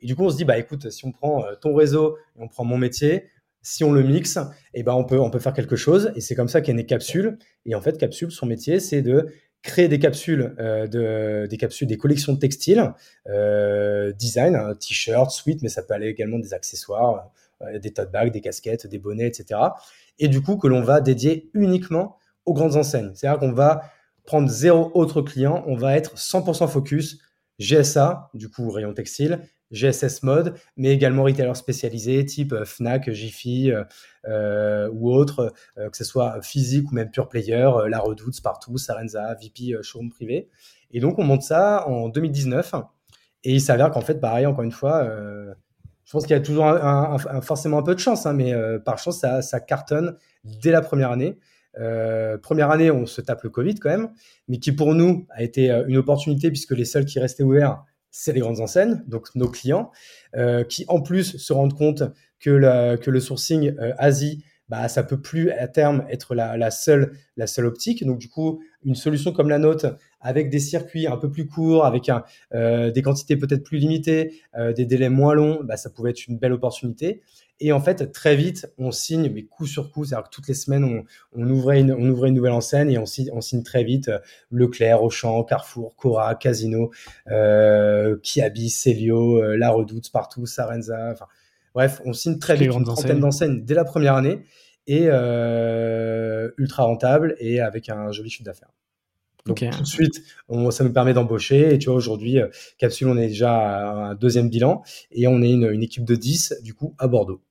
Et 0.00 0.06
du 0.06 0.16
coup, 0.16 0.24
on 0.24 0.30
se 0.30 0.36
dit, 0.36 0.44
bah 0.44 0.58
écoute, 0.58 0.90
si 0.90 1.04
on 1.04 1.12
prend 1.12 1.44
ton 1.60 1.74
réseau 1.74 2.16
et 2.36 2.42
on 2.42 2.48
prend 2.48 2.64
mon 2.64 2.78
métier, 2.78 3.24
si 3.62 3.82
on 3.82 3.92
le 3.92 4.02
mixe, 4.02 4.38
eh 4.74 4.82
ben 4.82 4.92
on 4.92 5.04
peut 5.04 5.18
on 5.18 5.30
peut 5.30 5.38
faire 5.38 5.54
quelque 5.54 5.74
chose. 5.74 6.12
Et 6.14 6.20
c'est 6.20 6.34
comme 6.34 6.48
ça 6.48 6.60
qu'est 6.60 6.74
né 6.74 6.84
Capsule. 6.84 7.38
Et 7.64 7.74
en 7.74 7.80
fait, 7.80 7.98
Capsule, 7.98 8.30
son 8.30 8.46
métier, 8.46 8.78
c'est 8.78 9.02
de 9.02 9.28
créer 9.64 9.88
des 9.88 9.98
capsules, 9.98 10.54
euh, 10.60 10.86
de, 10.86 11.46
des 11.48 11.56
capsules, 11.56 11.88
des 11.88 11.96
collections 11.96 12.34
de 12.34 12.38
textiles, 12.38 12.92
euh, 13.28 14.12
design, 14.12 14.54
hein, 14.54 14.74
t-shirts, 14.74 15.30
sweat, 15.30 15.62
mais 15.62 15.70
ça 15.70 15.82
peut 15.82 15.94
aller 15.94 16.08
également 16.08 16.38
des 16.38 16.52
accessoires, 16.52 17.30
euh, 17.62 17.78
des 17.78 17.90
tote 17.90 18.12
bags, 18.12 18.30
des 18.30 18.42
casquettes, 18.42 18.86
des 18.86 18.98
bonnets, 18.98 19.26
etc. 19.26 19.58
Et 20.18 20.28
du 20.28 20.42
coup, 20.42 20.58
que 20.58 20.68
l'on 20.68 20.82
va 20.82 21.00
dédier 21.00 21.50
uniquement 21.54 22.18
aux 22.44 22.52
grandes 22.52 22.76
enseignes. 22.76 23.10
C'est-à-dire 23.14 23.40
qu'on 23.40 23.52
va 23.52 23.90
prendre 24.26 24.48
zéro 24.50 24.90
autre 24.94 25.22
client, 25.22 25.64
on 25.66 25.76
va 25.76 25.96
être 25.96 26.14
100% 26.14 26.68
focus 26.68 27.18
GSA, 27.58 28.30
du 28.34 28.50
coup 28.50 28.70
rayon 28.70 28.92
textile, 28.92 29.40
GSS 29.70 30.22
Mode, 30.22 30.54
mais 30.76 30.92
également 30.92 31.24
retailers 31.24 31.56
spécialisés 31.56 32.24
type 32.24 32.52
euh, 32.52 32.64
Fnac, 32.64 33.10
Jiffy 33.10 33.70
euh, 33.70 33.84
euh, 34.26 34.88
ou 34.92 35.12
autres, 35.12 35.52
que 35.76 35.96
ce 35.96 36.04
soit 36.04 36.40
physique 36.42 36.90
ou 36.90 36.94
même 36.94 37.10
pure 37.10 37.28
player, 37.28 37.70
La 37.88 37.98
Redoute, 37.98 38.34
Spartoo, 38.34 38.78
Sarenza, 38.78 39.34
VP, 39.34 39.82
showroom 39.82 40.10
privé. 40.10 40.48
Et 40.90 41.00
donc 41.00 41.18
on 41.18 41.24
monte 41.24 41.42
ça 41.42 41.86
en 41.88 42.08
2019 42.08 42.74
et 43.44 43.52
il 43.52 43.60
s'avère 43.60 43.90
qu'en 43.90 44.00
fait, 44.00 44.20
pareil, 44.20 44.46
encore 44.46 44.64
une 44.64 44.72
fois, 44.72 45.06
je 46.04 46.12
pense 46.12 46.24
qu'il 46.24 46.34
y 46.34 46.38
a 46.38 46.40
toujours 46.40 46.66
forcément 47.42 47.78
un 47.78 47.82
peu 47.82 47.94
de 47.94 48.00
chance, 48.00 48.24
hein, 48.24 48.32
mais 48.32 48.54
par 48.84 48.98
chance, 48.98 49.20
ça, 49.20 49.42
ça, 49.42 49.60
cartonne 49.60 50.16
dès 50.44 50.70
la 50.70 50.80
première 50.80 51.10
année. 51.10 51.36
première 52.42 52.70
année, 52.70 52.90
on 52.90 53.04
se 53.04 53.20
tape 53.20 53.42
le 53.42 53.50
Covid 53.50 53.74
quand 53.74 53.90
même, 53.90 54.10
mais 54.48 54.58
qui 54.58 54.72
pour 54.72 54.94
nous 54.94 55.26
a 55.30 55.42
été 55.42 55.68
une 55.86 55.98
opportunité 55.98 56.48
puisque 56.48 56.72
les 56.72 56.86
seuls 56.86 57.04
qui 57.04 57.18
restaient 57.20 57.42
ouverts, 57.42 57.84
c'est 58.16 58.32
les 58.32 58.38
grandes 58.38 58.60
enseignes, 58.60 59.02
donc 59.08 59.34
nos 59.34 59.48
clients, 59.48 59.90
euh, 60.36 60.62
qui 60.62 60.84
en 60.86 61.00
plus 61.00 61.36
se 61.36 61.52
rendent 61.52 61.74
compte 61.74 62.04
que, 62.38 62.50
le 62.50 63.20
sourcing 63.20 63.74
euh, 63.80 63.92
Asie, 63.98 64.44
bah, 64.68 64.86
ça 64.86 65.02
peut 65.02 65.20
plus 65.20 65.50
à 65.50 65.66
terme 65.66 66.06
être 66.08 66.36
la, 66.36 66.70
seule, 66.70 67.18
la 67.36 67.48
seule 67.48 67.66
optique. 67.66 68.04
Donc 68.06 68.18
du 68.18 68.28
coup, 68.28 68.62
une 68.84 68.94
solution 68.94 69.32
comme 69.32 69.48
la 69.48 69.58
nôtre, 69.58 69.96
avec 70.20 70.50
des 70.50 70.58
circuits 70.58 71.06
un 71.06 71.16
peu 71.16 71.30
plus 71.30 71.46
courts, 71.46 71.84
avec 71.84 72.08
un, 72.08 72.24
euh, 72.54 72.90
des 72.90 73.02
quantités 73.02 73.36
peut-être 73.36 73.64
plus 73.64 73.78
limitées, 73.78 74.40
des 74.76 74.86
délais 74.86 75.08
moins 75.08 75.34
longs, 75.34 75.60
bah, 75.64 75.76
ça 75.76 75.90
pouvait 75.90 76.10
être 76.10 76.26
une 76.26 76.38
belle 76.38 76.52
opportunité. 76.52 77.22
Et 77.60 77.72
en 77.72 77.80
fait, 77.80 78.10
très 78.10 78.34
vite, 78.34 78.68
on 78.78 78.90
signe, 78.90 79.30
mais 79.32 79.44
coup 79.44 79.66
sur 79.66 79.92
coup, 79.92 80.04
c'est-à-dire 80.04 80.28
que 80.28 80.34
toutes 80.34 80.48
les 80.48 80.54
semaines, 80.54 80.84
on, 80.84 81.04
on, 81.40 81.48
ouvrait 81.48 81.80
une, 81.80 81.92
on 81.92 82.08
ouvrait 82.08 82.28
une 82.28 82.34
nouvelle 82.34 82.52
enseigne 82.52 82.90
et 82.90 82.98
on 82.98 83.06
signe, 83.06 83.30
on 83.32 83.40
signe 83.40 83.62
très 83.62 83.84
vite 83.84 84.08
euh, 84.08 84.18
Leclerc, 84.50 85.02
Auchan, 85.02 85.44
Carrefour, 85.44 85.94
Cora, 85.94 86.34
Casino, 86.34 86.90
euh, 87.30 88.16
Kiabi, 88.22 88.70
Celio, 88.70 89.38
euh, 89.38 89.56
La 89.56 89.70
Redoute, 89.70 90.10
partout, 90.10 90.46
Sarenza. 90.46 91.12
Enfin, 91.12 91.26
bref, 91.74 92.02
on 92.04 92.12
signe 92.12 92.38
très 92.38 92.56
vite 92.56 92.72
une 92.72 92.84
trentaine 92.84 93.20
d'enseignes 93.20 93.64
dès 93.64 93.74
la 93.74 93.84
première 93.84 94.14
année 94.14 94.40
et 94.86 95.06
euh, 95.08 96.50
ultra 96.58 96.84
rentable 96.84 97.36
et 97.38 97.60
avec 97.60 97.88
un 97.88 98.12
joli 98.12 98.30
chiffre 98.30 98.44
d'affaires. 98.44 98.70
Donc 99.46 99.58
tout 99.58 99.82
de 99.82 99.86
suite, 99.86 100.22
on, 100.48 100.70
ça 100.70 100.84
nous 100.84 100.92
permet 100.92 101.12
d'embaucher. 101.12 101.74
Et 101.74 101.78
tu 101.78 101.86
vois, 101.86 101.96
aujourd'hui, 101.96 102.38
euh, 102.38 102.48
Capsule, 102.78 103.08
on 103.08 103.18
est 103.18 103.28
déjà 103.28 103.52
à 103.54 103.92
un 104.10 104.14
deuxième 104.14 104.48
bilan 104.48 104.82
et 105.10 105.28
on 105.28 105.42
est 105.42 105.50
une, 105.50 105.68
une 105.70 105.82
équipe 105.82 106.04
de 106.04 106.14
10, 106.14 106.60
du 106.62 106.74
coup, 106.74 106.94
à 106.98 107.08
Bordeaux. 107.08 107.42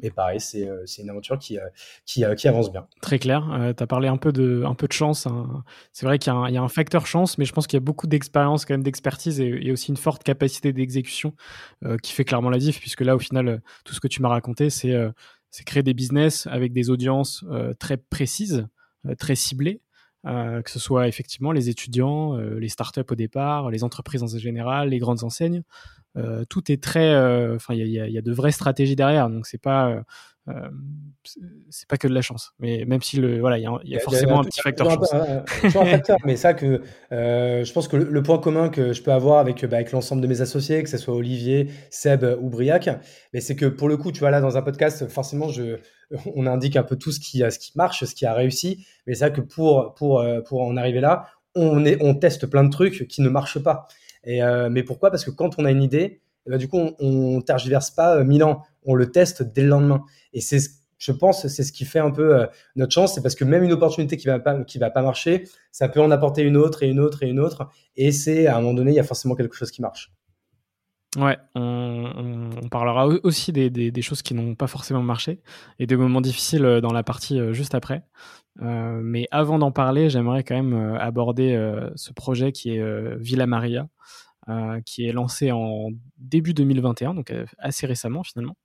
Et 0.00 0.10
pareil, 0.10 0.40
c'est 0.40 0.68
euh, 0.68 0.84
une 0.98 1.10
aventure 1.10 1.38
qui, 1.38 1.58
qui, 2.04 2.22
qui, 2.36 2.48
avance 2.48 2.70
bien. 2.70 2.86
Très 3.00 3.18
clair. 3.18 3.50
Euh, 3.52 3.72
tu 3.72 3.82
as 3.82 3.86
parlé 3.86 4.06
un 4.06 4.18
peu 4.18 4.30
de, 4.30 4.62
un 4.64 4.74
peu 4.74 4.86
de 4.86 4.92
chance. 4.92 5.26
Hein. 5.26 5.64
C'est 5.92 6.06
vrai 6.06 6.18
qu'il 6.18 6.32
y, 6.32 6.52
y, 6.52 6.56
a 6.56 6.62
un 6.62 6.68
facteur 6.68 7.06
chance, 7.06 7.38
mais 7.38 7.46
je 7.46 7.52
pense 7.52 7.66
qu'il 7.66 7.78
y 7.78 7.82
a 7.82 7.84
beaucoup 7.84 8.06
d'expérience, 8.06 8.64
quand 8.64 8.74
même, 8.74 8.84
d'expertise 8.84 9.40
et, 9.40 9.48
et, 9.48 9.72
aussi 9.72 9.90
une 9.90 9.96
forte 9.96 10.22
capacité 10.22 10.72
d'exécution 10.72 11.32
qui 12.02 12.12
fait 12.12 12.24
clairement 12.24 12.50
la 12.50 12.58
diff, 12.58 12.78
puisque 12.78 13.00
là, 13.00 13.16
au 13.16 13.18
final, 13.18 13.62
tout 13.84 13.94
ce 13.94 14.00
que 14.00 14.08
tu 14.08 14.20
m'as 14.22 14.28
raconté, 14.28 14.70
c'est 14.70 14.94
créer 15.64 15.82
des 15.82 15.94
business 15.94 16.46
avec 16.46 16.72
des 16.72 16.90
audiences 16.90 17.44
très 17.78 17.96
précises, 17.96 18.66
très 19.18 19.34
ciblées. 19.34 19.82
Euh, 20.26 20.62
que 20.62 20.70
ce 20.70 20.80
soit 20.80 21.06
effectivement 21.06 21.52
les 21.52 21.68
étudiants, 21.68 22.36
euh, 22.36 22.58
les 22.58 22.68
startups 22.68 23.00
au 23.08 23.14
départ, 23.14 23.70
les 23.70 23.84
entreprises 23.84 24.22
en 24.22 24.26
général, 24.26 24.88
les 24.88 24.98
grandes 24.98 25.22
enseignes. 25.22 25.62
Euh, 26.18 26.44
tout 26.48 26.70
est 26.70 26.82
très, 26.82 27.16
enfin, 27.54 27.74
il 27.74 27.86
y, 27.86 27.92
y, 27.92 28.18
a 28.18 28.22
de 28.22 28.32
vraies 28.32 28.52
stratégies 28.52 28.96
derrière, 28.96 29.30
donc 29.30 29.46
c'est 29.46 29.60
pas, 29.60 30.02
c'est 31.70 31.88
pas 31.88 31.96
que 31.96 32.08
de 32.08 32.14
la 32.14 32.22
chance. 32.22 32.52
Mais 32.58 32.84
même 32.86 33.02
si 33.02 33.18
le, 33.18 33.40
voilà, 33.40 33.58
il 33.58 33.62
y, 33.84 33.96
a, 33.96 34.00
forcément 34.00 34.40
un 34.40 34.44
petit 34.44 34.60
facteur 34.60 34.90
chance. 34.90 35.14
Un, 35.14 35.44
facteur, 35.70 36.18
mais 36.24 36.36
ça 36.36 36.54
que 36.54 36.82
je 37.10 37.72
pense 37.72 37.88
que 37.88 37.96
le, 37.96 38.22
point 38.22 38.38
commun 38.38 38.68
que 38.68 38.92
je 38.92 39.02
peux 39.02 39.12
avoir 39.12 39.38
avec, 39.38 39.64
bah, 39.64 39.76
avec 39.76 39.92
l'ensemble 39.92 40.22
de 40.22 40.26
mes 40.26 40.40
associés, 40.40 40.82
que 40.82 40.90
ce 40.90 40.98
soit 40.98 41.14
Olivier, 41.14 41.70
Seb 41.90 42.24
ou 42.40 42.50
Briac, 42.50 42.88
mais 43.32 43.40
c'est 43.40 43.56
que 43.56 43.66
pour 43.66 43.88
le 43.88 43.96
coup, 43.96 44.12
tu 44.12 44.20
vois 44.20 44.30
là 44.30 44.40
dans 44.40 44.56
un 44.56 44.62
podcast, 44.62 45.08
forcément, 45.08 45.48
je 45.48 45.78
on 46.34 46.46
indique 46.46 46.76
un 46.76 46.82
peu 46.82 46.96
tout 46.96 47.12
ce 47.12 47.20
qui, 47.20 47.38
ce 47.38 47.58
qui 47.58 47.72
marche, 47.76 48.04
ce 48.04 48.14
qui 48.14 48.26
a 48.26 48.34
réussi. 48.34 48.86
Mais 49.06 49.14
c'est 49.14 49.28
vrai 49.28 49.32
que 49.32 49.40
pour, 49.40 49.94
pour, 49.94 50.20
euh, 50.20 50.40
pour 50.40 50.62
en 50.62 50.76
arriver 50.76 51.00
là, 51.00 51.26
on, 51.54 51.84
est, 51.84 52.02
on 52.02 52.14
teste 52.14 52.46
plein 52.46 52.64
de 52.64 52.70
trucs 52.70 53.08
qui 53.08 53.22
ne 53.22 53.28
marchent 53.28 53.58
pas. 53.58 53.86
Euh, 54.28 54.68
mais 54.70 54.82
pourquoi? 54.82 55.10
Parce 55.10 55.24
que 55.24 55.30
quand 55.30 55.58
on 55.58 55.64
a 55.64 55.70
une 55.70 55.82
idée, 55.82 56.20
eh 56.46 56.50
ben, 56.50 56.58
du 56.58 56.68
coup, 56.68 56.78
on, 56.78 56.94
on 57.00 57.40
tergiverse 57.40 57.90
pas 57.90 58.16
euh, 58.16 58.24
mille 58.24 58.44
ans. 58.44 58.62
On 58.84 58.94
le 58.94 59.10
teste 59.10 59.42
dès 59.42 59.62
le 59.62 59.68
lendemain. 59.68 60.04
Et 60.32 60.40
c'est 60.40 60.58
je 60.98 61.12
pense 61.12 61.46
c'est 61.46 61.62
ce 61.62 61.72
qui 61.72 61.84
fait 61.84 62.00
un 62.00 62.10
peu 62.10 62.44
notre 62.74 62.92
chance, 62.92 63.14
c'est 63.14 63.22
parce 63.22 63.36
que 63.36 63.44
même 63.44 63.62
une 63.62 63.72
opportunité 63.72 64.16
qui 64.16 64.26
va 64.26 64.40
pas 64.40 64.64
qui 64.64 64.78
va 64.78 64.90
pas 64.90 65.00
marcher, 65.00 65.44
ça 65.70 65.88
peut 65.88 66.00
en 66.00 66.10
apporter 66.10 66.42
une 66.42 66.56
autre 66.56 66.82
et 66.82 66.88
une 66.88 66.98
autre 66.98 67.22
et 67.22 67.28
une 67.28 67.38
autre, 67.38 67.68
et 67.96 68.10
c'est 68.10 68.48
à 68.48 68.56
un 68.56 68.60
moment 68.60 68.74
donné 68.74 68.90
il 68.90 68.96
y 68.96 69.00
a 69.00 69.04
forcément 69.04 69.36
quelque 69.36 69.54
chose 69.54 69.70
qui 69.70 69.80
marche. 69.80 70.12
Ouais, 71.16 71.38
on, 71.54 72.50
parlera 72.70 73.06
aussi 73.06 73.50
des, 73.50 73.70
des, 73.70 74.02
choses 74.02 74.20
qui 74.20 74.34
n'ont 74.34 74.54
pas 74.54 74.66
forcément 74.66 75.02
marché 75.02 75.40
et 75.78 75.86
des 75.86 75.96
moments 75.96 76.20
difficiles 76.20 76.66
euh, 76.66 76.80
dans 76.82 76.92
la 76.92 77.02
partie 77.02 77.40
euh, 77.40 77.54
juste 77.54 77.74
après. 77.74 78.02
Euh, 78.60 79.00
mais 79.02 79.26
avant 79.30 79.58
d'en 79.58 79.72
parler, 79.72 80.10
j'aimerais 80.10 80.44
quand 80.44 80.54
même 80.54 80.96
aborder 81.00 81.56
ce 81.94 82.12
projet 82.12 82.52
qui 82.52 82.72
est 82.72 83.16
Villa 83.16 83.46
Maria, 83.46 83.88
qui 84.84 85.06
est 85.06 85.12
lancé 85.12 85.50
en 85.52 85.90
début 86.18 86.54
2021, 86.54 87.14
donc 87.14 87.32
assez 87.58 87.86
récemment 87.86 88.24
finalement, 88.24 88.56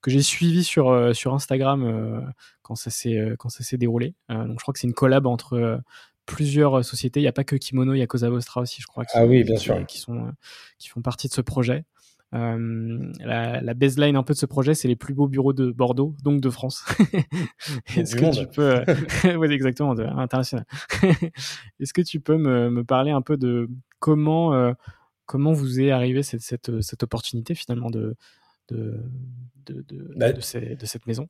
que 0.00 0.10
j'ai 0.10 0.22
suivi 0.22 0.64
sur, 0.64 1.14
sur 1.14 1.34
Instagram 1.34 2.32
quand 2.62 2.76
ça 2.76 2.90
s'est 2.90 3.36
déroulé. 3.78 4.14
donc 4.30 4.58
je 4.58 4.62
crois 4.62 4.72
que 4.72 4.80
c'est 4.80 4.86
une 4.86 4.94
collab 4.94 5.26
entre 5.26 5.82
plusieurs 6.24 6.82
sociétés. 6.82 7.20
Il 7.20 7.24
n'y 7.24 7.28
a 7.28 7.32
pas 7.32 7.44
que 7.44 7.56
Kimono, 7.56 7.92
il 7.92 7.98
y 7.98 8.02
a 8.02 8.06
Cosa 8.06 8.30
Vostra 8.30 8.62
aussi, 8.62 8.80
je 8.80 8.86
crois. 8.86 9.04
Qui, 9.04 9.18
ah 9.18 9.26
oui, 9.26 9.44
bien 9.44 9.58
sûr. 9.58 9.84
Qui, 9.86 9.98
sont, 9.98 10.32
qui 10.78 10.88
font 10.88 11.02
partie 11.02 11.28
de 11.28 11.32
ce 11.34 11.42
projet. 11.42 11.84
Euh, 12.34 13.12
la, 13.20 13.74
baseline 13.74 14.16
un 14.16 14.22
peu 14.22 14.32
de 14.32 14.38
ce 14.38 14.46
projet, 14.46 14.74
c'est 14.74 14.88
les 14.88 14.96
plus 14.96 15.12
beaux 15.12 15.28
bureaux 15.28 15.52
de 15.52 15.70
Bordeaux, 15.70 16.14
donc 16.22 16.40
de 16.40 16.48
France. 16.48 16.84
Est-ce 17.96 18.16
que 18.16 18.34
tu 18.34 18.46
peux, 18.46 18.76
euh, 18.76 19.36
oui, 19.36 19.52
exactement, 19.52 19.94
de, 19.94 20.04
international. 20.04 20.64
Est-ce 21.80 21.92
que 21.92 22.00
tu 22.00 22.20
peux 22.20 22.38
me, 22.38 22.70
me, 22.70 22.84
parler 22.84 23.10
un 23.10 23.20
peu 23.20 23.36
de 23.36 23.68
comment 23.98 24.54
euh, 24.54 24.72
comment 25.26 25.52
vous 25.52 25.80
est 25.80 25.90
arrivé 25.90 26.22
cette, 26.22 26.40
cette, 26.40 26.80
cette 26.80 27.02
opportunité 27.02 27.54
finalement 27.54 27.90
de 27.90 28.16
de 28.68 29.02
de, 29.66 29.84
de, 29.88 30.12
bah, 30.16 30.32
de, 30.32 30.40
cette 30.40 31.06
maison? 31.06 31.28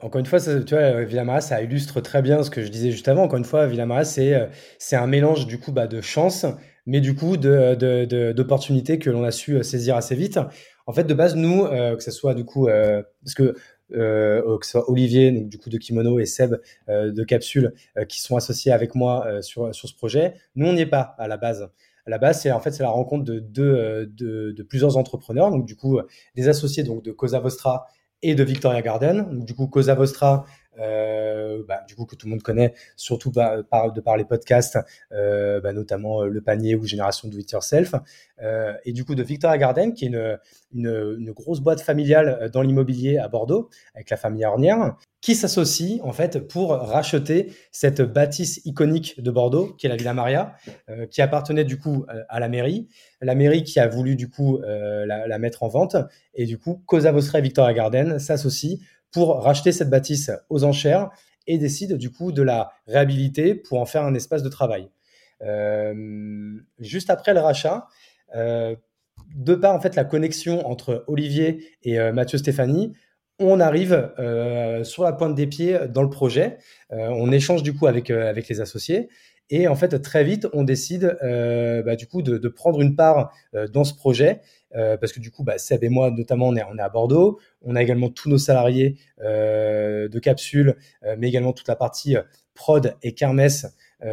encore 0.00 0.18
une 0.18 0.26
fois, 0.26 0.40
ça, 0.40 0.60
tu 0.64 0.74
vois, 0.74 1.04
Villamara, 1.04 1.40
ça 1.40 1.62
illustre 1.62 2.00
très 2.00 2.22
bien 2.22 2.42
ce 2.42 2.50
que 2.50 2.64
je 2.64 2.68
disais 2.70 2.90
juste 2.90 3.06
avant. 3.06 3.22
Encore 3.22 3.38
une 3.38 3.44
fois, 3.44 3.66
Villamara, 3.66 4.04
c'est 4.04 4.48
c'est 4.78 4.96
un 4.96 5.06
mélange 5.06 5.46
du 5.46 5.58
coup 5.58 5.72
bah, 5.72 5.86
de 5.86 6.00
chance, 6.00 6.46
mais 6.86 7.00
du 7.00 7.14
coup 7.14 7.36
d'opportunités 7.36 8.98
que 8.98 9.10
l'on 9.10 9.24
a 9.24 9.30
su 9.30 9.56
euh, 9.56 9.62
saisir 9.62 9.96
assez 9.96 10.14
vite. 10.14 10.38
En 10.86 10.92
fait, 10.92 11.04
de 11.04 11.14
base, 11.14 11.36
nous, 11.36 11.64
euh, 11.64 11.96
que 11.96 12.02
ce 12.02 12.10
soit 12.10 12.34
du 12.34 12.44
coup, 12.44 12.68
euh, 12.68 13.02
parce 13.22 13.34
que 13.34 13.54
que 13.92 14.66
soit 14.66 14.88
Olivier, 14.88 15.30
donc 15.32 15.50
du 15.50 15.58
coup 15.58 15.68
de 15.68 15.76
Kimono 15.76 16.18
et 16.18 16.24
Seb 16.24 16.56
de 16.88 17.24
Capsule, 17.24 17.74
qui 18.08 18.22
sont 18.22 18.36
associés 18.36 18.72
avec 18.72 18.94
moi 18.94 19.42
sur 19.42 19.74
sur 19.74 19.86
ce 19.86 19.94
projet, 19.94 20.32
nous 20.54 20.66
on 20.66 20.72
n'y 20.72 20.80
est 20.80 20.86
pas 20.86 21.14
à 21.18 21.28
la 21.28 21.36
base. 21.36 21.68
À 22.06 22.10
la 22.10 22.16
base, 22.16 22.40
c'est 22.40 22.50
en 22.50 22.60
fait 22.60 22.70
c'est 22.70 22.82
la 22.82 22.88
rencontre 22.88 23.24
de, 23.24 23.38
de, 23.38 24.10
de, 24.16 24.62
plusieurs 24.62 24.96
entrepreneurs, 24.96 25.50
donc 25.50 25.66
du 25.66 25.76
coup 25.76 26.00
des 26.34 26.48
associés 26.48 26.84
donc 26.84 27.04
de 27.04 27.12
Cosa 27.12 27.38
Vostra 27.40 27.86
et 28.22 28.34
de 28.34 28.44
Victoria 28.44 28.80
Garden. 28.82 29.28
Donc, 29.30 29.44
du 29.44 29.54
coup, 29.54 29.66
Cosa 29.66 29.94
Vostra, 29.94 30.44
bah, 30.76 31.84
du 31.86 31.94
coup 31.94 32.06
que 32.06 32.16
tout 32.16 32.26
le 32.26 32.30
monde 32.30 32.42
connaît, 32.42 32.74
surtout 32.96 33.30
de 33.30 34.00
par 34.00 34.16
les 34.16 34.24
podcasts, 34.24 34.78
euh, 35.12 35.60
bah, 35.60 35.72
notamment 35.72 36.22
euh, 36.22 36.28
Le 36.28 36.40
Panier 36.40 36.74
ou 36.74 36.84
Génération 36.84 37.28
Do 37.28 37.38
It 37.38 37.50
Yourself, 37.52 37.94
euh, 38.42 38.74
et 38.84 38.92
du 38.92 39.04
coup 39.04 39.14
de 39.14 39.22
Victoria 39.22 39.56
Garden, 39.58 39.92
qui 39.92 40.06
est 40.06 40.12
une, 40.74 41.32
grosse 41.32 41.60
boîte 41.60 41.80
familiale 41.80 42.38
euh, 42.42 42.48
dans 42.48 42.62
l'immobilier 42.62 43.18
à 43.18 43.28
Bordeaux, 43.28 43.70
avec 43.94 44.10
la 44.10 44.16
famille 44.16 44.44
Ornière, 44.44 44.96
qui 45.20 45.34
s'associe 45.34 46.00
en 46.02 46.12
fait 46.12 46.40
pour 46.40 46.70
racheter 46.70 47.52
cette 47.70 48.02
bâtisse 48.02 48.60
iconique 48.64 49.22
de 49.22 49.30
Bordeaux, 49.30 49.74
qui 49.78 49.86
est 49.86 49.88
la 49.88 49.96
Villa 49.96 50.14
Maria, 50.14 50.54
euh, 50.88 51.06
qui 51.06 51.22
appartenait 51.22 51.64
du 51.64 51.78
coup 51.78 52.04
à 52.28 52.40
la 52.40 52.48
mairie, 52.48 52.88
la 53.20 53.34
mairie 53.34 53.62
qui 53.62 53.78
a 53.78 53.86
voulu 53.86 54.16
du 54.16 54.28
coup 54.28 54.60
la, 54.60 55.26
la, 55.26 55.38
mettre 55.38 55.62
en 55.62 55.68
vente, 55.68 55.96
et 56.34 56.44
du 56.46 56.58
coup 56.58 56.82
Cosa 56.86 57.12
Vostra 57.12 57.38
et 57.38 57.42
Victoria 57.42 57.72
Garden 57.72 58.18
s'associent 58.18 58.78
pour 59.12 59.42
racheter 59.42 59.72
cette 59.72 59.90
bâtisse 59.90 60.30
aux 60.48 60.64
enchères 60.64 61.10
et 61.46 61.58
décide 61.58 61.96
du 61.96 62.10
coup 62.10 62.32
de 62.32 62.42
la 62.42 62.72
réhabiliter 62.86 63.54
pour 63.54 63.80
en 63.80 63.86
faire 63.86 64.04
un 64.04 64.14
espace 64.14 64.42
de 64.42 64.48
travail. 64.48 64.88
Euh, 65.42 66.54
juste 66.78 67.10
après 67.10 67.34
le 67.34 67.40
rachat, 67.40 67.86
euh, 68.34 68.76
de 69.34 69.54
par 69.54 69.74
en 69.74 69.80
fait 69.80 69.96
la 69.96 70.04
connexion 70.04 70.66
entre 70.66 71.04
Olivier 71.08 71.64
et 71.82 71.98
euh, 71.98 72.12
Mathieu 72.12 72.38
Stéphanie, 72.38 72.92
on 73.38 73.58
arrive 73.58 74.12
sur 74.84 75.02
la 75.02 75.12
pointe 75.12 75.34
des 75.34 75.48
pieds 75.48 75.76
dans 75.88 76.02
le 76.02 76.10
projet. 76.10 76.58
on 76.90 77.32
échange 77.32 77.64
du 77.64 77.74
coup 77.74 77.88
avec 77.88 78.08
avec 78.10 78.46
les 78.46 78.60
associés 78.60 79.08
et 79.52 79.68
en 79.68 79.76
fait 79.76 80.00
très 80.00 80.24
vite 80.24 80.48
on 80.52 80.64
décide 80.64 81.16
bah, 81.22 81.94
du 81.94 82.06
coup 82.06 82.22
de, 82.22 82.48
prendre 82.48 82.80
une 82.80 82.96
part 82.96 83.32
dans 83.72 83.84
ce 83.84 83.94
projet 83.94 84.40
euh, 84.74 84.96
parce 84.96 85.12
que 85.12 85.20
du 85.20 85.30
coup, 85.30 85.44
bah, 85.44 85.58
Seb 85.58 85.84
et 85.84 85.88
moi, 85.88 86.10
notamment, 86.10 86.48
on 86.48 86.56
est, 86.56 86.80
à 86.80 86.88
Bordeaux. 86.88 87.38
On 87.62 87.76
a 87.76 87.82
également 87.82 88.10
tous 88.10 88.28
nos 88.28 88.38
salariés 88.38 88.96
euh, 89.22 90.08
de 90.08 90.18
capsule, 90.18 90.76
euh, 91.04 91.16
mais 91.18 91.28
également 91.28 91.52
toute 91.52 91.68
la 91.68 91.76
partie 91.76 92.16
prod 92.54 92.96
et 93.02 93.14
kermesse, 93.14 93.66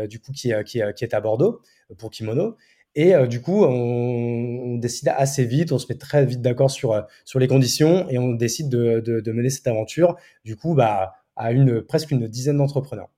du 0.07 0.19
coup, 0.19 0.31
qui, 0.31 0.51
est 0.51 1.13
à 1.13 1.21
Bordeaux 1.21 1.61
pour 1.97 2.11
Kimono. 2.11 2.55
Et 2.95 3.13
du 3.27 3.41
coup, 3.41 3.63
on, 3.65 4.77
décide 4.77 5.09
assez 5.09 5.45
vite, 5.45 5.71
on 5.71 5.79
se 5.79 5.87
met 5.89 5.97
très 5.97 6.25
vite 6.25 6.41
d'accord 6.41 6.71
sur, 6.71 7.05
les 7.35 7.47
conditions 7.47 8.07
et 8.09 8.17
on 8.17 8.33
décide 8.33 8.69
de, 8.69 9.31
mener 9.31 9.49
cette 9.49 9.67
aventure, 9.67 10.15
du 10.45 10.55
coup, 10.55 10.73
bah, 10.73 11.15
à 11.35 11.49
presque 11.87 12.11
une 12.11 12.27
dizaine 12.27 12.57
d'entrepreneurs. 12.57 13.09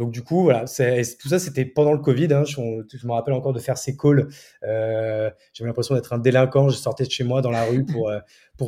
Donc 0.00 0.12
du 0.12 0.22
coup, 0.22 0.44
voilà, 0.44 0.60
tout 0.60 1.28
ça, 1.28 1.38
c'était 1.38 1.66
pendant 1.66 1.92
le 1.92 1.98
Covid. 1.98 2.32
Hein, 2.32 2.44
je, 2.46 2.58
me 2.58 3.12
rappelle 3.12 3.34
encore 3.34 3.52
de 3.52 3.58
faire 3.58 3.76
ces 3.76 3.98
calls. 3.98 4.28
Euh, 4.62 5.28
J'avais 5.52 5.68
l'impression 5.68 5.94
d'être 5.94 6.14
un 6.14 6.18
délinquant. 6.18 6.70
Je 6.70 6.76
sortais 6.76 7.04
de 7.04 7.10
chez 7.10 7.22
moi 7.22 7.42
dans 7.42 7.50
la 7.50 7.64
rue 7.64 7.84
pour 7.84 8.08
euh, 8.08 8.18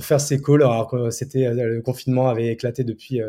faire 0.02 0.20
ces 0.20 0.42
calls, 0.42 0.62
alors 0.62 0.88
que 0.88 0.96
euh, 0.96 1.68
le 1.68 1.80
confinement 1.80 2.28
avait 2.28 2.48
éclaté 2.48 2.84
depuis 2.84 3.22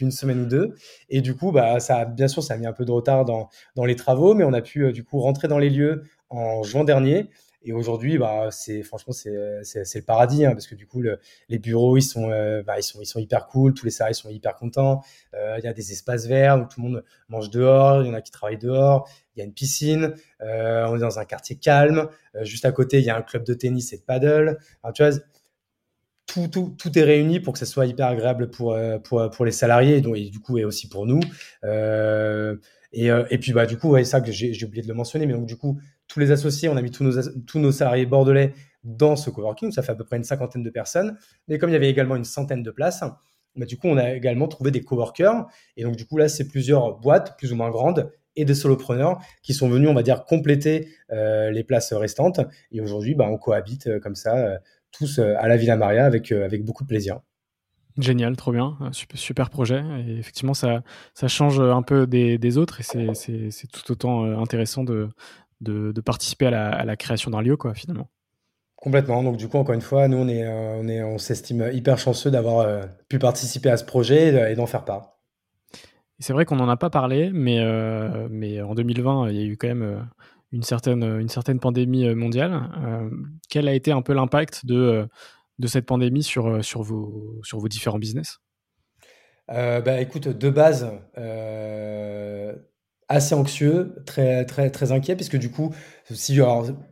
une 0.00 0.12
semaine 0.12 0.42
ou 0.42 0.46
deux. 0.46 0.76
Et 1.10 1.20
du 1.20 1.34
coup, 1.34 1.50
bah 1.50 1.80
ça, 1.80 2.04
bien 2.04 2.28
sûr, 2.28 2.44
ça 2.44 2.54
a 2.54 2.56
mis 2.58 2.66
un 2.66 2.72
peu 2.72 2.84
de 2.84 2.92
retard 2.92 3.24
dans 3.24 3.48
dans 3.74 3.84
les 3.84 3.96
travaux, 3.96 4.34
mais 4.34 4.44
on 4.44 4.52
a 4.52 4.62
pu 4.62 4.92
du 4.92 5.02
coup 5.02 5.18
rentrer 5.18 5.48
dans 5.48 5.58
les 5.58 5.70
lieux 5.70 6.04
en 6.30 6.62
juin 6.62 6.84
dernier. 6.84 7.28
Et 7.62 7.72
aujourd'hui, 7.72 8.18
bah, 8.18 8.50
c'est 8.52 8.82
franchement 8.82 9.12
c'est 9.12 9.28
le 9.30 10.00
paradis 10.02 10.46
hein, 10.46 10.52
parce 10.52 10.68
que 10.68 10.76
du 10.76 10.86
coup 10.86 11.00
le, 11.00 11.18
les 11.48 11.58
bureaux 11.58 11.96
ils 11.96 12.02
sont 12.02 12.30
euh, 12.30 12.62
bah, 12.62 12.78
ils 12.78 12.84
sont 12.84 13.00
ils 13.00 13.06
sont 13.06 13.18
hyper 13.18 13.46
cool, 13.48 13.74
tous 13.74 13.84
les 13.84 13.90
salariés 13.90 14.14
sont 14.14 14.28
hyper 14.28 14.54
contents. 14.54 15.02
Euh, 15.34 15.56
il 15.58 15.64
y 15.64 15.66
a 15.66 15.72
des 15.72 15.90
espaces 15.90 16.26
verts 16.26 16.56
où 16.60 16.66
tout 16.66 16.80
le 16.80 16.88
monde 16.88 17.04
mange 17.28 17.50
dehors, 17.50 18.02
il 18.02 18.06
y 18.06 18.10
en 18.10 18.14
a 18.14 18.20
qui 18.20 18.30
travaillent 18.30 18.58
dehors. 18.58 19.08
Il 19.34 19.40
y 19.40 19.42
a 19.42 19.44
une 19.44 19.52
piscine, 19.52 20.14
euh, 20.40 20.86
on 20.88 20.96
est 20.96 21.00
dans 21.00 21.18
un 21.18 21.24
quartier 21.24 21.56
calme. 21.56 22.08
Euh, 22.36 22.44
juste 22.44 22.64
à 22.64 22.70
côté, 22.70 23.00
il 23.00 23.04
y 23.04 23.10
a 23.10 23.16
un 23.16 23.22
club 23.22 23.44
de 23.44 23.54
tennis 23.54 23.92
et 23.92 23.98
de 23.98 24.02
paddle. 24.02 24.58
Alors, 24.82 24.92
tu 24.94 25.04
vois, 25.04 25.16
tout, 26.26 26.46
tout, 26.48 26.74
tout, 26.78 26.96
est 26.98 27.02
réuni 27.02 27.40
pour 27.40 27.54
que 27.54 27.58
ça 27.58 27.66
soit 27.66 27.86
hyper 27.86 28.06
agréable 28.06 28.50
pour, 28.50 28.76
pour, 29.02 29.30
pour 29.30 29.44
les 29.44 29.52
salariés 29.52 29.96
et, 29.96 30.30
du 30.30 30.40
coup 30.40 30.58
et 30.58 30.64
aussi 30.64 30.88
pour 30.88 31.06
nous. 31.06 31.20
Et, 32.92 33.06
et, 33.06 33.38
puis 33.38 33.52
bah 33.52 33.66
du 33.66 33.78
coup, 33.78 33.90
ouais, 33.90 34.04
ça 34.04 34.20
que 34.20 34.32
j'ai 34.32 34.64
oublié 34.64 34.82
de 34.82 34.88
le 34.88 34.94
mentionner, 34.94 35.26
mais 35.26 35.34
donc 35.34 35.46
du 35.46 35.56
coup, 35.56 35.78
tous 36.08 36.20
les 36.20 36.30
associés, 36.30 36.68
on 36.68 36.76
a 36.76 36.82
mis 36.82 36.90
tous 36.90 37.04
nos, 37.58 37.72
salariés 37.72 38.06
bordelais 38.06 38.54
dans 38.82 39.16
ce 39.16 39.30
coworking, 39.30 39.72
ça 39.72 39.82
fait 39.82 39.92
à 39.92 39.94
peu 39.94 40.04
près 40.04 40.16
une 40.16 40.24
cinquantaine 40.24 40.62
de 40.62 40.70
personnes. 40.70 41.18
Mais 41.46 41.58
comme 41.58 41.70
il 41.70 41.74
y 41.74 41.76
avait 41.76 41.90
également 41.90 42.16
une 42.16 42.24
centaine 42.24 42.62
de 42.62 42.70
places, 42.70 43.04
bah, 43.56 43.66
du 43.66 43.76
coup, 43.76 43.88
on 43.88 43.96
a 43.96 44.14
également 44.14 44.48
trouvé 44.48 44.70
des 44.70 44.82
coworkers. 44.82 45.46
Et 45.76 45.82
donc, 45.82 45.96
du 45.96 46.06
coup, 46.06 46.16
là, 46.16 46.28
c'est 46.28 46.46
plusieurs 46.46 46.98
boîtes, 46.98 47.36
plus 47.36 47.52
ou 47.52 47.56
moins 47.56 47.70
grandes, 47.70 48.10
et 48.36 48.44
des 48.44 48.54
solopreneurs 48.54 49.18
qui 49.42 49.52
sont 49.52 49.68
venus, 49.68 49.88
on 49.88 49.94
va 49.94 50.02
dire, 50.02 50.24
compléter 50.24 50.88
euh, 51.10 51.50
les 51.50 51.64
places 51.64 51.92
restantes. 51.92 52.40
Et 52.70 52.80
aujourd'hui, 52.80 53.14
bah, 53.14 53.26
on 53.28 53.36
cohabite 53.36 53.88
euh, 53.88 54.00
comme 54.00 54.14
ça, 54.14 54.36
euh, 54.36 54.58
tous 54.92 55.18
à 55.18 55.46
la 55.48 55.56
Villa 55.56 55.76
Maria, 55.76 56.06
avec, 56.06 56.32
beaucoup 56.64 56.84
de 56.84 56.88
plaisir. 56.88 57.20
Génial, 57.98 58.36
trop 58.36 58.52
bien, 58.52 58.78
super, 58.92 59.50
projet. 59.50 59.82
Et 60.06 60.18
effectivement, 60.18 60.54
ça, 60.54 60.82
change 61.26 61.60
un 61.60 61.82
peu 61.82 62.06
des 62.06 62.56
autres 62.56 62.80
et 62.80 63.14
c'est 63.14 63.66
tout 63.66 63.92
autant 63.92 64.24
intéressant 64.40 64.84
de, 64.84 65.10
de, 65.60 66.00
participer 66.00 66.46
à 66.46 66.84
la, 66.84 66.96
création 66.96 67.30
d'un 67.30 67.42
lieu, 67.42 67.56
quoi, 67.56 67.74
finalement. 67.74 68.08
Complètement. 68.76 69.24
Donc 69.24 69.36
du 69.36 69.48
coup, 69.48 69.58
encore 69.58 69.74
une 69.74 69.80
fois, 69.80 70.06
nous 70.06 70.18
on 70.18 70.28
est, 70.28 70.44
euh, 70.44 70.78
on 70.80 70.86
est, 70.86 71.02
on 71.02 71.18
s'estime 71.18 71.68
hyper 71.72 71.98
chanceux 71.98 72.30
d'avoir 72.30 72.60
euh, 72.60 72.82
pu 73.08 73.18
participer 73.18 73.70
à 73.70 73.76
ce 73.76 73.84
projet 73.84 74.52
et 74.52 74.54
d'en 74.54 74.66
faire 74.66 74.84
part. 74.84 75.18
C'est 76.20 76.32
vrai 76.32 76.44
qu'on 76.44 76.56
n'en 76.56 76.68
a 76.68 76.76
pas 76.76 76.90
parlé, 76.90 77.30
mais, 77.32 77.58
euh, 77.58 78.28
mais 78.30 78.62
en 78.62 78.74
2020, 78.74 79.30
il 79.30 79.36
y 79.36 79.40
a 79.40 79.44
eu 79.44 79.56
quand 79.56 79.66
même 79.66 80.08
une 80.52 80.62
certaine, 80.62 81.02
une 81.02 81.28
certaine 81.28 81.58
pandémie 81.58 82.12
mondiale. 82.14 82.70
quel 83.48 83.66
a 83.68 83.74
été 83.74 83.90
un 83.90 84.02
peu 84.02 84.14
l'impact 84.14 84.64
de, 84.64 85.08
de 85.58 85.66
cette 85.66 85.86
pandémie 85.86 86.22
sur, 86.22 86.64
sur, 86.64 86.82
vos, 86.82 87.40
sur 87.42 87.58
vos 87.58 87.68
différents 87.68 87.98
business? 87.98 88.38
Bah, 89.48 90.00
écoute, 90.00 90.28
de 90.28 90.50
base, 90.50 90.88
assez 93.08 93.34
anxieux, 93.34 93.94
très, 94.06 94.44
très, 94.44 94.70
très 94.70 94.92
inquiet, 94.92 95.16
puisque 95.16 95.36
du 95.36 95.50
coup, 95.50 95.74
si, 96.10 96.38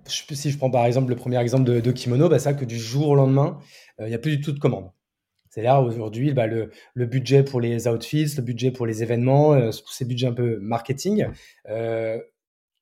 si 0.07 0.51
je 0.51 0.59
prends 0.59 0.71
par 0.71 0.87
exemple 0.87 1.11
le 1.11 1.17
premier 1.17 1.39
exemple 1.41 1.65
de, 1.65 1.93
Kimono, 1.93 2.29
bah, 2.29 2.39
ça 2.39 2.55
que 2.55 2.65
du 2.65 2.79
jour 2.79 3.09
au 3.09 3.15
lendemain, 3.15 3.59
euh, 4.01 4.07
il 4.07 4.09
n'y 4.09 4.15
a 4.15 4.19
plus 4.19 4.37
du 4.37 4.43
tout 4.43 4.53
de 4.53 4.59
commandes. 4.59 4.91
C'est 5.51 5.63
là 5.63 5.81
aujourd'hui 5.81 6.33
bah, 6.33 6.47
le, 6.47 6.71
budget 6.95 7.43
pour 7.43 7.61
les 7.61 7.89
outfits, 7.89 8.35
le 8.37 8.43
budget 8.43 8.71
pour 8.71 8.87
les 8.87 9.03
événements, 9.03 9.55
euh, 9.55 9.71
ces 9.73 10.05
budgets 10.05 10.27
un 10.27 10.33
peu 10.33 10.59
marketing, 10.61 11.27
euh, 11.69 12.19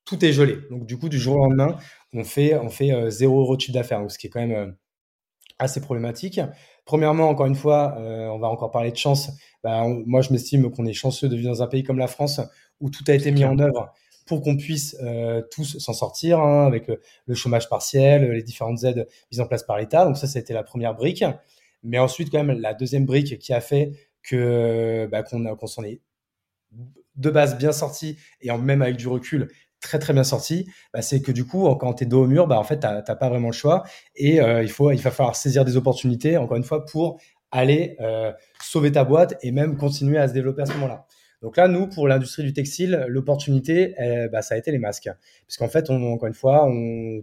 tout 0.05 0.23
est 0.23 0.33
gelé. 0.33 0.57
Donc 0.69 0.85
du 0.85 0.97
coup, 0.97 1.09
du 1.09 1.19
jour 1.19 1.35
au 1.35 1.45
lendemain, 1.45 1.77
on 2.13 2.23
fait, 2.23 2.55
on 2.57 2.69
fait 2.69 3.09
zéro 3.11 3.41
euro 3.41 3.55
de 3.55 3.61
chiffre 3.61 3.73
d'affaires, 3.73 4.03
ce 4.09 4.17
qui 4.17 4.27
est 4.27 4.29
quand 4.29 4.45
même 4.45 4.75
assez 5.59 5.81
problématique. 5.81 6.39
Premièrement, 6.85 7.29
encore 7.29 7.47
une 7.47 7.55
fois, 7.55 7.95
euh, 7.97 8.27
on 8.27 8.37
va 8.37 8.47
encore 8.47 8.71
parler 8.71 8.91
de 8.91 8.97
chance. 8.97 9.31
Bah, 9.63 9.83
moi, 10.05 10.21
je 10.21 10.31
m'estime 10.31 10.69
qu'on 10.71 10.85
est 10.85 10.93
chanceux 10.93 11.27
de 11.27 11.35
vivre 11.35 11.49
dans 11.49 11.63
un 11.63 11.67
pays 11.67 11.83
comme 11.83 11.97
la 11.97 12.07
France 12.07 12.39
où 12.79 12.89
tout 12.89 13.03
a 13.07 13.13
été 13.13 13.31
mis 13.31 13.45
en 13.45 13.57
œuvre 13.59 13.93
pour 14.25 14.41
qu'on 14.41 14.57
puisse 14.57 14.97
euh, 15.03 15.41
tous 15.51 15.77
s'en 15.77 15.93
sortir 15.93 16.39
hein, 16.39 16.65
avec 16.65 16.89
le, 17.27 17.35
chômage 17.35 17.69
partiel, 17.69 18.31
les 18.31 18.43
différentes 18.43 18.83
aides 18.83 19.07
mises 19.31 19.39
en 19.39 19.47
place 19.47 19.63
par 19.63 19.77
l'État. 19.77 20.05
Donc 20.05 20.17
ça, 20.17 20.27
ça 20.27 20.39
a 20.39 20.41
été 20.41 20.53
la 20.53 20.63
première 20.63 20.95
brique. 20.95 21.23
Mais 21.83 21.99
ensuite, 21.99 22.31
quand 22.31 22.43
même, 22.43 22.59
la 22.59 22.73
deuxième 22.73 23.05
brique 23.05 23.37
qui 23.37 23.53
a 23.53 23.61
fait 23.61 23.91
que 24.23 25.07
bah, 25.11 25.21
qu'on 25.21 25.67
s'en 25.67 25.83
est 25.83 26.01
de 27.15 27.29
base 27.29 27.57
bien 27.57 27.71
sorti 27.71 28.17
et 28.41 28.51
en, 28.51 28.57
même 28.57 28.81
avec 28.81 28.97
du 28.97 29.07
recul 29.07 29.47
très 29.81 29.99
très 29.99 30.13
bien 30.13 30.23
sorti, 30.23 30.67
bah, 30.93 31.01
c'est 31.01 31.21
que 31.21 31.31
du 31.31 31.45
coup, 31.45 31.73
quand 31.75 31.93
tu 31.93 32.03
es 32.03 32.07
dos 32.07 32.23
au 32.23 32.27
mur, 32.27 32.47
bah, 32.47 32.59
en 32.59 32.63
fait, 32.63 32.79
tu 32.79 32.87
n'as 32.87 33.01
pas 33.01 33.29
vraiment 33.29 33.49
le 33.49 33.53
choix 33.53 33.83
et 34.15 34.41
euh, 34.41 34.63
il, 34.63 34.69
faut, 34.69 34.91
il 34.91 34.99
va 34.99 35.11
falloir 35.11 35.35
saisir 35.35 35.63
des 35.63 35.77
opportunités, 35.77 36.37
encore 36.37 36.57
une 36.57 36.63
fois, 36.63 36.85
pour 36.85 37.19
aller 37.51 37.95
euh, 38.01 38.33
sauver 38.61 38.91
ta 38.91 39.03
boîte 39.03 39.35
et 39.41 39.51
même 39.51 39.77
continuer 39.77 40.17
à 40.17 40.27
se 40.27 40.33
développer 40.33 40.63
à 40.63 40.65
ce 40.65 40.73
moment-là. 40.73 41.05
Donc 41.45 41.57
là, 41.57 41.67
nous, 41.67 41.85
pour 41.85 42.07
l'industrie 42.07 42.41
du 42.41 42.53
textile, 42.53 43.05
l'opportunité, 43.07 43.93
eh, 43.99 44.27
bah, 44.29 44.41
ça 44.41 44.55
a 44.55 44.57
été 44.57 44.71
les 44.71 44.79
masques. 44.79 45.11
Parce 45.45 45.57
qu'en 45.57 45.67
fait, 45.67 45.91
on, 45.91 46.11
encore 46.11 46.27
une 46.27 46.33
fois, 46.33 46.67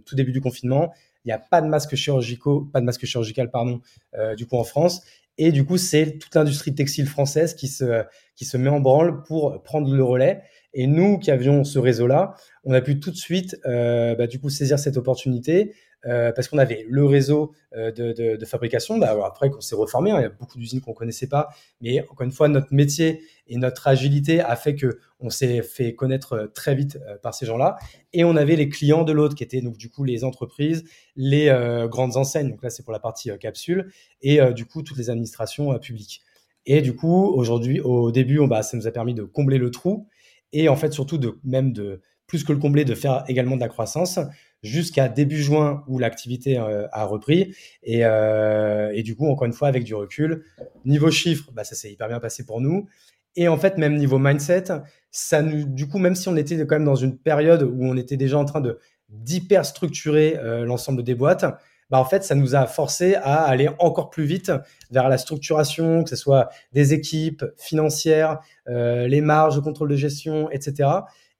tout 0.05 0.15
début 0.15 0.31
du 0.31 0.39
confinement, 0.39 0.93
il 1.25 1.27
n'y 1.27 1.33
a 1.33 1.39
pas 1.39 1.61
de 1.61 1.67
masques 1.67 1.95
chirurgicaux, 1.95 2.61
pas 2.71 2.79
de 2.79 2.85
masques 2.85 3.03
chirurgical, 3.03 3.51
pardon, 3.51 3.81
euh, 4.17 4.33
du 4.35 4.45
coup 4.45 4.55
en 4.55 4.63
France. 4.63 5.01
Et 5.37 5.51
du 5.51 5.65
coup, 5.65 5.75
c'est 5.75 6.19
toute 6.19 6.33
l'industrie 6.35 6.73
textile 6.73 7.05
française 7.05 7.53
qui 7.53 7.67
se, 7.67 8.03
qui 8.37 8.45
se 8.45 8.55
met 8.55 8.69
en 8.69 8.79
branle 8.79 9.23
pour 9.23 9.61
prendre 9.61 9.93
le 9.93 10.03
relais. 10.05 10.41
Et 10.73 10.87
nous 10.87 11.19
qui 11.19 11.29
avions 11.29 11.65
ce 11.65 11.77
réseau-là, 11.77 12.35
on 12.63 12.73
a 12.73 12.79
pu 12.79 13.01
tout 13.01 13.11
de 13.11 13.17
suite, 13.17 13.59
euh, 13.65 14.15
bah, 14.15 14.27
du 14.27 14.39
coup, 14.39 14.49
saisir 14.49 14.79
cette 14.79 14.95
opportunité 14.95 15.73
euh, 16.05 16.31
parce 16.31 16.47
qu'on 16.47 16.57
avait 16.57 16.85
le 16.89 17.05
réseau 17.05 17.53
euh, 17.75 17.91
de, 17.91 18.45
fabrication. 18.45 18.97
Bah, 18.97 19.17
après, 19.25 19.49
qu'on 19.49 19.61
s'est 19.61 19.75
reformé, 19.75 20.11
hein, 20.11 20.19
il 20.19 20.23
y 20.23 20.25
a 20.25 20.29
beaucoup 20.29 20.57
d'usines 20.57 20.81
qu'on 20.81 20.93
connaissait 20.93 21.27
pas, 21.27 21.49
mais 21.81 22.01
encore 22.01 22.25
une 22.25 22.31
fois, 22.31 22.47
notre 22.47 22.73
métier 22.73 23.21
et 23.47 23.57
notre 23.57 23.87
agilité 23.87 24.41
a 24.41 24.55
fait 24.55 24.75
que 24.75 24.99
on 25.19 25.29
s'est 25.29 25.61
fait 25.61 25.95
connaître 25.95 26.33
euh, 26.33 26.47
très 26.47 26.75
vite 26.75 26.99
par 27.21 27.33
ces 27.33 27.45
gens-là. 27.45 27.77
Et 28.11 28.23
on 28.23 28.35
avait 28.35 28.55
les 28.55 28.69
clients 28.69 29.03
de 29.03 29.11
l'autre, 29.13 29.35
qui 29.35 29.43
étaient 29.43 29.61
donc 29.61 29.77
du 29.77 29.89
coup 29.89 30.03
les 30.03 30.23
entreprises, 30.23 30.83
les 31.15 31.53
grandes 31.89 32.17
enseignes. 32.17 32.49
Donc 32.49 32.63
là, 32.63 32.69
c'est 32.69 32.83
pour 32.83 32.93
la 32.93 32.99
partie 32.99 33.31
capsule, 33.39 33.91
et 34.21 34.39
du 34.53 34.65
coup 34.65 34.83
toutes 34.83 34.97
les 34.97 35.09
administrations 35.09 35.77
publiques. 35.79 36.21
Et 36.65 36.81
du 36.81 36.95
coup, 36.95 37.25
aujourd'hui, 37.35 37.81
au 37.81 38.11
début, 38.11 38.45
bah, 38.47 38.63
ça 38.63 38.77
nous 38.77 38.87
a 38.87 38.91
permis 38.91 39.13
de 39.13 39.23
combler 39.23 39.57
le 39.57 39.71
trou 39.71 40.07
et 40.53 40.69
en 40.69 40.75
fait 40.75 40.93
surtout 40.93 41.17
de 41.17 41.39
même 41.43 41.73
de 41.73 42.01
plus 42.27 42.43
que 42.43 42.53
le 42.53 42.59
combler, 42.59 42.85
de 42.85 42.95
faire 42.95 43.23
également 43.27 43.55
de 43.55 43.61
la 43.61 43.67
croissance 43.67 44.19
jusqu'à 44.63 45.09
début 45.09 45.41
juin 45.41 45.83
où 45.87 45.99
l'activité 45.99 46.57
euh, 46.57 46.87
a 46.91 47.05
repris. 47.05 47.55
Et, 47.83 48.05
euh, 48.05 48.91
et, 48.93 49.03
du 49.03 49.15
coup, 49.15 49.27
encore 49.27 49.45
une 49.45 49.53
fois, 49.53 49.67
avec 49.67 49.83
du 49.83 49.93
recul, 49.93 50.45
niveau 50.85 51.11
chiffre, 51.11 51.51
bah, 51.53 51.63
ça 51.63 51.75
s'est 51.75 51.91
hyper 51.91 52.07
bien 52.07 52.19
passé 52.19 52.45
pour 52.45 52.61
nous. 52.61 52.87
Et 53.35 53.47
en 53.47 53.57
fait, 53.57 53.77
même 53.77 53.97
niveau 53.97 54.19
mindset, 54.19 54.65
ça 55.11 55.41
nous, 55.41 55.65
du 55.65 55.87
coup, 55.87 55.97
même 55.97 56.15
si 56.15 56.29
on 56.29 56.35
était 56.35 56.57
quand 56.65 56.75
même 56.75 56.85
dans 56.85 56.95
une 56.95 57.17
période 57.17 57.63
où 57.63 57.83
on 57.83 57.97
était 57.97 58.17
déjà 58.17 58.37
en 58.37 58.45
train 58.45 58.61
de 58.61 58.79
d'hyper 59.09 59.63
structurer 59.63 60.37
euh, 60.37 60.65
l'ensemble 60.65 61.03
des 61.03 61.13
boîtes, 61.13 61.45
bah 61.91 61.99
en 61.99 62.05
fait, 62.05 62.23
ça 62.23 62.33
nous 62.33 62.55
a 62.55 62.65
forcé 62.65 63.15
à 63.15 63.43
aller 63.43 63.69
encore 63.77 64.09
plus 64.09 64.23
vite 64.23 64.51
vers 64.89 65.09
la 65.09 65.19
structuration, 65.19 66.03
que 66.03 66.09
ce 66.09 66.15
soit 66.15 66.49
des 66.71 66.93
équipes 66.93 67.45
financières, 67.57 68.39
les 68.65 69.21
marges, 69.21 69.57
le 69.57 69.61
contrôle 69.61 69.89
de 69.89 69.95
gestion, 69.95 70.49
etc. 70.49 70.89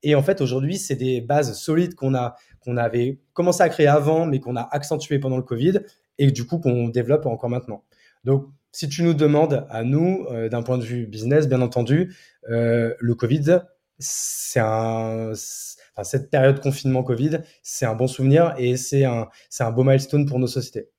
Et 0.04 0.16
en 0.16 0.22
fait, 0.22 0.42
aujourd'hui, 0.42 0.78
c'est 0.78 0.96
des 0.96 1.22
bases 1.22 1.58
solides 1.58 1.96
qu'on 1.96 2.14
a, 2.14 2.36
qu'on 2.64 2.78
avait 2.78 3.20
commencé 3.34 3.62
à 3.62 3.70
créer 3.70 3.88
avant, 3.88 4.26
mais 4.26 4.40
qu'on 4.40 4.56
a 4.56 4.68
accentué 4.72 5.20
pendant 5.20 5.38
le 5.38 5.44
Covid, 5.44 5.80
et 6.18 6.32
du 6.32 6.46
coup 6.46 6.60
qu'on 6.60 6.88
développe 6.90 7.26
encore 7.26 7.50
maintenant. 7.50 7.84
Donc, 8.24 8.48
si 8.72 8.90
tu 8.90 9.04
nous 9.04 9.14
demandes 9.14 9.66
à 9.70 9.84
nous, 9.84 10.26
euh, 10.32 10.50
d'un 10.50 10.64
point 10.64 10.78
de 10.78 10.84
vue 10.84 11.06
business, 11.06 11.48
bien 11.48 11.62
entendu, 11.62 12.16
euh, 12.50 12.94
le 13.00 13.16
Covid, 13.16 13.60
c'est 14.00 14.60
un, 14.60 15.34
cette 15.36 16.30
période 16.32 16.56
de 16.56 16.60
confinement 16.60 17.04
Covid, 17.04 17.40
c'est 17.62 17.86
un 17.86 17.94
bon 17.94 18.08
souvenir 18.08 18.56
et 18.58 18.78
c'est 18.78 19.06
un, 19.06 19.28
c'est 19.50 19.64
un 19.64 19.72
beau 19.72 19.84
milestone 19.84 20.26
pour 20.26 20.40
nos 20.40 20.48
sociétés. 20.48 20.90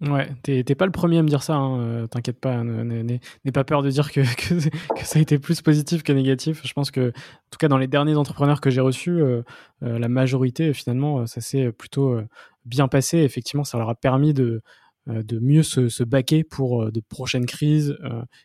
Ouais, 0.00 0.30
t'es 0.44 0.62
pas 0.76 0.86
le 0.86 0.92
premier 0.92 1.18
à 1.18 1.22
me 1.22 1.28
dire 1.28 1.42
ça, 1.42 1.56
hein, 1.56 1.80
euh, 1.80 2.06
t'inquiète 2.06 2.38
pas, 2.38 2.62
n'aie 2.62 3.20
pas 3.52 3.64
peur 3.64 3.82
de 3.82 3.90
dire 3.90 4.12
que, 4.12 4.20
que, 4.20 5.04
ça 5.04 5.18
a 5.18 5.22
été 5.22 5.40
plus 5.40 5.60
positif 5.60 6.04
que 6.04 6.12
négatif. 6.12 6.60
Je 6.64 6.72
pense 6.72 6.92
que, 6.92 7.08
en 7.08 7.50
tout 7.50 7.58
cas, 7.58 7.66
dans 7.66 7.78
les 7.78 7.88
derniers 7.88 8.14
entrepreneurs 8.14 8.60
que 8.60 8.70
j'ai 8.70 8.80
reçus, 8.80 9.20
euh, 9.20 9.42
euh, 9.82 9.98
la 9.98 10.08
majorité, 10.08 10.72
finalement, 10.72 11.26
ça 11.26 11.40
s'est 11.40 11.72
plutôt 11.72 12.20
bien 12.64 12.86
passé. 12.86 13.18
Effectivement, 13.18 13.64
ça 13.64 13.76
leur 13.78 13.88
a 13.88 13.96
permis 13.96 14.32
de, 14.34 14.62
de 15.08 15.38
mieux 15.40 15.64
se, 15.64 15.88
se 15.88 16.04
baquer 16.04 16.44
pour 16.44 16.92
de 16.92 17.00
prochaines 17.00 17.46
crises 17.46 17.98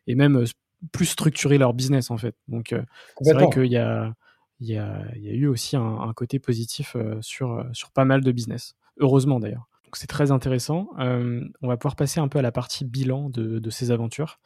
et 0.08 0.16
même 0.16 0.46
plus 0.92 1.06
structurer 1.06 1.60
leur 1.60 1.76
business, 1.76 2.10
en 2.10 2.18
fait. 2.18 2.36
Donc, 2.48 2.74
c'est 3.22 3.34
vrai 3.34 3.50
qu'il 3.52 3.72
y 3.72 3.78
a, 3.78 4.16
il 4.60 4.68
y, 4.68 4.78
a, 4.78 5.04
il 5.16 5.24
y 5.24 5.30
a 5.30 5.34
eu 5.34 5.46
aussi 5.46 5.76
un, 5.76 6.00
un 6.00 6.14
côté 6.14 6.40
positif 6.40 6.98
sur, 7.22 7.64
sur 7.74 7.92
pas 7.92 8.06
mal 8.06 8.22
de 8.22 8.32
business. 8.32 8.76
Heureusement, 8.98 9.40
d'ailleurs 9.40 9.68
c'est 9.98 10.08
très 10.08 10.32
intéressant. 10.32 10.90
Euh, 11.00 11.42
on 11.62 11.68
va 11.68 11.78
pouvoir 11.78 11.96
passer 11.96 12.20
un 12.20 12.28
peu 12.28 12.40
à 12.40 12.42
la 12.42 12.52
partie 12.52 12.86
bilan 12.86 13.30
de, 13.30 13.70
ces 13.70 13.92
aventures. 13.92 14.40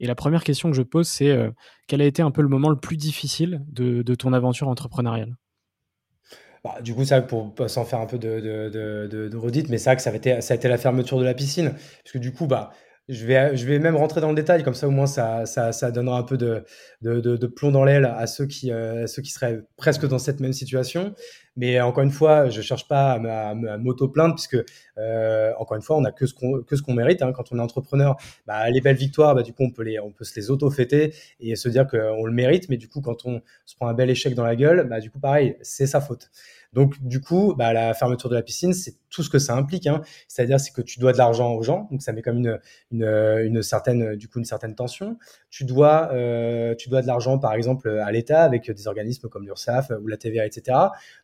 Et 0.00 0.06
la 0.06 0.14
première 0.14 0.44
question 0.44 0.70
que 0.70 0.76
je 0.76 0.82
pose, 0.82 1.08
c'est 1.08 1.30
euh, 1.30 1.50
quel 1.86 2.00
a 2.00 2.04
été 2.04 2.22
un 2.22 2.30
peu 2.30 2.42
le 2.42 2.48
moment 2.48 2.68
le 2.68 2.78
plus 2.78 2.96
difficile 2.96 3.64
de, 3.68 4.14
ton 4.14 4.32
aventure 4.32 4.68
entrepreneuriale? 4.68 5.36
Bah, 6.64 6.80
du 6.82 6.94
coup, 6.94 7.04
ça, 7.04 7.20
pour 7.22 7.52
s'en 7.68 7.84
faire 7.84 8.00
un 8.00 8.06
peu 8.06 8.18
de, 8.18 8.40
de, 8.40 9.36
redite, 9.36 9.68
mais 9.68 9.78
c'est 9.78 9.90
vrai 9.90 9.96
que 9.96 10.02
ça 10.02 10.10
a, 10.10 10.14
été, 10.14 10.40
ça 10.40 10.54
a 10.54 10.56
été 10.56 10.68
la 10.68 10.78
fermeture 10.78 11.18
de 11.18 11.24
la 11.24 11.34
piscine. 11.34 11.70
Parce 11.70 12.12
que 12.12 12.18
du 12.18 12.32
coup, 12.32 12.46
bah, 12.46 12.72
je 13.08 13.24
vais, 13.24 13.56
je 13.56 13.66
vais 13.66 13.78
même 13.78 13.96
rentrer 13.96 14.20
dans 14.20 14.28
le 14.28 14.34
détail, 14.34 14.62
comme 14.62 14.74
ça 14.74 14.86
au 14.86 14.90
moins 14.90 15.06
ça, 15.06 15.46
ça, 15.46 15.72
ça 15.72 15.90
donnera 15.90 16.18
un 16.18 16.22
peu 16.22 16.36
de, 16.36 17.46
plomb 17.46 17.70
dans 17.70 17.84
l'aile 17.84 18.04
à 18.04 18.24
euh, 18.24 18.26
ceux 18.26 18.46
qui 18.46 19.30
seraient 19.30 19.60
presque 19.76 20.06
dans 20.06 20.18
cette 20.18 20.40
même 20.40 20.52
situation. 20.52 21.14
Mais 21.58 21.80
encore 21.80 22.04
une 22.04 22.12
fois, 22.12 22.48
je 22.50 22.62
cherche 22.62 22.86
pas 22.86 23.14
à, 23.14 23.54
m'auto-plaindre 23.78 24.36
puisque 24.36 24.64
euh, 24.96 25.52
encore 25.58 25.76
une 25.76 25.82
fois, 25.82 25.96
on 25.96 26.04
a 26.04 26.12
que 26.12 26.24
ce 26.24 26.32
qu'on 26.32 26.94
mérite. 26.94 27.20
Hein. 27.20 27.32
Quand 27.32 27.50
on 27.50 27.58
est 27.58 27.60
entrepreneur, 27.60 28.16
bah, 28.46 28.70
les 28.70 28.80
belles 28.80 28.94
victoires, 28.94 29.34
bah, 29.34 29.42
du 29.42 29.52
coup, 29.52 29.64
on 29.64 29.70
peut 29.72 30.24
se 30.24 30.36
les 30.36 30.50
auto-fêter 30.52 31.12
et 31.40 31.56
se 31.56 31.68
dire 31.68 31.88
qu'on 31.88 32.24
le 32.24 32.32
mérite. 32.32 32.68
Mais 32.68 32.76
du 32.76 32.88
coup, 32.88 33.00
quand 33.00 33.26
on 33.26 33.42
se 33.66 33.74
prend 33.74 33.88
un 33.88 33.94
bel 33.94 34.08
échec 34.08 34.36
dans 34.36 34.44
la 34.44 34.54
gueule, 34.54 34.86
bah, 34.88 35.00
du 35.00 35.10
coup, 35.10 35.18
pareil, 35.18 35.56
c'est 35.60 35.88
sa 35.88 36.00
faute. 36.00 36.30
Donc, 36.74 37.02
du 37.02 37.20
coup, 37.20 37.54
la 37.58 37.94
fermeture 37.94 38.28
de 38.28 38.34
la 38.34 38.42
piscine, 38.42 38.74
c'est 38.74 38.96
tout 39.08 39.22
ce 39.22 39.30
que 39.30 39.38
ça 39.38 39.56
implique. 39.56 39.86
Hein. 39.86 40.02
C'est-à-dire, 40.28 40.60
c'est 40.60 40.72
que 40.72 40.82
tu 40.82 41.00
dois 41.00 41.12
de 41.12 41.18
l'argent 41.18 41.54
aux 41.54 41.62
gens, 41.62 41.88
donc 41.90 42.02
ça 42.02 42.12
met 42.12 42.20
comme 42.20 42.38
une, 42.38 42.60
une, 42.90 43.04
une, 43.04 43.62
certaine, 43.62 44.16
du 44.16 44.28
coup, 44.28 44.38
une 44.38 44.44
certaine 44.44 44.74
tension. 44.74 45.16
Tu 45.50 45.64
dois, 45.64 46.10
euh, 46.12 46.74
tu 46.74 46.90
dois 46.90 47.00
de 47.00 47.06
l'argent, 47.06 47.38
par 47.38 47.54
exemple, 47.54 47.88
à 47.88 48.12
l'État 48.12 48.42
avec 48.42 48.70
des 48.70 48.86
organismes 48.86 49.28
comme 49.28 49.46
l'URSSAF 49.46 49.92
ou 50.02 50.08
la 50.08 50.18
TVA, 50.18 50.44
etc. 50.44 50.76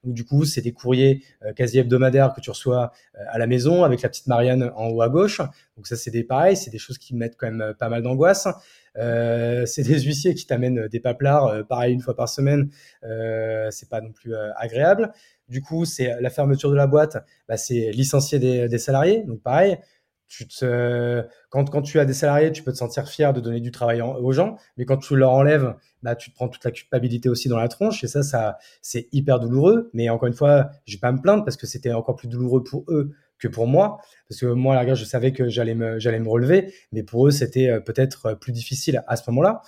Donc, 0.03 0.14
du 0.14 0.24
coup, 0.25 0.45
c'est 0.45 0.61
des 0.61 0.72
courriers 0.72 1.22
euh, 1.45 1.53
quasi 1.53 1.79
hebdomadaires 1.79 2.33
que 2.35 2.41
tu 2.41 2.51
reçois 2.51 2.93
euh, 3.16 3.25
à 3.29 3.39
la 3.39 3.47
maison 3.47 3.85
avec 3.85 4.03
la 4.03 4.09
petite 4.09 4.27
Marianne 4.27 4.70
en 4.77 4.89
haut 4.89 5.03
à 5.03 5.09
gauche. 5.09 5.41
Donc, 5.77 5.87
ça, 5.87 5.97
c'est 5.97 6.11
des 6.11 6.25
pareils, 6.25 6.57
c'est 6.57 6.70
des 6.70 6.79
choses 6.79 6.99
qui 6.99 7.14
mettent 7.14 7.37
quand 7.37 7.47
même 7.47 7.61
euh, 7.61 7.75
pas 7.75 7.89
mal 7.89 8.03
d'angoisse. 8.03 8.49
Euh, 8.97 9.66
c'est 9.66 9.83
des 9.83 10.01
huissiers 10.01 10.35
qui 10.35 10.47
t'amènent 10.47 10.89
des 10.89 11.01
paplards, 11.01 11.66
pareil 11.66 11.95
une 11.95 12.01
fois 12.01 12.14
par 12.14 12.29
semaine. 12.29 12.70
Euh, 13.03 13.68
c'est 13.70 13.89
pas 13.89 14.01
non 14.01 14.12
plus 14.12 14.35
agréable. 14.57 15.12
Du 15.49 15.61
coup, 15.61 15.85
c'est 15.85 16.20
la 16.20 16.31
fermeture 16.31 16.70
de 16.70 16.77
la 16.77 16.87
boîte, 16.87 17.18
bah, 17.49 17.57
c'est 17.57 17.91
licencier 17.91 18.39
des, 18.39 18.79
salariés. 18.79 19.25
Donc 19.25 19.43
pareil, 19.43 19.79
tu 20.29 20.49
te, 20.49 21.22
quand, 21.51 21.70
quand 21.70 21.83
tu 21.83 21.99
as 22.01 22.05
des 22.05 22.14
salariés, 22.14 22.51
tu 22.51 22.62
peux 22.62 22.72
te 22.72 22.77
sentir 22.77 23.09
fier 23.09 23.33
de 23.33 23.41
donner 23.41 23.61
du 23.61 23.70
travail 23.70 24.03
aux 24.03 24.33
gens, 24.33 24.57
mais 24.77 24.85
quand 24.85 24.97
tu 24.97 25.14
leur 25.16 25.33
enlèves, 25.33 25.75
bah, 26.03 26.16
tu 26.16 26.31
te 26.31 26.35
prends 26.35 26.49
toute 26.49 26.64
la 26.64 26.70
culpabilité 26.70 27.29
aussi 27.29 27.49
dans 27.49 27.59
la 27.59 27.68
tronche, 27.68 28.03
et 28.05 28.09
ça, 28.09 28.22
ça 28.22 28.59
c'est 28.83 29.09
hyper 29.12 29.41
douloureux. 29.41 29.91
Mais 29.93 30.09
encore 30.09 30.27
une 30.27 30.35
fois, 30.35 30.70
je 30.87 30.97
vais 30.97 31.01
pas 31.01 31.12
me 31.12 31.20
plaindre 31.20 31.45
parce 31.45 31.57
que 31.57 31.66
c'était 31.66 31.93
encore 31.93 32.16
plus 32.16 32.29
douloureux 32.29 32.62
pour 32.62 32.85
eux 32.89 33.12
que 33.39 33.49
pour 33.49 33.66
moi, 33.66 33.99
parce 34.29 34.41
que 34.41 34.47
moi, 34.47 34.75
la 34.75 34.95
je 34.95 35.05
savais 35.05 35.33
que 35.33 35.49
j'allais 35.49 35.75
me, 35.75 35.99
j'allais 35.99 36.20
me 36.20 36.29
relever, 36.29 36.72
mais 36.93 37.03
pour 37.03 37.27
eux, 37.27 37.31
c'était 37.31 37.68
euh, 37.68 37.81
peut-être 37.81 38.35
plus 38.35 38.53
difficile 38.53 39.03
à 39.07 39.16
ce 39.16 39.29
moment-là. 39.31 39.62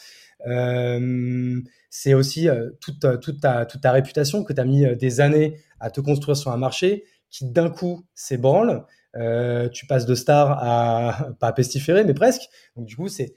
Euh, 0.47 1.61
c'est 1.91 2.15
aussi 2.15 2.49
euh, 2.49 2.71
toute, 2.81 3.21
toute, 3.21 3.41
ta, 3.41 3.67
toute 3.67 3.81
ta 3.81 3.93
réputation 3.93 4.45
que 4.45 4.53
tu 4.53 4.61
as 4.61 4.65
mis 4.65 4.85
des 4.97 5.21
années 5.21 5.59
à 5.81 5.91
te 5.91 6.01
construire 6.01 6.37
sur 6.37 6.53
un 6.53 6.57
marché 6.57 7.05
qui 7.31 7.51
d'un 7.51 7.71
coup 7.71 8.07
s'ébranle. 8.15 8.85
Euh, 9.19 9.69
tu 9.69 9.87
passes 9.87 10.07
de 10.07 10.15
star 10.15 10.59
à 10.63 11.29
pas 11.41 11.49
à 11.49 11.53
pestiférer, 11.53 12.05
mais 12.05 12.15
presque. 12.15 12.49
Donc 12.77 12.87
du 12.87 12.97
coup, 12.97 13.09
c'est 13.09 13.35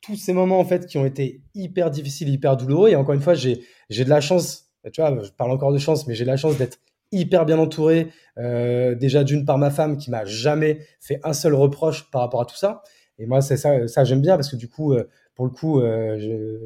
tous 0.00 0.16
ces 0.16 0.32
moments 0.32 0.58
en 0.58 0.64
fait 0.64 0.86
qui 0.86 0.98
ont 0.98 1.06
été 1.06 1.42
hyper 1.54 1.90
difficiles, 1.90 2.28
hyper 2.28 2.56
douloureux. 2.56 2.90
Et 2.90 2.96
encore 2.96 3.14
une 3.14 3.20
fois, 3.20 3.34
j'ai 3.34 3.58
de 3.90 4.08
la 4.08 4.20
chance. 4.20 4.70
Tu 4.92 5.00
vois, 5.00 5.22
je 5.22 5.30
parle 5.30 5.52
encore 5.52 5.72
de 5.72 5.78
chance, 5.78 6.06
mais 6.06 6.14
j'ai 6.14 6.24
la 6.24 6.36
chance 6.36 6.58
d'être 6.58 6.78
hyper 7.12 7.46
bien 7.46 7.58
entouré. 7.58 8.08
Euh, 8.38 8.94
déjà 8.94 9.22
d'une 9.24 9.44
par 9.44 9.58
ma 9.58 9.70
femme 9.70 9.96
qui 9.96 10.10
m'a 10.10 10.24
jamais 10.24 10.80
fait 11.00 11.20
un 11.24 11.32
seul 11.32 11.54
reproche 11.54 12.10
par 12.10 12.22
rapport 12.22 12.40
à 12.40 12.46
tout 12.46 12.56
ça. 12.56 12.82
Et 13.18 13.26
moi, 13.26 13.40
c'est 13.40 13.56
ça, 13.56 13.86
ça 13.86 14.04
j'aime 14.04 14.22
bien 14.22 14.36
parce 14.36 14.50
que 14.50 14.56
du 14.56 14.68
coup, 14.68 14.92
euh, 14.92 15.08
pour 15.34 15.46
le 15.46 15.50
coup, 15.50 15.80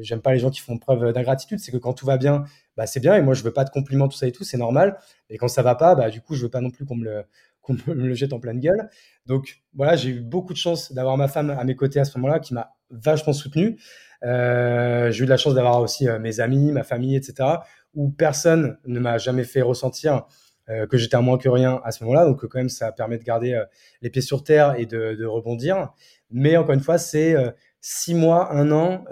j'aime 0.01 0.21
pas 0.21 0.33
les 0.33 0.39
gens 0.39 0.49
qui 0.49 0.59
font 0.59 0.77
preuve 0.77 1.13
d'ingratitude. 1.13 1.59
C'est 1.59 1.71
que 1.71 1.77
quand 1.77 1.93
tout 1.93 2.05
va 2.05 2.17
bien, 2.17 2.43
bah, 2.75 2.85
c'est 2.85 2.99
bien. 2.99 3.15
Et 3.15 3.21
moi, 3.21 3.33
je 3.33 3.43
veux 3.43 3.53
pas 3.53 3.63
de 3.63 3.69
compliments, 3.69 4.07
tout 4.09 4.17
ça 4.17 4.27
et 4.27 4.31
tout, 4.31 4.43
c'est 4.43 4.57
normal. 4.57 4.97
Et 5.29 5.37
quand 5.37 5.47
ça 5.47 5.61
va 5.61 5.75
pas, 5.75 5.95
bah, 5.95 6.09
du 6.09 6.21
coup, 6.21 6.35
je 6.35 6.43
veux 6.43 6.49
pas 6.49 6.59
non 6.59 6.69
plus 6.69 6.85
qu'on 6.85 6.95
me 6.95 7.05
le, 7.05 7.23
qu'on 7.67 7.73
me 7.95 8.07
le 8.07 8.13
jette 8.13 8.33
en 8.33 8.39
pleine 8.39 8.59
gueule. 8.59 8.89
Donc 9.25 9.61
voilà, 9.73 9.95
j'ai 9.95 10.09
eu 10.09 10.21
beaucoup 10.21 10.53
de 10.53 10.57
chance 10.57 10.93
d'avoir 10.93 11.17
ma 11.17 11.27
femme 11.27 11.49
à 11.49 11.63
mes 11.63 11.75
côtés 11.75 11.99
à 11.99 12.05
ce 12.05 12.17
moment-là, 12.17 12.39
qui 12.39 12.53
m'a 12.53 12.71
vachement 12.89 13.33
soutenu. 13.33 13.77
Euh, 14.23 15.11
j'ai 15.11 15.23
eu 15.23 15.25
de 15.25 15.29
la 15.29 15.37
chance 15.37 15.53
d'avoir 15.53 15.81
aussi 15.81 16.07
euh, 16.07 16.19
mes 16.19 16.39
amis, 16.39 16.71
ma 16.71 16.83
famille, 16.83 17.15
etc., 17.15 17.49
où 17.93 18.09
personne 18.09 18.77
ne 18.85 18.99
m'a 18.99 19.17
jamais 19.17 19.43
fait 19.43 19.61
ressentir 19.61 20.25
euh, 20.69 20.87
que 20.87 20.97
j'étais 20.97 21.15
un 21.15 21.21
moins 21.21 21.37
que 21.37 21.49
rien 21.49 21.81
à 21.83 21.91
ce 21.91 22.03
moment-là. 22.03 22.25
Donc 22.25 22.45
quand 22.45 22.57
même, 22.57 22.69
ça 22.69 22.91
permet 22.91 23.17
de 23.17 23.23
garder 23.23 23.61
les 24.01 24.09
pieds 24.09 24.21
sur 24.21 24.43
terre 24.43 24.75
et 24.77 24.85
de, 24.85 25.25
rebondir. 25.25 25.93
Mais 26.31 26.57
encore 26.57 26.73
une 26.73 26.81
fois, 26.81 26.97
c'est 26.97 27.35
six 27.81 28.13
mois, 28.13 28.53
un 28.53 28.71
an, 28.71 29.05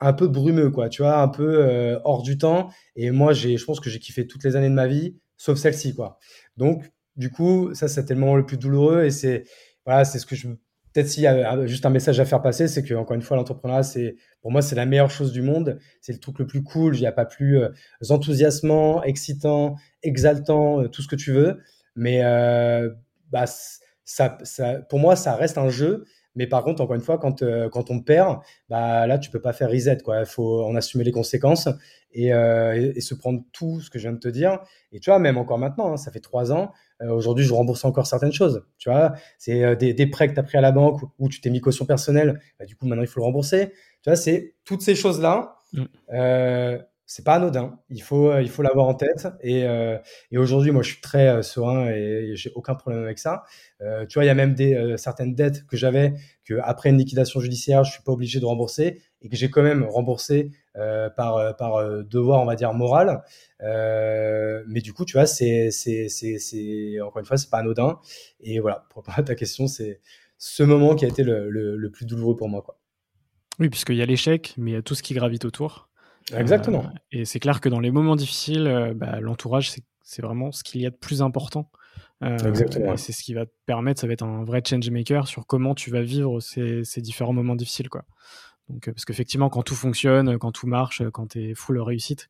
un 0.00 0.12
peu 0.12 0.28
brumeux, 0.28 0.70
quoi. 0.70 0.88
Tu 0.88 1.02
vois, 1.02 1.18
un 1.20 1.28
peu 1.28 1.98
hors 2.04 2.22
du 2.22 2.38
temps. 2.38 2.70
Et 2.96 3.10
moi, 3.10 3.32
j'ai, 3.32 3.56
je 3.56 3.64
pense 3.64 3.80
que 3.80 3.88
j'ai 3.90 3.98
kiffé 4.00 4.26
toutes 4.26 4.44
les 4.44 4.56
années 4.56 4.68
de 4.68 4.74
ma 4.74 4.86
vie, 4.86 5.16
sauf 5.36 5.58
celle-ci, 5.58 5.94
quoi. 5.94 6.18
Donc, 6.56 6.90
du 7.18 7.30
coup, 7.30 7.74
ça, 7.74 7.88
c'était 7.88 8.14
le 8.14 8.36
le 8.36 8.46
plus 8.46 8.56
douloureux 8.56 9.04
et 9.04 9.10
c'est 9.10 9.44
voilà, 9.84 10.04
c'est 10.04 10.18
ce 10.18 10.26
que 10.26 10.36
je 10.36 10.48
peut-être 10.92 11.08
s'il 11.08 11.22
y 11.22 11.26
a 11.26 11.66
juste 11.66 11.86
un 11.86 11.90
message 11.90 12.18
à 12.20 12.24
faire 12.24 12.42
passer, 12.42 12.68
c'est 12.68 12.82
que 12.82 12.94
encore 12.94 13.14
une 13.14 13.22
fois, 13.22 13.36
l'entrepreneuriat, 13.36 13.82
c'est 13.82 14.16
pour 14.40 14.50
moi, 14.50 14.62
c'est 14.62 14.74
la 14.74 14.86
meilleure 14.86 15.10
chose 15.10 15.32
du 15.32 15.42
monde. 15.42 15.78
C'est 16.00 16.12
le 16.12 16.18
truc 16.18 16.38
le 16.38 16.46
plus 16.46 16.62
cool. 16.62 16.96
Il 16.96 17.00
n'y 17.00 17.06
a 17.06 17.12
pas 17.12 17.24
plus 17.24 17.58
euh, 17.58 17.68
enthousiasmant, 18.08 19.02
excitant, 19.02 19.76
exaltant, 20.02 20.82
euh, 20.82 20.88
tout 20.88 21.02
ce 21.02 21.08
que 21.08 21.16
tu 21.16 21.32
veux. 21.32 21.60
Mais 21.96 22.24
euh, 22.24 22.90
bah, 23.30 23.44
ça, 24.04 24.38
pour 24.88 24.98
moi, 24.98 25.16
ça 25.16 25.34
reste 25.34 25.58
un 25.58 25.68
jeu. 25.68 26.04
Mais 26.34 26.46
par 26.46 26.62
contre, 26.62 26.80
encore 26.80 26.94
une 26.94 27.02
fois, 27.02 27.18
quand, 27.18 27.42
quand 27.70 27.90
on 27.90 28.00
perd, 28.00 28.38
bah, 28.68 29.06
là, 29.06 29.18
tu 29.18 29.30
peux 29.30 29.40
pas 29.40 29.52
faire 29.52 29.70
reset. 29.70 29.98
Il 30.06 30.26
faut 30.26 30.62
en 30.64 30.76
assumer 30.76 31.02
les 31.02 31.10
conséquences 31.10 31.68
et, 32.12 32.28
et, 32.28 33.00
se 33.00 33.14
prendre 33.14 33.42
tout 33.52 33.80
ce 33.80 33.90
que 33.90 33.98
je 33.98 34.04
viens 34.04 34.12
de 34.12 34.20
te 34.20 34.28
dire. 34.28 34.60
Et 34.92 35.00
tu 35.00 35.10
vois, 35.10 35.18
même 35.18 35.36
encore 35.36 35.58
maintenant, 35.58 35.94
hein, 35.94 35.96
ça 35.96 36.12
fait 36.12 36.20
trois 36.20 36.52
ans, 36.52 36.72
aujourd'hui, 37.06 37.44
je 37.44 37.52
rembourse 37.52 37.84
encore 37.84 38.06
certaines 38.06 38.32
choses. 38.32 38.64
Tu 38.78 38.90
vois, 38.90 39.14
c'est 39.38 39.64
euh, 39.64 39.74
des, 39.74 39.94
des, 39.94 40.06
prêts 40.06 40.28
que 40.28 40.34
tu 40.34 40.40
as 40.40 40.42
pris 40.42 40.58
à 40.58 40.60
la 40.60 40.72
banque 40.72 41.02
ou, 41.18 41.28
tu 41.28 41.40
t'es 41.40 41.50
mis 41.50 41.60
caution 41.60 41.86
personnelle. 41.86 42.40
Bah, 42.58 42.64
du 42.64 42.76
coup, 42.76 42.86
maintenant, 42.86 43.02
il 43.02 43.08
faut 43.08 43.20
le 43.20 43.24
rembourser. 43.24 43.72
Tu 44.02 44.10
vois, 44.10 44.16
c'est 44.16 44.54
toutes 44.64 44.82
ces 44.82 44.94
choses-là. 44.94 45.56
Mm. 45.72 45.84
Euh, 46.12 46.78
c'est 47.08 47.24
pas 47.24 47.36
anodin. 47.36 47.80
Il 47.88 48.02
faut, 48.02 48.30
euh, 48.30 48.42
il 48.42 48.50
faut 48.50 48.62
l'avoir 48.62 48.86
en 48.86 48.94
tête. 48.94 49.28
Et, 49.40 49.64
euh, 49.64 49.96
et 50.30 50.36
aujourd'hui, 50.36 50.72
moi, 50.72 50.82
je 50.82 50.90
suis 50.92 51.00
très 51.00 51.28
euh, 51.28 51.42
serein 51.42 51.88
et, 51.88 52.32
j'ai 52.34 52.52
aucun 52.54 52.74
problème 52.74 53.02
avec 53.02 53.18
ça. 53.18 53.44
Tu 53.80 54.14
vois, 54.14 54.24
il 54.24 54.26
y 54.26 54.30
a 54.30 54.34
même 54.34 54.54
des 54.54 54.96
certaines 54.98 55.34
dettes 55.34 55.64
que 55.66 55.76
j'avais 55.76 56.14
que 56.44 56.54
après 56.62 56.90
une 56.90 56.98
liquidation 56.98 57.40
judiciaire, 57.40 57.84
je 57.84 57.92
suis 57.92 58.02
pas 58.02 58.12
obligé 58.12 58.40
de 58.40 58.44
rembourser 58.44 59.00
et 59.22 59.28
que 59.28 59.36
j'ai 59.36 59.50
quand 59.50 59.62
même 59.62 59.84
remboursé 59.84 60.50
par 60.74 61.56
par 61.56 62.04
devoir, 62.04 62.42
on 62.42 62.44
va 62.44 62.56
dire 62.56 62.74
moral. 62.74 63.22
mais 63.60 64.80
du 64.80 64.92
coup, 64.92 65.04
tu 65.04 65.16
vois, 65.16 65.26
c'est 65.26 65.70
c'est 65.70 66.08
c'est 66.08 67.00
encore 67.00 67.20
une 67.20 67.24
fois, 67.24 67.36
c'est 67.36 67.50
pas 67.50 67.58
anodin. 67.58 68.00
Et 68.40 68.58
voilà, 68.58 68.86
pour 68.90 69.02
répondre 69.02 69.18
à 69.18 69.22
ta 69.22 69.36
question, 69.36 69.68
c'est 69.68 70.00
ce 70.38 70.64
moment 70.64 70.96
qui 70.96 71.04
a 71.04 71.08
été 71.08 71.22
le 71.22 71.90
plus 71.92 72.04
douloureux 72.04 72.36
pour 72.36 72.48
moi, 72.48 72.62
quoi. 72.62 72.78
Oui, 73.60 73.68
puisqu'il 73.70 73.96
y 73.96 74.02
a 74.02 74.06
l'échec, 74.06 74.54
mais 74.56 74.72
il 74.72 74.74
y 74.74 74.76
a 74.76 74.82
tout 74.82 74.94
ce 74.96 75.02
qui 75.02 75.14
gravite 75.14 75.44
autour. 75.44 75.87
Exactement. 76.34 76.84
Euh, 76.84 76.98
et 77.12 77.24
c'est 77.24 77.40
clair 77.40 77.60
que 77.60 77.68
dans 77.68 77.80
les 77.80 77.90
moments 77.90 78.16
difficiles, 78.16 78.66
euh, 78.66 78.94
bah, 78.94 79.20
l'entourage, 79.20 79.72
c'est 80.02 80.22
vraiment 80.22 80.52
ce 80.52 80.62
qu'il 80.62 80.80
y 80.80 80.86
a 80.86 80.90
de 80.90 80.96
plus 80.96 81.22
important. 81.22 81.70
Euh, 82.22 82.36
Exactement. 82.38 82.96
C'est 82.96 83.12
ce 83.12 83.22
qui 83.22 83.34
va 83.34 83.46
te 83.46 83.52
permettre, 83.66 84.00
ça 84.00 84.06
va 84.06 84.12
être 84.12 84.24
un 84.24 84.44
vrai 84.44 84.62
change 84.66 84.90
maker 84.90 85.28
sur 85.28 85.46
comment 85.46 85.74
tu 85.74 85.90
vas 85.90 86.02
vivre 86.02 86.40
ces, 86.40 86.84
ces 86.84 87.00
différents 87.00 87.32
moments 87.32 87.56
difficiles. 87.56 87.88
Quoi. 87.88 88.04
Donc, 88.68 88.90
parce 88.90 89.04
qu'effectivement, 89.04 89.48
quand 89.48 89.62
tout 89.62 89.76
fonctionne, 89.76 90.38
quand 90.38 90.52
tout 90.52 90.66
marche, 90.66 91.02
quand 91.12 91.28
tu 91.28 91.50
es 91.50 91.54
full 91.54 91.78
réussite, 91.80 92.28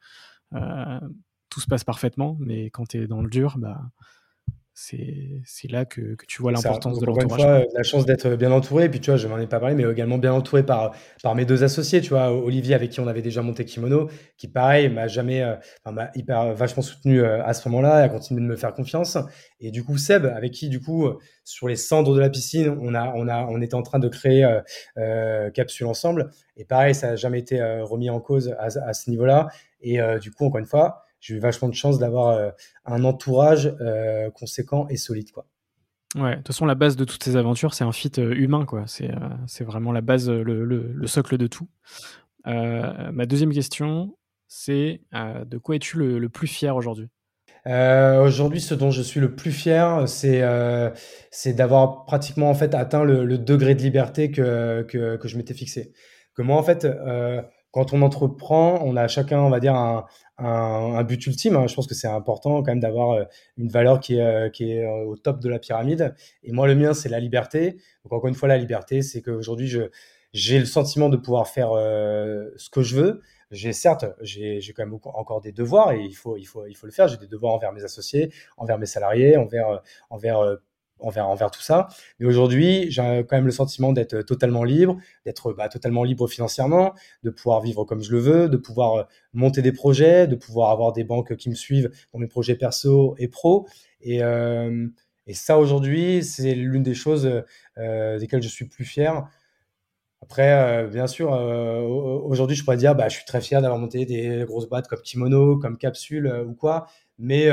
tout 0.52 1.60
se 1.60 1.66
passe 1.66 1.84
parfaitement. 1.84 2.36
Mais 2.40 2.70
quand 2.70 2.86
tu 2.86 3.02
es 3.02 3.06
dans 3.06 3.22
le 3.22 3.30
dur, 3.30 3.56
bah, 3.58 3.80
c'est 4.80 5.72
là 5.72 5.84
que, 5.84 6.14
que, 6.14 6.24
tu 6.26 6.40
vois 6.40 6.52
l'importance 6.52 7.00
de 7.00 7.06
l'entourage. 7.06 7.40
Fois, 7.40 7.64
la 7.74 7.82
chance 7.82 8.06
d'être 8.06 8.36
bien 8.36 8.52
entouré, 8.52 8.84
et 8.84 8.88
puis 8.88 9.00
tu 9.00 9.10
vois, 9.10 9.16
je 9.16 9.26
m'en 9.26 9.36
ai 9.38 9.48
pas 9.48 9.58
parlé, 9.58 9.74
mais 9.74 9.82
également 9.82 10.18
bien 10.18 10.32
entouré 10.32 10.64
par, 10.64 10.94
par 11.20 11.34
mes 11.34 11.44
deux 11.44 11.64
associés, 11.64 12.00
tu 12.00 12.10
vois, 12.10 12.32
Olivier 12.32 12.76
avec 12.76 12.90
qui 12.90 13.00
on 13.00 13.08
avait 13.08 13.20
déjà 13.20 13.42
monté 13.42 13.64
Kimono, 13.64 14.08
qui 14.36 14.46
pareil 14.46 14.88
m'a 14.88 15.08
jamais, 15.08 15.42
euh, 15.42 15.56
m'a 15.90 16.12
hyper 16.14 16.54
vachement 16.54 16.82
soutenu 16.82 17.20
euh, 17.20 17.44
à 17.44 17.54
ce 17.54 17.68
moment-là, 17.68 17.96
a 17.96 18.08
continué 18.08 18.40
de 18.40 18.46
me 18.46 18.54
faire 18.54 18.72
confiance, 18.72 19.18
et 19.58 19.72
du 19.72 19.82
coup 19.82 19.98
Seb, 19.98 20.26
avec 20.26 20.52
qui 20.52 20.68
du 20.68 20.80
coup 20.80 21.08
sur 21.42 21.66
les 21.66 21.76
cendres 21.76 22.14
de 22.14 22.20
la 22.20 22.30
piscine, 22.30 22.78
on 22.80 22.94
a, 22.94 23.12
on 23.16 23.26
a, 23.26 23.46
on 23.46 23.60
était 23.60 23.74
en 23.74 23.82
train 23.82 23.98
de 23.98 24.08
créer 24.08 24.60
euh, 24.96 25.50
Capsule 25.50 25.86
ensemble, 25.86 26.30
et 26.56 26.64
pareil, 26.64 26.94
ça 26.94 27.08
n'a 27.08 27.16
jamais 27.16 27.40
été 27.40 27.60
remis 27.82 28.10
en 28.10 28.20
cause 28.20 28.54
à, 28.60 28.66
à 28.66 28.92
ce 28.92 29.10
niveau-là, 29.10 29.48
et 29.80 29.98
du 30.20 30.30
coup 30.30 30.44
encore 30.44 30.60
une 30.60 30.66
fois 30.66 31.04
j'ai 31.20 31.34
eu 31.34 31.38
vachement 31.38 31.68
de 31.68 31.74
chance 31.74 31.98
d'avoir 31.98 32.28
euh, 32.28 32.50
un 32.84 33.04
entourage 33.04 33.74
euh, 33.80 34.30
conséquent 34.30 34.86
et 34.88 34.96
solide, 34.96 35.30
quoi. 35.30 35.46
Ouais, 36.14 36.32
de 36.32 36.36
toute 36.36 36.48
façon, 36.48 36.64
la 36.64 36.74
base 36.74 36.96
de 36.96 37.04
toutes 37.04 37.22
ces 37.22 37.36
aventures, 37.36 37.74
c'est 37.74 37.84
un 37.84 37.92
fit 37.92 38.12
euh, 38.18 38.32
humain, 38.34 38.64
quoi. 38.64 38.84
C'est, 38.86 39.10
c'est 39.46 39.64
vraiment 39.64 39.92
la 39.92 40.00
base, 40.00 40.30
le, 40.30 40.64
le, 40.64 41.06
socle 41.06 41.36
de 41.36 41.46
tout. 41.46 41.68
ma 42.46 43.26
deuxième 43.26 43.52
question, 43.52 44.16
c'est 44.46 45.02
de 45.12 45.58
quoi 45.58 45.76
es-tu 45.76 45.98
le, 45.98 46.28
plus 46.28 46.46
fier 46.46 46.74
aujourd'hui? 46.74 47.08
Aujourd'hui, 47.66 48.62
ce 48.62 48.74
dont 48.74 48.90
je 48.90 49.02
suis 49.02 49.20
le 49.20 49.34
plus 49.34 49.52
fier, 49.52 50.08
c'est 50.08 50.42
c'est 51.30 51.52
d'avoir 51.52 52.06
pratiquement 52.06 52.48
en 52.48 52.54
fait 52.54 52.74
atteint 52.74 53.04
le, 53.04 53.36
degré 53.36 53.74
de 53.74 53.82
liberté 53.82 54.30
que, 54.30 54.86
que, 54.88 55.16
que 55.16 55.28
je 55.28 55.36
m'étais 55.36 55.52
fixé. 55.52 55.92
Que 56.34 56.40
moi, 56.40 56.56
en 56.56 56.62
fait, 56.62 56.86
quand 57.70 57.92
on 57.92 58.02
entreprend, 58.02 58.80
on 58.84 58.96
a 58.96 59.08
chacun, 59.08 59.40
on 59.40 59.50
va 59.50 59.60
dire, 59.60 59.74
un, 60.38 61.04
but 61.04 61.26
ultime. 61.26 61.56
Hein. 61.56 61.66
Je 61.66 61.74
pense 61.74 61.86
que 61.86 61.94
c'est 61.94 62.08
important 62.08 62.62
quand 62.62 62.70
même 62.70 62.80
d'avoir 62.80 63.12
euh, 63.12 63.24
une 63.56 63.68
valeur 63.68 64.00
qui 64.00 64.16
est, 64.16 64.20
euh, 64.20 64.48
euh, 64.60 65.04
au 65.04 65.16
top 65.16 65.40
de 65.40 65.48
la 65.48 65.58
pyramide. 65.58 66.14
Et 66.42 66.52
moi, 66.52 66.66
le 66.66 66.74
mien, 66.74 66.94
c'est 66.94 67.08
la 67.08 67.20
liberté. 67.20 67.72
Donc 68.04 68.12
encore 68.12 68.28
une 68.28 68.34
fois, 68.34 68.48
la 68.48 68.58
liberté, 68.58 69.02
c'est 69.02 69.20
qu'aujourd'hui, 69.20 69.72
j'ai 70.32 70.58
le 70.58 70.64
sentiment 70.64 71.08
de 71.08 71.16
pouvoir 71.16 71.48
faire 71.48 71.70
ce 71.70 72.70
que 72.70 72.82
je 72.82 72.96
veux. 72.96 73.22
J'ai 73.50 73.72
certes, 73.72 74.04
j'ai 74.20 74.60
quand 74.76 74.84
même 74.84 74.98
encore 75.04 75.40
des 75.40 75.52
devoirs 75.52 75.92
et 75.92 76.02
il 76.02 76.14
faut, 76.14 76.36
le 76.36 76.90
faire. 76.90 77.08
J'ai 77.08 77.16
des 77.16 77.26
devoirs 77.26 77.54
envers 77.54 77.72
mes 77.72 77.82
associés, 77.82 78.32
envers 78.56 78.78
mes 78.78 78.86
salariés, 78.86 79.36
envers 79.36 80.58
envers, 81.00 81.50
tout 81.50 81.62
ça. 81.62 81.88
Mais 82.18 82.26
aujourd'hui, 82.26 82.90
j'ai 82.90 83.24
quand 83.28 83.36
même 83.36 83.46
le 83.46 83.52
sentiment 83.52 83.92
d'être 83.92 84.22
totalement 84.22 84.64
libre, 84.64 84.96
d'être 85.24 85.52
bah, 85.52 85.68
totalement 85.68 86.04
libre 86.04 86.28
financièrement, 86.28 86.94
de 87.22 87.30
pouvoir 87.30 87.60
vivre 87.60 87.84
comme 87.84 88.02
je 88.02 88.12
le 88.12 88.18
veux, 88.18 88.48
de 88.48 88.56
pouvoir 88.56 88.94
euh, 88.94 89.02
monter 89.32 89.62
des 89.62 89.72
projets, 89.72 90.26
de 90.26 90.36
pouvoir 90.36 90.70
avoir 90.70 90.92
des 90.92 91.04
banques 91.04 91.36
qui 91.36 91.48
me 91.50 91.54
suivent 91.54 91.90
dans 92.12 92.18
mes 92.18 92.28
projets 92.28 92.56
perso 92.56 93.14
et 93.18 93.28
pro. 93.28 93.66
Et, 94.00 94.22
euh, 94.22 94.88
ça, 95.34 95.58
aujourd'hui, 95.58 96.24
c'est 96.24 96.54
l'une 96.54 96.82
des 96.82 96.94
choses 96.94 97.30
euh, 97.78 98.18
desquelles 98.18 98.42
je 98.42 98.48
suis 98.48 98.66
plus 98.66 98.84
fier. 98.84 99.28
Après, 100.22 100.52
euh, 100.52 100.88
bien 100.88 101.06
sûr, 101.06 101.32
euh, 101.32 101.80
aujourd'hui, 101.82 102.56
je 102.56 102.64
pourrais 102.64 102.76
dire, 102.76 102.94
bah, 102.94 103.08
je 103.08 103.16
suis 103.16 103.24
très 103.24 103.40
fier 103.40 103.62
d'avoir 103.62 103.78
monté 103.78 104.04
des 104.04 104.44
grosses 104.46 104.68
boîtes 104.68 104.88
comme 104.88 105.00
Kimono, 105.00 105.58
comme 105.58 105.78
Capsule 105.78 106.44
ou 106.46 106.54
quoi. 106.54 106.86
Mais 107.18 107.48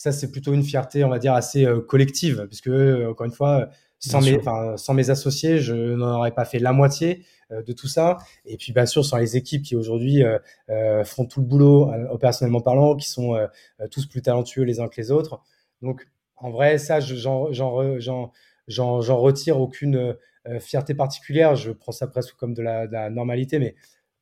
ça, 0.00 0.12
c'est 0.12 0.30
plutôt 0.30 0.54
une 0.54 0.62
fierté, 0.62 1.04
on 1.04 1.10
va 1.10 1.18
dire, 1.18 1.34
assez 1.34 1.66
euh, 1.66 1.82
collective, 1.82 2.46
puisque, 2.46 2.68
euh, 2.68 3.10
encore 3.10 3.26
une 3.26 3.34
fois, 3.34 3.68
sans 3.98 4.22
mes, 4.22 4.40
sans 4.76 4.94
mes, 4.94 5.10
associés, 5.10 5.58
je 5.58 5.74
n'en 5.74 6.16
aurais 6.16 6.30
pas 6.30 6.46
fait 6.46 6.58
la 6.58 6.72
moitié 6.72 7.26
euh, 7.52 7.62
de 7.62 7.74
tout 7.74 7.86
ça. 7.86 8.16
Et 8.46 8.56
puis, 8.56 8.72
bien 8.72 8.86
sûr, 8.86 9.04
sans 9.04 9.18
les 9.18 9.36
équipes 9.36 9.62
qui 9.62 9.76
aujourd'hui 9.76 10.22
font 11.04 11.26
tout 11.26 11.40
le 11.40 11.46
boulot, 11.46 11.92
opérationnellement 12.08 12.62
parlant, 12.62 12.96
qui 12.96 13.10
sont 13.10 13.36
tous 13.90 14.06
plus 14.06 14.22
talentueux 14.22 14.62
les 14.62 14.80
uns 14.80 14.88
que 14.88 14.98
les 14.98 15.10
autres. 15.10 15.42
Donc, 15.82 16.08
en 16.36 16.50
vrai, 16.50 16.78
ça, 16.78 16.98
j'en 17.00 17.50
retire 19.20 19.60
aucune 19.60 20.16
fierté 20.60 20.94
particulière. 20.94 21.56
Je 21.56 21.72
prends 21.72 21.92
ça 21.92 22.06
presque 22.06 22.36
comme 22.36 22.54
de 22.54 22.62
la, 22.62 22.86
de 22.86 22.92
la 22.92 23.10
normalité, 23.10 23.58
mais 23.58 23.74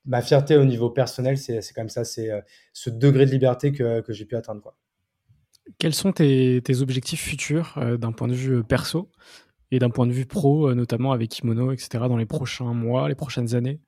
ma 0.06 0.22
fierté 0.22 0.56
au 0.56 0.64
niveau 0.64 0.90
personnel, 0.90 1.38
c'est 1.38 1.60
quand 1.72 1.82
même 1.82 1.88
ça, 1.88 2.04
c'est 2.04 2.30
ce 2.72 2.90
degré 2.90 3.26
de 3.26 3.30
liberté 3.30 3.70
que, 3.70 4.00
que 4.00 4.12
j'ai 4.12 4.24
pu 4.24 4.34
atteindre. 4.34 4.60
Quoi. 4.60 4.74
Quels 5.78 5.94
sont 5.94 6.12
tes, 6.12 6.62
objectifs 6.80 7.22
futurs 7.22 7.74
euh, 7.76 7.96
d'un 7.96 8.12
point 8.12 8.28
de 8.28 8.34
vue 8.34 8.58
euh, 8.58 8.62
perso 8.62 9.10
et 9.70 9.78
d'un 9.78 9.90
point 9.90 10.06
de 10.06 10.12
vue 10.12 10.26
pro, 10.26 10.68
euh, 10.68 10.74
notamment 10.74 11.12
avec 11.12 11.30
Kimono, 11.30 11.72
etc., 11.72 12.04
dans 12.08 12.16
les 12.16 12.26
prochains 12.26 12.72
mois, 12.72 13.08
les 13.08 13.14
prochaines 13.14 13.54
années? 13.54 13.80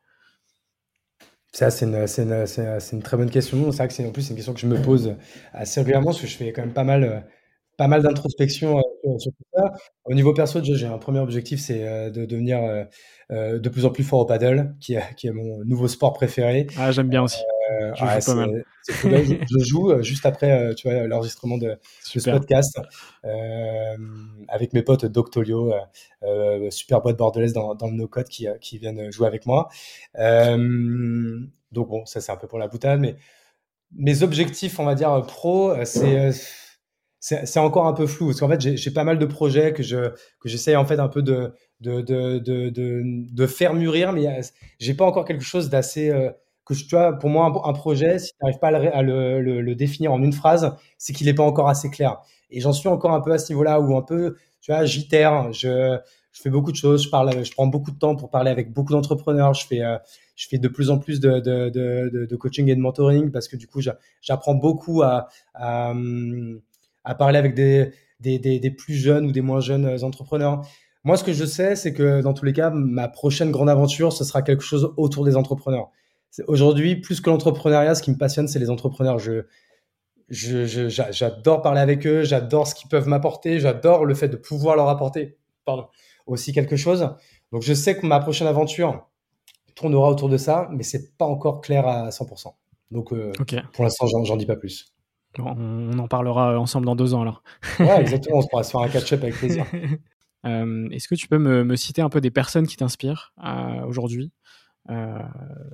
Ça, 1.52 1.70
c'est 1.70 1.86
une, 1.86 1.94
une, 1.96 3.02
très 3.02 3.16
bonne 3.16 3.30
question. 3.30 3.72
C'est 3.72 3.78
vrai 3.78 3.88
que 3.88 3.94
c'est 3.94 4.06
en 4.06 4.12
plus 4.12 4.28
une 4.30 4.36
question 4.36 4.54
que 4.54 4.60
je 4.60 4.66
me 4.66 4.80
pose 4.80 5.16
assez 5.52 5.80
régulièrement 5.80 6.10
parce 6.10 6.20
que 6.20 6.28
je 6.28 6.36
fais 6.36 6.52
quand 6.52 6.62
même 6.62 6.74
pas 6.74 6.84
mal, 6.84 7.26
pas 7.76 7.88
mal 7.88 8.02
d'introspection 8.02 8.80
sur 9.18 9.32
tout 9.32 9.44
ça. 9.52 9.72
Au 10.04 10.14
niveau 10.14 10.32
perso, 10.32 10.62
j'ai 10.62 10.86
un 10.86 10.98
premier 10.98 11.18
objectif, 11.18 11.58
c'est 11.58 12.12
de 12.12 12.24
devenir 12.24 12.60
de 13.30 13.68
plus 13.68 13.84
en 13.84 13.90
plus 13.90 14.04
fort 14.04 14.20
au 14.20 14.26
paddle, 14.26 14.76
qui 14.78 14.94
est, 14.94 15.02
qui 15.16 15.26
est 15.26 15.32
mon 15.32 15.64
nouveau 15.64 15.88
sport 15.88 16.12
préféré. 16.12 16.68
Ah, 16.78 16.92
j'aime 16.92 17.08
bien 17.08 17.24
aussi. 17.24 17.40
Euh, 17.70 17.92
je, 18.84 19.64
joue 19.64 19.90
euh, 19.90 20.02
juste 20.02 20.26
après 20.26 20.50
euh, 20.50 20.74
tu 20.74 20.88
vois, 20.88 21.06
l'enregistrement 21.06 21.58
de, 21.58 21.78
ce 22.02 22.30
podcast 22.30 22.80
avec 24.48 24.72
mes 24.72 24.82
potes 24.82 25.06
Doctolio, 25.06 25.72
super 26.70 27.00
boîte 27.00 27.16
bordelaise 27.16 27.52
dans, 27.52 27.74
dans 27.74 27.86
le 27.86 27.94
no-code 27.94 28.28
qui, 28.28 28.46
qui 28.60 28.78
viennent 28.78 29.12
jouer 29.12 29.26
avec 29.26 29.46
moi. 29.46 29.68
donc 30.16 31.88
bon, 31.88 32.04
ça 32.06 32.20
c'est 32.20 32.32
un 32.32 32.36
peu 32.36 32.48
pour 32.48 32.58
la 32.58 32.68
boutade, 32.68 33.00
mais 33.00 33.16
mes 33.92 34.22
objectifs, 34.22 34.78
on 34.78 34.84
va 34.84 34.94
dire, 34.94 35.22
pro, 35.26 35.74
c'est 35.84 36.30
c'est 37.22 37.60
encore 37.60 37.86
un 37.86 37.92
peu 37.92 38.06
flou 38.06 38.28
parce 38.28 38.40
qu'en 38.40 38.48
fait 38.48 38.76
j'ai 38.78 38.90
pas 38.90 39.04
mal 39.04 39.18
de 39.18 39.26
projets 39.26 39.74
que 39.74 39.82
je 39.82 40.08
que 40.40 40.48
j'essaie 40.48 40.74
en 40.74 40.86
fait 40.86 40.98
un 40.98 41.08
peu 41.08 41.20
de 41.20 41.52
de, 41.80 42.00
de, 42.00 42.38
de, 42.38 42.70
de, 42.70 43.46
faire 43.46 43.74
mûrir, 43.74 44.12
mais 44.12 44.40
j'ai 44.78 44.94
pas 44.94 45.04
encore 45.04 45.26
quelque 45.26 45.44
chose 45.44 45.68
d'assez 45.68 46.10
que 46.78 46.88
tu 46.88 47.18
pour 47.18 47.30
moi, 47.30 47.52
un, 47.64 47.72
projet, 47.72 48.18
si 48.18 48.32
tu 48.32 48.36
n'arrives 48.42 48.58
pas 48.58 48.68
à, 48.68 49.02
le, 49.02 49.74
définir 49.74 50.12
en 50.12 50.22
une 50.22 50.32
phrase, 50.32 50.76
c'est 50.98 51.12
qu'il 51.12 51.26
n'est 51.26 51.34
pas 51.34 51.42
encore 51.42 51.68
assez 51.68 51.90
clair. 51.90 52.18
Et 52.50 52.60
j'en 52.60 52.72
suis 52.72 52.88
encore 52.88 53.12
un 53.12 53.20
peu 53.20 53.32
à 53.32 53.38
ce 53.38 53.52
niveau-là, 53.52 53.80
où 53.80 53.96
un 53.96 54.02
peu, 54.02 54.36
tu 54.60 54.72
vois, 54.72 54.84
j'itère, 54.84 55.52
je, 55.52 55.98
fais 56.32 56.50
beaucoup 56.50 56.72
de 56.72 56.76
choses, 56.76 57.04
je 57.04 57.52
prends 57.52 57.66
beaucoup 57.66 57.90
de 57.90 57.98
temps 57.98 58.16
pour 58.16 58.30
parler 58.30 58.50
avec 58.50 58.72
beaucoup 58.72 58.92
d'entrepreneurs, 58.92 59.54
je 59.54 59.66
fais, 59.66 59.82
euh, 59.82 59.98
de 60.52 60.68
plus 60.68 60.90
en 60.90 60.98
plus 60.98 61.20
de, 61.20 62.36
coaching 62.36 62.68
et 62.68 62.74
de 62.74 62.80
mentoring 62.80 63.30
parce 63.30 63.48
que 63.48 63.56
du 63.56 63.66
coup, 63.66 63.80
j'apprends 64.22 64.54
beaucoup 64.54 65.02
à, 65.02 65.28
à, 65.54 65.94
parler 67.18 67.38
avec 67.38 67.54
des, 67.54 68.70
plus 68.76 68.94
jeunes 68.94 69.26
ou 69.26 69.32
des 69.32 69.42
moins 69.42 69.60
jeunes 69.60 70.02
entrepreneurs. 70.04 70.62
Moi, 71.02 71.16
ce 71.16 71.24
que 71.24 71.32
je 71.32 71.46
sais, 71.46 71.76
c'est 71.76 71.94
que 71.94 72.20
dans 72.20 72.34
tous 72.34 72.44
les 72.44 72.52
cas, 72.52 72.68
ma 72.70 73.08
prochaine 73.08 73.50
grande 73.50 73.70
aventure, 73.70 74.12
ce 74.12 74.22
sera 74.22 74.42
quelque 74.42 74.62
chose 74.62 74.92
autour 74.98 75.24
des 75.24 75.36
entrepreneurs. 75.36 75.90
Aujourd'hui, 76.46 76.96
plus 76.96 77.20
que 77.20 77.30
l'entrepreneuriat, 77.30 77.94
ce 77.94 78.02
qui 78.02 78.10
me 78.10 78.16
passionne, 78.16 78.48
c'est 78.48 78.58
les 78.58 78.70
entrepreneurs. 78.70 79.18
Je, 79.18 79.42
j'adore 80.28 81.62
parler 81.62 81.80
avec 81.80 82.06
eux, 82.06 82.22
j'adore 82.22 82.66
ce 82.66 82.74
qu'ils 82.74 82.88
peuvent 82.88 83.08
m'apporter, 83.08 83.58
j'adore 83.58 84.04
le 84.04 84.14
fait 84.14 84.28
de 84.28 84.36
pouvoir 84.36 84.76
leur 84.76 84.88
apporter 84.88 85.38
pardon, 85.64 85.88
aussi 86.26 86.52
quelque 86.52 86.76
chose. 86.76 87.10
Donc, 87.52 87.62
je 87.62 87.74
sais 87.74 87.96
que 87.96 88.06
ma 88.06 88.20
prochaine 88.20 88.46
aventure 88.46 89.08
tournera 89.74 90.08
autour 90.08 90.28
de 90.28 90.36
ça, 90.36 90.68
mais 90.72 90.82
c'est 90.82 91.16
pas 91.16 91.24
encore 91.24 91.60
clair 91.60 91.86
à 91.86 92.10
100%. 92.10 92.54
Donc, 92.90 93.12
euh, 93.12 93.32
pour 93.72 93.84
l'instant, 93.84 94.06
j'en 94.24 94.36
dis 94.36 94.46
pas 94.46 94.56
plus. 94.56 94.92
on 95.38 95.98
en 95.98 96.08
parlera 96.08 96.58
ensemble 96.58 96.86
dans 96.86 96.96
deux 96.96 97.14
ans 97.14 97.22
alors. 97.22 97.42
ouais, 97.80 98.00
exactement, 98.00 98.38
on 98.38 98.42
se 98.42 98.48
pourra 98.48 98.62
se 98.62 98.70
faire 98.70 98.80
un 98.80 98.88
catch-up 98.88 99.22
avec 99.22 99.36
plaisir. 99.36 99.66
Euh, 100.46 100.88
est-ce 100.90 101.06
que 101.06 101.14
tu 101.14 101.28
peux 101.28 101.36
me, 101.36 101.76
citer 101.76 102.00
un 102.00 102.08
peu 102.08 102.22
des 102.22 102.30
personnes 102.30 102.66
qui 102.66 102.78
t'inspirent 102.78 103.34
euh, 103.44 103.84
aujourd'hui? 103.84 104.32
Euh, 104.88 105.18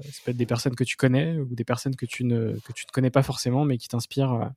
ça 0.02 0.20
peut 0.24 0.30
être 0.32 0.36
des 0.36 0.46
personnes 0.46 0.74
que 0.74 0.84
tu 0.84 0.96
connais 0.96 1.36
ou 1.36 1.54
des 1.54 1.64
personnes 1.64 1.94
que 1.94 2.06
tu 2.06 2.24
ne, 2.24 2.52
que 2.52 2.72
tu 2.72 2.84
ne 2.86 2.92
connais 2.92 3.10
pas 3.10 3.22
forcément, 3.22 3.64
mais 3.64 3.78
qui 3.78 3.88
t'inspirent 3.88 4.50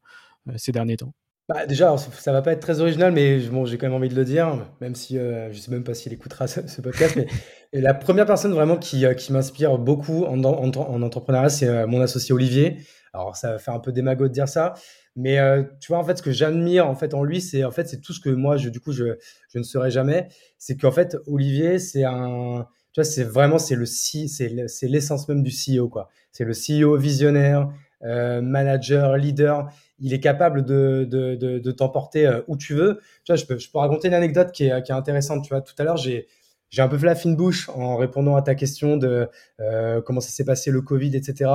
euh, 0.47 0.53
ces 0.57 0.71
derniers 0.71 0.97
temps. 0.97 1.13
Bah 1.47 1.65
déjà, 1.65 1.95
ça 1.97 2.31
va 2.31 2.43
pas 2.43 2.51
être 2.51 2.59
très 2.59 2.79
original, 2.79 3.11
mais 3.11 3.39
bon, 3.39 3.65
j'ai 3.65 3.79
quand 3.79 3.87
même 3.87 3.95
envie 3.95 4.09
de 4.09 4.15
le 4.15 4.23
dire, 4.23 4.55
même 4.81 4.93
si 4.93 5.17
euh, 5.17 5.51
je 5.51 5.57
sais 5.57 5.71
même 5.71 5.83
pas 5.83 5.95
s'il 5.95 6.13
écoutera 6.13 6.45
ce, 6.45 6.81
podcast. 6.81 7.15
Mais 7.15 7.27
la 7.81 7.95
première 7.95 8.27
personne 8.27 8.53
vraiment 8.53 8.77
qui, 8.77 9.03
qui 9.17 9.33
m'inspire 9.33 9.79
beaucoup 9.79 10.25
en, 10.25 10.43
en, 10.43 10.71
en 10.71 11.01
entrepreneuriat, 11.01 11.49
c'est 11.49 11.87
mon 11.87 12.01
associé 12.01 12.33
Olivier. 12.33 12.77
Alors 13.13 13.35
ça 13.35 13.53
va 13.53 13.57
faire 13.57 13.73
un 13.73 13.79
peu 13.79 13.91
démago 13.91 14.27
de 14.27 14.33
dire 14.33 14.47
ça, 14.47 14.75
mais 15.15 15.39
tu 15.79 15.91
vois 15.91 15.97
en 15.97 16.03
fait 16.03 16.19
ce 16.19 16.21
que 16.21 16.31
j'admire 16.31 16.87
en 16.87 16.93
fait 16.93 17.15
en 17.15 17.23
lui, 17.23 17.41
c'est 17.41 17.63
en 17.63 17.71
fait 17.71 17.89
c'est 17.89 17.99
tout 17.99 18.13
ce 18.13 18.19
que 18.19 18.29
moi 18.29 18.57
je 18.57 18.69
du 18.69 18.79
coup 18.79 18.91
je, 18.91 19.15
je 19.51 19.57
ne 19.57 19.63
serai 19.63 19.89
jamais. 19.89 20.27
C'est 20.59 20.77
qu'en 20.77 20.91
fait 20.91 21.17
Olivier, 21.25 21.79
c'est 21.79 22.03
un 22.03 22.67
c'est 23.03 23.23
vraiment 23.23 23.59
c'est 23.59 23.75
le 23.75 23.85
c'est 23.85 24.87
l'essence 24.87 25.27
même 25.27 25.43
du 25.43 25.51
CEO 25.51 25.89
quoi. 25.89 26.09
C'est 26.31 26.45
le 26.45 26.53
CEO 26.53 26.97
visionnaire, 26.97 27.69
euh, 28.03 28.41
manager, 28.41 29.17
leader. 29.17 29.69
Il 29.99 30.13
est 30.13 30.19
capable 30.19 30.63
de, 30.63 31.05
de, 31.09 31.35
de, 31.35 31.71
t'emporter 31.71 32.25
euh, 32.25 32.41
où 32.47 32.55
tu 32.55 32.73
veux. 32.73 32.99
Tu 33.25 33.31
vois, 33.31 33.35
je 33.35 33.45
peux, 33.45 33.57
je 33.57 33.69
peux 33.69 33.79
raconter 33.79 34.07
une 34.07 34.13
anecdote 34.13 34.51
qui 34.51 34.65
est, 34.65 34.83
qui 34.83 34.91
est 34.91 34.95
intéressante. 34.95 35.43
Tu 35.43 35.49
vois, 35.49 35.61
tout 35.61 35.73
à 35.77 35.83
l'heure, 35.83 35.97
j'ai, 35.97 36.27
j'ai 36.69 36.81
un 36.81 36.87
peu 36.87 36.97
fait 36.97 37.05
la 37.05 37.15
fine 37.15 37.35
bouche 37.35 37.69
en 37.69 37.97
répondant 37.97 38.35
à 38.35 38.41
ta 38.41 38.55
question 38.55 38.95
de 38.95 39.27
euh, 39.59 40.01
comment 40.01 40.21
ça 40.21 40.29
s'est 40.29 40.45
passé 40.45 40.71
le 40.71 40.81
Covid, 40.81 41.15
etc. 41.15 41.51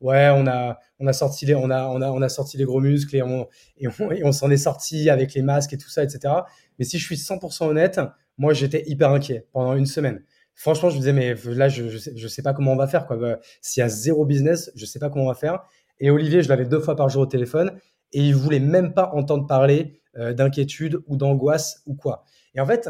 Ouais, 0.00 0.28
on 0.34 0.46
a, 0.46 0.78
on 0.98 1.06
a 1.06 1.12
sorti 1.12 1.46
les, 1.46 1.54
on 1.54 1.70
a, 1.70 1.86
on 1.86 2.02
a, 2.02 2.10
on 2.10 2.20
a 2.20 2.28
sorti 2.28 2.56
les 2.58 2.64
gros 2.64 2.80
muscles 2.80 3.16
et 3.16 3.22
on, 3.22 3.48
et 3.78 4.24
on 4.24 4.32
s'en 4.32 4.50
est 4.50 4.56
sorti 4.56 5.08
avec 5.08 5.34
les 5.34 5.42
masques 5.42 5.72
et 5.72 5.78
tout 5.78 5.88
ça, 5.88 6.02
etc. 6.02 6.34
Mais 6.78 6.84
si 6.84 6.98
je 6.98 7.04
suis 7.04 7.16
100% 7.16 7.66
honnête, 7.66 8.00
moi, 8.38 8.52
j'étais 8.52 8.82
hyper 8.86 9.10
inquiet 9.10 9.46
pendant 9.52 9.74
une 9.74 9.86
semaine 9.86 10.22
franchement, 10.56 10.90
je 10.90 10.94
me 10.94 11.00
disais, 11.00 11.12
mais 11.12 11.34
là, 11.54 11.68
je, 11.68 11.88
je, 11.88 12.28
sais, 12.28 12.42
pas 12.42 12.52
comment 12.52 12.72
on 12.72 12.76
va 12.76 12.88
faire. 12.88 13.06
Quoi. 13.06 13.16
Bah, 13.16 13.38
s'il 13.60 13.82
y 13.82 13.84
a 13.84 13.88
zéro 13.88 14.24
business, 14.24 14.72
je 14.74 14.84
sais 14.84 14.98
pas 14.98 15.10
comment 15.10 15.26
on 15.26 15.28
va 15.28 15.34
faire. 15.34 15.62
Et 16.00 16.10
Olivier, 16.10 16.42
je 16.42 16.48
l'avais 16.48 16.64
deux 16.64 16.80
fois 16.80 16.96
par 16.96 17.08
jour 17.08 17.22
au 17.22 17.26
téléphone 17.26 17.78
et 18.12 18.20
il 18.20 18.34
voulait 18.34 18.60
même 18.60 18.92
pas 18.92 19.10
entendre 19.14 19.46
parler 19.46 20.00
euh, 20.16 20.32
d'inquiétude 20.32 20.98
ou 21.06 21.16
d'angoisse 21.16 21.82
ou 21.86 21.94
quoi. 21.94 22.24
Et 22.54 22.60
en 22.60 22.66
fait, 22.66 22.88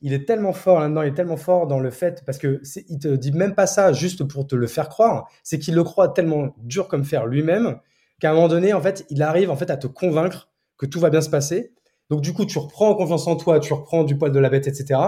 il 0.00 0.12
est 0.12 0.26
tellement 0.26 0.52
fort 0.52 0.80
là-dedans, 0.80 1.02
il 1.02 1.08
est 1.08 1.14
tellement 1.14 1.36
fort 1.36 1.66
dans 1.66 1.78
le 1.78 1.90
fait, 1.90 2.24
parce 2.26 2.38
que 2.38 2.60
il 2.88 2.98
te 2.98 3.08
dit 3.14 3.30
même 3.30 3.54
pas 3.54 3.66
ça 3.66 3.92
juste 3.92 4.24
pour 4.24 4.46
te 4.46 4.56
le 4.56 4.66
faire 4.66 4.88
croire, 4.88 5.28
c'est 5.44 5.60
qu'il 5.60 5.74
le 5.74 5.84
croit 5.84 6.08
tellement 6.08 6.54
dur 6.58 6.88
comme 6.88 7.04
faire 7.04 7.26
lui-même 7.26 7.78
qu'à 8.20 8.30
un 8.30 8.34
moment 8.34 8.48
donné, 8.48 8.72
en 8.72 8.80
fait, 8.80 9.06
il 9.10 9.22
arrive 9.22 9.50
en 9.50 9.56
fait 9.56 9.70
à 9.70 9.76
te 9.76 9.86
convaincre 9.86 10.50
que 10.76 10.86
tout 10.86 10.98
va 10.98 11.10
bien 11.10 11.20
se 11.20 11.30
passer 11.30 11.72
donc 12.12 12.20
du 12.20 12.34
coup, 12.34 12.44
tu 12.44 12.58
reprends 12.58 12.94
confiance 12.94 13.26
en 13.26 13.36
toi, 13.36 13.58
tu 13.58 13.72
reprends 13.72 14.04
du 14.04 14.18
poil 14.18 14.32
de 14.32 14.38
la 14.38 14.50
bête, 14.50 14.66
etc. 14.66 15.00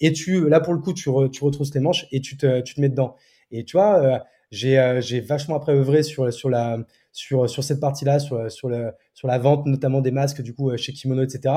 Et 0.00 0.12
tu, 0.12 0.48
là 0.48 0.60
pour 0.60 0.74
le 0.74 0.78
coup, 0.78 0.92
tu, 0.92 1.08
retrousses 1.08 1.74
les 1.74 1.80
manches 1.80 2.06
et 2.12 2.20
tu 2.20 2.36
te, 2.36 2.80
mets 2.80 2.88
dedans. 2.88 3.16
Et 3.50 3.64
tu 3.64 3.76
vois, 3.76 3.98
euh, 4.00 4.18
j'ai, 4.52 4.78
euh, 4.78 5.00
j'ai 5.00 5.18
vachement 5.18 5.56
après 5.56 5.72
œuvré 5.72 6.04
sur, 6.04 6.32
sur, 6.32 6.48
la, 6.48 6.78
sur, 7.10 7.48
cette 7.48 7.80
partie-là, 7.80 8.20
sur, 8.20 8.70
la 8.70 9.38
vente 9.38 9.66
notamment 9.66 10.00
des 10.00 10.12
masques 10.12 10.40
du 10.40 10.54
coup 10.54 10.70
euh, 10.70 10.76
chez 10.76 10.92
Kimono, 10.92 11.24
etc. 11.24 11.52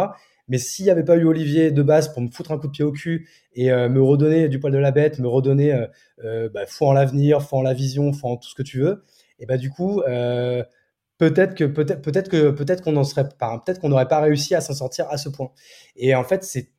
Mais 0.47 0.58
s'il 0.58 0.86
n'y 0.86 0.91
avait 0.91 1.03
pas 1.03 1.18
eu 1.18 1.26
Olivier 1.26 1.70
de 1.70 1.84
base 1.84 2.12
pour 2.12 2.24
me 2.24 2.32
foutre 2.32 2.51
un 2.51 2.58
coup 2.58 2.66
de 2.66 2.72
pied 2.72 2.84
au 2.84 2.91
cul 2.91 3.30
et 3.53 3.70
me 3.70 4.01
redonner 4.01 4.49
du 4.49 4.60
poil 4.60 4.74
de 4.74 4.80
la 4.80 4.91
bête, 4.91 5.20
me 5.20 5.28
redonner 5.28 5.86
bah, 6.24 6.66
foi 6.68 6.88
en 6.88 6.93
l'avenir, 6.93 7.43
foi 7.43 7.60
en 7.60 7.62
la 7.62 7.76
vision, 7.76 8.12
foi 8.12 8.32
en 8.32 8.38
tout 8.38 8.49
ce 8.49 8.56
que 8.56 8.64
tu 8.64 8.80
veux, 8.80 9.03
et 9.39 9.45
bah 9.47 9.58
du 9.58 9.72
coup, 9.72 10.03
peut-être 11.18 11.55
que 11.55 11.63
peut-être 11.63 12.01
peut-être 12.01 12.30
que 12.30 12.51
peut-être 12.51 12.84
qu'on 12.84 12.95
en 12.97 13.03
serait 13.03 13.30
pas 13.30 13.61
peut-être 13.66 13.80
qu'on 13.80 13.89
n'aurait 13.89 14.07
pas 14.07 14.20
réussi 14.20 14.55
à 14.55 14.61
s'en 14.61 14.74
sortir 14.74 15.07
à 15.09 15.18
ce 15.18 15.30
point. 15.30 15.51
Et 15.95 16.16
en 16.16 16.24
fait 16.24 16.43
c'est 16.43 16.72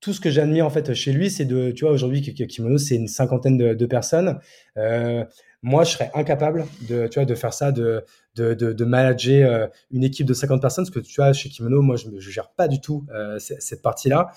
tout 0.00 0.12
ce 0.12 0.20
que 0.20 0.30
j'admire 0.30 0.64
en 0.66 0.70
fait 0.70 0.94
chez 0.94 1.12
lui 1.12 1.30
c'est 1.30 1.44
de 1.44 1.70
tu 1.70 1.84
vois 1.84 1.92
aujourd'hui 1.92 2.22
Kimono 2.22 2.78
c'est 2.78 2.96
une 2.96 3.08
cinquantaine 3.08 3.56
de, 3.56 3.86
personnes. 3.86 4.38
Euh, 4.76 5.24
moi 5.62 5.84
je 5.84 5.92
serais 5.92 6.10
incapable 6.14 6.66
de 6.88 7.08
tu 7.08 7.18
vois 7.18 7.24
de 7.24 7.34
faire 7.34 7.52
ça 7.52 7.72
de 7.72 8.04
de, 8.36 8.54
de, 8.54 8.84
manager 8.84 9.50
euh, 9.50 9.66
une 9.90 10.04
équipe 10.04 10.24
de 10.24 10.34
50 10.34 10.60
personnes 10.60 10.84
parce 10.84 10.94
que 10.94 11.00
tu 11.00 11.16
vois 11.20 11.32
chez 11.32 11.48
Kimono 11.48 11.82
moi 11.82 11.96
je, 11.96 12.06
je 12.16 12.30
gère 12.30 12.50
pas 12.50 12.68
du 12.68 12.80
tout 12.80 13.04
euh, 13.12 13.40
cette 13.40 13.82
partie 13.82 14.08
là 14.08 14.30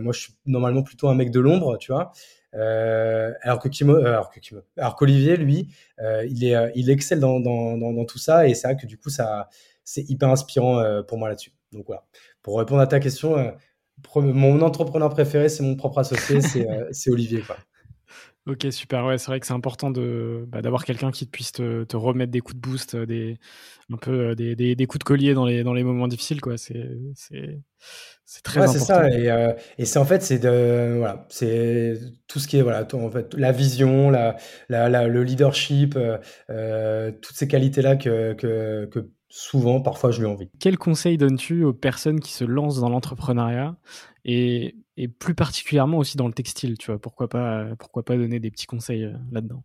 moi 0.00 0.12
je 0.12 0.20
suis 0.20 0.34
normalement 0.46 0.84
plutôt 0.84 1.08
un 1.08 1.16
mec 1.16 1.32
de 1.32 1.40
l'ombre 1.40 1.78
tu 1.78 1.90
vois 1.90 2.12
euh, 2.56 3.32
alors 3.42 3.58
que 3.58 3.68
Kimo, 3.68 3.94
euh, 3.94 4.20
qu'Olivier, 4.96 5.36
lui, 5.36 5.74
euh, 6.00 6.26
il 6.26 6.90
excelle 6.90 7.20
dans, 7.20 8.04
tout 8.06 8.18
ça 8.18 8.48
et 8.48 8.54
c'est 8.54 8.68
vrai 8.68 8.76
que 8.76 8.86
du 8.86 8.98
coup, 8.98 9.10
c'est 9.10 10.10
hyper 10.10 10.30
inspirant 10.30 11.02
pour 11.06 11.18
moi 11.18 11.28
là-dessus. 11.28 11.52
Donc 11.72 11.86
voilà. 11.86 12.04
Pour 12.42 12.58
répondre 12.58 12.80
à 12.80 12.86
ta 12.86 13.00
question, 13.00 13.52
mon 14.14 14.60
entrepreneur 14.62 15.10
préféré, 15.10 15.48
c'est 15.48 15.62
mon 15.62 15.76
propre 15.76 15.98
associé, 15.98 16.40
c'est 16.92 17.10
Olivier. 17.10 17.42
Ok, 18.46 18.64
super. 18.70 19.04
Ouais, 19.04 19.18
c'est 19.18 19.26
vrai 19.26 19.40
que 19.40 19.46
c'est 19.46 19.52
important 19.52 19.90
de 19.90 20.44
bah, 20.46 20.62
d'avoir 20.62 20.84
quelqu'un 20.84 21.10
qui 21.10 21.26
puisse 21.26 21.50
te, 21.50 21.82
te, 21.82 21.96
remettre 21.96 22.30
des 22.30 22.40
coups 22.40 22.54
de 22.54 22.60
boost, 22.60 22.94
des 22.94 23.38
un 23.92 23.96
peu 23.96 24.36
des, 24.36 24.54
des, 24.54 24.76
des, 24.76 24.86
coups 24.86 25.00
de 25.00 25.04
collier 25.04 25.34
dans 25.34 25.44
les 25.44 25.64
dans 25.64 25.74
les 25.74 25.82
moments 25.82 26.06
difficiles, 26.06 26.40
quoi. 26.40 26.56
C'est 26.56 26.88
c'est 27.16 27.60
c'est 28.24 28.42
très 28.42 28.60
ouais, 28.60 28.66
important. 28.68 28.84
c'est 28.84 28.92
ça. 28.92 29.10
Et, 29.10 29.30
euh, 29.30 29.52
et 29.78 29.84
c'est 29.84 29.98
en 29.98 30.04
fait 30.04 30.22
c'est 30.22 30.38
de 30.38 30.96
voilà, 30.98 31.26
c'est 31.28 31.98
tout 32.28 32.38
ce 32.38 32.46
qui 32.46 32.56
est 32.58 32.62
voilà, 32.62 32.86
en 32.92 33.10
fait 33.10 33.34
la 33.34 33.50
vision, 33.50 34.10
la, 34.10 34.36
la, 34.68 34.88
la 34.88 35.08
le 35.08 35.24
leadership, 35.24 35.96
euh, 35.96 36.18
euh 36.50 37.10
toutes 37.20 37.36
ces 37.36 37.48
qualités 37.48 37.82
là 37.82 37.96
que, 37.96 38.34
que 38.34 38.86
que 38.86 39.10
souvent, 39.28 39.80
parfois, 39.80 40.10
je 40.10 40.20
lui 40.20 40.26
envie. 40.26 40.48
Quel 40.60 40.78
conseil 40.78 41.18
donnes-tu 41.18 41.64
aux 41.64 41.72
personnes 41.72 42.20
qui 42.20 42.32
se 42.32 42.44
lancent 42.44 42.80
dans 42.80 42.88
l'entrepreneuriat 42.88 43.76
et, 44.24 44.76
et, 44.96 45.08
plus 45.08 45.34
particulièrement 45.34 45.98
aussi 45.98 46.16
dans 46.16 46.26
le 46.26 46.34
textile, 46.34 46.78
tu 46.78 46.90
vois? 46.90 47.00
Pourquoi 47.00 47.28
pas, 47.28 47.66
pourquoi 47.78 48.04
pas 48.04 48.16
donner 48.16 48.40
des 48.40 48.50
petits 48.50 48.66
conseils 48.66 49.04
euh, 49.04 49.12
là-dedans? 49.30 49.62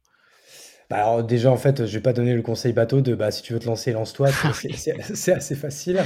Bah 0.92 0.98
alors 0.98 1.24
déjà 1.24 1.50
en 1.50 1.56
fait 1.56 1.86
je 1.86 1.94
vais 1.94 2.02
pas 2.02 2.12
donner 2.12 2.34
le 2.34 2.42
conseil 2.42 2.74
bateau 2.74 3.00
de 3.00 3.16
bah 3.16 3.32
si 3.32 3.42
tu 3.42 3.54
veux 3.54 3.60
te 3.60 3.66
lancer 3.66 3.94
lance-toi 3.94 4.28
c'est 5.14 5.32
assez 5.32 5.56
facile. 5.56 6.02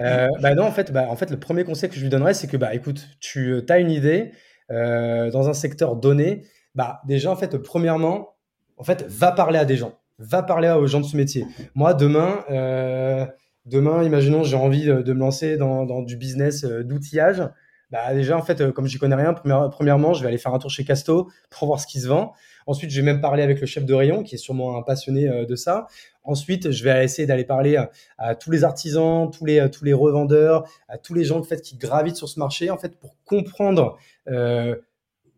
Euh, 0.00 0.28
bah 0.40 0.54
non 0.54 0.62
en 0.62 0.72
fait 0.72 0.90
bah 0.92 1.08
en 1.10 1.16
fait 1.16 1.30
le 1.30 1.38
premier 1.38 1.62
conseil 1.62 1.90
que 1.90 1.96
je 1.96 2.00
lui 2.00 2.08
donnerais 2.08 2.32
c'est 2.32 2.46
que 2.46 2.56
bah 2.56 2.74
écoute 2.74 3.06
tu 3.20 3.50
euh, 3.50 3.66
as 3.68 3.78
une 3.80 3.90
idée 3.90 4.32
euh, 4.70 5.30
dans 5.30 5.50
un 5.50 5.52
secteur 5.52 5.94
donné 5.94 6.46
bah 6.74 7.02
déjà 7.06 7.30
en 7.30 7.36
fait 7.36 7.58
premièrement 7.58 8.30
en 8.78 8.82
fait 8.82 9.04
va 9.08 9.30
parler 9.30 9.58
à 9.58 9.66
des 9.66 9.76
gens 9.76 9.99
va 10.20 10.42
parler 10.42 10.68
aux 10.70 10.86
gens 10.86 11.00
de 11.00 11.06
ce 11.06 11.16
métier. 11.16 11.46
Moi, 11.74 11.94
demain, 11.94 12.44
euh, 12.50 13.26
demain, 13.64 14.04
imaginons, 14.04 14.44
j'ai 14.44 14.56
envie 14.56 14.84
de, 14.84 15.12
me 15.12 15.18
lancer 15.18 15.56
dans, 15.56 16.02
du 16.02 16.16
business 16.16 16.64
euh, 16.64 16.84
d'outillage. 16.84 17.42
Bah 17.90 18.14
déjà, 18.14 18.36
en 18.36 18.42
fait, 18.42 18.60
euh, 18.60 18.70
comme 18.70 18.86
j'y 18.86 18.98
connais 18.98 19.16
rien, 19.16 19.34
premièrement, 19.34 20.14
je 20.14 20.22
vais 20.22 20.28
aller 20.28 20.38
faire 20.38 20.54
un 20.54 20.60
tour 20.60 20.70
chez 20.70 20.84
Casto 20.84 21.28
pour 21.48 21.66
voir 21.66 21.80
ce 21.80 21.88
qui 21.88 22.00
se 22.00 22.06
vend. 22.06 22.34
Ensuite, 22.66 22.90
je 22.90 23.00
vais 23.00 23.04
même 23.04 23.20
parler 23.20 23.42
avec 23.42 23.60
le 23.60 23.66
chef 23.66 23.84
de 23.84 23.94
rayon, 23.94 24.22
qui 24.22 24.36
est 24.36 24.38
sûrement 24.38 24.76
un 24.76 24.82
passionné 24.82 25.28
de 25.44 25.56
ça. 25.56 25.88
Ensuite, 26.22 26.70
je 26.70 26.84
vais 26.84 27.02
essayer 27.02 27.26
d'aller 27.26 27.44
parler 27.44 27.76
à, 28.18 28.34
tous 28.36 28.52
les 28.52 28.62
artisans, 28.62 29.28
tous 29.30 29.44
les, 29.44 29.68
tous 29.70 29.84
les 29.84 29.94
revendeurs, 29.94 30.68
à 30.86 30.98
tous 30.98 31.14
les 31.14 31.24
gens 31.24 31.38
en 31.40 31.42
fait, 31.42 31.62
qui 31.62 31.76
gravitent 31.76 32.16
sur 32.16 32.28
ce 32.28 32.38
marché, 32.38 32.70
en 32.70 32.76
fait, 32.76 32.96
pour 33.00 33.16
comprendre 33.24 33.96
euh, 34.28 34.76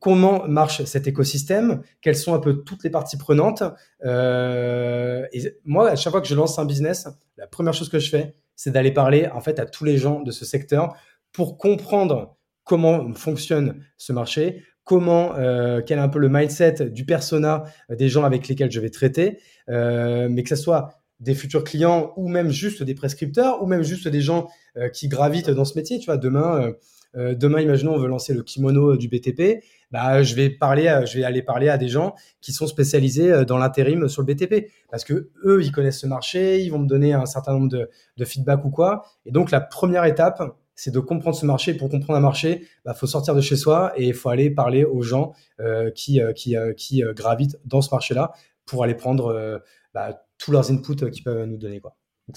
comment 0.03 0.49
marche 0.49 0.83
cet 0.83 1.07
écosystème, 1.07 1.81
quelles 2.01 2.17
sont 2.17 2.35
un 2.35 2.41
peu 2.41 2.65
toutes 2.65 2.83
les 2.83 2.91
parties 2.91 3.17
prenantes. 3.17 3.63
Euh, 4.05 5.25
moi, 5.65 5.91
à 5.91 5.97
chaque 5.97 6.11
fois 6.11 6.21
que 6.21 6.27
je 6.27 6.35
lance 6.35 6.59
un 6.59 6.65
business, 6.65 7.07
la 7.37 7.47
première 7.47 7.73
chose 7.73 7.89
que 7.89 8.01
je 8.01 8.11
fais, 8.11 8.35
c'est 8.57 8.73
d'aller 8.73 8.91
parler 8.91 9.29
en 9.29 9.41
fait 9.41 9.61
à 9.61 9.65
tous 9.65 9.85
les 9.85 9.99
gens 9.99 10.21
de 10.21 10.33
ce 10.33 10.45
secteur 10.45 10.97
pour 11.31 11.57
comprendre 11.57 12.37
comment 12.65 13.15
fonctionne 13.15 13.81
ce 13.97 14.13
marché, 14.13 14.65
comment, 14.83 15.37
euh, 15.37 15.81
quel 15.87 15.99
est 15.99 16.03
un 16.03 16.09
peu 16.09 16.19
le 16.19 16.29
mindset 16.29 16.91
du 16.91 17.07
persona 17.07 17.63
des 17.89 18.09
gens 18.09 18.25
avec 18.25 18.49
lesquels 18.49 18.73
je 18.73 18.81
vais 18.81 18.91
traiter, 18.91 19.39
euh, 19.69 20.29
mais 20.29 20.43
que 20.43 20.49
ce 20.49 20.57
soit 20.57 21.01
des 21.21 21.37
futurs 21.37 21.63
clients 21.63 22.13
ou 22.17 22.27
même 22.27 22.51
juste 22.51 22.83
des 22.83 22.97
prescripteurs 22.97 23.63
ou 23.63 23.67
même 23.67 23.85
juste 23.85 24.09
des 24.09 24.21
gens 24.21 24.49
qui 24.93 25.07
gravitent 25.07 25.51
dans 25.51 25.65
ce 25.65 25.79
métier. 25.79 26.01
Tu 26.01 26.07
vois, 26.07 26.17
demain, 26.17 26.73
demain, 27.15 27.61
imaginons, 27.61 27.95
on 27.95 27.99
veut 27.99 28.09
lancer 28.09 28.35
le 28.35 28.43
kimono 28.43 28.97
du 28.97 29.07
BTP. 29.07 29.63
Bah, 29.93 30.23
je 30.23 30.35
vais 30.35 30.51
parler, 30.51 31.03
je 31.07 31.19
vais 31.19 31.25
aller 31.25 31.43
parler 31.43 31.69
à 31.69 31.79
des 31.79 31.89
gens 31.89 32.15
qui 32.41 32.53
sont 32.53 32.67
spécialisés 32.67 33.45
dans 33.45 33.59
l'intérim 33.59 34.09
sur 34.09 34.23
le 34.23 34.35
BTP 34.35 34.71
parce 34.91 35.05
que 35.05 35.31
eux, 35.45 35.63
ils 35.63 35.71
connaissent 35.71 36.01
ce 36.01 36.07
marché, 36.07 36.63
ils 36.63 36.71
vont 36.71 36.79
me 36.79 36.89
donner 36.89 37.13
un 37.13 37.27
certain 37.27 37.53
nombre 37.53 37.69
de, 37.69 37.91
de 38.17 38.25
feedback 38.25 38.65
ou 38.65 38.71
quoi. 38.71 39.05
Et 39.27 39.31
donc, 39.31 39.51
la 39.51 39.61
première 39.61 40.05
étape, 40.07 40.43
c'est 40.75 40.91
de 40.91 41.01
comprendre 41.01 41.37
ce 41.37 41.47
marché. 41.47 41.75
Pour 41.75 41.89
comprendre 41.89 42.19
un 42.19 42.23
marché, 42.23 42.61
il 42.63 42.69
bah, 42.85 42.95
faut 42.95 43.07
sortir 43.07 43.35
de 43.35 43.41
chez 43.41 43.57
soi 43.57 43.93
et 43.97 44.07
il 44.09 44.15
faut 44.15 44.29
aller 44.29 44.51
parler 44.51 44.85
aux 44.85 45.03
gens 45.03 45.33
euh, 45.61 45.91
qui, 45.91 46.21
euh, 46.21 46.33
qui, 46.33 46.57
euh, 46.57 46.73
qui 46.73 47.03
gravitent 47.15 47.59
dans 47.65 47.83
ce 47.83 47.91
marché-là 47.91 48.33
pour 48.67 48.85
aller 48.85 48.95
prendre 48.95 49.61
bah, 49.93 50.25
tous 50.39 50.53
leurs 50.53 50.71
inputs 50.71 51.11
qu'ils 51.11 51.25
peuvent 51.25 51.47
nous 51.47 51.57
donner. 51.57 51.81
Quoi. 51.81 51.97
Donc, 52.29 52.37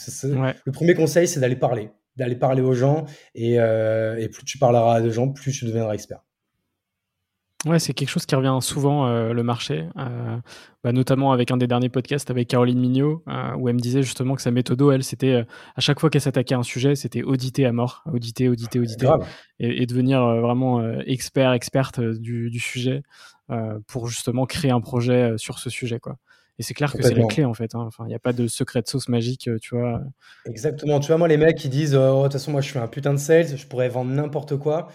Le 0.66 0.72
premier 0.72 0.95
conseil, 0.95 1.28
c'est 1.28 1.39
d'aller 1.39 1.56
parler, 1.56 1.91
d'aller 2.16 2.36
parler 2.36 2.62
aux 2.62 2.74
gens 2.74 3.06
et, 3.36 3.53
et 3.56 4.30
plus 4.30 4.43
tu 4.43 4.58
parleras 4.58 4.95
à 4.95 5.01
des 5.01 5.12
gens, 5.12 5.30
plus 5.30 5.51
tu 5.51 5.66
deviendras 5.66 5.93
expert. 5.93 6.25
Ouais, 7.66 7.80
c'est 7.80 7.93
quelque 7.93 8.09
chose 8.09 8.28
qui 8.28 8.36
revient 8.36 8.55
souvent, 8.61 9.07
euh, 9.07 9.34
le 9.34 9.41
marché, 9.41 9.88
euh, 9.97 10.38
bah, 10.84 10.91
notamment 10.91 11.32
avec 11.32 11.49
un 11.49 11.57
des 11.57 11.66
derniers 11.66 11.89
podcasts 11.89 12.30
avec 12.30 12.47
Caroline 12.47 12.80
Mignot, 12.80 13.24
euh, 13.28 13.55
où 13.57 13.68
elle 13.68 13.76
me 13.76 13.80
disait 13.80 14.03
justement 14.03 14.36
que 14.36 14.43
sa 14.43 14.51
méthode, 14.51 14.80
elle, 14.93 15.03
c'était 15.03 15.43
à 15.76 15.82
chaque 15.82 15.99
fois 15.99 16.11
qu'elle 16.11 16.22
s'attaquait 16.22 16.53
à 16.53 16.59
un 16.59 16.63
sujet, 16.63 16.95
c'était 16.95 17.24
auditer 17.24 17.66
à 17.66 17.72
mort, 17.72 18.03
auditer, 18.13 18.49
auditer, 18.49 18.80
auditer, 18.80 19.09
et, 19.59 19.82
et, 19.82 19.86
devenir 19.88 20.22
vraiment 20.41 20.88
expert, 21.07 21.53
experte 21.53 21.99
du, 21.99 22.51
du 22.51 22.59
sujet 22.59 23.01
pour 23.88 24.07
justement 24.07 24.45
créer 24.45 24.72
un 24.72 24.82
projet 24.82 25.34
sur 25.38 25.57
ce 25.57 25.72
sujet, 25.72 25.99
quoi. 25.99 26.18
Et 26.57 26.63
c'est 26.63 26.74
clair 26.74 26.93
que 26.93 27.03
c'est 27.03 27.16
la 27.16 27.26
clé 27.26 27.43
en 27.43 27.53
fait. 27.53 27.76
Hein. 27.76 27.84
Enfin, 27.86 28.05
il 28.05 28.09
n'y 28.09 28.16
a 28.16 28.20
pas 28.20 28.32
de 28.32 28.47
secret 28.47 28.82
de 28.82 28.88
sauce 28.88 29.09
magique, 29.09 29.49
tu 29.61 29.76
vois. 29.76 30.01
Exactement. 30.45 30.99
Tu 30.99 31.07
vois, 31.07 31.18
moi, 31.18 31.28
les 31.28 31.36
mecs 31.36 31.57
qui 31.57 31.68
disent, 31.68 31.95
oh, 31.95 32.20
de 32.20 32.24
toute 32.24 32.34
façon, 32.34 32.51
moi, 32.51 32.61
je 32.61 32.70
suis 32.70 32.80
un 32.80 32.88
putain 32.88 33.11
de 33.11 33.20
sales, 33.20 33.57
je 33.57 33.68
pourrais 33.68 33.89
vendre 33.89 34.11
n'importe 34.11 34.55
quoi. 34.55 34.88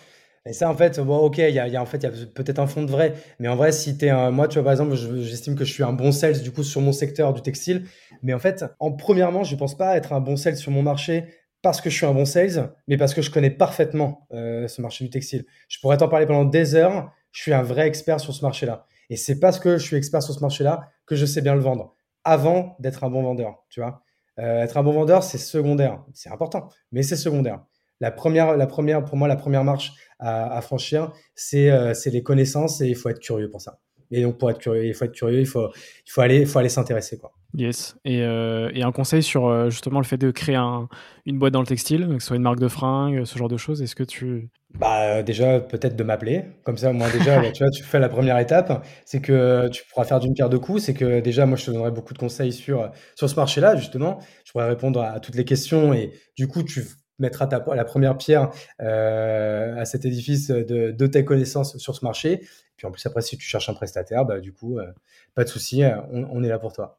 Et 0.46 0.54
ça, 0.54 0.70
en 0.70 0.74
fait, 0.74 0.98
bon, 1.00 1.18
ok, 1.18 1.36
il 1.38 1.50
y 1.50 1.58
a, 1.58 1.82
en 1.82 1.86
fait, 1.86 2.02
y 2.02 2.06
a 2.06 2.10
peut-être 2.10 2.58
un 2.58 2.66
fond 2.66 2.82
de 2.82 2.90
vrai, 2.90 3.14
mais 3.38 3.48
en 3.48 3.56
vrai, 3.56 3.72
si 3.72 3.98
tu 3.98 4.06
es 4.06 4.10
un, 4.10 4.30
moi, 4.30 4.48
tu 4.48 4.54
vois, 4.54 4.64
par 4.64 4.72
exemple, 4.72 4.94
j'estime 4.94 5.54
que 5.54 5.64
je 5.64 5.72
suis 5.72 5.82
un 5.82 5.92
bon 5.92 6.12
sales 6.12 6.40
du 6.40 6.50
coup 6.50 6.62
sur 6.62 6.80
mon 6.80 6.92
secteur 6.92 7.34
du 7.34 7.42
textile, 7.42 7.86
mais 8.22 8.32
en 8.32 8.38
fait, 8.38 8.64
en 8.78 8.90
premièrement, 8.92 9.44
je 9.44 9.54
pense 9.54 9.76
pas 9.76 9.96
être 9.96 10.14
un 10.14 10.20
bon 10.20 10.36
sales 10.36 10.56
sur 10.56 10.72
mon 10.72 10.82
marché 10.82 11.26
parce 11.60 11.82
que 11.82 11.90
je 11.90 11.96
suis 11.96 12.06
un 12.06 12.14
bon 12.14 12.24
sales, 12.24 12.72
mais 12.88 12.96
parce 12.96 13.12
que 13.12 13.20
je 13.20 13.30
connais 13.30 13.50
parfaitement 13.50 14.26
euh, 14.32 14.66
ce 14.66 14.80
marché 14.80 15.04
du 15.04 15.10
textile. 15.10 15.44
Je 15.68 15.78
pourrais 15.78 15.98
t'en 15.98 16.08
parler 16.08 16.24
pendant 16.24 16.46
des 16.46 16.74
heures. 16.74 17.12
Je 17.32 17.42
suis 17.42 17.52
un 17.52 17.62
vrai 17.62 17.86
expert 17.86 18.18
sur 18.18 18.34
ce 18.34 18.42
marché-là, 18.42 18.86
et 19.10 19.16
c'est 19.16 19.38
parce 19.38 19.58
que 19.60 19.76
je 19.76 19.84
suis 19.84 19.96
expert 19.96 20.22
sur 20.22 20.34
ce 20.34 20.40
marché-là 20.40 20.88
que 21.06 21.16
je 21.16 21.26
sais 21.26 21.42
bien 21.42 21.54
le 21.54 21.60
vendre. 21.60 21.94
Avant 22.24 22.76
d'être 22.80 23.04
un 23.04 23.10
bon 23.10 23.22
vendeur, 23.22 23.64
tu 23.68 23.80
vois. 23.80 24.02
Euh, 24.38 24.62
être 24.62 24.78
un 24.78 24.82
bon 24.82 24.92
vendeur, 24.92 25.22
c'est 25.22 25.38
secondaire. 25.38 26.02
C'est 26.14 26.30
important, 26.30 26.68
mais 26.92 27.02
c'est 27.02 27.16
secondaire. 27.16 27.60
La 28.00 28.10
première, 28.10 28.56
la 28.56 28.66
première, 28.66 29.04
pour 29.04 29.16
moi, 29.16 29.28
la 29.28 29.36
première 29.36 29.64
marche 29.64 29.92
à, 30.18 30.60
franchir, 30.60 31.12
euh, 31.54 31.94
c'est 31.94 32.10
les 32.10 32.22
connaissances 32.22 32.80
et 32.80 32.88
il 32.88 32.96
faut 32.96 33.08
être 33.08 33.20
curieux 33.20 33.48
pour 33.50 33.60
ça. 33.60 33.78
Et 34.10 34.22
donc 34.22 34.38
pour 34.38 34.50
être 34.50 34.58
curieux, 34.58 34.86
il 34.86 34.94
faut 34.94 35.04
être 35.04 35.12
curieux, 35.12 35.40
il 35.40 35.46
faut, 35.46 35.68
il 35.68 36.10
faut 36.10 36.20
aller, 36.20 36.40
il 36.40 36.46
faut 36.46 36.58
aller 36.58 36.68
s'intéresser 36.68 37.16
quoi. 37.16 37.32
Yes. 37.54 37.96
Et, 38.04 38.22
euh, 38.22 38.70
et, 38.74 38.82
un 38.82 38.92
conseil 38.92 39.22
sur 39.22 39.46
euh, 39.46 39.70
justement 39.70 39.98
le 39.98 40.04
fait 40.04 40.16
de 40.16 40.30
créer 40.30 40.56
un, 40.56 40.88
une 41.26 41.38
boîte 41.38 41.52
dans 41.52 41.60
le 41.60 41.66
textile, 41.66 42.06
que 42.08 42.18
ce 42.18 42.28
soit 42.28 42.36
une 42.36 42.42
marque 42.42 42.60
de 42.60 42.68
fringues, 42.68 43.24
ce 43.24 43.38
genre 43.38 43.48
de 43.48 43.56
choses. 43.56 43.82
Est-ce 43.82 43.94
que 43.94 44.04
tu 44.04 44.50
bah 44.78 45.24
déjà 45.24 45.58
peut-être 45.58 45.96
de 45.96 46.04
m'appeler, 46.04 46.44
comme 46.62 46.76
ça 46.76 46.92
moi 46.92 47.08
déjà 47.10 47.40
tu 47.52 47.64
vois 47.64 47.70
tu 47.72 47.82
fais 47.82 47.98
la 47.98 48.08
première 48.08 48.38
étape, 48.38 48.86
c'est 49.04 49.20
que 49.20 49.68
tu 49.68 49.82
pourras 49.88 50.04
faire 50.04 50.20
d'une 50.20 50.32
pierre 50.32 50.48
deux 50.48 50.60
coups, 50.60 50.82
c'est 50.82 50.94
que 50.94 51.18
déjà 51.20 51.44
moi 51.44 51.56
je 51.56 51.66
te 51.66 51.70
donnerai 51.72 51.90
beaucoup 51.90 52.14
de 52.14 52.18
conseils 52.18 52.52
sur 52.52 52.88
sur 53.16 53.28
ce 53.28 53.34
marché-là 53.34 53.74
justement, 53.74 54.20
je 54.44 54.52
pourrais 54.52 54.68
répondre 54.68 55.02
à 55.02 55.18
toutes 55.18 55.34
les 55.34 55.44
questions 55.44 55.92
et 55.92 56.12
du 56.36 56.46
coup 56.46 56.62
tu 56.62 56.84
mettra 57.20 57.46
ta, 57.46 57.64
la 57.74 57.84
première 57.84 58.16
pierre 58.16 58.50
euh, 58.80 59.76
à 59.76 59.84
cet 59.84 60.04
édifice 60.04 60.48
de, 60.48 60.90
de, 60.90 61.06
tes 61.06 61.24
connaissances 61.24 61.76
sur 61.78 61.94
ce 61.94 62.04
marché. 62.04 62.46
Puis 62.76 62.86
en 62.86 62.90
plus, 62.90 63.04
après, 63.06 63.22
si 63.22 63.36
tu 63.36 63.46
cherches 63.46 63.68
un 63.68 63.74
prestataire, 63.74 64.24
bah, 64.24 64.40
du 64.40 64.52
coup, 64.52 64.78
euh, 64.78 64.86
pas 65.34 65.44
de 65.44 65.48
souci, 65.48 65.84
euh, 65.84 65.96
on, 66.10 66.42
est 66.42 66.48
là 66.48 66.58
pour 66.58 66.72
toi. 66.72 66.98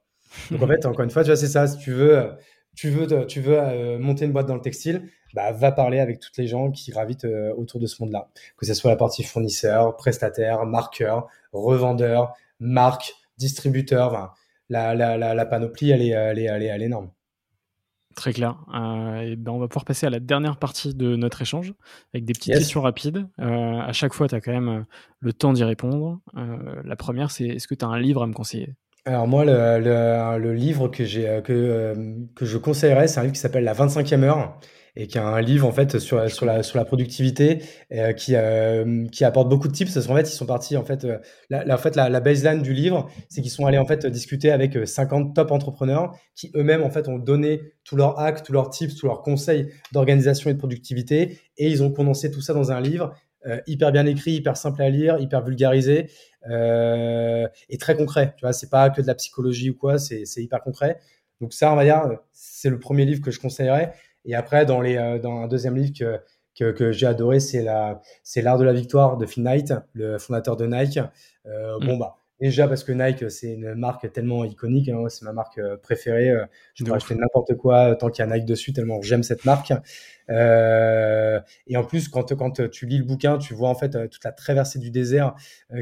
Donc 0.52 0.62
en 0.62 0.68
fait, 0.68 0.86
encore 0.86 1.04
une 1.04 1.10
fois, 1.10 1.24
tu 1.24 1.30
vois, 1.30 1.36
c'est 1.36 1.48
ça. 1.48 1.68
Si 1.68 1.78
tu 1.80 1.92
veux, 1.92 2.32
tu 2.76 2.90
veux, 2.90 3.26
tu 3.26 3.42
veux 3.42 3.98
monter 3.98 4.26
une 4.26 4.32
boîte 4.32 4.46
dans 4.46 4.56
le 4.56 4.62
textile, 4.62 5.10
bah, 5.34 5.52
va 5.52 5.72
parler 5.72 6.00
avec 6.00 6.20
toutes 6.20 6.38
les 6.38 6.48
gens 6.48 6.72
qui 6.72 6.92
gravitent 6.92 7.28
autour 7.58 7.80
de 7.80 7.88
ce 7.88 8.02
monde-là. 8.02 8.30
Que 8.58 8.66
ce 8.66 8.74
soit 8.74 8.92
la 8.92 8.98
partie 8.98 9.24
fournisseur, 9.24 9.98
prestataire, 9.98 10.66
marqueur, 10.66 11.28
revendeur, 11.52 12.34
marque, 12.60 13.14
distributeur. 13.38 14.36
la, 14.70 14.96
la, 14.96 15.18
la, 15.18 15.46
panoplie, 15.46 15.90
elle 15.90 16.02
est, 16.02 16.10
elle 16.10 16.40
est, 16.40 16.46
elle 16.46 16.64
est 16.64 16.86
énorme. 16.86 17.12
Très 18.16 18.34
clair. 18.34 18.58
Euh, 18.74 19.22
et 19.22 19.36
ben 19.36 19.52
on 19.52 19.60
va 19.60 19.68
pouvoir 19.68 19.86
passer 19.86 20.06
à 20.06 20.10
la 20.10 20.20
dernière 20.20 20.58
partie 20.58 20.94
de 20.94 21.16
notre 21.16 21.42
échange 21.42 21.74
avec 22.14 22.26
des 22.26 22.34
petites 22.34 22.54
questions 22.54 22.82
rapides. 22.82 23.28
Euh, 23.40 23.80
à 23.80 23.94
chaque 23.94 24.14
fois, 24.14 24.28
tu 24.28 24.36
as 24.36 24.42
quand 24.42 24.52
même 24.52 24.70
euh, 24.70 24.82
le 25.20 25.34
temps 25.34 25.54
d'y 25.54 25.64
répondre. 25.64 26.20
la 26.36 26.96
première, 26.96 27.32
c'est 27.32 27.46
est-ce 27.46 27.68
que 27.68 27.76
tu 27.76 27.86
as 27.86 27.88
un 27.88 28.00
livre 28.00 28.24
à 28.24 28.28
me 28.28 28.34
conseiller? 28.34 28.76
Alors 29.06 29.28
moi, 29.28 29.46
le, 29.46 29.80
le, 30.38 30.54
livre 30.54 30.88
que, 30.88 31.04
que 31.42 32.46
je 32.46 32.58
conseillerais, 32.58 33.08
c'est 33.08 33.20
un 33.20 33.24
livre 33.24 33.34
qui 33.34 33.40
s'appelle 33.40 33.64
La 33.64 33.74
25e 33.74 34.24
heure 34.24 34.60
et 34.96 35.08
qui 35.08 35.18
a 35.18 35.26
un 35.26 35.42
livre 35.42 35.68
en 35.68 35.72
fait 35.72 36.00
sur, 36.00 36.30
sur, 36.30 36.46
la, 36.46 36.64
sur 36.64 36.78
la 36.78 36.86
productivité 36.86 37.60
euh, 37.94 38.14
qui, 38.14 38.36
euh, 38.36 39.08
qui 39.08 39.24
apporte 39.24 39.48
beaucoup 39.48 39.68
de 39.68 39.74
tips 39.74 39.94
parce 39.94 40.08
qu'en 40.08 40.16
fait 40.16 40.30
ils 40.30 40.36
sont 40.36 40.46
partis 40.46 40.76
en 40.76 40.84
fait 40.84 41.06
euh, 41.06 41.18
la, 41.50 41.74
en 41.74 41.78
fait 41.78 41.96
la, 41.96 42.10
la, 42.10 42.20
baseline 42.20 42.62
du 42.62 42.74
livre 42.74 43.10
c'est 43.30 43.42
qu'ils 43.42 43.52
sont 43.52 43.66
allés 43.66 43.78
en 43.78 43.86
fait 43.86 44.06
discuter 44.06 44.52
avec 44.52 44.78
50 44.88 45.36
top 45.36 45.52
entrepreneurs 45.52 46.14
qui 46.36 46.52
eux-mêmes 46.56 46.84
en 46.84 46.90
fait 46.90 47.08
ont 47.08 47.20
donné 47.20 47.62
tous 47.84 47.96
leurs 47.96 48.20
hacks, 48.20 48.44
tous 48.44 48.54
leurs 48.54 48.70
tips, 48.70 48.96
tous 48.96 49.06
leurs 49.06 49.22
conseils 49.22 49.72
d'organisation 49.94 50.50
et 50.50 50.54
de 50.54 50.60
productivité 50.60 51.40
et 51.58 51.70
ils 51.70 51.84
ont 51.84 51.92
condensé 51.92 52.30
tout 52.30 52.42
ça 52.42 52.54
dans 52.54 52.72
un 52.72 52.82
livre 52.82 53.14
hyper 53.66 53.92
bien 53.92 54.06
écrit, 54.06 54.34
hyper 54.34 54.56
simple 54.56 54.84
à 54.84 54.90
lire, 54.92 55.18
hyper 55.18 55.44
vulgarisé 55.44 56.12
et 56.48 57.78
très 57.80 57.96
concret. 57.96 58.36
Tu 58.38 58.46
vois, 58.46 58.54
c'est 58.54 58.70
pas 58.70 58.92
que 58.92 59.02
de 59.02 59.08
la 59.08 59.16
psychologie 59.16 59.72
ou 59.72 59.76
quoi, 59.76 59.98
c'est 59.98 60.26
hyper 60.38 60.62
concret. 60.62 61.00
Donc 61.42 61.54
ça, 61.54 61.74
on 61.74 61.76
va 61.76 61.84
dire, 61.84 62.04
c'est 62.32 62.70
le 62.70 62.80
premier 62.80 63.04
livre 63.04 63.22
que 63.22 63.32
je 63.32 63.40
conseillerais. 63.40 63.94
Et 64.26 64.36
après, 64.36 64.66
dans, 64.66 64.82
les, 64.82 64.98
euh, 64.98 65.20
dans 65.20 65.42
un 65.42 65.48
deuxième 65.48 65.76
livre 65.76 65.94
que, 65.98 66.20
que, 66.58 66.72
que 66.72 66.92
j'ai 66.92 67.08
adoré, 67.08 67.40
c'est 67.40 67.64
la, 67.64 68.02
c'est 68.24 68.42
l'art 68.42 68.58
de 68.58 68.64
la 68.64 68.74
victoire 68.74 69.18
de 69.18 69.26
Phil 69.26 69.44
Knight, 69.44 69.74
le 69.94 70.18
fondateur 70.18 70.58
de 70.58 70.66
Nike. 70.66 71.00
Euh, 71.46 71.78
mm. 71.80 71.86
Bon 71.86 71.98
bah, 71.98 72.18
déjà 72.40 72.68
parce 72.68 72.84
que 72.84 72.92
Nike 72.92 73.30
c'est 73.30 73.54
une 73.54 73.76
marque 73.76 74.12
tellement 74.12 74.44
iconique, 74.44 74.90
hein, 74.90 75.06
c'est 75.10 75.26
ma 75.26 75.34
marque 75.34 75.58
euh, 75.60 75.78
préférée. 75.78 76.34
Je 76.74 76.84
pourrais 76.84 76.98
acheter 76.98 77.16
n'importe 77.16 77.56
quoi 77.56 77.96
tant 77.96 78.10
qu'il 78.10 78.26
y 78.26 78.30
a 78.30 78.36
Nike 78.36 78.46
dessus, 78.46 78.74
tellement 78.74 79.02
j'aime 79.02 79.24
cette 79.24 79.46
marque. 79.46 79.74
Euh, 80.30 81.40
et 81.68 81.78
en 81.78 81.84
plus, 81.84 82.08
quand, 82.08 82.36
quand 82.36 82.70
tu 82.70 82.86
lis 82.86 82.98
le 82.98 83.04
bouquin, 83.04 83.38
tu 83.38 83.54
vois 83.54 83.70
en 83.70 83.76
fait 83.76 84.10
toute 84.10 84.24
la 84.24 84.32
traversée 84.32 84.80
du 84.80 84.92
désert 84.92 85.36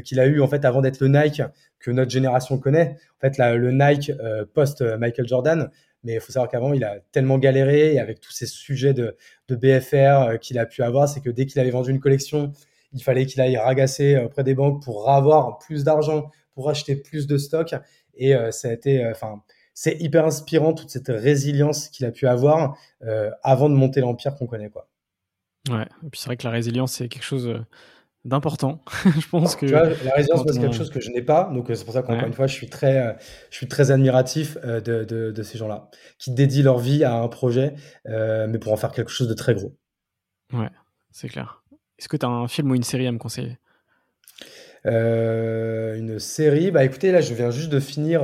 qu'il 0.04 0.18
a 0.18 0.26
eu 0.26 0.40
en 0.40 0.48
fait 0.48 0.64
avant 0.64 0.80
d'être 0.80 1.00
le 1.00 1.08
Nike 1.08 1.42
que 1.78 1.90
notre 1.90 2.10
génération 2.10 2.58
connaît. 2.58 2.96
En 3.18 3.20
fait, 3.20 3.38
le 3.38 3.70
Nike 3.70 4.12
post 4.52 4.82
Michael 4.82 5.28
Jordan, 5.28 5.70
mais 6.02 6.14
il 6.14 6.20
faut 6.20 6.32
savoir 6.32 6.50
qu'avant, 6.50 6.72
il 6.72 6.84
a 6.84 6.98
tellement 7.12 7.38
galéré, 7.38 7.94
et 7.94 8.00
avec 8.00 8.20
tous 8.20 8.32
ces 8.32 8.46
sujets 8.46 8.94
de, 8.94 9.16
BFR 9.48 9.94
euh, 9.94 10.36
qu'il 10.36 10.58
a 10.58 10.66
pu 10.66 10.82
avoir, 10.82 11.08
c'est 11.08 11.20
que 11.20 11.30
dès 11.30 11.46
qu'il 11.46 11.60
avait 11.60 11.70
vendu 11.70 11.90
une 11.90 12.00
collection, 12.00 12.52
il 12.92 13.02
fallait 13.02 13.26
qu'il 13.26 13.40
aille 13.40 13.56
ragasser 13.56 14.14
euh, 14.14 14.26
auprès 14.26 14.44
des 14.44 14.54
banques 14.54 14.82
pour 14.82 15.10
avoir 15.10 15.58
plus 15.58 15.84
d'argent, 15.84 16.30
pour 16.54 16.70
acheter 16.70 16.96
plus 16.96 17.26
de 17.26 17.36
stock. 17.36 17.74
Et 18.14 18.34
euh, 18.34 18.50
ça 18.50 18.68
a 18.68 18.72
été, 18.72 19.04
enfin, 19.06 19.42
c'est 19.74 20.00
hyper 20.00 20.24
inspirant 20.24 20.72
toute 20.72 20.90
cette 20.90 21.08
résilience 21.08 21.88
qu'il 21.88 22.06
a 22.06 22.12
pu 22.12 22.26
avoir 22.26 22.76
avant 23.42 23.70
de 23.70 23.74
monter 23.74 24.00
l'empire 24.00 24.34
qu'on 24.36 24.46
connaît, 24.46 24.68
quoi. 24.68 24.88
Ouais, 25.70 25.86
et 26.04 26.10
puis 26.10 26.20
c'est 26.20 26.26
vrai 26.26 26.36
que 26.36 26.44
la 26.44 26.50
résilience, 26.50 26.92
c'est 26.92 27.08
quelque 27.08 27.24
chose 27.24 27.54
d'important. 28.24 28.84
je 29.04 29.28
pense 29.28 29.56
que 29.56 29.66
la 29.66 30.14
résilience 30.14 30.44
c'est 30.46 30.60
quelque 30.60 30.74
chose 30.74 30.90
que 30.90 31.00
je 31.00 31.10
n'ai 31.10 31.22
pas, 31.22 31.50
donc 31.52 31.70
euh, 31.70 31.74
c'est 31.74 31.84
pour 31.84 31.94
ça 31.94 32.02
qu'encore 32.02 32.26
une 32.26 32.32
fois, 32.32 32.46
je 32.46 32.54
suis 32.54 32.68
très, 32.68 33.06
euh, 33.06 33.12
je 33.50 33.56
suis 33.56 33.68
très 33.68 33.90
admiratif 33.90 34.58
euh, 34.64 34.80
de, 34.80 35.04
de, 35.04 35.30
de, 35.30 35.42
ces 35.42 35.58
gens-là 35.58 35.88
qui 36.18 36.32
dédient 36.32 36.64
leur 36.64 36.78
vie 36.78 37.04
à 37.04 37.14
un 37.14 37.28
projet, 37.28 37.74
mais 38.06 38.58
pour 38.58 38.72
en 38.72 38.76
faire 38.76 38.92
quelque 38.92 39.10
chose 39.10 39.28
de 39.28 39.34
très 39.34 39.54
gros. 39.54 39.76
Ouais, 40.52 40.70
c'est 41.10 41.28
clair. 41.28 41.62
Est-ce 41.98 42.08
que 42.08 42.16
tu 42.16 42.26
as 42.26 42.30
un 42.30 42.48
film 42.48 42.70
ou 42.70 42.74
une 42.74 42.82
série 42.82 43.06
à 43.06 43.12
me 43.12 43.18
conseiller? 43.18 43.58
Une 44.84 46.18
série, 46.18 46.70
bah 46.70 46.84
écoutez, 46.84 47.12
là, 47.12 47.20
je 47.20 47.34
viens 47.34 47.50
juste 47.50 47.70
de 47.70 47.80
finir 47.80 48.22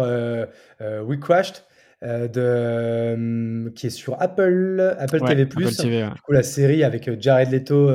We 0.81 1.19
Crashed. 1.21 1.63
Euh, 2.07 2.29
de, 2.29 2.41
euh, 2.41 3.71
qui 3.75 3.89
est 3.89 3.91
sur 3.91 4.21
Apple, 4.23 4.95
Apple 4.97 5.21
TV+. 5.27 5.43
Apple 5.43 5.75
TV, 5.75 6.05
Du 6.15 6.21
coup, 6.21 6.33
la 6.33 6.45
série 6.45 6.85
avec 6.85 7.09
euh, 7.09 7.17
Jared 7.19 7.51
Leto 7.51 7.91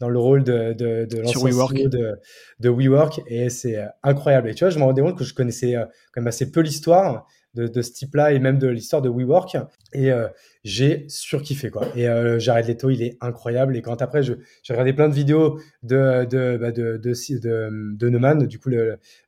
dans 0.00 0.08
le 0.08 0.18
rôle 0.18 0.44
de, 0.44 0.72
de, 0.72 1.04
de 1.04 1.20
l'ancien 1.20 1.50
CEO 1.50 1.88
de, 1.88 2.18
de 2.60 2.68
WeWork. 2.70 3.20
Et 3.26 3.50
c'est 3.50 3.78
incroyable. 4.02 4.48
Et 4.48 4.54
tu 4.54 4.64
vois, 4.64 4.70
je 4.70 4.78
me 4.78 4.84
rendais 4.84 5.02
compte 5.02 5.18
que 5.18 5.24
je 5.24 5.34
connaissais 5.34 5.74
quand 5.74 6.22
même 6.22 6.28
assez 6.28 6.50
peu 6.50 6.60
l'histoire. 6.60 7.26
De, 7.54 7.82
ce 7.82 7.92
type-là 7.92 8.32
et 8.32 8.38
même 8.38 8.58
de 8.58 8.68
l'histoire 8.68 9.02
de 9.02 9.08
WeWork. 9.08 9.56
Et 9.92 10.12
euh, 10.12 10.28
j'ai 10.64 11.04
surkiffé 11.08 11.70
quoi. 11.70 11.86
Et 11.96 12.08
euh, 12.08 12.38
Jared 12.38 12.66
Leto, 12.66 12.90
il 12.90 13.02
est 13.02 13.16
incroyable. 13.20 13.76
Et 13.76 13.82
quand 13.82 14.02
après, 14.02 14.22
j'ai 14.22 14.36
regardé 14.70 14.92
plein 14.92 15.08
de 15.08 15.14
vidéos 15.14 15.58
de 15.82 16.24
de 16.24 16.56
bah, 16.60 16.70
de, 16.70 16.96
de, 16.96 17.94
de, 17.96 18.08
Neumann, 18.08 18.46
du 18.46 18.58
coup 18.58 18.70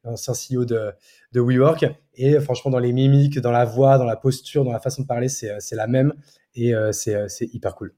l'ancien 0.05 0.35
CEO 0.35 0.64
de 0.64 0.93
de 1.33 1.41
WeWork. 1.41 1.87
Et 2.14 2.39
franchement, 2.41 2.70
dans 2.70 2.79
les 2.79 2.93
mimiques, 2.93 3.41
dans 3.41 3.53
la 3.53 3.64
voix, 3.64 3.99
dans 3.99 4.05
la 4.05 4.16
posture, 4.16 4.64
dans 4.64 4.73
la 4.73 4.81
façon 4.81 5.03
de 5.03 5.07
parler, 5.07 5.29
c'est 5.29 5.59
la 5.73 5.87
même. 5.87 6.14
Et 6.55 6.73
c'est 6.93 7.47
hyper 7.53 7.75
cool. 7.75 7.95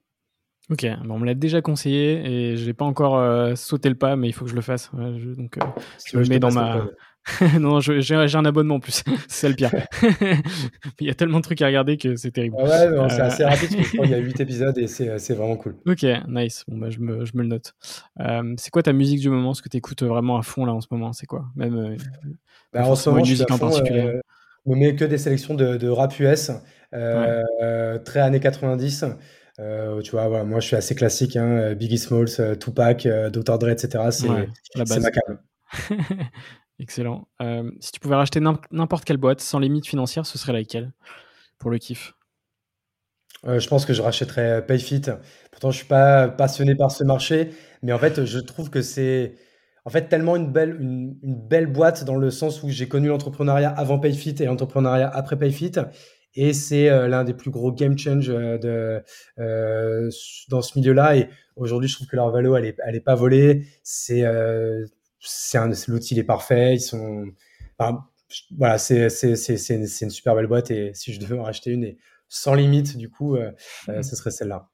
Ok, 0.71 0.87
on 1.11 1.19
me 1.19 1.27
l'a 1.27 1.35
déjà 1.35 1.61
conseillé 1.61 2.25
et 2.25 2.57
je 2.57 2.65
n'ai 2.65 2.73
pas 2.73 2.87
encore 2.87 3.55
sauté 3.55 3.91
le 3.91 3.97
pas, 3.97 4.17
mais 4.17 4.29
il 4.29 4.33
faut 4.33 4.47
que 4.47 4.51
je 4.51 4.57
le 4.57 4.63
fasse. 4.63 4.91
donc, 4.95 5.59
je 6.07 6.17
me 6.17 6.25
mets 6.27 6.39
dans 6.39 6.53
ma. 6.53 6.87
non, 7.61 7.81
j'ai 7.81 8.15
un 8.15 8.45
abonnement 8.45 8.77
en 8.77 8.81
plus. 8.81 9.03
c'est 9.29 9.49
le 9.49 9.55
pire. 9.55 9.71
il 11.01 11.07
y 11.07 11.11
a 11.11 11.15
tellement 11.15 11.39
de 11.39 11.45
trucs 11.45 11.63
à 11.63 11.67
regarder 11.67 11.97
que 11.97 12.17
c'est 12.17 12.31
terrible. 12.31 12.57
Ah 12.59 12.65
ouais, 12.65 13.09
c'est 13.09 13.21
assez 13.21 13.45
rapide. 13.45 13.71
il 14.03 14.11
y 14.11 14.15
a 14.15 14.19
8 14.19 14.41
épisodes 14.41 14.77
et 14.79 14.87
c'est 14.87 15.35
vraiment 15.35 15.57
cool. 15.57 15.77
Ok, 15.87 16.05
nice. 16.29 16.65
Bon, 16.69 16.79
bah, 16.79 16.91
je, 16.91 16.99
me, 16.99 17.25
je 17.25 17.33
me 17.37 17.43
le 17.43 17.49
note. 17.49 17.75
c'est 18.59 18.71
quoi 18.71 18.83
ta 18.83 18.93
musique 18.93 19.21
du 19.21 19.31
moment? 19.31 19.55
Ce 19.55 19.63
que 19.63 19.69
tu 19.69 19.77
écoutes 19.77 20.03
vraiment 20.03 20.37
à 20.37 20.43
fond 20.43 20.65
là 20.65 20.73
en 20.73 20.81
ce 20.81 20.89
moment 20.91 21.13
C'est 21.13 21.27
quoi? 21.27 21.47
Même 21.57 21.97
bah, 22.73 22.87
en 22.87 22.95
ce 22.95 23.09
moment, 23.09 23.23
une 23.23 23.31
musique 23.31 23.51
en 23.51 23.59
particulier. 23.59 24.21
je 24.67 24.71
me 24.71 24.77
mets 24.77 24.97
que 24.97 25.05
des 25.05 25.19
sélections 25.19 25.55
de, 25.55 25.77
de 25.77 25.89
rap 25.89 26.19
US, 26.19 26.51
très 26.91 28.21
années 28.21 28.41
90. 28.41 29.05
Euh, 29.61 30.01
tu 30.03 30.11
vois, 30.13 30.45
moi 30.45 30.61
je 30.61 30.67
suis 30.67 30.77
assez 30.77 30.95
classique, 30.95 31.37
hein, 31.37 31.75
Biggie 31.75 31.99
Smalls, 31.99 32.29
euh, 32.41 32.57
Tupac, 32.57 33.07
euh, 33.07 33.31
Dr. 33.31 33.59
Dre, 33.59 33.69
etc. 33.69 34.05
C'est 34.11 34.29
ma 34.29 35.11
cam. 35.11 35.39
Excellent. 36.85 37.27
si 37.81 37.93
tu 37.93 37.99
pouvais 37.99 38.15
racheter 38.15 38.41
n'importe 38.71 39.07
quelle 39.07 39.17
boîte 39.17 39.41
sans 39.41 39.59
limite 39.59 39.87
financière, 39.87 40.27
ce 40.27 40.37
serait 40.37 40.53
laquelle 40.53 40.93
pour 41.59 41.71
le 41.71 41.79
kiff? 41.79 42.13
Je 43.43 43.67
pense 43.69 43.87
que 43.87 43.95
je 43.95 44.03
rachèterais 44.03 44.65
Payfit. 44.67 45.03
Pourtant, 45.51 45.71
je 45.71 45.79
suis 45.79 45.87
pas 45.87 46.29
passionné 46.29 46.75
par 46.75 46.91
ce 46.91 47.03
marché, 47.03 47.51
mais 47.83 47.95
en 47.95 47.99
fait, 47.99 48.27
je 48.27 48.39
trouve 48.39 48.69
que 48.69 48.83
c'est 48.83 49.35
en 49.87 49.91
fait 49.91 50.09
tellement 50.09 50.37
une 50.37 50.51
belle, 50.51 51.67
boîte 51.67 52.05
dans 52.05 52.17
le 52.17 52.31
sens 52.31 52.63
où 52.63 52.69
j'ai 52.69 52.87
connu 52.87 53.09
l'entrepreneuriat 53.09 53.71
avant 53.71 53.99
Payfit 53.99 54.35
et 54.41 54.45
l'entrepreneuriat 54.45 55.09
après 55.09 55.39
Payfit. 55.39 55.73
Et 56.37 56.53
c'est 56.53 56.91
euh, 56.91 57.07
l'un 57.07 57.23
des 57.23 57.35
plus 57.35 57.51
gros 57.51 57.71
game 57.71 57.97
change 57.97 58.29
euh, 58.29 59.01
euh, 59.39 60.11
dans 60.49 60.63
ce 60.63 60.79
milieu-là. 60.79 61.17
Et 61.17 61.29
aujourd'hui, 61.57 61.89
je 61.89 61.95
trouve 61.95 62.09
que 62.09 62.17
leur 62.17 62.31
valo, 62.31 62.57
elle 62.57 62.65
est, 62.65 62.77
elle 62.85 62.97
est 62.97 63.01
pas 63.01 63.15
volée. 63.15 63.67
C'est, 63.83 64.25
c'est 65.25 65.89
l'outil 65.89 66.19
est 66.19 66.25
parfait. 66.25 66.75
Ils 66.75 66.81
sont, 66.81 67.27
voilà, 68.57 68.79
c'est, 68.79 69.09
c'est, 69.09 69.37
c'est, 69.37 69.57
c'est 69.57 69.75
une, 69.75 69.87
une, 70.03 70.11
super 70.11 70.35
belle 70.35 70.47
boîte. 70.47 70.71
Et 70.71 70.93
si 70.95 71.13
je 71.13 71.21
devais 71.21 71.39
en 71.39 71.43
racheter 71.43 71.71
une 71.71 71.85
et 71.85 71.99
sans 72.29 72.55
limite, 72.55 72.97
du 72.97 73.11
coup, 73.11 73.37
ce 73.87 74.17
serait 74.17 74.31
celle-là. 74.31 74.69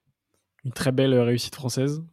Une 0.63 0.73
très 0.73 0.91
belle 0.91 1.13
réussite 1.19 1.55
française. 1.55 2.03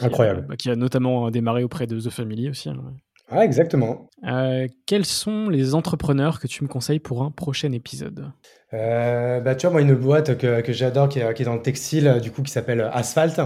Incroyable. 0.00 0.46
Bah, 0.48 0.56
qui 0.56 0.70
a 0.70 0.76
notamment 0.76 1.30
démarré 1.30 1.62
auprès 1.62 1.86
de 1.86 2.00
The 2.00 2.10
Family 2.10 2.48
aussi. 2.50 2.68
Hein. 2.68 2.94
Ah, 3.32 3.44
exactement. 3.44 4.08
Euh, 4.26 4.66
quels 4.86 5.06
sont 5.06 5.48
les 5.48 5.74
entrepreneurs 5.76 6.40
que 6.40 6.48
tu 6.48 6.64
me 6.64 6.68
conseilles 6.68 6.98
pour 6.98 7.22
un 7.22 7.30
prochain 7.30 7.70
épisode? 7.70 8.32
Euh, 8.74 9.38
bah, 9.40 9.54
Tu 9.54 9.66
vois, 9.66 9.72
moi, 9.72 9.82
une 9.82 9.94
boîte 9.94 10.36
que, 10.36 10.60
que 10.60 10.72
j'adore 10.72 11.08
qui, 11.08 11.20
est, 11.20 11.44
dans 11.44 11.54
le 11.54 11.62
textile, 11.62 12.18
du 12.20 12.32
coup, 12.32 12.42
qui 12.42 12.50
s'appelle 12.50 12.90
Asphalt. 12.92 13.40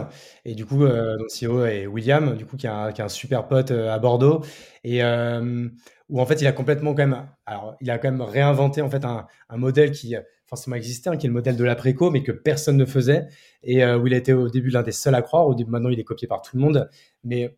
Et 0.47 0.55
du 0.55 0.65
coup, 0.65 0.85
euh, 0.85 1.19
dont 1.19 1.27
CEO 1.27 1.67
est 1.67 1.87
William, 1.87 2.35
du 2.35 2.47
coup, 2.47 2.57
qui 2.57 2.67
est 2.67 2.71
un, 2.71 2.93
qui 2.93 3.03
un 3.03 3.11
super 3.11 3.47
pote 3.47 3.73
euh, 3.73 3.93
à 3.93 3.99
Bordeaux. 3.99 4.43
Et 4.85 5.03
où, 5.03 6.21
en 6.21 6.27
fait, 6.27 6.41
il 6.41 6.47
a 6.47 6.53
complètement 6.53 6.95
quand 6.95 7.07
même, 7.07 7.27
alors, 7.45 7.77
il 7.83 7.91
a 7.91 7.99
quand 7.99 8.11
même 8.11 8.23
réinventé, 8.23 8.81
en 8.81 8.89
fait, 8.89 9.05
un, 9.05 9.27
un 9.51 9.57
modèle 9.59 9.91
qui 9.91 10.15
forcément 10.47 10.77
existait, 10.77 11.11
hein, 11.11 11.17
qui 11.17 11.27
est 11.27 11.29
le 11.29 11.35
modèle 11.35 11.57
de 11.57 11.65
l'après-co, 11.65 12.11
mais 12.11 12.23
que 12.23 12.33
personne 12.33 12.79
ne 12.79 12.87
faisait. 12.87 13.27
Et 13.63 13.85
où 13.85 14.07
il 14.07 14.15
a 14.15 14.17
été 14.17 14.33
au 14.33 14.49
début 14.49 14.71
l'un 14.71 14.83
des 14.83 14.93
seuls 14.93 15.15
à 15.15 15.21
croire. 15.23 15.47
Au 15.47 15.55
début, 15.55 15.71
maintenant, 15.71 15.91
il 15.91 16.01
est 16.01 16.05
copié 16.05 16.27
par 16.27 16.41
tout 16.41 16.57
le 16.57 16.63
monde. 16.63 16.89
Mais 17.23 17.57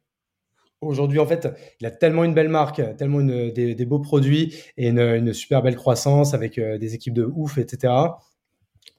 Aujourd'hui, 0.83 1.19
en 1.19 1.27
fait, 1.27 1.49
il 1.81 1.87
a 1.87 1.91
tellement 1.91 2.25
une 2.25 2.35
belle 2.35 2.51
marque, 2.51 2.83
tellement 2.97 3.23
des, 3.23 3.87
beaux 3.87 3.99
produits 3.99 4.55
et 4.77 4.89
une, 4.89 5.33
super 5.33 5.63
belle 5.63 5.77
croissance 5.77 6.35
avec 6.35 6.59
euh, 6.59 6.77
des 6.77 6.95
équipes 6.95 7.15
de 7.15 7.25
ouf, 7.25 7.57
etc. 7.59 7.93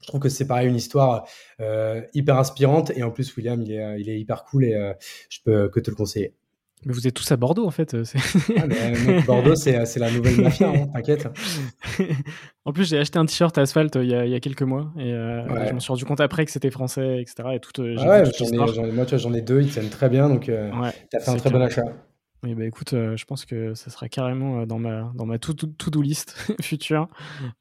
Je 0.01 0.07
trouve 0.07 0.19
que 0.19 0.29
c'est 0.29 0.47
pareil 0.47 0.69
une 0.69 0.75
histoire 0.75 1.27
euh, 1.59 2.01
hyper 2.13 2.37
inspirante 2.37 2.91
et 2.95 3.03
en 3.03 3.11
plus 3.11 3.35
William 3.35 3.61
il 3.61 3.71
est, 3.71 4.09
est 4.09 4.19
hyper 4.19 4.43
cool 4.45 4.65
et 4.65 4.73
euh, 4.73 4.93
je 5.29 5.39
peux 5.43 5.69
que 5.69 5.79
te 5.79 5.89
le 5.89 5.95
conseiller. 5.95 6.33
Mais 6.85 6.93
vous 6.93 7.07
êtes 7.07 7.13
tous 7.13 7.31
à 7.31 7.37
Bordeaux 7.37 7.65
en 7.65 7.71
fait. 7.71 7.95
Ah, 8.55 9.21
Bordeaux, 9.25 9.55
c'est 9.55 9.97
la 9.97 10.11
nouvelle 10.11 10.41
mafia, 10.41 10.69
hein, 10.69 10.87
t'inquiète. 10.93 11.27
en 12.65 12.71
plus, 12.71 12.87
j'ai 12.87 12.99
acheté 12.99 13.17
un 13.17 13.25
t-shirt 13.25 13.57
Asphalt 13.57 13.95
il 13.95 14.09
y, 14.09 14.13
a, 14.13 14.25
il 14.25 14.31
y, 14.31 14.35
a, 14.35 14.39
quelques 14.39 14.61
mois 14.61 14.91
et 14.97 15.09
je 15.09 15.73
me 15.73 15.79
suis 15.79 15.91
rendu 15.91 16.05
compte 16.05 16.21
après 16.21 16.45
que 16.45 16.51
c'était 16.51 16.69
français, 16.69 17.21
etc. 17.21 17.49
Et 17.53 17.59
tout, 17.59 17.71
ah 17.97 18.21
ouais, 18.21 18.23
moi, 18.53 19.05
j'en 19.11 19.33
ai 19.33 19.41
deux, 19.41 19.61
ils 19.61 19.71
tiennent 19.71 19.89
très 19.89 20.09
bien, 20.09 20.29
donc 20.29 20.49
euh, 20.49 20.71
t'as 21.09 21.19
fait 21.19 21.31
un 21.31 21.37
très 21.37 21.49
bon 21.49 21.61
achat. 21.61 21.83
Oui, 22.43 22.53
bah 22.53 22.65
écoute, 22.65 22.91
je 22.91 23.25
pense 23.25 23.45
que 23.45 23.73
ça 23.73 23.89
sera 23.89 24.07
carrément 24.09 24.67
dans 24.67 24.77
ma, 24.77 25.11
dans 25.15 25.25
ma 25.25 25.39
to-do 25.39 26.01
list 26.01 26.35
future. 26.61 27.07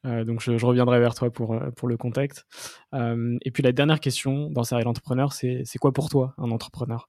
donc 0.05 0.43
je, 0.43 0.59
je, 0.59 0.67
reviendrai 0.67 1.01
vers 1.01 1.15
toi 1.15 1.31
pour, 1.31 1.59
pour 1.75 1.89
le 1.89 1.97
contact. 1.97 2.45
et 2.93 3.51
puis 3.51 3.63
la 3.63 3.73
dernière 3.73 4.01
question 4.01 4.51
dans 4.51 4.63
Serial 4.63 4.87
Entrepreneur, 4.87 5.33
c'est 5.33 5.79
quoi 5.81 5.93
pour 5.93 6.11
toi 6.11 6.35
un 6.37 6.51
entrepreneur? 6.51 7.07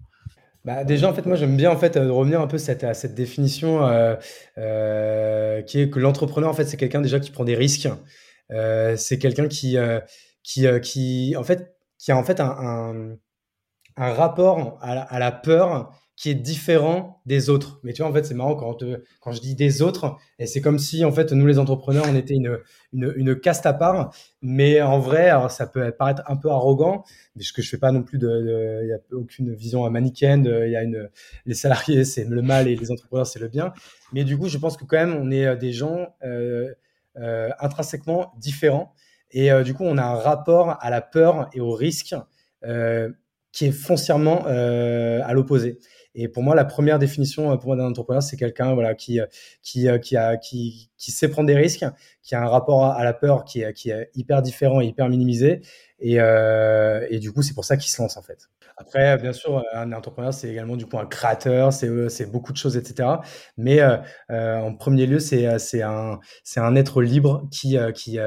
Bah, 0.68 0.84
déjà, 0.84 1.09
en 1.09 1.13
fait, 1.13 1.26
moi, 1.26 1.38
j'aime 1.38 1.55
bien 1.55 1.72
en 1.72 1.78
fait 1.78 1.95
euh, 1.95 2.11
revenir 2.11 2.41
un 2.41 2.47
peu 2.47 2.57
cette, 2.57 2.84
à 2.84 2.93
cette 2.93 3.15
définition 3.15 3.86
euh, 3.86 4.18
euh, 4.57 5.61
qui 5.61 5.80
est 5.80 5.89
que 5.89 5.97
l'entrepreneur, 5.97 6.49
en 6.49 6.53
fait, 6.53 6.65
c'est 6.65 6.76
quelqu'un 6.76 6.99
déjà 6.99 7.22
qui 7.22 7.32
prend 7.32 7.45
des 7.45 7.55
risques. 7.55 7.88
c'est 8.49 9.18
quelqu'un 9.18 9.47
qui, 9.47 9.78
qui, 10.43 10.65
qui, 10.82 11.36
en 11.38 11.43
fait, 11.45 11.74
qui 11.97 12.11
a 12.11 12.18
en 12.18 12.24
fait 12.24 12.41
un, 12.41 13.15
un, 13.95 14.13
rapport 14.13 14.78
à 14.82 15.20
la 15.20 15.32
peur 15.32 15.97
qui 16.18 16.32
est 16.32 16.36
différent 16.36 17.22
des 17.28 17.49
autres. 17.51 17.80
Mais 17.84 17.93
tu 17.93 18.01
vois, 18.01 18.09
en 18.09 18.13
fait, 18.13 18.26
c'est 18.26 18.34
marrant 18.34 18.55
quand, 18.55 19.32
je 19.32 19.39
dis 19.39 19.53
des 19.53 19.84
autres, 19.84 20.18
et 20.39 20.47
c'est 20.47 20.61
comme 20.61 20.80
si, 20.80 21.05
en 21.05 21.11
fait, 21.11 21.32
nous, 21.32 21.45
les 21.45 21.59
entrepreneurs, 21.59 22.05
on 22.09 22.15
était 22.15 22.34
une, 22.34 22.57
une, 22.91 23.39
caste 23.39 23.68
à 23.68 23.74
part. 23.74 24.11
Mais 24.41 24.82
en 24.82 24.97
vrai, 24.97 25.30
alors, 25.30 25.51
ça 25.51 25.68
peut 25.68 25.91
paraître 25.91 26.24
un 26.26 26.36
peu 26.36 26.49
arrogant, 26.49 27.03
mais 27.36 27.43
ce 27.43 27.53
que 27.53 27.61
je 27.61 27.70
fais 27.70 27.78
pas 27.78 27.91
non 27.91 28.01
plus 28.01 28.18
de, 28.18 28.82
il 28.84 28.89
y 28.89 28.93
a 28.93 28.99
aucune 29.15 29.53
vision 29.53 29.88
manichéenne. 29.91 30.51
Il 30.65 30.72
y 30.72 30.76
a 30.76 30.82
une, 30.82 31.07
les 31.45 31.53
salariés, 31.53 32.03
c'est 32.03 32.26
le 32.26 32.41
mal 32.41 32.68
et 32.68 32.76
les 32.76 32.89
entrepreneurs, 32.89 33.28
c'est 33.28 33.39
le 33.39 33.47
bien. 33.47 33.72
Mais 34.11 34.24
du 34.24 34.39
coup, 34.39 34.49
je 34.49 34.57
pense 34.57 34.76
que 34.76 34.86
quand 34.86 34.97
même, 34.97 35.15
on 35.15 35.30
est 35.30 35.45
euh, 35.45 35.55
des 35.55 35.72
gens 35.72 36.15
euh, 36.24 36.74
euh, 37.18 37.49
intrinsèquement 37.59 38.34
différents. 38.39 38.91
Et 39.30 39.51
du 39.63 39.74
coup, 39.74 39.84
on 39.84 39.97
a 39.97 40.03
un 40.03 40.15
rapport 40.15 40.78
à 40.80 40.89
la 40.89 41.01
peur 41.01 41.49
et 41.51 41.59
au 41.59 41.74
risque 41.74 42.15
qui 43.51 43.65
est 43.65 43.72
foncièrement 43.74 44.45
à 44.45 45.34
l'opposé. 45.34 45.80
Et 46.20 46.28
pour 46.28 46.41
moi, 46.41 46.55
la 46.55 46.65
première 46.65 46.97
définition 46.97 47.51
euh, 47.51 47.57
pour 47.57 47.68
moi 47.68 47.76
d'un 47.78 47.86
entrepreneur, 47.86 48.24
c'est 48.24 48.38
quelqu'un 48.38 48.74
voilà 48.74 48.95
qui 48.95 49.22
euh, 49.22 49.26
qui 49.61 49.88
euh, 49.88 49.99
qui 49.99 50.18
a 50.18 50.36
qui 50.36 50.89
qui 50.97 51.11
sait 51.11 51.30
prendre 51.30 51.47
des 51.47 51.55
risques, 51.55 51.86
qui 52.24 52.34
a 52.34 52.41
un 52.41 52.47
rapport 52.47 52.86
à, 52.86 53.03
la 53.03 53.13
peur 53.13 53.45
qui 53.45 53.61
est 53.61 53.72
qui 53.74 53.91
est 53.91 54.09
hyper 54.15 54.41
différent 54.41 54.82
et 54.82 54.88
hyper 54.88 55.07
minimisé. 55.09 55.61
Et, 55.99 56.20
euh, 56.20 57.05
et 57.09 57.20
du 57.20 57.32
coup, 57.32 57.43
c'est 57.43 57.53
pour 57.53 57.65
ça 57.65 57.78
qu'il 57.78 57.91
se 57.91 58.01
lance 58.01 58.18
en 58.18 58.24
fait. 58.24 58.49
Après, 58.78 59.18
bien 59.18 59.34
sûr, 59.34 59.63
un 59.74 59.91
entrepreneur, 59.93 60.34
c'est 60.34 60.49
également 60.49 60.76
du 60.76 60.86
coup 60.88 60.97
un 60.97 61.05
créateur, 61.05 61.72
c'est 61.72 62.09
c'est 62.09 62.32
beaucoup 62.32 62.51
de 62.51 62.57
choses, 62.57 62.78
etc. 62.78 63.09
Mais 63.55 63.80
euh, 63.80 64.59
en 64.59 64.74
premier 64.74 65.05
lieu, 65.05 65.20
c'est 65.20 65.59
c'est 65.59 65.84
un 65.84 66.20
c'est 66.43 66.59
un 66.59 66.76
être 66.76 67.03
libre 67.03 67.47
qui 67.51 67.78
qui 67.93 68.18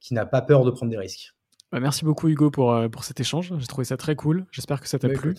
qui 0.00 0.14
n'a 0.14 0.26
pas 0.26 0.40
peur 0.40 0.64
de 0.64 0.70
prendre 0.70 0.90
des 0.90 0.98
risques. 0.98 1.34
Bah, 1.72 1.80
merci 1.80 2.04
beaucoup 2.04 2.28
Hugo 2.28 2.50
pour, 2.50 2.78
pour 2.90 3.04
cet 3.04 3.20
échange. 3.20 3.52
J'ai 3.58 3.66
trouvé 3.66 3.84
ça 3.84 3.96
très 3.96 4.14
cool. 4.14 4.46
J'espère 4.52 4.80
que 4.80 4.88
ça 4.88 4.98
t'a 4.98 5.08
bah, 5.08 5.14
plu. 5.14 5.34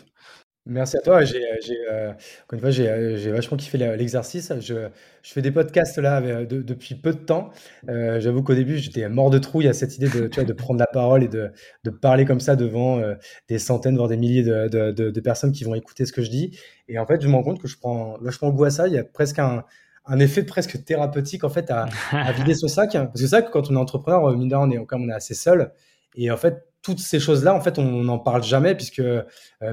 Merci 0.68 0.98
à 0.98 1.02
toi. 1.02 1.24
J'ai, 1.24 1.44
j'ai, 1.62 1.78
euh, 1.92 2.10
encore 2.10 2.54
une 2.54 2.60
fois, 2.60 2.72
j'ai, 2.72 2.90
euh, 2.90 3.18
j'ai 3.18 3.32
vachement 3.32 3.56
kiffé 3.56 3.78
l'exercice. 3.78 4.52
Je, 4.60 4.90
je 5.22 5.32
fais 5.32 5.44
des 5.44 5.52
podcasts 5.52 6.00
là 6.00 6.20
euh, 6.22 6.46
depuis 6.48 6.96
peu 6.96 7.14
de 7.14 7.20
temps. 7.20 7.52
Euh, 7.88 8.20
j'avoue 8.20 8.42
qu'au 8.42 8.56
début, 8.56 8.80
j'étais 8.80 9.08
mort 9.08 9.30
de 9.30 9.38
trouille 9.38 9.68
à 9.68 9.74
cette 9.74 9.96
idée 9.96 10.10
de, 10.10 10.28
tu 10.28 10.36
vois, 10.36 10.44
de 10.44 10.54
prendre 10.54 10.80
la 10.80 10.88
parole 10.88 11.24
et 11.24 11.28
de, 11.28 11.52
de 11.84 11.90
parler 11.92 12.26
comme 12.26 12.40
ça 12.40 12.56
devant 12.56 13.00
des 13.48 13.60
centaines, 13.60 13.96
voire 13.96 14.08
des 14.08 14.18
milliers 14.18 14.42
de, 14.42 14.68
de, 14.68 14.92
de, 14.92 15.20
personnes 15.20 15.52
qui 15.52 15.64
vont 15.66 15.76
écouter 15.76 16.06
ce 16.08 16.12
que 16.12 16.24
je 16.24 16.32
dis. 16.32 16.58
Et 16.88 16.98
en 16.98 17.06
fait, 17.06 17.22
je 17.22 17.28
me 17.28 17.34
rends 17.34 17.44
compte 17.44 17.62
que 17.62 17.68
je 17.68 17.78
prends 17.78 18.18
vachement 18.20 18.50
goût 18.50 18.64
à 18.64 18.72
ça. 18.72 18.88
Il 18.88 18.94
y 18.96 18.98
a 18.98 19.04
presque 19.04 19.38
un, 19.38 19.66
un 20.08 20.20
effet 20.20 20.44
presque 20.44 20.84
thérapeutique 20.84 21.44
en 21.44 21.50
fait 21.50 21.70
à, 21.70 21.90
à 22.12 22.32
vider 22.32 22.56
son 22.56 22.68
sac. 22.68 22.94
Parce 22.94 23.22
que 23.22 23.28
ça, 23.28 23.44
quand 23.44 23.70
on 23.70 23.76
est 23.76 23.80
entrepreneur, 23.80 24.36
mine 24.36 24.50
de 24.50 24.56
on 24.56 24.72
est, 24.72 24.84
comme 24.88 25.04
on 25.04 25.10
est 25.10 25.14
assez 25.14 25.36
seul. 25.36 25.72
Et 26.16 26.32
en 26.32 26.38
fait, 26.38 26.64
toutes 26.86 27.00
ces 27.00 27.20
choses-là, 27.20 27.56
en 27.56 27.62
fait, 27.62 27.80
on 27.80 28.04
n'en 28.04 28.20
parle 28.20 28.44
jamais 28.44 28.76
puisque 28.76 29.00
euh, 29.00 29.24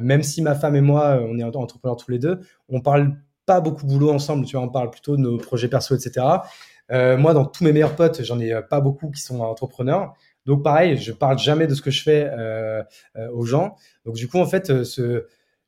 même 0.01 0.23
si 0.23 0.41
ma 0.41 0.55
femme 0.55 0.75
et 0.77 0.81
moi, 0.81 1.21
on 1.29 1.39
est 1.39 1.45
entrepreneurs 1.45 1.99
tous 1.99 2.11
les 2.11 2.19
deux, 2.19 2.41
on 2.71 2.81
parle 2.81 3.19
pas 3.45 3.61
beaucoup 3.61 3.85
boulot 3.85 4.11
ensemble. 4.11 4.47
Tu 4.47 4.57
vois, 4.57 4.65
on 4.65 4.71
parle 4.71 4.91
plutôt 4.91 5.17
de 5.17 5.21
nos 5.21 5.37
projets 5.37 5.69
perso, 5.69 5.95
etc. 5.95 6.27
Euh, 6.91 7.19
moi, 7.19 7.35
dans 7.35 7.45
tous 7.45 7.65
mes 7.65 7.73
meilleurs 7.73 7.97
potes, 7.97 8.23
j'en 8.23 8.41
ai 8.41 8.55
pas 8.69 8.81
beaucoup 8.81 9.11
qui 9.11 9.21
sont 9.21 9.41
entrepreneurs. 9.41 10.15
Donc, 10.47 10.65
pareil, 10.65 10.97
je 10.97 11.13
parle 11.13 11.39
jamais 11.39 11.67
de 11.67 11.75
ce 11.75 11.83
que 11.83 11.91
je 11.91 12.03
fais 12.03 12.31
euh, 12.33 12.83
aux 13.35 13.45
gens. 13.45 13.77
Donc, 14.07 14.15
du 14.15 14.27
coup, 14.27 14.39
en 14.39 14.47
fait, 14.47 14.73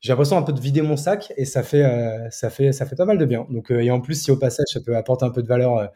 j'ai 0.00 0.12
l'impression 0.12 0.38
un 0.38 0.42
peu 0.42 0.54
de 0.54 0.60
vider 0.60 0.80
mon 0.80 0.96
sac 0.96 1.30
et 1.36 1.44
ça 1.44 1.62
fait, 1.62 1.84
ça 2.30 2.48
fait, 2.48 2.72
ça 2.72 2.86
fait 2.86 2.96
pas 2.96 3.04
mal 3.04 3.18
de 3.18 3.24
bien. 3.26 3.46
Donc, 3.50 3.70
et 3.70 3.90
en 3.90 4.00
plus, 4.00 4.14
si 4.14 4.30
au 4.30 4.36
passage, 4.38 4.66
ça 4.72 4.80
peut 4.80 4.96
apporter 4.96 5.26
un 5.26 5.30
peu 5.30 5.42
de 5.42 5.48
valeur 5.48 5.90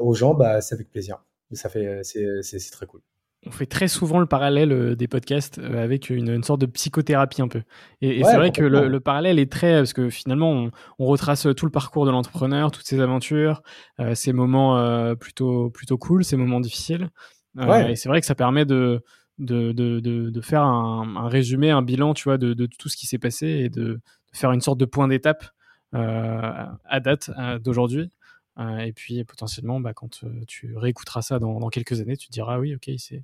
aux 0.00 0.14
gens, 0.14 0.34
bah, 0.34 0.60
c'est 0.60 0.76
avec 0.76 0.90
plaisir. 0.90 1.24
ça 1.52 1.68
fait, 1.68 2.02
c'est 2.04 2.70
très 2.70 2.86
cool 2.86 3.02
on 3.44 3.50
fait 3.50 3.66
très 3.66 3.88
souvent 3.88 4.18
le 4.18 4.26
parallèle 4.26 4.72
euh, 4.72 4.96
des 4.96 5.08
podcasts 5.08 5.58
euh, 5.58 5.82
avec 5.82 6.10
une, 6.10 6.42
sorte 6.42 6.60
de 6.60 6.66
psychothérapie 6.66 7.42
un 7.42 7.48
peu. 7.48 7.62
Et, 8.00 8.22
c'est 8.24 8.36
vrai 8.36 8.50
que 8.50 8.62
le, 8.62 9.00
parallèle 9.00 9.38
est 9.38 9.50
très 9.50 9.78
parce 9.78 9.92
que 9.92 10.10
finalement 10.10 10.68
on, 10.98 11.06
retrace 11.06 11.46
tout 11.56 11.66
le 11.66 11.72
parcours 11.72 12.06
de 12.06 12.10
l'entrepreneur, 12.10 12.70
toutes 12.70 12.86
ses 12.86 13.00
aventures, 13.00 13.62
euh, 14.00 14.14
ses 14.14 14.32
moments 14.32 15.14
plutôt 15.16 15.70
plutôt 15.70 15.98
cool, 15.98 16.24
ses 16.24 16.36
moments 16.36 16.60
difficiles. 16.60 17.10
Et 17.58 17.96
c'est 17.96 18.08
vrai 18.08 18.20
que 18.20 18.26
ça 18.26 18.34
permet 18.34 18.64
de 18.64 19.02
de, 19.38 19.72
de, 19.72 20.00
de, 20.00 20.40
faire 20.40 20.62
un, 20.62 21.28
résumé, 21.28 21.70
un 21.70 21.82
bilan, 21.82 22.14
tu 22.14 22.24
vois, 22.24 22.38
de, 22.38 22.54
de 22.54 22.66
tout 22.78 22.88
ce 22.88 22.96
qui 22.96 23.06
s'est 23.06 23.18
passé 23.18 23.46
et 23.46 23.68
de, 23.68 24.00
faire 24.32 24.52
une 24.52 24.62
sorte 24.62 24.78
de 24.78 24.86
point 24.86 25.08
d'étape 25.08 25.44
à 25.92 27.00
date 27.00 27.30
d'aujourd'hui. 27.62 28.10
Euh, 28.58 28.78
et 28.78 28.92
puis 28.92 29.22
potentiellement, 29.24 29.80
bah, 29.80 29.92
quand 29.92 30.24
euh, 30.24 30.44
tu 30.46 30.76
réécouteras 30.76 31.22
ça 31.22 31.38
dans, 31.38 31.68
quelques 31.68 32.00
années, 32.00 32.16
tu 32.16 32.28
te 32.28 32.32
diras 32.32 32.58
oui, 32.58 32.74
ok, 32.74 32.86
il 32.88 32.98
s'est 32.98 33.22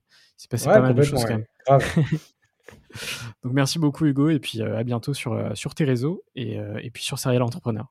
passé 0.51 0.67
pas 0.67 0.81
mal 0.81 0.95
de 0.95 1.03
choses 1.03 1.25
quand 1.25 1.39
même. 1.39 1.47
Donc 3.43 3.53
merci 3.53 3.79
beaucoup 3.79 4.05
Hugo 4.05 4.29
et 4.29 4.39
puis 4.39 4.61
euh, 4.61 4.77
à 4.77 4.85
bientôt 4.85 5.15
sur, 5.15 5.57
sur 5.57 5.75
tes 5.75 5.85
réseaux 5.85 6.23
et, 6.35 6.59
et 6.81 6.91
puis 6.91 7.03
sur 7.03 7.19
Serial 7.19 7.43
Entrepreneur. 7.43 7.87